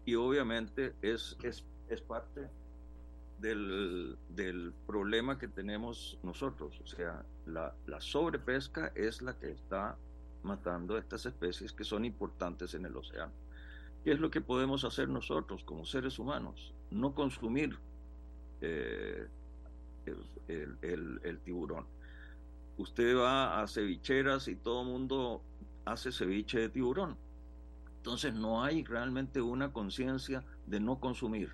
Y 0.05 0.15
obviamente 0.15 0.95
es, 1.01 1.37
es, 1.43 1.65
es 1.89 2.01
parte 2.01 2.49
del, 3.39 4.17
del, 4.29 4.73
problema 4.85 5.37
que 5.37 5.49
tenemos 5.49 6.17
nosotros. 6.23 6.79
O 6.81 6.87
sea, 6.87 7.25
la, 7.45 7.75
la 7.85 7.99
sobrepesca 7.99 8.93
es 8.95 9.21
la 9.21 9.37
que 9.37 9.51
está 9.51 9.97
matando 10.43 10.95
a 10.95 10.99
estas 10.99 11.25
especies 11.25 11.73
que 11.73 11.83
son 11.83 12.05
importantes 12.05 12.73
en 12.73 12.85
el 12.85 12.95
océano. 12.95 13.33
¿Qué 14.07 14.13
es 14.13 14.21
lo 14.21 14.31
que 14.31 14.39
podemos 14.39 14.85
hacer 14.85 15.09
nosotros 15.09 15.65
como 15.65 15.83
seres 15.83 16.17
humanos? 16.17 16.73
No 16.91 17.13
consumir 17.13 17.77
eh, 18.61 19.27
el, 20.47 21.39
tiburón. 21.43 21.85
Usted 22.77 23.17
va 23.17 23.61
a 23.61 23.67
cevicheras 23.67 24.47
y 24.47 24.55
todo 24.55 24.83
el 24.83 24.87
mundo 24.87 25.41
hace 25.83 26.13
ceviche 26.13 26.57
de 26.57 26.69
tiburón. 26.69 27.17
Entonces 27.97 28.33
no 28.33 28.63
hay 28.63 28.85
realmente 28.85 29.41
una 29.41 29.73
conciencia 29.73 30.45
de 30.67 30.79
no 30.79 31.01
consumir. 31.01 31.51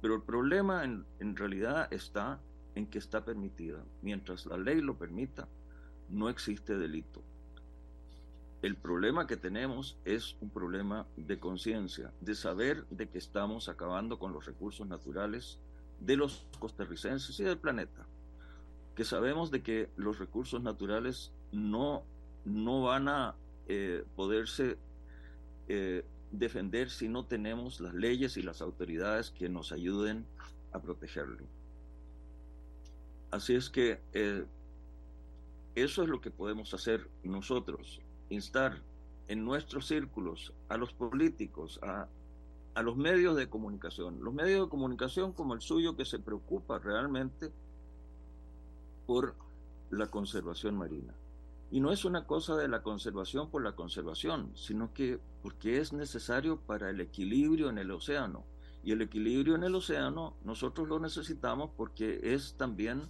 Pero 0.00 0.14
el 0.14 0.22
problema 0.22 0.84
en, 0.84 1.04
en 1.18 1.34
realidad 1.34 1.92
está 1.92 2.40
en 2.76 2.86
que 2.86 2.98
está 2.98 3.24
permitida. 3.24 3.84
Mientras 4.02 4.46
la 4.46 4.56
ley 4.56 4.80
lo 4.80 4.96
permita, 4.96 5.48
no 6.08 6.28
existe 6.28 6.78
delito. 6.78 7.24
El 8.60 8.76
problema 8.76 9.26
que 9.26 9.36
tenemos 9.36 9.96
es 10.04 10.36
un 10.40 10.50
problema 10.50 11.06
de 11.16 11.38
conciencia, 11.38 12.12
de 12.20 12.34
saber 12.34 12.84
de 12.90 13.08
que 13.08 13.18
estamos 13.18 13.68
acabando 13.68 14.18
con 14.18 14.32
los 14.32 14.46
recursos 14.46 14.86
naturales 14.86 15.60
de 16.00 16.16
los 16.16 16.44
costarricenses 16.58 17.38
y 17.38 17.44
del 17.44 17.58
planeta. 17.58 18.06
Que 18.96 19.04
sabemos 19.04 19.52
de 19.52 19.62
que 19.62 19.90
los 19.96 20.18
recursos 20.18 20.60
naturales 20.60 21.32
no, 21.52 22.02
no 22.44 22.82
van 22.82 23.08
a 23.08 23.36
eh, 23.68 24.04
poderse 24.16 24.76
eh, 25.68 26.04
defender 26.32 26.90
si 26.90 27.08
no 27.08 27.26
tenemos 27.26 27.80
las 27.80 27.94
leyes 27.94 28.36
y 28.36 28.42
las 28.42 28.60
autoridades 28.60 29.30
que 29.30 29.48
nos 29.48 29.70
ayuden 29.70 30.26
a 30.72 30.80
protegerlo. 30.80 31.46
Así 33.30 33.54
es 33.54 33.70
que 33.70 34.00
eh, 34.14 34.44
eso 35.74 36.02
es 36.02 36.08
lo 36.08 36.20
que 36.20 36.30
podemos 36.30 36.74
hacer 36.74 37.08
nosotros, 37.22 38.00
instar 38.30 38.82
en 39.28 39.44
nuestros 39.44 39.86
círculos 39.86 40.52
a 40.68 40.76
los 40.76 40.92
políticos, 40.92 41.78
a, 41.82 42.08
a 42.74 42.82
los 42.82 42.96
medios 42.96 43.36
de 43.36 43.48
comunicación, 43.48 44.22
los 44.22 44.32
medios 44.32 44.66
de 44.66 44.70
comunicación 44.70 45.32
como 45.32 45.54
el 45.54 45.60
suyo 45.60 45.96
que 45.96 46.04
se 46.04 46.18
preocupa 46.18 46.78
realmente 46.78 47.52
por 49.06 49.34
la 49.90 50.06
conservación 50.06 50.76
marina. 50.76 51.14
Y 51.70 51.80
no 51.80 51.92
es 51.92 52.04
una 52.04 52.26
cosa 52.26 52.56
de 52.56 52.68
la 52.68 52.82
conservación 52.82 53.50
por 53.50 53.62
la 53.62 53.72
conservación, 53.72 54.52
sino 54.54 54.92
que 54.94 55.18
porque 55.42 55.78
es 55.78 55.92
necesario 55.92 56.58
para 56.58 56.88
el 56.90 57.00
equilibrio 57.00 57.68
en 57.68 57.78
el 57.78 57.90
océano. 57.90 58.44
Y 58.82 58.92
el 58.92 59.02
equilibrio 59.02 59.54
en 59.54 59.64
el 59.64 59.74
océano 59.74 60.34
nosotros 60.44 60.88
lo 60.88 60.98
necesitamos 60.98 61.70
porque 61.76 62.20
es 62.22 62.54
también 62.54 63.02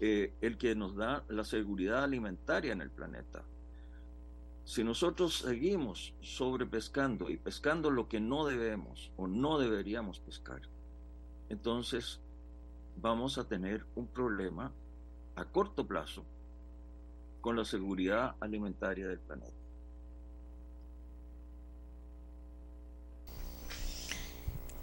eh, 0.00 0.34
el 0.42 0.58
que 0.58 0.74
nos 0.74 0.96
da 0.96 1.24
la 1.28 1.44
seguridad 1.44 2.04
alimentaria 2.04 2.72
en 2.72 2.82
el 2.82 2.90
planeta. 2.90 3.42
Si 4.68 4.84
nosotros 4.84 5.38
seguimos 5.38 6.12
sobrepescando 6.20 7.30
y 7.30 7.38
pescando 7.38 7.90
lo 7.90 8.06
que 8.06 8.20
no 8.20 8.44
debemos 8.44 9.10
o 9.16 9.26
no 9.26 9.58
deberíamos 9.58 10.20
pescar, 10.20 10.60
entonces 11.48 12.20
vamos 13.00 13.38
a 13.38 13.48
tener 13.48 13.86
un 13.94 14.06
problema 14.06 14.70
a 15.36 15.46
corto 15.46 15.86
plazo 15.86 16.22
con 17.40 17.56
la 17.56 17.64
seguridad 17.64 18.34
alimentaria 18.40 19.08
del 19.08 19.20
planeta. 19.20 19.56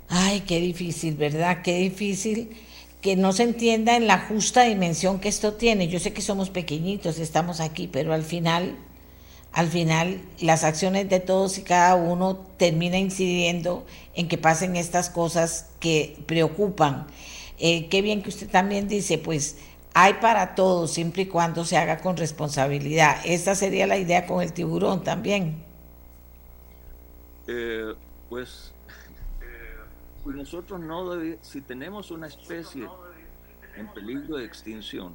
Ay, 0.09 0.41
qué 0.47 0.59
difícil, 0.61 1.15
¿verdad? 1.15 1.61
Qué 1.61 1.77
difícil 1.77 2.57
que 3.03 3.15
no 3.15 3.33
se 3.33 3.43
entienda 3.43 3.95
en 3.95 4.07
la 4.07 4.17
justa 4.17 4.63
dimensión 4.63 5.19
que 5.19 5.29
esto 5.29 5.53
tiene. 5.53 5.89
Yo 5.89 5.99
sé 5.99 6.11
que 6.11 6.23
somos 6.23 6.49
pequeñitos, 6.49 7.19
estamos 7.19 7.59
aquí, 7.59 7.87
pero 7.87 8.15
al 8.15 8.23
final 8.23 8.79
al 9.55 9.69
final 9.69 10.19
las 10.41 10.65
acciones 10.65 11.07
de 11.09 11.21
todos 11.21 11.57
y 11.57 11.63
cada 11.63 11.95
uno 11.95 12.35
termina 12.57 12.97
incidiendo 12.97 13.85
en 14.13 14.27
que 14.27 14.37
pasen 14.37 14.75
estas 14.75 15.09
cosas 15.09 15.69
que 15.79 16.21
preocupan. 16.27 17.07
Eh, 17.57 17.87
qué 17.87 18.01
bien 18.01 18.21
que 18.21 18.27
usted 18.27 18.49
también 18.49 18.89
dice, 18.89 19.17
pues 19.17 19.57
hay 19.93 20.15
para 20.15 20.55
todos 20.55 20.91
siempre 20.91 21.21
y 21.21 21.27
cuando 21.27 21.63
se 21.63 21.77
haga 21.77 21.99
con 21.99 22.17
responsabilidad. 22.17 23.15
Esta 23.23 23.55
sería 23.55 23.87
la 23.87 23.97
idea 23.97 24.27
con 24.27 24.43
el 24.43 24.51
tiburón 24.51 25.05
también. 25.05 25.63
Eh, 27.47 27.95
pues 28.27 28.73
nosotros 30.25 30.81
no 30.81 31.13
si 31.41 31.61
tenemos 31.61 32.11
una 32.11 32.27
especie 32.27 32.89
en 33.77 33.87
peligro 33.93 34.35
de 34.35 34.43
extinción, 34.43 35.13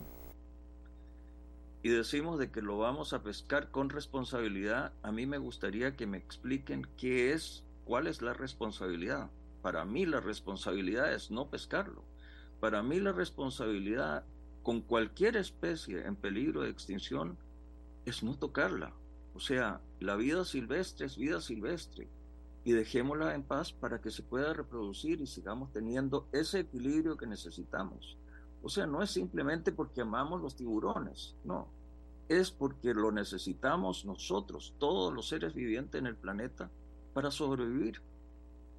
y 1.83 1.89
decimos 1.89 2.39
de 2.39 2.51
que 2.51 2.61
lo 2.61 2.77
vamos 2.79 3.13
a 3.13 3.23
pescar 3.23 3.71
con 3.71 3.89
responsabilidad, 3.89 4.93
a 5.03 5.13
mí 5.13 5.27
me 5.27 5.39
gustaría 5.39 5.97
que 5.97 6.07
me 6.07 6.19
expliquen 6.19 6.87
qué 6.99 7.33
es, 7.33 7.65
cuál 7.85 8.07
es 8.07 8.21
la 8.21 8.35
responsabilidad. 8.35 9.31
Para 9.63 9.85
mí 9.85 10.05
la 10.05 10.21
responsabilidad 10.21 11.13
es 11.13 11.31
no 11.31 11.49
pescarlo. 11.49 12.05
Para 12.61 12.83
mí 12.83 13.01
la 13.01 13.13
responsabilidad 13.13 14.25
con 14.63 14.83
cualquier 14.83 15.37
especie 15.37 16.05
en 16.07 16.17
peligro 16.17 16.63
de 16.63 16.71
extinción 16.71 17.39
es 18.05 18.23
no 18.23 18.37
tocarla. 18.39 18.93
O 19.35 19.41
sea, 19.41 19.81
la 20.01 20.17
vida 20.17 20.45
silvestre 20.45 21.07
es 21.07 21.17
vida 21.17 21.41
silvestre 21.41 22.09
y 22.63 22.73
dejémosla 22.73 23.35
en 23.35 23.43
paz 23.43 23.73
para 23.73 24.03
que 24.03 24.11
se 24.11 24.23
pueda 24.23 24.53
reproducir 24.53 25.21
y 25.23 25.27
sigamos 25.27 25.73
teniendo 25.73 26.29
ese 26.33 26.61
equilibrio 26.61 27.17
que 27.17 27.27
necesitamos. 27.27 28.19
O 28.63 28.69
sea, 28.69 28.87
no 28.87 29.03
es 29.03 29.11
simplemente 29.11 29.73
porque 29.73 30.03
amamos 30.03 30.41
los 30.41 30.55
tiburones, 30.55 31.35
no. 31.45 31.69
Es 32.29 32.51
porque 32.51 32.95
lo 32.95 33.11
necesitamos 33.11 34.05
nosotros, 34.05 34.75
todos 34.79 35.13
los 35.13 35.29
seres 35.29 35.55
vivientes 35.55 35.99
en 35.99 36.07
el 36.07 36.17
planeta, 36.17 36.71
para 37.15 37.31
sobrevivir. 37.31 38.03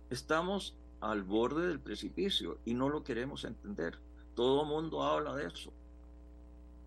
Estamos 0.10 0.76
al 1.02 1.24
borde 1.24 1.68
del 1.68 1.80
precipicio 1.80 2.60
y 2.64 2.74
no 2.74 2.90
lo 2.90 3.04
queremos 3.04 3.44
entender. 3.44 4.00
Todo 4.36 4.62
el 4.62 4.68
mundo 4.70 5.04
habla 5.04 5.36
de 5.36 5.48
eso. 5.48 5.74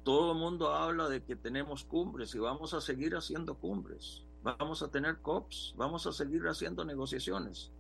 Todo 0.05 0.33
el 0.33 0.39
mundo 0.39 0.73
habla 0.73 1.09
de 1.09 1.23
que 1.23 1.35
tenemos 1.35 1.85
cumbres 1.85 2.35
y 2.35 2.39
vamos 2.39 2.75
a 2.75 2.81
seguir 2.81 3.17
haciendo 3.17 3.57
cumbres. 3.57 4.23
Vamos 4.43 4.83
a 4.83 4.91
tener 4.91 5.19
COPs, 5.21 5.75
vamos 5.77 6.07
a 6.07 6.13
seguir 6.13 6.47
haciendo 6.47 6.85
negociaciones. 6.85 7.73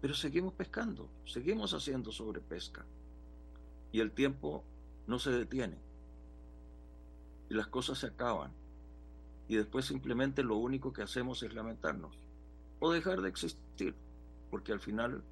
Pero 0.00 0.14
seguimos 0.14 0.52
pescando, 0.54 1.08
seguimos 1.24 1.72
haciendo 1.74 2.12
sobrepesca 2.12 2.84
y 3.92 4.00
el 4.00 4.12
tiempo 4.12 4.64
no 5.06 5.18
se 5.18 5.30
detiene. 5.30 5.78
Y 7.50 7.54
las 7.54 7.68
cosas 7.68 7.98
se 7.98 8.08
acaban. 8.08 8.52
Y 9.48 9.56
después 9.56 9.86
simplemente 9.86 10.42
lo 10.42 10.56
único 10.56 10.92
que 10.92 11.02
hacemos 11.02 11.42
es 11.42 11.54
lamentarnos 11.54 12.18
o 12.80 12.92
dejar 12.92 13.22
de 13.22 13.28
existir, 13.28 13.94
porque 14.50 14.72
al 14.72 14.80
final 14.80 15.24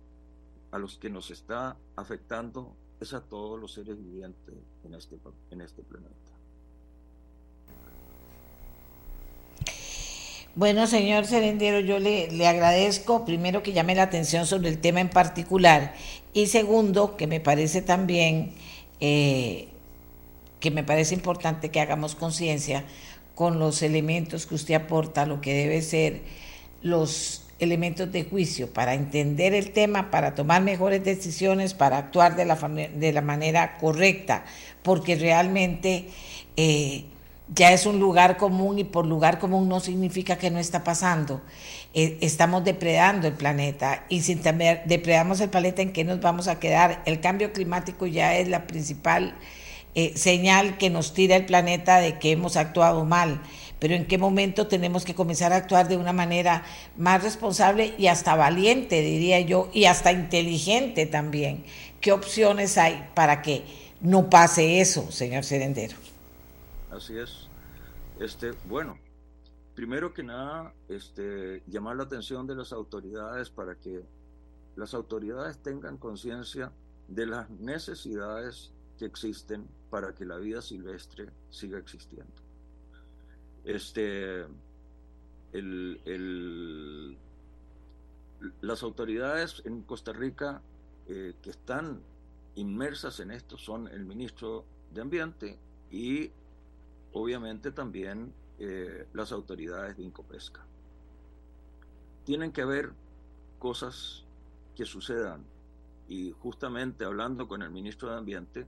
a 0.71 0.79
los 0.79 0.97
que 0.97 1.11
nos 1.11 1.31
está 1.31 1.77
afectando 1.95 2.75
es 3.01 3.13
a 3.13 3.21
todos 3.21 3.61
los 3.61 3.73
seres 3.73 3.99
vivientes 3.99 4.55
en 4.85 4.95
este, 4.95 5.19
en 5.51 5.61
este 5.61 5.83
planeta. 5.83 6.26
Bueno, 10.57 10.87
señor 10.87 11.27
Serendero, 11.27 11.81
yo 11.81 11.99
le, 11.99 12.33
le, 12.33 12.47
agradezco 12.47 13.27
primero 13.27 13.63
que 13.63 13.75
llame 13.75 13.95
la 13.95 14.05
atención 14.05 14.47
sobre 14.47 14.71
el 14.71 14.79
tema 14.79 15.03
en 15.03 15.11
particular 15.11 15.93
y 16.33 16.47
segundo 16.47 17.19
que 17.19 17.27
me 17.27 17.41
parece 17.41 17.83
también 17.83 18.53
eh, 18.99 19.69
que 20.59 20.71
me 20.71 20.83
parece 20.83 21.15
importante 21.15 21.69
que 21.69 21.79
hagamos 21.79 22.15
conciencia 22.15 22.85
con 23.35 23.59
los 23.59 23.83
elementos 23.83 24.47
que 24.47 24.55
usted 24.55 24.73
aporta, 24.73 25.27
lo 25.27 25.43
que 25.43 25.53
debe 25.53 25.83
ser 25.83 26.23
los 26.81 27.45
elementos 27.59 28.11
de 28.11 28.25
juicio 28.25 28.73
para 28.73 28.95
entender 28.95 29.53
el 29.53 29.73
tema, 29.73 30.11
para 30.11 30.35
tomar 30.35 30.63
mejores 30.63 31.05
decisiones, 31.05 31.75
para 31.75 31.99
actuar 31.99 32.35
de 32.35 32.47
la, 32.47 32.55
de 32.57 33.13
la 33.13 33.21
manera 33.21 33.77
correcta, 33.77 34.47
porque 34.83 35.17
realmente... 35.17 36.07
Eh, 36.57 37.05
ya 37.55 37.73
es 37.73 37.87
un 37.87 38.01
lugar 38.01 38.37
común 38.37 38.79
y 38.79 38.85
por 38.85 39.07
lugar 39.07 39.39
común 39.39 39.69
no 39.69 39.81
significa 39.81 40.37
que 40.37 40.51
no 40.51 40.59
está 40.59 40.83
pasando. 40.83 41.41
Eh, 41.95 42.19
estamos 42.21 42.65
depredando 42.65 43.29
el 43.29 43.35
planeta 43.35 44.05
y 44.09 44.23
si 44.23 44.35
depredamos 44.35 45.41
el 45.41 45.51
planeta, 45.51 45.83
¿en 45.83 45.93
qué 45.93 46.05
nos 46.05 46.21
vamos 46.21 46.49
a 46.49 46.59
quedar? 46.59 47.03
El 47.07 47.21
cambio 47.21 47.53
climático 47.53 48.07
ya 48.07 48.37
es 48.37 48.49
la 48.49 48.67
principal 48.67 49.37
eh, 49.95 50.13
señal 50.17 50.77
que 50.77 50.91
nos 50.91 51.15
tira 51.15 51.37
el 51.37 51.47
planeta 51.47 51.99
de 51.99 52.19
que 52.19 52.33
hemos 52.33 52.57
actuado 52.57 53.05
mal. 53.05 53.41
Pero 53.79 53.95
en 53.95 54.07
qué 54.07 54.19
momento 54.19 54.67
tenemos 54.67 55.05
que 55.05 55.15
comenzar 55.15 55.53
a 55.53 55.57
actuar 55.57 55.87
de 55.87 55.97
una 55.97 56.13
manera 56.13 56.65
más 56.97 57.23
responsable 57.23 57.95
y 57.99 58.07
hasta 58.07 58.35
valiente, 58.35 59.03
diría 59.03 59.41
yo, 59.41 59.71
y 59.73 59.85
hasta 59.85 60.13
inteligente 60.13 61.07
también. 61.07 61.65
¿Qué 62.01 62.13
opciones 62.13 62.79
hay 62.79 63.07
para 63.15 63.43
que 63.43 63.65
no 64.01 64.31
pase 64.31 64.81
eso, 64.81 65.11
señor 65.13 65.45
Serendero? 65.45 66.06
Así 66.97 67.19
es. 67.19 67.49
Este, 68.19 68.53
bueno, 68.65 68.99
primero 69.75 70.15
que 70.15 70.23
nada, 70.23 70.73
este, 70.89 71.63
llamar 71.67 71.97
la 71.97 72.05
atención 72.05 72.47
de 72.47 72.55
las 72.55 72.73
autoridades 72.73 73.51
para 73.51 73.75
que 73.75 74.03
las 74.77 74.95
autoridades 74.95 75.59
tengan 75.59 75.99
conciencia 75.99 76.73
de 77.09 77.27
las 77.27 77.51
necesidades 77.51 78.73
que 78.99 79.05
existen 79.05 79.69
para 79.91 80.15
que 80.15 80.25
la 80.25 80.39
vida 80.39 80.63
silvestre 80.63 81.29
siga 81.51 81.79
existiendo. 81.79 82.33
Este, 83.65 84.47
las 88.63 88.83
autoridades 88.83 89.61
en 89.67 89.83
Costa 89.83 90.15
Rica 90.15 90.63
que 91.07 91.51
están 91.51 92.01
inmersas 92.55 93.21
en 93.21 93.33
esto 93.33 93.59
son 93.59 93.87
el 93.89 94.07
ministro 94.07 94.65
de 94.93 95.03
Ambiente 95.03 95.59
y 95.91 96.31
obviamente 97.17 97.73
también 97.73 98.33
las 99.13 99.33
autoridades 99.33 99.97
de 99.97 100.03
Incopesca. 100.03 100.67
Tienen 102.25 102.53
que 102.53 102.63
haber 102.63 102.93
cosas 103.59 104.25
que 104.75 104.87
sucedan 104.87 105.45
y 106.09 106.33
justamente 106.33 107.05
hablando 107.05 107.49
con 107.49 107.63
el 107.63 107.71
ministro 107.71 108.11
de 108.11 108.17
Ambiente, 108.17 108.67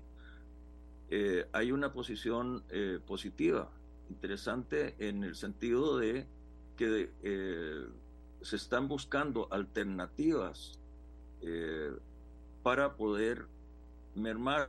eh, 1.11 1.49
hay 1.53 1.73
una 1.73 1.93
posición 1.93 2.65
eh, 2.70 2.99
positiva, 3.07 3.70
interesante 4.11 4.95
en 4.99 5.25
el 5.25 5.37
sentido 5.37 5.99
de 5.99 6.27
que 6.77 7.12
eh, 7.23 7.87
se 8.43 8.57
están 8.57 8.89
buscando 8.89 9.49
alternativas 9.51 10.79
para 12.65 12.97
poder 12.97 13.47
mermar, 14.16 14.69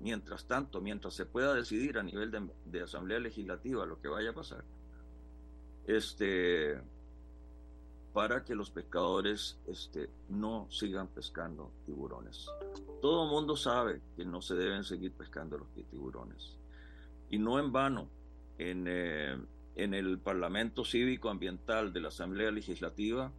mientras 0.00 0.46
tanto, 0.46 0.80
mientras 0.80 1.14
se 1.14 1.26
pueda 1.26 1.54
decidir 1.54 1.98
a 1.98 2.02
nivel 2.02 2.30
de, 2.30 2.48
de 2.66 2.82
Asamblea 2.82 3.18
Legislativa 3.18 3.86
lo 3.86 4.00
que 4.00 4.08
vaya 4.08 4.30
a 4.30 4.34
pasar, 4.34 4.64
este, 5.86 6.80
para 8.12 8.44
que 8.44 8.54
los 8.54 8.70
pescadores 8.70 9.58
este, 9.66 10.08
no 10.28 10.68
sigan 10.70 11.08
pescando 11.08 11.72
tiburones. 11.84 12.46
Todo 13.02 13.24
el 13.24 13.30
mundo 13.30 13.56
sabe 13.56 14.00
que 14.16 14.24
no 14.24 14.40
se 14.40 14.54
deben 14.54 14.84
seguir 14.84 15.12
pescando 15.12 15.58
los 15.58 15.68
tiburones. 15.90 16.56
Y 17.28 17.38
no 17.38 17.58
en 17.58 17.72
vano, 17.72 18.08
en, 18.56 18.86
eh, 18.86 19.36
en 19.74 19.94
el 19.94 20.18
Parlamento 20.20 20.84
Cívico 20.84 21.28
Ambiental 21.28 21.92
de 21.92 22.00
la 22.00 22.08
Asamblea 22.08 22.50
Legislativa 22.52 23.32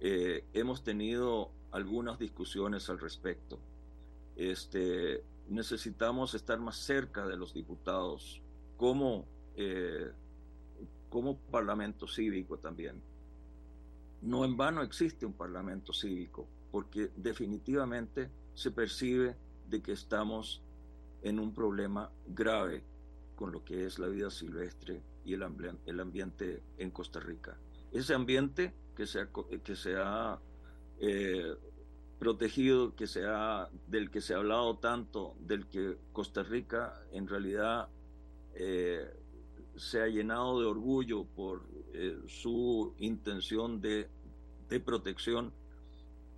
eh, 0.00 0.44
hemos 0.52 0.84
tenido 0.84 1.50
algunas 1.72 2.18
discusiones 2.18 2.90
al 2.90 2.98
respecto. 2.98 3.58
Este, 4.36 5.24
necesitamos 5.48 6.34
estar 6.34 6.58
más 6.58 6.76
cerca 6.76 7.26
de 7.26 7.36
los 7.36 7.54
diputados 7.54 8.42
como, 8.76 9.26
eh, 9.56 10.10
como 11.08 11.38
Parlamento 11.38 12.06
Cívico 12.06 12.58
también 12.58 13.02
no 14.22 14.44
en 14.44 14.56
vano 14.56 14.82
existe 14.82 15.26
un 15.26 15.34
parlamento 15.34 15.92
cívico, 15.92 16.48
porque 16.70 17.10
definitivamente 17.16 18.30
se 18.54 18.70
percibe 18.70 19.36
de 19.68 19.82
que 19.82 19.92
estamos 19.92 20.62
en 21.22 21.38
un 21.38 21.52
problema 21.54 22.10
grave 22.26 22.82
con 23.34 23.52
lo 23.52 23.64
que 23.64 23.86
es 23.86 23.98
la 23.98 24.08
vida 24.08 24.30
silvestre 24.30 25.02
y 25.24 25.34
el, 25.34 25.42
ambiente 25.42 26.62
en 26.78 26.90
Costa 26.90 27.20
Rica. 27.20 27.58
Ese 27.92 28.14
ambiente 28.14 28.72
que 28.94 29.06
se 29.06 29.20
ha, 29.20 29.28
que 29.62 29.76
se 29.76 29.94
eh, 31.00 31.54
protegido, 32.18 32.94
que 32.94 33.06
se 33.06 33.22
del 33.88 34.10
que 34.10 34.20
se 34.20 34.34
ha 34.34 34.38
hablado 34.38 34.78
tanto, 34.78 35.34
del 35.40 35.66
que 35.66 35.96
Costa 36.12 36.42
Rica 36.42 36.94
en 37.12 37.28
realidad 37.28 37.88
eh, 38.54 39.06
se 39.76 40.00
ha 40.00 40.06
llenado 40.06 40.60
de 40.60 40.66
orgullo 40.66 41.24
por 41.24 41.62
eh, 41.92 42.18
su 42.26 42.94
intención 42.98 43.80
de, 43.80 44.08
protección, 44.84 45.52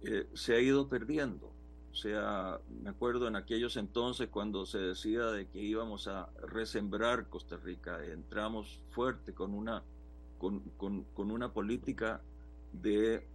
eh, 0.02 0.28
se 0.34 0.54
ha 0.54 0.60
ido 0.60 0.88
perdiendo. 0.88 1.52
O 1.90 1.94
sea, 1.94 2.60
me 2.82 2.90
acuerdo 2.90 3.26
en 3.26 3.34
aquellos 3.36 3.76
entonces 3.76 4.28
cuando 4.28 4.66
se 4.66 4.78
decía 4.78 5.26
de 5.26 5.48
que 5.48 5.60
íbamos 5.60 6.06
a 6.06 6.28
resembrar 6.46 7.28
Costa 7.28 7.56
Rica, 7.56 8.04
entramos 8.04 8.80
fuerte 8.90 9.32
con 9.32 9.54
una, 9.54 9.82
con, 10.38 10.62
una 11.16 11.52
política 11.52 12.20
de, 12.72 13.26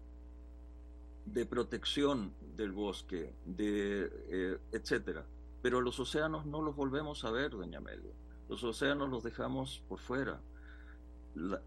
de 1.26 1.46
protección 1.46 2.34
del 2.56 2.72
bosque, 2.72 3.34
de, 3.46 4.12
eh, 4.30 4.58
etcétera. 4.72 5.26
Pero 5.62 5.82
los 5.82 6.00
océanos 6.00 6.46
no 6.46 6.62
los 6.62 6.76
volvemos 6.76 7.24
a 7.24 7.32
ver, 7.32 7.52
doña 7.52 7.78
Amelia 7.78 8.14
los 8.50 8.64
océanos 8.64 9.10
los 9.10 9.24
dejamos 9.24 9.84
por 9.88 10.00
fuera. 10.00 10.40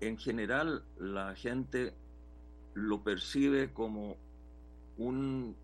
en 0.00 0.16
general, 0.16 0.84
la 0.98 1.34
gente 1.34 1.92
lo 2.74 3.02
percibe 3.02 3.72
como 3.72 4.16
un, 4.96 5.56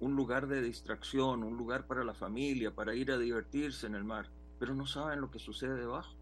un 0.00 0.16
lugar 0.16 0.46
de 0.48 0.60
distracción, 0.60 1.42
un 1.42 1.56
lugar 1.56 1.86
para 1.86 2.04
la 2.04 2.12
familia, 2.12 2.74
para 2.74 2.94
ir 2.94 3.10
a 3.10 3.16
divertirse 3.16 3.86
en 3.86 3.94
el 3.94 4.04
mar, 4.04 4.28
pero 4.58 4.74
no 4.74 4.86
saben 4.86 5.22
lo 5.22 5.30
que 5.30 5.38
sucede 5.38 5.74
debajo. 5.76 6.14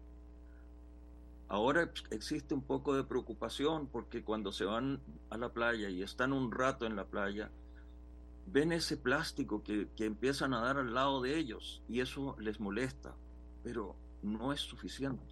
Ahora 1.51 1.91
existe 2.11 2.53
un 2.53 2.61
poco 2.61 2.95
de 2.95 3.03
preocupación 3.03 3.87
porque 3.87 4.23
cuando 4.23 4.53
se 4.53 4.63
van 4.63 5.01
a 5.29 5.37
la 5.37 5.51
playa 5.51 5.89
y 5.89 6.01
están 6.01 6.31
un 6.31 6.49
rato 6.49 6.85
en 6.85 6.95
la 6.95 7.07
playa, 7.07 7.51
ven 8.47 8.71
ese 8.71 8.95
plástico 8.95 9.61
que, 9.61 9.89
que 9.97 10.05
empiezan 10.05 10.53
a 10.53 10.61
dar 10.61 10.77
al 10.77 10.93
lado 10.93 11.21
de 11.21 11.37
ellos 11.37 11.83
y 11.89 11.99
eso 11.99 12.37
les 12.39 12.61
molesta. 12.61 13.17
Pero 13.63 13.97
no 14.21 14.53
es 14.53 14.61
suficiente. 14.61 15.25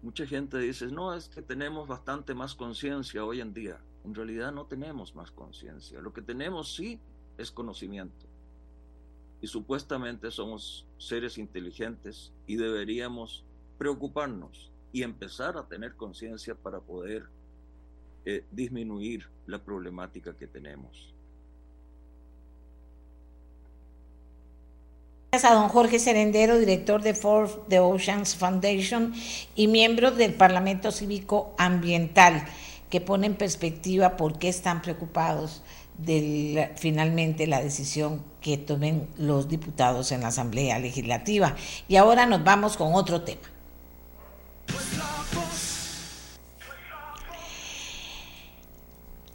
Mucha 0.00 0.24
gente 0.24 0.56
dice, 0.56 0.86
no, 0.86 1.12
es 1.12 1.28
que 1.28 1.42
tenemos 1.42 1.86
bastante 1.86 2.32
más 2.32 2.54
conciencia 2.54 3.22
hoy 3.22 3.42
en 3.42 3.52
día. 3.52 3.78
En 4.06 4.14
realidad 4.14 4.50
no 4.50 4.64
tenemos 4.64 5.14
más 5.14 5.30
conciencia. 5.30 6.00
Lo 6.00 6.14
que 6.14 6.22
tenemos 6.22 6.74
sí 6.74 6.98
es 7.36 7.50
conocimiento. 7.50 8.24
Y 9.42 9.46
supuestamente 9.46 10.30
somos 10.30 10.86
seres 10.96 11.36
inteligentes 11.36 12.32
y 12.46 12.56
deberíamos 12.56 13.44
preocuparnos 13.76 14.71
y 14.92 15.02
empezar 15.02 15.56
a 15.56 15.66
tener 15.66 15.94
conciencia 15.94 16.54
para 16.54 16.80
poder 16.80 17.24
eh, 18.24 18.44
disminuir 18.50 19.26
la 19.46 19.58
problemática 19.58 20.36
que 20.36 20.46
tenemos. 20.46 21.12
a 25.32 25.54
don 25.54 25.70
Jorge 25.70 25.98
Serendero, 25.98 26.58
director 26.58 27.00
de 27.00 27.14
Ford 27.14 27.50
the 27.70 27.80
Oceans 27.80 28.36
Foundation 28.36 29.14
y 29.54 29.66
miembro 29.66 30.10
del 30.10 30.34
Parlamento 30.34 30.92
Cívico 30.92 31.54
Ambiental, 31.56 32.44
que 32.90 33.00
pone 33.00 33.28
en 33.28 33.34
perspectiva 33.34 34.18
por 34.18 34.38
qué 34.38 34.50
están 34.50 34.82
preocupados 34.82 35.62
de 35.96 36.72
finalmente 36.76 37.46
la 37.46 37.62
decisión 37.62 38.22
que 38.42 38.58
tomen 38.58 39.08
los 39.16 39.48
diputados 39.48 40.12
en 40.12 40.20
la 40.20 40.28
Asamblea 40.28 40.78
Legislativa. 40.78 41.56
Y 41.88 41.96
ahora 41.96 42.26
nos 42.26 42.44
vamos 42.44 42.76
con 42.76 42.94
otro 42.94 43.22
tema. 43.22 43.51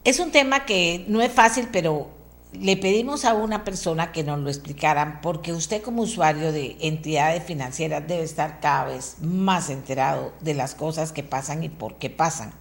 Es 0.03 0.19
un 0.19 0.31
tema 0.31 0.65
que 0.65 1.03
no 1.09 1.21
es 1.21 1.31
fácil, 1.31 1.67
pero 1.69 2.07
le 2.53 2.77
pedimos 2.77 3.25
a 3.25 3.33
una 3.33 3.63
persona 3.63 4.13
que 4.13 4.23
nos 4.23 4.39
lo 4.39 4.49
explicaran, 4.49 5.19
porque 5.21 5.51
usted 5.51 5.81
como 5.81 6.03
usuario 6.03 6.51
de 6.51 6.77
entidades 6.79 7.43
financieras 7.43 8.07
debe 8.07 8.23
estar 8.23 8.61
cada 8.61 8.85
vez 8.85 9.17
más 9.21 9.69
enterado 9.69 10.31
de 10.39 10.53
las 10.53 10.75
cosas 10.75 11.11
que 11.11 11.23
pasan 11.23 11.63
y 11.63 11.69
por 11.69 11.95
qué 11.95 12.09
pasan. 12.09 12.53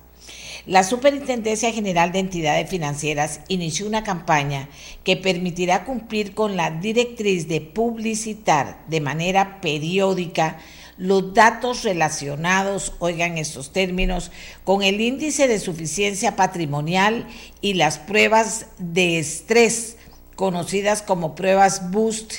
La 0.66 0.82
Superintendencia 0.82 1.70
General 1.70 2.10
de 2.10 2.18
Entidades 2.18 2.68
Financieras 2.68 3.40
inició 3.46 3.86
una 3.86 4.02
campaña 4.02 4.68
que 5.04 5.16
permitirá 5.16 5.84
cumplir 5.84 6.34
con 6.34 6.56
la 6.56 6.72
directriz 6.72 7.46
de 7.46 7.60
publicitar 7.60 8.84
de 8.88 9.00
manera 9.00 9.60
periódica 9.60 10.58
los 10.98 11.34
datos 11.34 11.82
relacionados, 11.82 12.94
oigan 12.98 13.38
estos 13.38 13.72
términos, 13.72 14.30
con 14.64 14.82
el 14.82 15.00
índice 15.00 15.48
de 15.48 15.58
suficiencia 15.58 16.36
patrimonial 16.36 17.26
y 17.60 17.74
las 17.74 17.98
pruebas 17.98 18.66
de 18.78 19.18
estrés, 19.18 19.96
conocidas 20.36 21.02
como 21.02 21.34
pruebas 21.34 21.90
BOOST 21.90 22.32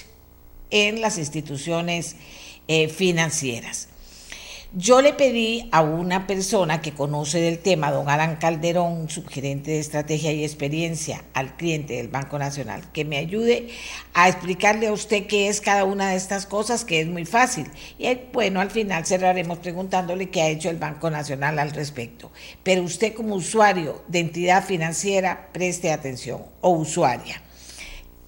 en 0.70 1.02
las 1.02 1.18
instituciones 1.18 2.16
eh, 2.68 2.90
financieras. 2.90 3.90
Yo 4.73 5.02
le 5.02 5.14
pedí 5.14 5.69
a 5.72 5.81
una 5.81 6.27
persona 6.27 6.81
que 6.81 6.91
conoce 6.91 7.39
del 7.39 7.60
tema, 7.60 7.89
don 7.89 8.10
Alan 8.10 8.35
Calderón, 8.35 9.10
subgerente 9.10 9.72
de 9.72 9.80
estrategia 9.80 10.34
y 10.34 10.44
experiencia 10.44 11.23
al 11.34 11.56
cliente 11.56 11.94
del 11.94 12.10
Banco 12.10 12.38
Nacional, 12.38 12.84
que 12.91 13.06
me 13.06 13.18
ayude 13.18 13.69
a 14.14 14.27
explicarle 14.27 14.88
a 14.88 14.91
usted 14.91 15.26
qué 15.26 15.48
es 15.48 15.61
cada 15.61 15.85
una 15.85 16.10
de 16.10 16.18
estas 16.18 16.45
cosas, 16.45 16.84
que 16.84 16.99
es 16.99 17.07
muy 17.07 17.23
fácil. 17.23 17.68
Y 17.98 18.14
bueno, 18.34 18.60
al 18.60 18.69
final 18.69 19.06
cerraremos 19.06 19.60
preguntándole 19.60 20.30
qué 20.30 20.41
ha 20.41 20.49
hecho 20.49 20.69
el 20.69 20.77
Banco 20.77 21.10
Nacional 21.10 21.60
al 21.60 21.72
respecto. 21.72 22.30
Pero 22.61 22.84
usted 22.84 23.14
como 23.14 23.35
usuario 23.35 24.03
de 24.10 24.19
entidad 24.19 24.65
financiera, 24.65 25.48
preste 25.53 25.94
atención, 25.94 26.41
o 26.60 26.72
usuaria. 26.72 27.41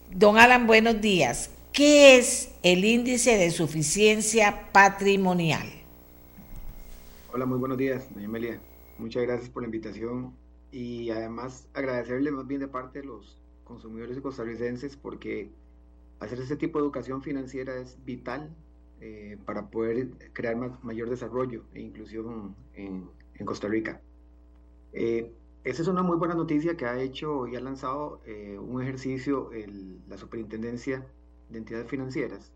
Don 0.10 0.38
Alan, 0.38 0.68
buenos 0.68 1.02
días. 1.02 1.50
¿Qué 1.74 2.18
es 2.18 2.48
el 2.64 2.86
índice 2.86 3.38
de 3.38 3.52
suficiencia 3.52 4.72
patrimonial? 4.72 5.79
Hola, 7.32 7.46
muy 7.46 7.60
buenos 7.60 7.78
días, 7.78 8.12
doña 8.12 8.26
Amelia. 8.26 8.60
Muchas 8.98 9.22
gracias 9.22 9.52
por 9.52 9.62
la 9.62 9.68
invitación 9.68 10.36
y 10.72 11.12
además 11.12 11.70
agradecerle 11.76 12.32
más 12.32 12.48
bien 12.48 12.60
de 12.60 12.68
parte 12.68 13.02
de 13.02 13.06
los 13.06 13.40
consumidores 13.66 14.20
costarricenses 14.20 14.98
porque 14.98 15.52
hacer 16.20 16.40
este 16.40 16.56
tipo 16.56 16.80
de 16.80 16.86
educación 16.86 17.22
financiera 17.22 17.76
es 17.76 18.04
vital 18.04 18.50
eh, 19.00 19.38
para 19.46 19.70
poder 19.70 20.10
crear 20.34 20.56
más, 20.56 20.84
mayor 20.84 21.08
desarrollo 21.08 21.66
e 21.76 21.82
inclusión 21.82 22.56
en, 22.74 23.08
en, 23.36 23.46
Costa 23.46 23.68
Rica. 23.68 24.02
Eh, 24.94 25.32
esa 25.66 25.84
es 25.84 25.88
una 25.88 26.02
muy 26.02 26.18
buena 26.18 26.34
noticia 26.34 26.76
que 26.78 26.88
ha 26.88 27.00
hecho 27.00 27.46
y 27.46 27.56
ha 27.56 27.62
lanzado 27.62 28.22
eh, 28.26 28.58
un 28.58 28.82
ejercicio 28.82 29.52
la 30.08 30.18
Superintendencia 30.18 31.06
de 31.52 31.60
Entidades 31.60 31.88
Financieras 31.88 32.52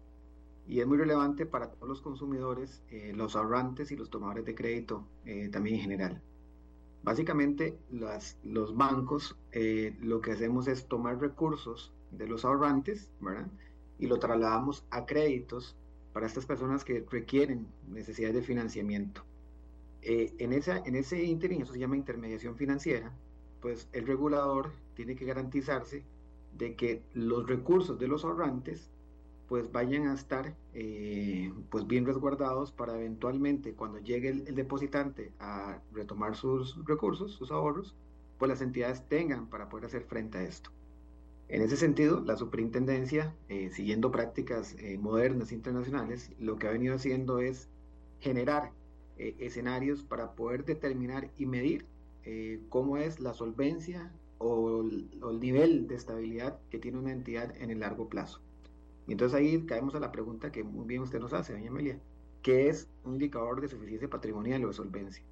y 0.68 0.80
es 0.80 0.88
muy 0.88 0.98
relevante 0.98 1.45
para 1.45 1.69
todos 1.69 1.88
los 1.88 2.02
consumidores, 2.02 2.81
eh, 2.90 3.11
los 3.15 3.35
ahorrantes 3.35 3.91
y 3.91 3.95
los 3.95 4.10
tomadores 4.10 4.45
de 4.45 4.56
crédito 4.56 5.06
también 5.52 5.77
en 5.77 5.81
general. 5.81 6.22
Básicamente, 7.03 7.77
las, 7.91 8.38
los 8.44 8.76
bancos 8.76 9.35
lo 9.99 10.22
que 10.22 10.31
hacemos 10.31 10.68
es 10.68 10.88
tomar 10.88 11.19
recursos 11.19 11.91
de 12.11 12.27
los 12.27 12.45
ahorrantes 12.45 13.11
¿verdad? 13.19 13.48
y 13.99 14.07
lo 14.07 14.19
trasladamos 14.19 14.85
a 14.90 15.06
créditos 15.06 15.76
para 16.14 16.27
estas 16.27 16.45
personas 16.45 16.84
que 16.84 17.06
requieren 17.10 17.68
necesidades 17.90 18.35
de 18.35 18.41
financiamiento. 18.44 19.23
Eh, 20.02 20.34
en, 20.38 20.53
esa, 20.53 20.77
en 20.85 20.95
ese 20.95 21.23
interín, 21.23 21.61
eso 21.61 21.73
se 21.73 21.80
llama 21.80 21.98
intermediación 21.98 22.56
financiera, 22.56 23.11
pues 23.61 23.88
el 23.94 24.06
regulador 24.06 24.72
tiene 24.95 25.15
que 25.15 25.26
garantizarse 25.26 26.03
de 26.57 26.76
que 26.76 27.02
los 27.14 27.48
recursos 27.48 27.98
de 27.98 28.07
los 28.07 28.23
ahorrantes 28.23 28.90
pues 29.48 29.72
vayan 29.72 30.07
a 30.07 30.14
estar 30.14 30.56
eh, 30.74 31.52
pues 31.70 31.86
bien 31.86 32.06
resguardados 32.06 32.72
para 32.72 32.98
eventualmente 32.98 33.74
cuando 33.74 33.99
llegue 33.99 34.30
el, 34.30 34.56
depositante 34.56 35.32
a 35.40 35.80
retomar 35.91 36.36
sus 36.36 36.84
recursos, 36.86 37.34
sus 37.34 37.52
ahorros, 37.52 37.95
pues 38.40 38.49
las 38.49 38.61
entidades 38.61 39.07
tengan 39.07 39.48
para 39.48 39.70
poder 39.70 39.86
hacer 39.86 40.03
frente 40.03 40.38
a 40.38 40.44
esto. 40.44 40.72
En 41.49 41.61
ese 41.61 41.78
sentido, 41.78 42.22
la 42.22 42.38
superintendencia, 42.38 43.36
eh, 43.49 43.70
siguiendo 43.70 44.11
prácticas 44.11 44.76
modernas 44.98 45.52
internacionales, 45.52 46.32
lo 46.40 46.57
que 46.57 46.68
ha 46.68 46.72
venido 46.72 46.95
haciendo 46.95 47.40
es 47.40 47.70
generar 48.20 48.72
eh, 49.18 49.36
escenarios 49.40 50.02
para 50.03 50.34
poder 50.34 50.65
determinar 50.65 51.30
y 51.38 51.45
medir 51.45 51.86
eh, 52.24 52.60
cómo 52.70 52.98
es 52.98 53.20
la 53.20 53.34
solvencia 53.34 54.11
o 54.40 54.82
el, 54.82 55.40
nivel 55.40 55.88
de 55.88 55.95
estabilidad 55.95 56.60
que 56.72 56.80
tiene 56.80 56.98
una 56.98 57.11
entidad 57.11 57.56
en 57.57 57.70
el 57.70 57.82
largo 57.82 58.10
plazo. 58.10 58.41
Y 59.08 59.14
entonces 59.14 59.38
ahí 59.38 59.66
caemos 59.66 59.96
a 59.96 60.00
la 60.00 60.12
pregunta 60.12 60.52
que 60.52 60.64
muy 60.64 60.86
bien 60.88 61.02
usted 61.02 61.20
nos 61.20 61.34
hace, 61.34 61.54
doña 61.54 61.70
Amelia, 61.70 62.00
¿qué 62.42 62.70
es 62.70 62.90
un 63.04 63.14
indicador 63.14 63.62
de 63.62 63.68
suficiencia 63.68 64.10
patrimonial 64.10 64.64
o 64.64 64.68
de 64.68 64.74
solvencia? 64.74 65.24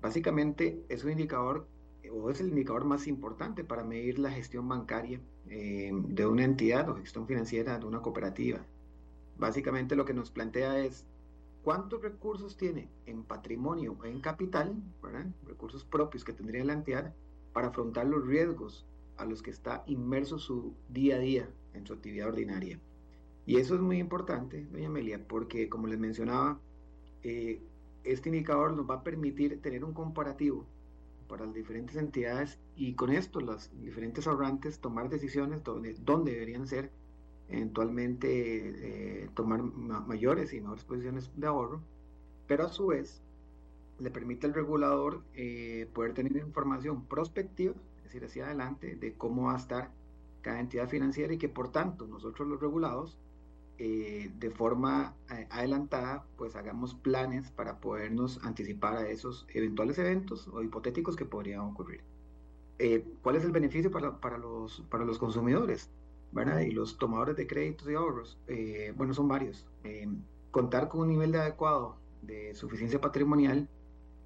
Básicamente 0.00 0.84
es 0.88 1.04
un 1.04 1.12
indicador 1.12 1.66
o 2.10 2.30
es 2.30 2.40
el 2.40 2.48
indicador 2.48 2.84
más 2.84 3.06
importante 3.06 3.64
para 3.64 3.84
medir 3.84 4.18
la 4.18 4.30
gestión 4.30 4.68
bancaria 4.68 5.20
eh, 5.48 5.90
de 5.92 6.26
una 6.26 6.44
entidad 6.44 6.88
o 6.88 6.96
gestión 6.96 7.26
financiera 7.26 7.78
de 7.78 7.86
una 7.86 8.00
cooperativa. 8.00 8.64
Básicamente 9.38 9.96
lo 9.96 10.04
que 10.04 10.14
nos 10.14 10.30
plantea 10.30 10.78
es 10.78 11.06
cuántos 11.62 12.02
recursos 12.02 12.56
tiene 12.56 12.88
en 13.06 13.24
patrimonio 13.24 13.96
o 14.00 14.04
en 14.04 14.20
capital, 14.20 14.74
recursos 15.46 15.84
propios 15.84 16.24
que 16.24 16.32
tendría 16.32 16.64
la 16.64 16.72
entidad 16.72 17.14
para 17.52 17.68
afrontar 17.68 18.06
los 18.06 18.26
riesgos 18.26 18.86
a 19.16 19.24
los 19.24 19.42
que 19.42 19.50
está 19.50 19.82
inmerso 19.86 20.38
su 20.38 20.74
día 20.88 21.16
a 21.16 21.18
día 21.18 21.50
en 21.74 21.86
su 21.86 21.92
actividad 21.92 22.28
ordinaria. 22.28 22.80
Y 23.48 23.56
eso 23.56 23.76
es 23.76 23.80
muy 23.80 23.96
importante, 23.96 24.66
doña 24.70 24.88
Amelia, 24.88 25.26
porque 25.26 25.70
como 25.70 25.86
les 25.86 25.98
mencionaba, 25.98 26.60
eh, 27.22 27.62
este 28.04 28.28
indicador 28.28 28.74
nos 28.74 28.88
va 28.88 28.96
a 28.96 29.02
permitir 29.02 29.62
tener 29.62 29.84
un 29.84 29.94
comparativo 29.94 30.66
para 31.30 31.46
las 31.46 31.54
diferentes 31.54 31.96
entidades 31.96 32.58
y 32.76 32.92
con 32.92 33.10
esto 33.10 33.40
los 33.40 33.70
diferentes 33.82 34.26
ahorrantes 34.26 34.80
tomar 34.80 35.08
decisiones 35.08 35.64
donde, 35.64 35.94
dónde 35.94 36.32
deberían 36.32 36.66
ser 36.66 36.90
eventualmente 37.48 39.22
eh, 39.22 39.30
tomar 39.32 39.62
mayores 39.62 40.52
y 40.52 40.60
mejores 40.60 40.84
posiciones 40.84 41.30
de 41.34 41.46
ahorro, 41.46 41.80
pero 42.48 42.66
a 42.66 42.68
su 42.68 42.88
vez 42.88 43.22
le 43.98 44.10
permite 44.10 44.46
al 44.46 44.52
regulador 44.52 45.22
eh, 45.32 45.88
poder 45.94 46.12
tener 46.12 46.36
información 46.36 47.06
prospectiva, 47.06 47.72
es 47.96 48.04
decir, 48.04 48.26
hacia 48.26 48.44
adelante, 48.44 48.94
de 48.94 49.14
cómo 49.14 49.44
va 49.44 49.54
a 49.54 49.56
estar 49.56 49.90
cada 50.42 50.60
entidad 50.60 50.86
financiera 50.86 51.32
y 51.32 51.38
que 51.38 51.48
por 51.48 51.72
tanto 51.72 52.06
nosotros 52.06 52.46
los 52.46 52.60
regulados, 52.60 53.16
eh, 53.78 54.30
de 54.38 54.50
forma 54.50 55.14
adelantada, 55.50 56.26
pues 56.36 56.56
hagamos 56.56 56.94
planes 56.94 57.50
para 57.50 57.80
podernos 57.80 58.44
anticipar 58.44 58.96
a 58.96 59.08
esos 59.08 59.46
eventuales 59.54 59.98
eventos 59.98 60.48
o 60.48 60.62
hipotéticos 60.62 61.16
que 61.16 61.24
podrían 61.24 61.60
ocurrir. 61.60 62.02
¿Cuál 63.22 63.36
es 63.36 63.44
el 63.44 63.50
beneficio 63.50 63.90
para, 63.90 64.20
para, 64.20 64.38
los, 64.38 64.82
para 64.88 65.04
los 65.04 65.18
consumidores? 65.18 65.90
Y 66.66 66.72
los 66.72 66.98
tomadores 66.98 67.36
de 67.36 67.46
créditos 67.46 67.88
y 67.88 67.94
ahorros, 67.94 68.38
eh, 68.46 68.92
bueno, 68.96 69.14
son 69.14 69.28
varios. 69.28 69.66
Eh, 69.82 70.06
contar 70.50 70.88
con 70.88 71.00
un 71.00 71.08
nivel 71.08 71.32
de 71.32 71.38
adecuado 71.38 71.96
de 72.22 72.54
suficiencia 72.54 73.00
patrimonial 73.00 73.68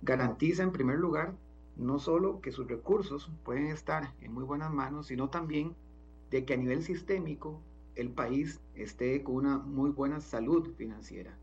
garantiza 0.02 0.62
en 0.62 0.72
primer 0.72 0.98
lugar 0.98 1.36
no 1.76 1.98
solo 1.98 2.40
que 2.40 2.50
sus 2.50 2.66
recursos 2.66 3.30
pueden 3.44 3.66
estar 3.66 4.14
en 4.20 4.32
muy 4.32 4.44
buenas 4.44 4.72
manos, 4.72 5.06
sino 5.06 5.30
también 5.30 5.74
de 6.30 6.44
que 6.44 6.54
a 6.54 6.56
nivel 6.56 6.82
sistémico 6.82 7.60
el 7.94 8.10
país 8.10 8.60
esté 8.74 9.22
con 9.22 9.36
una 9.36 9.58
muy 9.58 9.90
buena 9.90 10.20
salud 10.20 10.74
financiera. 10.76 11.36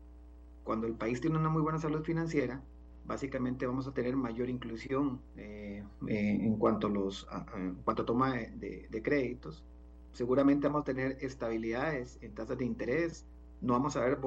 Cuando 0.64 0.86
el 0.86 0.94
país 0.94 1.20
tiene 1.20 1.38
una 1.38 1.48
muy 1.48 1.62
buena 1.62 1.78
salud 1.78 2.02
financiera, 2.02 2.62
básicamente 3.06 3.66
vamos 3.66 3.86
a 3.86 3.94
tener 3.94 4.16
mayor 4.16 4.48
inclusión 4.48 5.20
eh, 5.36 5.82
en, 6.06 6.56
cuanto 6.56 6.86
a 6.86 6.90
los, 6.90 7.26
en 7.56 7.74
cuanto 7.84 8.04
toma 8.04 8.34
de 8.34 9.02
créditos, 9.02 9.64
seguramente 10.12 10.66
vamos 10.66 10.82
a 10.82 10.84
tener 10.84 11.16
estabilidades 11.20 12.18
en 12.22 12.34
tasas 12.34 12.58
de 12.58 12.64
interés, 12.64 13.26
no 13.60 13.74
vamos 13.74 13.96
a 13.96 14.00
ver 14.00 14.18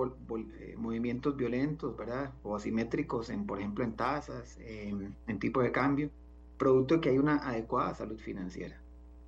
eh, 0.60 0.76
movimientos 0.78 1.36
violentos, 1.36 1.98
¿verdad? 1.98 2.34
O 2.44 2.56
asimétricos, 2.56 3.30
en, 3.30 3.46
por 3.46 3.60
ejemplo, 3.60 3.84
en 3.84 3.94
tasas, 3.94 4.58
en, 4.60 5.40
tipo 5.40 5.62
de 5.62 5.72
cambio, 5.72 6.10
producto 6.58 6.96
de 6.96 7.02
que 7.02 7.10
hay 7.10 7.18
una 7.18 7.38
adecuada 7.38 7.96
salud 7.96 8.20
financiera. 8.20 8.80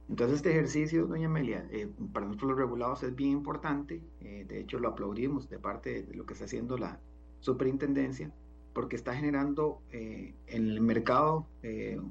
Entonces, 0.09 0.37
este 0.37 0.51
ejercicio, 0.51 1.07
doña 1.07 1.27
Amelia, 1.27 1.67
eh, 1.71 1.89
para 2.13 2.25
nosotros 2.25 2.51
los 2.51 2.59
regulados 2.59 3.03
es 3.03 3.15
bien 3.15 3.31
importante, 3.31 4.01
eh, 4.21 4.45
de 4.47 4.59
hecho 4.59 4.77
lo 4.77 4.89
aplaudimos 4.89 5.49
de 5.49 5.57
parte 5.57 6.03
de 6.03 6.13
lo 6.15 6.25
que 6.25 6.33
está 6.33 6.45
haciendo 6.45 6.77
la 6.77 6.99
superintendencia, 7.39 8.31
porque 8.73 8.95
está 8.95 9.15
generando 9.15 9.81
en 9.91 10.35
el 10.47 10.81
mercado 10.81 11.47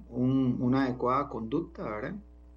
una 0.09 0.85
adecuada 0.85 1.29
conducta, 1.29 1.83
¿verdad? 1.83 2.15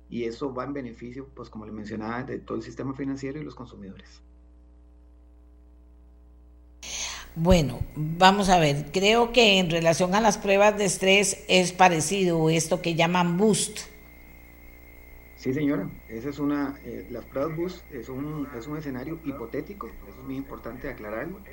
y 0.09 0.23
eso 0.23 0.53
va 0.53 0.63
en 0.63 0.73
beneficio, 0.73 1.27
pues 1.35 1.49
como 1.49 1.65
le 1.65 1.71
mencionaba, 1.71 2.23
de 2.23 2.39
todo 2.39 2.57
el 2.57 2.63
sistema 2.63 2.93
financiero 2.93 3.39
y 3.39 3.43
los 3.43 3.55
consumidores. 3.55 4.21
Bueno, 7.35 7.81
vamos 7.95 8.49
a 8.49 8.57
ver, 8.57 8.91
creo 8.91 9.31
que 9.31 9.59
en 9.59 9.69
relación 9.69 10.15
a 10.15 10.21
las 10.21 10.37
pruebas 10.37 10.77
de 10.77 10.85
estrés 10.85 11.45
es 11.47 11.71
parecido 11.71 12.49
esto 12.49 12.81
que 12.81 12.95
llaman 12.95 13.37
boost. 13.37 13.81
Sí, 15.39 15.53
señora, 15.53 15.91
esa 16.07 16.29
es 16.29 16.39
una, 16.39 16.79
eh, 16.83 17.05
las 17.09 17.27
pruebas 17.27 17.53
boost 17.55 17.91
es 17.91 18.09
un, 18.09 18.49
es 18.51 18.65
un 18.67 18.77
escenario 18.77 19.19
hipotético, 19.23 19.99
eso 20.03 20.19
es 20.21 20.25
muy 20.25 20.35
importante 20.35 20.89
aclararlo. 20.89 21.47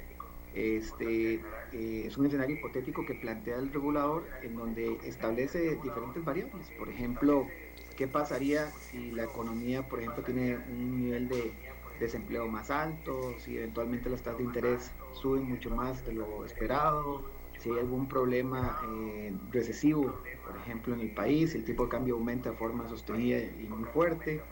Este, 0.50 1.34
eh, 1.70 2.06
es 2.06 2.16
un 2.18 2.26
escenario 2.26 2.56
hipotético 2.56 3.04
que 3.04 3.14
plantea 3.14 3.58
el 3.58 3.72
regulador 3.72 4.36
en 4.40 4.56
donde 4.56 5.00
establece 5.08 5.76
diferentes 5.76 6.24
variables, 6.24 6.72
por 6.72 6.90
ejemplo, 6.90 7.56
¿Qué 7.96 8.08
pasaría 8.08 8.72
si 8.72 9.10
la 9.12 9.24
economía, 9.24 9.88
por 9.88 10.00
ejemplo, 10.00 10.24
tiene 10.24 10.58
un 10.58 10.98
nivel 10.98 11.28
de 11.28 11.60
desempleo 11.94 12.48
más 12.48 12.70
alto, 12.70 13.38
si 13.38 13.56
eventualmente 13.56 14.10
las 14.10 14.22
tasas 14.22 14.38
de 14.38 14.44
interés 14.44 14.96
suben 15.10 15.44
mucho 15.44 15.70
más 15.70 16.04
de 16.04 16.12
lo 16.12 16.44
esperado, 16.44 17.33
si 17.64 17.70
hay 17.70 17.78
algún 17.78 18.06
problema 18.06 18.78
eh, 18.86 19.34
recesivo, 19.50 20.20
por 20.44 20.54
ejemplo, 20.58 20.92
en 20.92 21.00
el 21.00 21.14
país, 21.14 21.54
el 21.54 21.64
tipo 21.64 21.84
de 21.84 21.88
cambio 21.88 22.16
aumenta 22.16 22.50
de 22.50 22.56
forma 22.56 22.86
sostenida 22.88 23.38
y 23.38 23.66
muy 23.68 23.84
fuerte? 23.84 24.42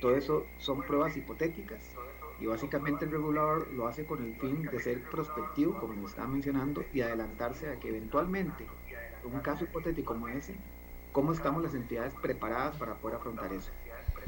Todo 0.00 0.16
eso 0.16 0.46
son 0.58 0.82
pruebas 0.82 1.16
hipotéticas 1.16 1.94
y 2.40 2.46
básicamente 2.46 3.04
el 3.04 3.12
regulador 3.12 3.70
lo 3.72 3.86
hace 3.86 4.04
con 4.04 4.24
el 4.24 4.34
fin 4.34 4.62
de 4.62 4.80
ser 4.80 5.00
prospectivo, 5.08 5.78
como 5.78 6.08
estaba 6.08 6.26
mencionando, 6.26 6.82
y 6.92 7.02
adelantarse 7.02 7.68
a 7.68 7.78
que 7.78 7.88
eventualmente, 7.88 8.66
en 9.24 9.32
un 9.32 9.40
caso 9.40 9.62
hipotético 9.62 10.14
como 10.14 10.26
ese, 10.26 10.56
¿Cómo 11.12 11.32
estamos 11.32 11.60
las 11.60 11.74
entidades 11.74 12.14
preparadas 12.22 12.76
para 12.76 12.94
poder 12.94 13.16
afrontar 13.16 13.52
eso? 13.52 13.72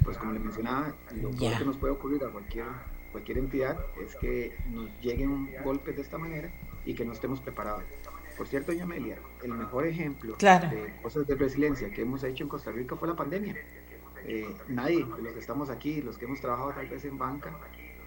Pues 0.03 0.19
como 0.19 0.32
le 0.32 0.40
mencionaba, 0.40 0.93
lo 1.15 1.31
que 1.31 1.65
nos 1.65 1.77
puede 1.77 1.93
ocurrir 1.93 2.24
a 2.24 2.28
cualquier, 2.28 2.66
cualquier 3.12 3.39
entidad 3.39 3.78
es 4.01 4.16
que 4.16 4.57
nos 4.69 4.90
lleguen 5.01 5.49
golpes 5.62 5.94
de 5.94 6.03
esta 6.03 6.19
manera 6.19 6.51
y 6.85 6.94
que 6.94 7.05
no 7.05 7.12
estemos 7.12 7.40
preparados. 7.40 7.85
Por 8.36 8.46
cierto, 8.48 8.72
doña 8.72 8.84
Amelia, 8.84 9.18
el 9.42 9.52
mejor 9.54 9.86
ejemplo 9.86 10.36
de 10.36 10.94
cosas 11.02 11.26
de 11.26 11.34
resiliencia 11.34 11.90
que 11.90 12.02
hemos 12.02 12.24
hecho 12.24 12.44
en 12.44 12.48
Costa 12.48 12.70
Rica 12.70 12.96
fue 12.96 13.09
la 13.09 13.16
pandemia. 13.16 13.56
Eh, 14.24 14.54
nadie 14.68 15.04
de 15.04 15.22
los 15.22 15.32
que 15.32 15.40
estamos 15.40 15.68
aquí, 15.70 16.00
los 16.00 16.16
que 16.16 16.26
hemos 16.26 16.40
trabajado 16.40 16.72
tal 16.72 16.88
vez 16.88 17.04
en 17.04 17.18
banca, 17.18 17.59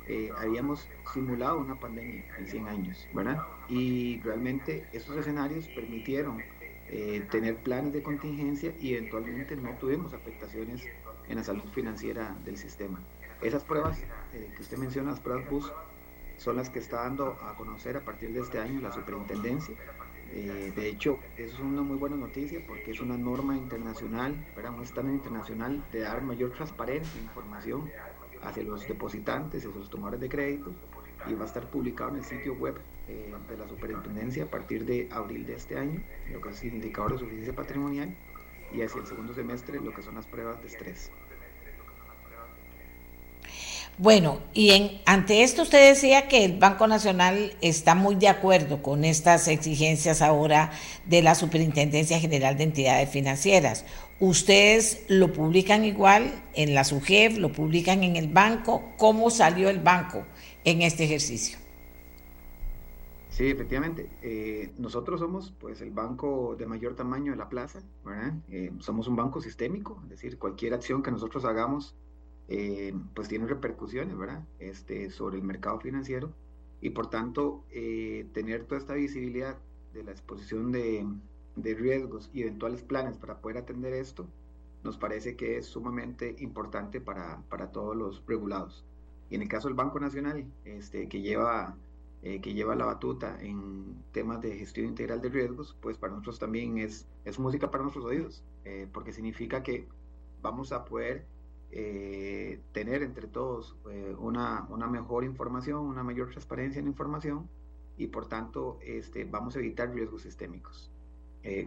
eh, 0.07 0.31
habíamos 0.37 0.87
simulado 1.13 1.59
una 1.59 1.79
pandemia 1.79 2.23
en 2.37 2.47
100 2.47 2.67
años, 2.67 3.07
¿verdad? 3.13 3.41
Y 3.67 4.19
realmente 4.21 4.85
esos 4.93 5.17
escenarios 5.17 5.67
permitieron 5.69 6.41
eh, 6.87 7.25
tener 7.31 7.55
planes 7.57 7.93
de 7.93 8.03
contingencia 8.03 8.71
y 8.79 8.93
eventualmente 8.93 9.55
no 9.55 9.71
tuvimos 9.77 10.13
afectaciones 10.13 10.83
en 11.27 11.35
la 11.35 11.43
salud 11.43 11.63
financiera 11.73 12.35
del 12.45 12.57
sistema. 12.57 12.99
Esas 13.41 13.63
pruebas 13.63 13.99
eh, 14.33 14.51
que 14.55 14.61
usted 14.61 14.77
menciona, 14.77 15.11
las 15.11 15.19
pruebas 15.19 15.49
BUS, 15.49 15.73
son 16.37 16.57
las 16.57 16.69
que 16.69 16.79
está 16.79 16.97
dando 17.03 17.37
a 17.41 17.55
conocer 17.55 17.97
a 17.97 18.01
partir 18.01 18.31
de 18.33 18.41
este 18.41 18.59
año 18.59 18.81
la 18.81 18.91
superintendencia. 18.91 19.75
Eh, 20.35 20.73
de 20.75 20.89
hecho, 20.89 21.17
eso 21.37 21.55
es 21.55 21.59
una 21.61 21.81
muy 21.81 21.95
buena 21.95 22.17
noticia 22.17 22.59
porque 22.67 22.91
es 22.91 22.99
una 22.99 23.17
norma 23.17 23.55
internacional, 23.55 24.35
un 24.75 24.83
estándar 24.83 25.15
internacional 25.15 25.81
de 25.93 26.01
dar 26.01 26.21
mayor 26.23 26.51
transparencia 26.51 27.21
e 27.21 27.23
información 27.23 27.89
hacia 28.41 28.63
los 28.63 28.85
depositantes 28.85 29.65
hacia 29.65 29.79
los 29.79 29.89
tomadores 29.89 30.19
de 30.19 30.27
crédito 30.27 30.73
y 31.27 31.33
va 31.35 31.43
a 31.43 31.47
estar 31.47 31.69
publicado 31.69 32.11
en 32.11 32.17
el 32.17 32.25
sitio 32.25 32.53
web 32.55 32.75
eh, 33.07 33.33
de 33.49 33.57
la 33.57 33.67
superintendencia 33.69 34.43
a 34.43 34.47
partir 34.47 34.83
de 34.83 35.07
abril 35.09 35.45
de 35.45 35.55
este 35.55 35.77
año, 35.77 36.03
lo 36.29 36.41
que 36.41 36.49
es 36.49 36.61
el 36.63 36.73
indicador 36.73 37.13
de 37.13 37.19
suficiencia 37.19 37.55
patrimonial 37.55 38.13
y 38.73 38.81
hacia 38.81 38.99
el 38.99 39.07
segundo 39.07 39.33
semestre 39.33 39.79
lo 39.79 39.93
que 39.93 40.01
son 40.01 40.15
las 40.15 40.27
pruebas 40.27 40.61
de 40.61 40.67
estrés. 40.67 41.11
Bueno, 43.97 44.39
y 44.53 44.71
en, 44.71 45.01
ante 45.05 45.43
esto 45.43 45.61
usted 45.61 45.93
decía 45.93 46.27
que 46.27 46.43
el 46.43 46.59
Banco 46.59 46.85
Nacional 46.85 47.53
está 47.61 47.95
muy 47.95 48.15
de 48.15 48.27
acuerdo 48.27 48.83
con 48.83 49.05
estas 49.05 49.47
exigencias 49.47 50.21
ahora 50.21 50.71
de 51.05 51.21
la 51.21 51.33
Superintendencia 51.33 52.19
General 52.19 52.57
de 52.57 52.65
Entidades 52.65 53.09
Financieras. 53.09 53.85
¿Ustedes 54.19 55.05
lo 55.07 55.31
publican 55.31 55.85
igual 55.85 56.43
en 56.55 56.75
la 56.75 56.83
SUGEF, 56.83 57.37
lo 57.37 57.53
publican 57.53 58.03
en 58.03 58.17
el 58.17 58.27
banco? 58.27 58.83
¿Cómo 58.97 59.29
salió 59.29 59.69
el 59.69 59.79
banco 59.79 60.25
en 60.65 60.81
este 60.81 61.05
ejercicio? 61.05 61.57
Sí, 63.29 63.47
efectivamente. 63.47 64.09
Eh, 64.21 64.73
nosotros 64.77 65.21
somos 65.21 65.53
pues 65.57 65.79
el 65.79 65.91
banco 65.91 66.57
de 66.57 66.65
mayor 66.65 66.95
tamaño 66.95 67.31
de 67.31 67.37
la 67.37 67.47
plaza, 67.47 67.81
¿verdad? 68.03 68.33
Eh, 68.49 68.71
somos 68.79 69.07
un 69.07 69.15
banco 69.15 69.39
sistémico, 69.39 70.01
es 70.03 70.09
decir, 70.09 70.37
cualquier 70.37 70.73
acción 70.73 71.01
que 71.01 71.11
nosotros 71.11 71.45
hagamos 71.45 71.95
eh, 72.47 72.93
pues 73.13 73.27
tiene 73.27 73.47
repercusiones, 73.47 74.17
¿verdad? 74.17 74.43
Este, 74.59 75.09
sobre 75.09 75.37
el 75.37 75.43
mercado 75.43 75.79
financiero 75.79 76.33
y 76.81 76.91
por 76.91 77.09
tanto 77.09 77.63
tener 78.33 78.65
toda 78.65 78.79
esta 78.79 78.93
visibilidad 78.93 79.57
de 79.93 80.03
la 80.03 80.11
exposición 80.11 80.71
de, 80.71 81.07
de 81.55 81.73
riesgos 81.73 82.29
y 82.33 82.41
eventuales 82.41 82.83
planes 82.83 83.17
para 83.17 83.39
poder 83.39 83.57
atender 83.57 83.93
esto, 83.93 84.27
nos 84.83 84.97
parece 84.97 85.35
que 85.35 85.57
es 85.57 85.65
sumamente 85.65 86.35
importante 86.39 87.01
para, 87.01 87.41
para 87.49 87.71
todos 87.71 87.95
los 87.95 88.23
regulados. 88.27 88.85
Y 89.29 89.35
en 89.35 89.41
el 89.41 89.47
caso 89.47 89.67
del 89.67 89.75
Banco 89.75 89.99
Nacional, 89.99 90.45
este, 90.65 91.07
que 91.07 91.21
lleva 91.21 91.75
eh, 92.25 92.41
que 92.41 92.55
lleva 92.55 92.73
la 92.75 92.85
batuta 92.85 93.37
en 93.39 94.03
temas 94.11 94.41
de 94.41 94.57
gestión 94.57 94.87
integral 94.87 95.21
de 95.21 95.29
riesgos, 95.29 95.77
pues 95.79 95.95
para 95.99 96.11
nosotros 96.11 96.39
también 96.39 96.79
es, 96.79 97.07
es 97.23 97.37
música 97.37 97.69
para 97.69 97.83
nuestros 97.83 98.03
oídos, 98.03 98.43
eh, 98.63 98.87
porque 98.91 99.13
significa 99.13 99.61
que 99.61 99.87
vamos 100.41 100.71
a 100.71 100.85
poder 100.85 101.27
eh, 101.75 102.61
tener 102.71 103.03
entre 103.03 103.27
todos 103.27 103.75
una, 104.17 104.65
una 104.69 104.87
mejor 104.87 105.23
información, 105.23 105.79
una 105.85 106.03
mayor 106.03 106.29
transparencia 106.29 106.79
en 106.79 106.85
la 106.85 106.91
información 106.91 107.47
y 107.97 108.07
por 108.07 108.27
tanto 108.27 108.79
este, 108.81 109.25
vamos 109.25 109.55
a 109.55 109.59
evitar 109.59 109.93
riesgos 109.93 110.23
sistémicos, 110.23 110.91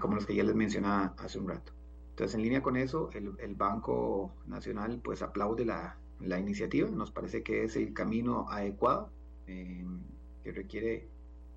como 0.01 0.17
los 0.17 0.27
que 0.27 0.35
ya 0.35 0.43
les 0.43 0.55
mencionaba 0.55 1.15
hace 1.19 1.39
un 1.39 1.49
rato. 1.49 1.73
Entonces, 2.11 2.35
en 2.35 2.43
línea 2.43 2.63
con 2.63 2.77
eso, 2.77 3.11
el, 3.13 3.35
el 3.39 3.55
Banco 3.55 4.33
Nacional 4.47 5.01
pues 5.05 5.23
aplaude 5.23 5.65
la, 5.65 5.97
la, 6.21 6.41
iniciativa, 6.41 6.91
nos 6.91 7.13
parece 7.13 7.45
que 7.45 7.63
es 7.63 7.77
el 7.77 7.93
camino 7.93 8.49
adecuado 8.51 9.11
que 9.47 10.53
requiere 10.53 11.07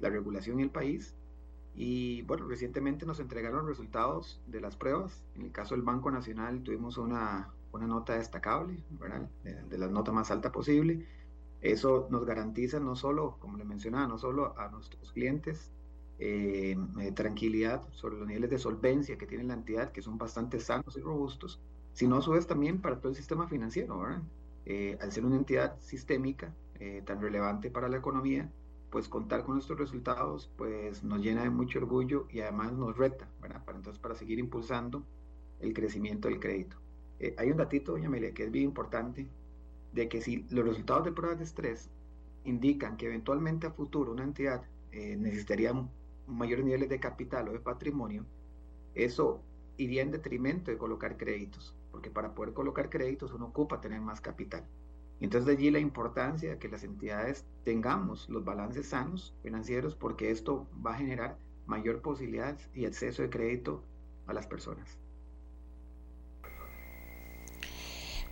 la 0.02 0.10
regulación 0.10 0.58
en 0.58 0.66
el 0.66 0.70
país. 0.70 1.16
Y 1.76 2.24
bueno, 2.24 2.48
recientemente 2.48 3.06
nos 3.06 3.20
entregaron 3.20 3.68
resultados 3.68 4.42
de 4.48 4.60
las 4.60 4.76
pruebas. 4.76 5.24
En 5.36 5.44
el 5.44 5.52
caso 5.52 5.76
del 5.76 5.84
Banco 5.84 6.12
Nacional 6.12 6.64
tuvimos 6.64 6.98
una, 6.98 7.50
una 7.74 7.88
nota 7.88 8.14
destacable, 8.14 8.84
¿verdad? 8.92 9.30
De, 9.44 9.78
la 9.78 9.88
nota 9.88 10.12
más 10.12 10.32
alta 10.32 10.52
posible. 10.52 11.06
Eso 11.62 12.08
nos 12.10 12.26
garantiza 12.26 12.80
no 12.80 12.96
solo, 12.96 13.38
como 13.40 13.58
le 13.58 13.64
mencionaba, 13.64 14.08
no 14.08 14.18
solo 14.18 14.58
a 14.58 14.70
nuestros 14.70 15.12
clientes 15.12 15.72
eh, 16.20 16.76
eh, 17.00 17.12
tranquilidad 17.14 17.82
sobre 17.94 18.18
los 18.18 18.28
niveles 18.28 18.50
de 18.50 18.60
solvencia 18.60 19.18
que 19.18 19.26
tiene 19.26 19.44
la 19.44 19.54
entidad, 19.54 19.92
que 19.92 20.02
son 20.02 20.18
bastante 20.18 20.60
sanos 20.60 20.98
y 20.98 21.02
robustos, 21.02 21.60
sino 21.94 22.18
a 22.18 22.22
su 22.22 22.32
vez 22.32 22.48
también 22.48 22.82
para 22.82 23.00
todo 23.00 23.10
el 23.10 23.16
sistema 23.16 23.48
financiero, 23.48 24.00
¿verdad? 24.00 24.22
Eh, 24.66 24.98
al 25.02 25.12
ser 25.12 25.26
una 25.26 25.38
entidad 25.38 25.80
sistémica 25.80 26.54
tan 27.06 27.22
relevante 27.22 27.70
para 27.70 27.88
la 27.90 27.98
economía, 27.98 28.50
pues 28.90 29.08
contar 29.08 29.44
con 29.44 29.60
estos 29.60 29.78
resultados 29.78 30.50
pues 30.58 31.04
nos 31.04 31.22
llena 31.22 31.44
de 31.44 31.52
mucho 31.52 31.78
orgullo 31.78 32.26
y 32.32 32.42
además 32.42 32.74
nos 32.74 32.98
reta, 32.98 33.30
¿verdad? 33.40 33.64
Para 33.64 33.78
entonces 33.78 34.02
para 34.02 34.16
seguir 34.16 34.40
impulsando 34.40 35.04
el 35.60 35.74
crecimiento 35.74 36.28
del 36.28 36.40
crédito. 36.40 36.78
Eh, 37.22 37.36
hay 37.38 37.52
un 37.52 37.58
datito, 37.58 37.92
doña 37.92 38.08
Amelia, 38.08 38.34
que 38.34 38.46
es 38.46 38.52
bien 38.52 38.66
importante, 38.66 39.28
de 39.94 40.10
que 40.10 40.22
si 40.22 40.44
los 40.50 40.66
resultados 40.66 41.06
de 41.06 41.12
pruebas 41.12 41.38
de 41.38 41.44
estrés 41.44 41.92
indican 42.46 42.98
que 42.98 43.06
eventualmente 43.06 43.68
a 43.68 43.72
futuro 43.72 44.12
una 44.12 44.24
entidad 44.24 44.64
eh, 44.92 45.16
necesitaría 45.18 45.72
mayores 46.26 46.66
niveles 46.66 46.90
de 46.90 47.00
capital 47.00 47.50
o 47.50 47.52
de 47.52 47.60
patrimonio, 47.60 48.26
eso 48.96 49.44
iría 49.78 50.02
en 50.02 50.10
detrimento 50.10 50.72
de 50.72 50.80
colocar 50.80 51.16
créditos, 51.16 51.76
porque 51.92 52.10
para 52.10 52.34
poder 52.34 52.56
colocar 52.56 52.90
créditos 52.90 53.34
uno 53.34 53.48
ocupa 53.48 53.82
tener 53.82 54.02
más 54.02 54.20
capital. 54.20 54.66
Entonces 55.20 55.46
de 55.46 55.52
allí 55.52 55.70
la 55.70 55.78
importancia 55.78 56.50
de 56.50 56.58
que 56.58 56.70
las 56.70 56.84
entidades 56.84 57.46
tengamos 57.64 58.28
los 58.30 58.44
balances 58.44 58.88
sanos 58.88 59.36
financieros 59.44 59.96
porque 59.96 60.32
esto 60.32 60.68
va 60.84 60.96
a 60.96 60.98
generar 60.98 61.38
mayor 61.68 62.02
posibilidad 62.02 62.58
y 62.74 62.86
acceso 62.86 63.22
de 63.22 63.30
crédito 63.30 63.84
a 64.26 64.34
las 64.34 64.48
personas. 64.48 64.98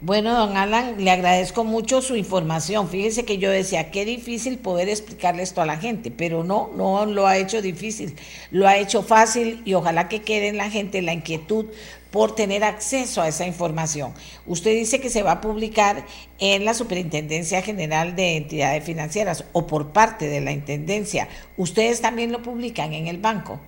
Bueno, 0.02 0.34
don 0.34 0.56
Alan, 0.56 1.04
le 1.04 1.12
agradezco 1.12 1.66
mucho 1.66 2.02
su 2.02 2.16
información. 2.16 2.88
Fíjese 2.88 3.26
que 3.26 3.38
yo 3.38 3.52
decía, 3.52 3.92
qué 3.92 4.06
difícil 4.06 4.58
poder 4.58 4.88
explicarle 4.88 5.44
esto 5.44 5.62
a 5.62 5.66
la 5.66 5.76
gente, 5.76 6.10
pero 6.10 6.46
no, 6.46 6.72
no 6.74 7.06
lo 7.06 7.28
ha 7.28 7.36
hecho 7.36 7.62
difícil, 7.62 8.16
lo 8.50 8.66
ha 8.66 8.78
hecho 8.78 9.04
fácil 9.04 9.62
y 9.66 9.74
ojalá 9.74 10.08
que 10.08 10.22
quede 10.22 10.48
en 10.48 10.56
la 10.56 10.70
gente 10.70 11.02
la 11.02 11.12
inquietud 11.12 11.66
por 12.12 12.34
tener 12.34 12.64
acceso 12.64 13.22
a 13.22 13.28
esa 13.28 13.46
información. 13.46 14.14
Usted 14.48 14.72
dice 14.72 15.02
que 15.02 15.10
se 15.10 15.22
va 15.22 15.34
a 15.34 15.42
publicar 15.42 16.06
en 16.40 16.64
la 16.64 16.74
Superintendencia 16.74 17.62
General 17.62 18.16
de 18.16 18.38
Entidades 18.38 18.86
Financieras 18.86 19.44
o 19.52 19.68
por 19.68 19.90
parte 19.90 20.30
de 20.30 20.40
la 20.40 20.54
Intendencia. 20.54 21.28
¿Ustedes 21.58 22.00
también 22.00 22.32
lo 22.32 22.42
publican 22.42 22.94
en 22.94 23.08
el 23.08 23.18
banco? 23.18 23.60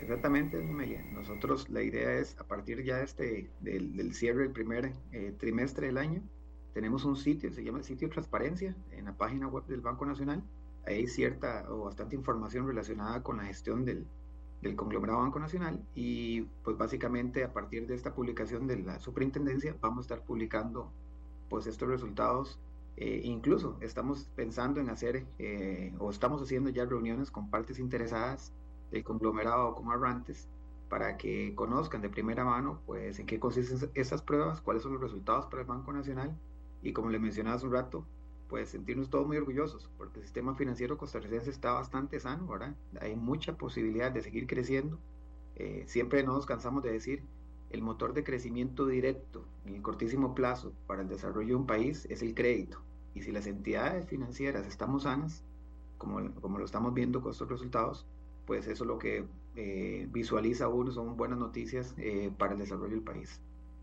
Exactamente, 0.00 0.58
Amelia. 0.58 1.02
Nosotros 1.12 1.68
la 1.70 1.82
idea 1.82 2.18
es, 2.18 2.38
a 2.38 2.44
partir 2.44 2.84
ya 2.84 3.00
este, 3.00 3.50
del, 3.60 4.12
cierre 4.14 4.42
del 4.42 4.52
primer 4.52 4.92
eh, 5.12 5.34
trimestre 5.38 5.86
del 5.86 5.98
año, 5.98 6.22
tenemos 6.74 7.04
un 7.04 7.16
sitio, 7.16 7.52
se 7.52 7.64
llama 7.64 7.78
el 7.78 7.84
sitio 7.84 8.10
Transparencia, 8.10 8.76
en 8.90 9.06
la 9.06 9.16
página 9.16 9.48
web 9.48 9.64
del 9.66 9.80
Banco 9.80 10.04
Nacional. 10.04 10.42
Ahí 10.86 10.96
hay 10.96 11.06
cierta 11.06 11.64
o 11.70 11.84
bastante 11.84 12.14
información 12.14 12.66
relacionada 12.66 13.22
con 13.22 13.38
la 13.38 13.44
gestión 13.44 13.84
del, 13.84 14.06
del 14.62 14.76
conglomerado 14.76 15.20
Banco 15.20 15.38
Nacional 15.38 15.80
y 15.94 16.42
pues 16.64 16.76
básicamente 16.76 17.44
a 17.44 17.52
partir 17.52 17.86
de 17.86 17.94
esta 17.94 18.14
publicación 18.14 18.66
de 18.66 18.78
la 18.78 18.98
superintendencia 19.00 19.76
vamos 19.80 19.98
a 19.98 20.14
estar 20.14 20.26
publicando 20.26 20.90
pues 21.48 21.66
estos 21.66 21.88
resultados 21.88 22.58
eh, 22.96 23.20
incluso 23.24 23.76
estamos 23.80 24.30
pensando 24.34 24.80
en 24.80 24.88
hacer 24.88 25.26
eh, 25.38 25.94
o 25.98 26.10
estamos 26.10 26.40
haciendo 26.42 26.70
ya 26.70 26.86
reuniones 26.86 27.30
con 27.30 27.50
partes 27.50 27.78
interesadas 27.78 28.52
del 28.96 29.04
conglomerado 29.04 29.74
como 29.74 29.92
Arrantes 29.92 30.48
para 30.88 31.16
que 31.16 31.54
conozcan 31.54 32.00
de 32.02 32.08
primera 32.08 32.44
mano 32.44 32.80
pues 32.86 33.18
en 33.18 33.26
qué 33.26 33.40
consisten 33.40 33.90
estas 33.94 34.22
pruebas, 34.22 34.60
cuáles 34.60 34.82
son 34.82 34.92
los 34.92 35.00
resultados 35.00 35.46
para 35.46 35.62
el 35.62 35.68
Banco 35.68 35.92
Nacional 35.92 36.36
y 36.82 36.92
como 36.92 37.10
le 37.10 37.18
mencionaba 37.18 37.56
hace 37.56 37.66
un 37.66 37.72
rato, 37.72 38.06
pues 38.48 38.68
sentirnos 38.68 39.10
todos 39.10 39.26
muy 39.26 39.36
orgullosos, 39.36 39.90
porque 39.98 40.20
el 40.20 40.24
sistema 40.24 40.54
financiero 40.54 40.96
costarricense 40.96 41.50
está 41.50 41.72
bastante 41.72 42.20
sano, 42.20 42.46
¿verdad? 42.46 42.76
Hay 43.00 43.16
mucha 43.16 43.56
posibilidad 43.56 44.12
de 44.12 44.22
seguir 44.22 44.46
creciendo. 44.46 44.98
Eh, 45.56 45.84
siempre 45.86 46.22
no 46.22 46.34
nos 46.34 46.46
cansamos 46.46 46.82
de 46.82 46.92
decir, 46.92 47.24
el 47.70 47.82
motor 47.82 48.14
de 48.14 48.22
crecimiento 48.22 48.86
directo 48.86 49.44
en 49.64 49.74
el 49.74 49.82
cortísimo 49.82 50.34
plazo 50.34 50.72
para 50.86 51.02
el 51.02 51.08
desarrollo 51.08 51.48
de 51.48 51.54
un 51.56 51.66
país 51.66 52.06
es 52.08 52.22
el 52.22 52.34
crédito. 52.34 52.80
Y 53.14 53.22
si 53.22 53.32
las 53.32 53.46
entidades 53.46 54.06
financieras 54.06 54.66
estamos 54.66 55.04
sanas, 55.04 55.42
como, 55.98 56.32
como 56.40 56.58
lo 56.58 56.64
estamos 56.64 56.94
viendo 56.94 57.22
con 57.22 57.32
estos 57.32 57.48
resultados, 57.48 58.06
pues 58.46 58.66
eso 58.66 58.84
lo 58.84 58.98
que 58.98 59.24
eh, 59.56 60.06
visualiza 60.10 60.68
uno 60.68 60.92
son 60.92 61.16
buenas 61.16 61.38
noticias 61.38 61.94
eh, 61.98 62.30
para 62.36 62.52
el 62.52 62.58
desarrollo 62.58 62.90
del 62.90 63.02
país. 63.02 63.40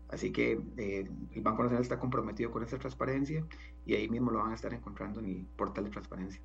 Así 0.08 0.30
que 0.30 0.60
eh, 0.76 1.08
el 1.32 1.42
Banco 1.42 1.62
Nacional 1.62 1.82
está 1.82 1.98
comprometido 1.98 2.50
con 2.50 2.62
esta 2.62 2.78
transparencia 2.78 3.44
y 3.84 3.94
ahí 3.94 4.08
mismo 4.08 4.30
lo 4.30 4.38
van 4.38 4.52
a 4.52 4.54
estar 4.54 4.72
encontrando 4.72 5.20
en 5.20 5.26
el 5.26 5.46
portal 5.56 5.84
de 5.84 5.90
transparencia. 5.90 6.40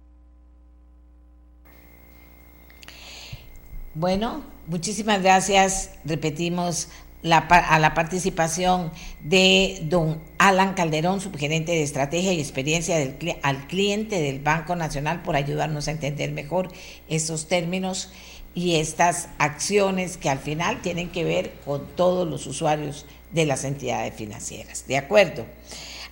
Bueno, 3.93 4.43
muchísimas 4.67 5.21
gracias. 5.21 5.99
Repetimos 6.05 6.89
a 7.23 7.79
la 7.79 7.93
participación 7.93 8.91
de 9.23 9.85
don 9.89 10.21
Alan 10.39 10.73
Calderón, 10.73 11.19
subgerente 11.21 11.73
de 11.73 11.83
estrategia 11.83 12.33
y 12.33 12.39
experiencia 12.39 12.97
al 13.43 13.67
cliente 13.67 14.21
del 14.21 14.39
Banco 14.39 14.75
Nacional, 14.75 15.21
por 15.21 15.35
ayudarnos 15.35 15.87
a 15.87 15.91
entender 15.91 16.31
mejor 16.31 16.69
esos 17.09 17.47
términos 17.47 18.09
y 18.55 18.77
estas 18.77 19.27
acciones 19.37 20.17
que 20.17 20.29
al 20.29 20.39
final 20.39 20.81
tienen 20.81 21.09
que 21.09 21.25
ver 21.25 21.51
con 21.65 21.85
todos 21.95 22.27
los 22.27 22.47
usuarios 22.47 23.05
de 23.31 23.45
las 23.45 23.65
entidades 23.65 24.15
financieras. 24.15 24.85
¿De 24.87 24.97
acuerdo? 24.97 25.45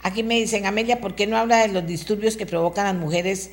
Aquí 0.03 0.23
me 0.23 0.35
dicen, 0.35 0.65
Amelia, 0.65 0.99
¿por 0.99 1.15
qué 1.15 1.25
no 1.25 1.37
habla 1.37 1.59
de 1.59 1.69
los 1.69 1.87
disturbios 1.87 2.35
que 2.37 2.45
provocan 2.45 2.85
las 2.85 2.95
mujeres 2.95 3.51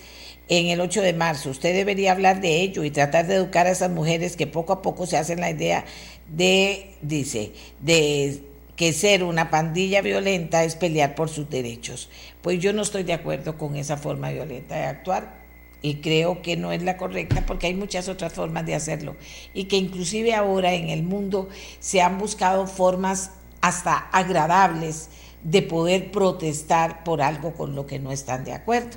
en 0.48 0.66
el 0.66 0.80
8 0.80 1.02
de 1.02 1.12
marzo. 1.12 1.50
Usted 1.50 1.74
debería 1.74 2.12
hablar 2.12 2.40
de 2.40 2.60
ello 2.60 2.84
y 2.84 2.90
tratar 2.90 3.26
de 3.26 3.36
educar 3.36 3.66
a 3.66 3.70
esas 3.70 3.90
mujeres 3.90 4.36
que 4.36 4.46
poco 4.46 4.74
a 4.74 4.82
poco 4.82 5.06
se 5.06 5.16
hacen 5.16 5.40
la 5.40 5.50
idea 5.50 5.84
de, 6.28 6.90
dice, 7.00 7.52
de 7.80 8.42
que 8.76 8.92
ser 8.92 9.24
una 9.24 9.50
pandilla 9.50 10.02
violenta 10.02 10.64
es 10.64 10.74
pelear 10.76 11.14
por 11.14 11.28
sus 11.28 11.48
derechos. 11.48 12.10
Pues 12.42 12.58
yo 12.60 12.72
no 12.72 12.82
estoy 12.82 13.04
de 13.04 13.12
acuerdo 13.12 13.56
con 13.56 13.76
esa 13.76 13.96
forma 13.96 14.30
violenta 14.30 14.76
de 14.76 14.84
actuar 14.84 15.42
y 15.82 15.96
creo 15.96 16.42
que 16.42 16.56
no 16.56 16.72
es 16.72 16.82
la 16.82 16.96
correcta 16.96 17.44
porque 17.46 17.66
hay 17.66 17.74
muchas 17.74 18.08
otras 18.08 18.32
formas 18.32 18.64
de 18.66 18.74
hacerlo 18.74 19.16
y 19.52 19.64
que 19.64 19.76
inclusive 19.76 20.34
ahora 20.34 20.72
en 20.72 20.88
el 20.88 21.02
mundo 21.02 21.48
se 21.78 22.00
han 22.00 22.18
buscado 22.18 22.66
formas 22.66 23.32
hasta 23.60 23.96
agradables 23.96 25.10
de 25.42 25.60
poder 25.60 26.10
protestar 26.10 27.04
por 27.04 27.20
algo 27.20 27.52
con 27.52 27.74
lo 27.74 27.86
que 27.86 27.98
no 27.98 28.12
están 28.12 28.44
de 28.44 28.52
acuerdo 28.52 28.96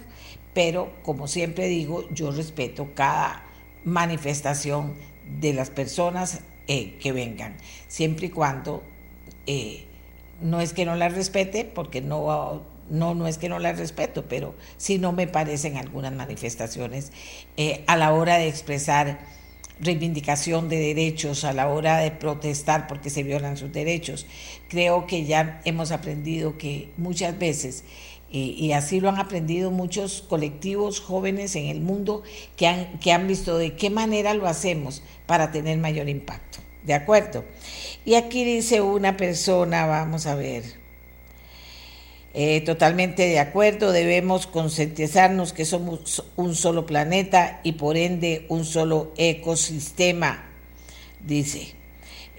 pero 0.57 0.91
como 1.03 1.27
siempre 1.27 1.67
digo, 1.67 2.09
yo 2.09 2.31
respeto 2.31 2.89
cada 2.95 3.45
manifestación 3.83 4.95
de 5.39 5.53
las 5.53 5.69
personas 5.69 6.39
eh, 6.67 6.97
que 6.99 7.11
vengan, 7.11 7.57
siempre 7.87 8.25
y 8.25 8.29
cuando 8.31 8.81
eh, 9.47 9.85
no 10.41 10.61
es 10.61 10.73
que 10.73 10.85
no 10.85 10.95
las 10.95 11.13
respete, 11.13 11.65
porque 11.65 12.01
no, 12.01 12.61
no, 12.89 13.15
no 13.15 13.27
es 13.27 13.37
que 13.37 13.49
no 13.49 13.59
las 13.59 13.77
respeto, 13.77 14.25
pero 14.27 14.55
sí 14.77 14.97
no 14.99 15.11
me 15.11 15.27
parecen 15.27 15.77
algunas 15.77 16.13
manifestaciones 16.13 17.11
eh, 17.57 17.83
a 17.87 17.97
la 17.97 18.13
hora 18.13 18.37
de 18.37 18.47
expresar 18.47 19.19
reivindicación 19.79 20.69
de 20.69 20.79
derechos, 20.79 21.43
a 21.43 21.53
la 21.53 21.67
hora 21.67 21.97
de 21.97 22.11
protestar 22.11 22.87
porque 22.87 23.09
se 23.09 23.23
violan 23.23 23.57
sus 23.57 23.71
derechos. 23.71 24.25
Creo 24.69 25.05
que 25.07 25.25
ya 25.25 25.61
hemos 25.65 25.91
aprendido 25.91 26.57
que 26.57 26.91
muchas 26.97 27.37
veces 27.37 27.83
y, 28.29 28.73
así 28.73 28.99
lo 28.99 29.07
han 29.07 29.19
aprendido 29.19 29.71
muchos 29.71 30.21
colectivos 30.27 30.99
jóvenes 30.99 31.55
en 31.55 31.67
el 31.67 31.79
mundo 31.79 32.23
que 32.57 32.67
han, 32.67 32.99
que 32.99 33.13
han 33.13 33.25
visto 33.25 33.57
de 33.57 33.75
qué 33.75 33.89
manera 33.89 34.33
lo 34.33 34.47
hacemos 34.47 35.01
para 35.25 35.51
tener 35.51 35.77
mayor 35.77 36.09
impacto. 36.09 36.59
¿De 36.87 36.93
acuerdo? 36.93 37.43
Y 38.05 38.15
aquí 38.15 38.45
dice 38.45 38.79
una 38.79 39.17
persona, 39.17 39.85
vamos 39.85 40.25
a 40.25 40.35
ver, 40.35 40.63
eh, 42.33 42.61
totalmente 42.61 43.23
de 43.27 43.39
acuerdo, 43.39 43.91
debemos 43.91 44.47
concientizarnos 44.47 45.51
que 45.51 45.65
somos 45.65 46.23
un 46.37 46.55
solo 46.55 46.85
planeta 46.85 47.59
y 47.63 47.73
por 47.73 47.97
ende 47.97 48.45
un 48.47 48.63
solo 48.63 49.11
ecosistema, 49.17 50.49
dice. 51.19 51.73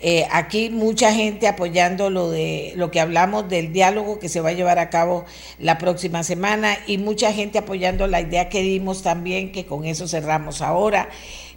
Eh, 0.01 0.27
aquí 0.31 0.71
mucha 0.71 1.13
gente 1.13 1.47
apoyando 1.47 2.09
lo 2.09 2.31
de 2.31 2.73
lo 2.75 2.91
que 2.91 3.01
hablamos 3.01 3.51
del 3.51 3.75
diálogo 3.75 4.19
que 4.19 4.31
se 4.31 4.41
va 4.41 4.51
a 4.51 4.53
llevar 4.55 4.79
a 4.79 4.89
cabo 4.89 5.27
la 5.59 5.77
próxima 5.77 6.23
semana 6.23 6.79
y 6.87 6.97
mucha 6.97 7.35
gente 7.35 7.59
apoyando 7.59 8.07
la 8.07 8.23
idea 8.23 8.49
que 8.49 8.63
dimos 8.63 9.03
también, 9.03 9.53
que 9.53 9.67
con 9.67 9.85
eso 9.85 10.09
cerramos 10.09 10.63
ahora, 10.63 11.11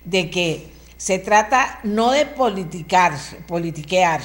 de 0.04 0.30
que 0.30 0.81
se 1.02 1.18
trata 1.18 1.80
no 1.82 2.12
de 2.12 2.28
politicar, 2.28 3.18
politiquear 3.48 4.22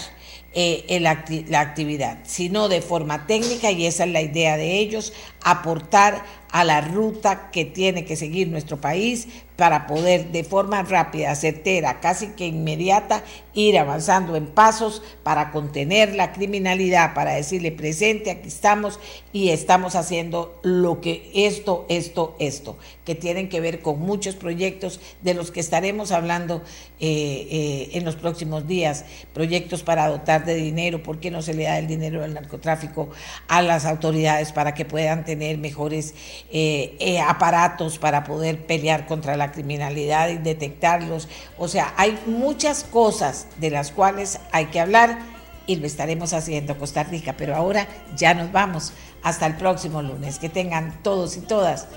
eh, 0.53 0.99
la, 1.01 1.25
la 1.49 1.61
actividad, 1.61 2.19
sino 2.25 2.69
de 2.69 2.83
forma 2.83 3.27
técnica, 3.27 3.71
y 3.71 3.87
esa 3.87 4.05
es 4.05 4.11
la 4.11 4.21
idea 4.21 4.59
de 4.59 4.79
ellos, 4.79 5.15
aportar 5.43 6.23
a 6.51 6.65
la 6.65 6.83
ruta 6.83 7.51
que 7.51 7.65
tiene 7.65 8.05
que 8.05 8.15
seguir 8.15 8.49
nuestro 8.49 8.79
país 8.79 9.27
para 9.57 9.87
poder 9.87 10.33
de 10.33 10.45
forma 10.45 10.83
rápida, 10.83 11.35
certera, 11.35 12.01
casi 12.01 12.29
que 12.29 12.47
inmediata, 12.47 13.25
ir 13.55 13.79
avanzando 13.79 14.37
en 14.37 14.47
pasos 14.47 15.03
para 15.23 15.51
contener 15.51 16.15
la 16.15 16.33
criminalidad, 16.33 17.15
para 17.15 17.33
decirle 17.33 17.73
presente, 17.73 18.31
aquí 18.31 18.49
estamos 18.49 19.01
y 19.33 19.49
estamos 19.49 19.95
haciendo 19.95 20.61
lo 20.63 21.01
que 21.01 21.31
esto, 21.35 21.87
esto, 21.89 22.37
esto, 22.39 22.77
que 23.07 23.15
tienen 23.15 23.49
que 23.49 23.61
ver 23.61 23.81
con 23.81 23.99
muchos 24.01 24.35
proyectos 24.35 25.01
de 25.23 25.33
los 25.33 25.51
que 25.51 25.61
estaremos 25.61 26.13
hablando 26.13 26.63
eh, 27.01 27.49
eh, 27.51 27.91
en 27.93 28.05
los 28.05 28.17
próximos 28.17 28.67
días, 28.67 29.07
proyectos 29.33 29.83
para 29.83 30.09
dotar 30.09 30.45
de 30.45 30.55
dinero, 30.55 31.03
¿por 31.03 31.19
qué 31.19 31.31
no 31.31 31.41
se 31.41 31.55
le 31.55 31.65
da 31.65 31.79
el 31.79 31.87
dinero 31.87 32.21
del 32.21 32.35
narcotráfico 32.35 33.09
a 33.49 33.63
las 33.63 33.87
autoridades 33.87 34.53
para 34.53 34.75
que 34.75 34.85
puedan 34.85 35.25
tener 35.25 35.57
mejores 35.57 36.15
eh, 36.51 37.21
aparatos 37.27 37.99
para 37.99 38.25
poder 38.25 38.67
pelear 38.67 39.07
contra 39.07 39.37
la 39.47 39.53
criminalidad 39.53 40.29
y 40.29 40.39
detectarlos. 40.39 41.29
O 41.59 41.69
sea, 41.69 41.95
hay 41.97 42.19
muchas 42.27 42.85
cosas 42.85 43.47
de 43.59 43.71
las 43.71 43.91
cuales 43.91 44.41
hay 44.53 44.67
que 44.67 44.81
hablar 44.81 45.19
y 45.67 45.77
lo 45.77 45.87
estaremos 45.87 46.33
haciendo 46.33 46.79
Costa 46.79 47.03
Rica, 47.03 47.35
pero 47.37 47.57
ahora 47.57 47.87
ya 48.17 48.35
nos 48.35 48.53
vamos. 48.53 48.93
Hasta 49.23 49.47
el 49.47 49.57
próximo 49.57 50.03
lunes. 50.03 50.39
Que 50.39 50.49
tengan 50.49 51.03
todos 51.03 51.37
y 51.37 51.41
todas 51.41 51.89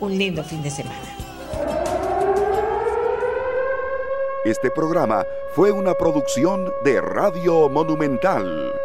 un 0.00 0.18
lindo 0.18 0.44
fin 0.44 0.62
de 0.62 0.70
semana. 0.70 1.00
Este 4.44 4.70
programa 4.70 5.24
fue 5.54 5.72
una 5.72 5.94
producción 5.94 6.70
de 6.84 7.00
Radio 7.00 7.70
Monumental. 7.70 8.83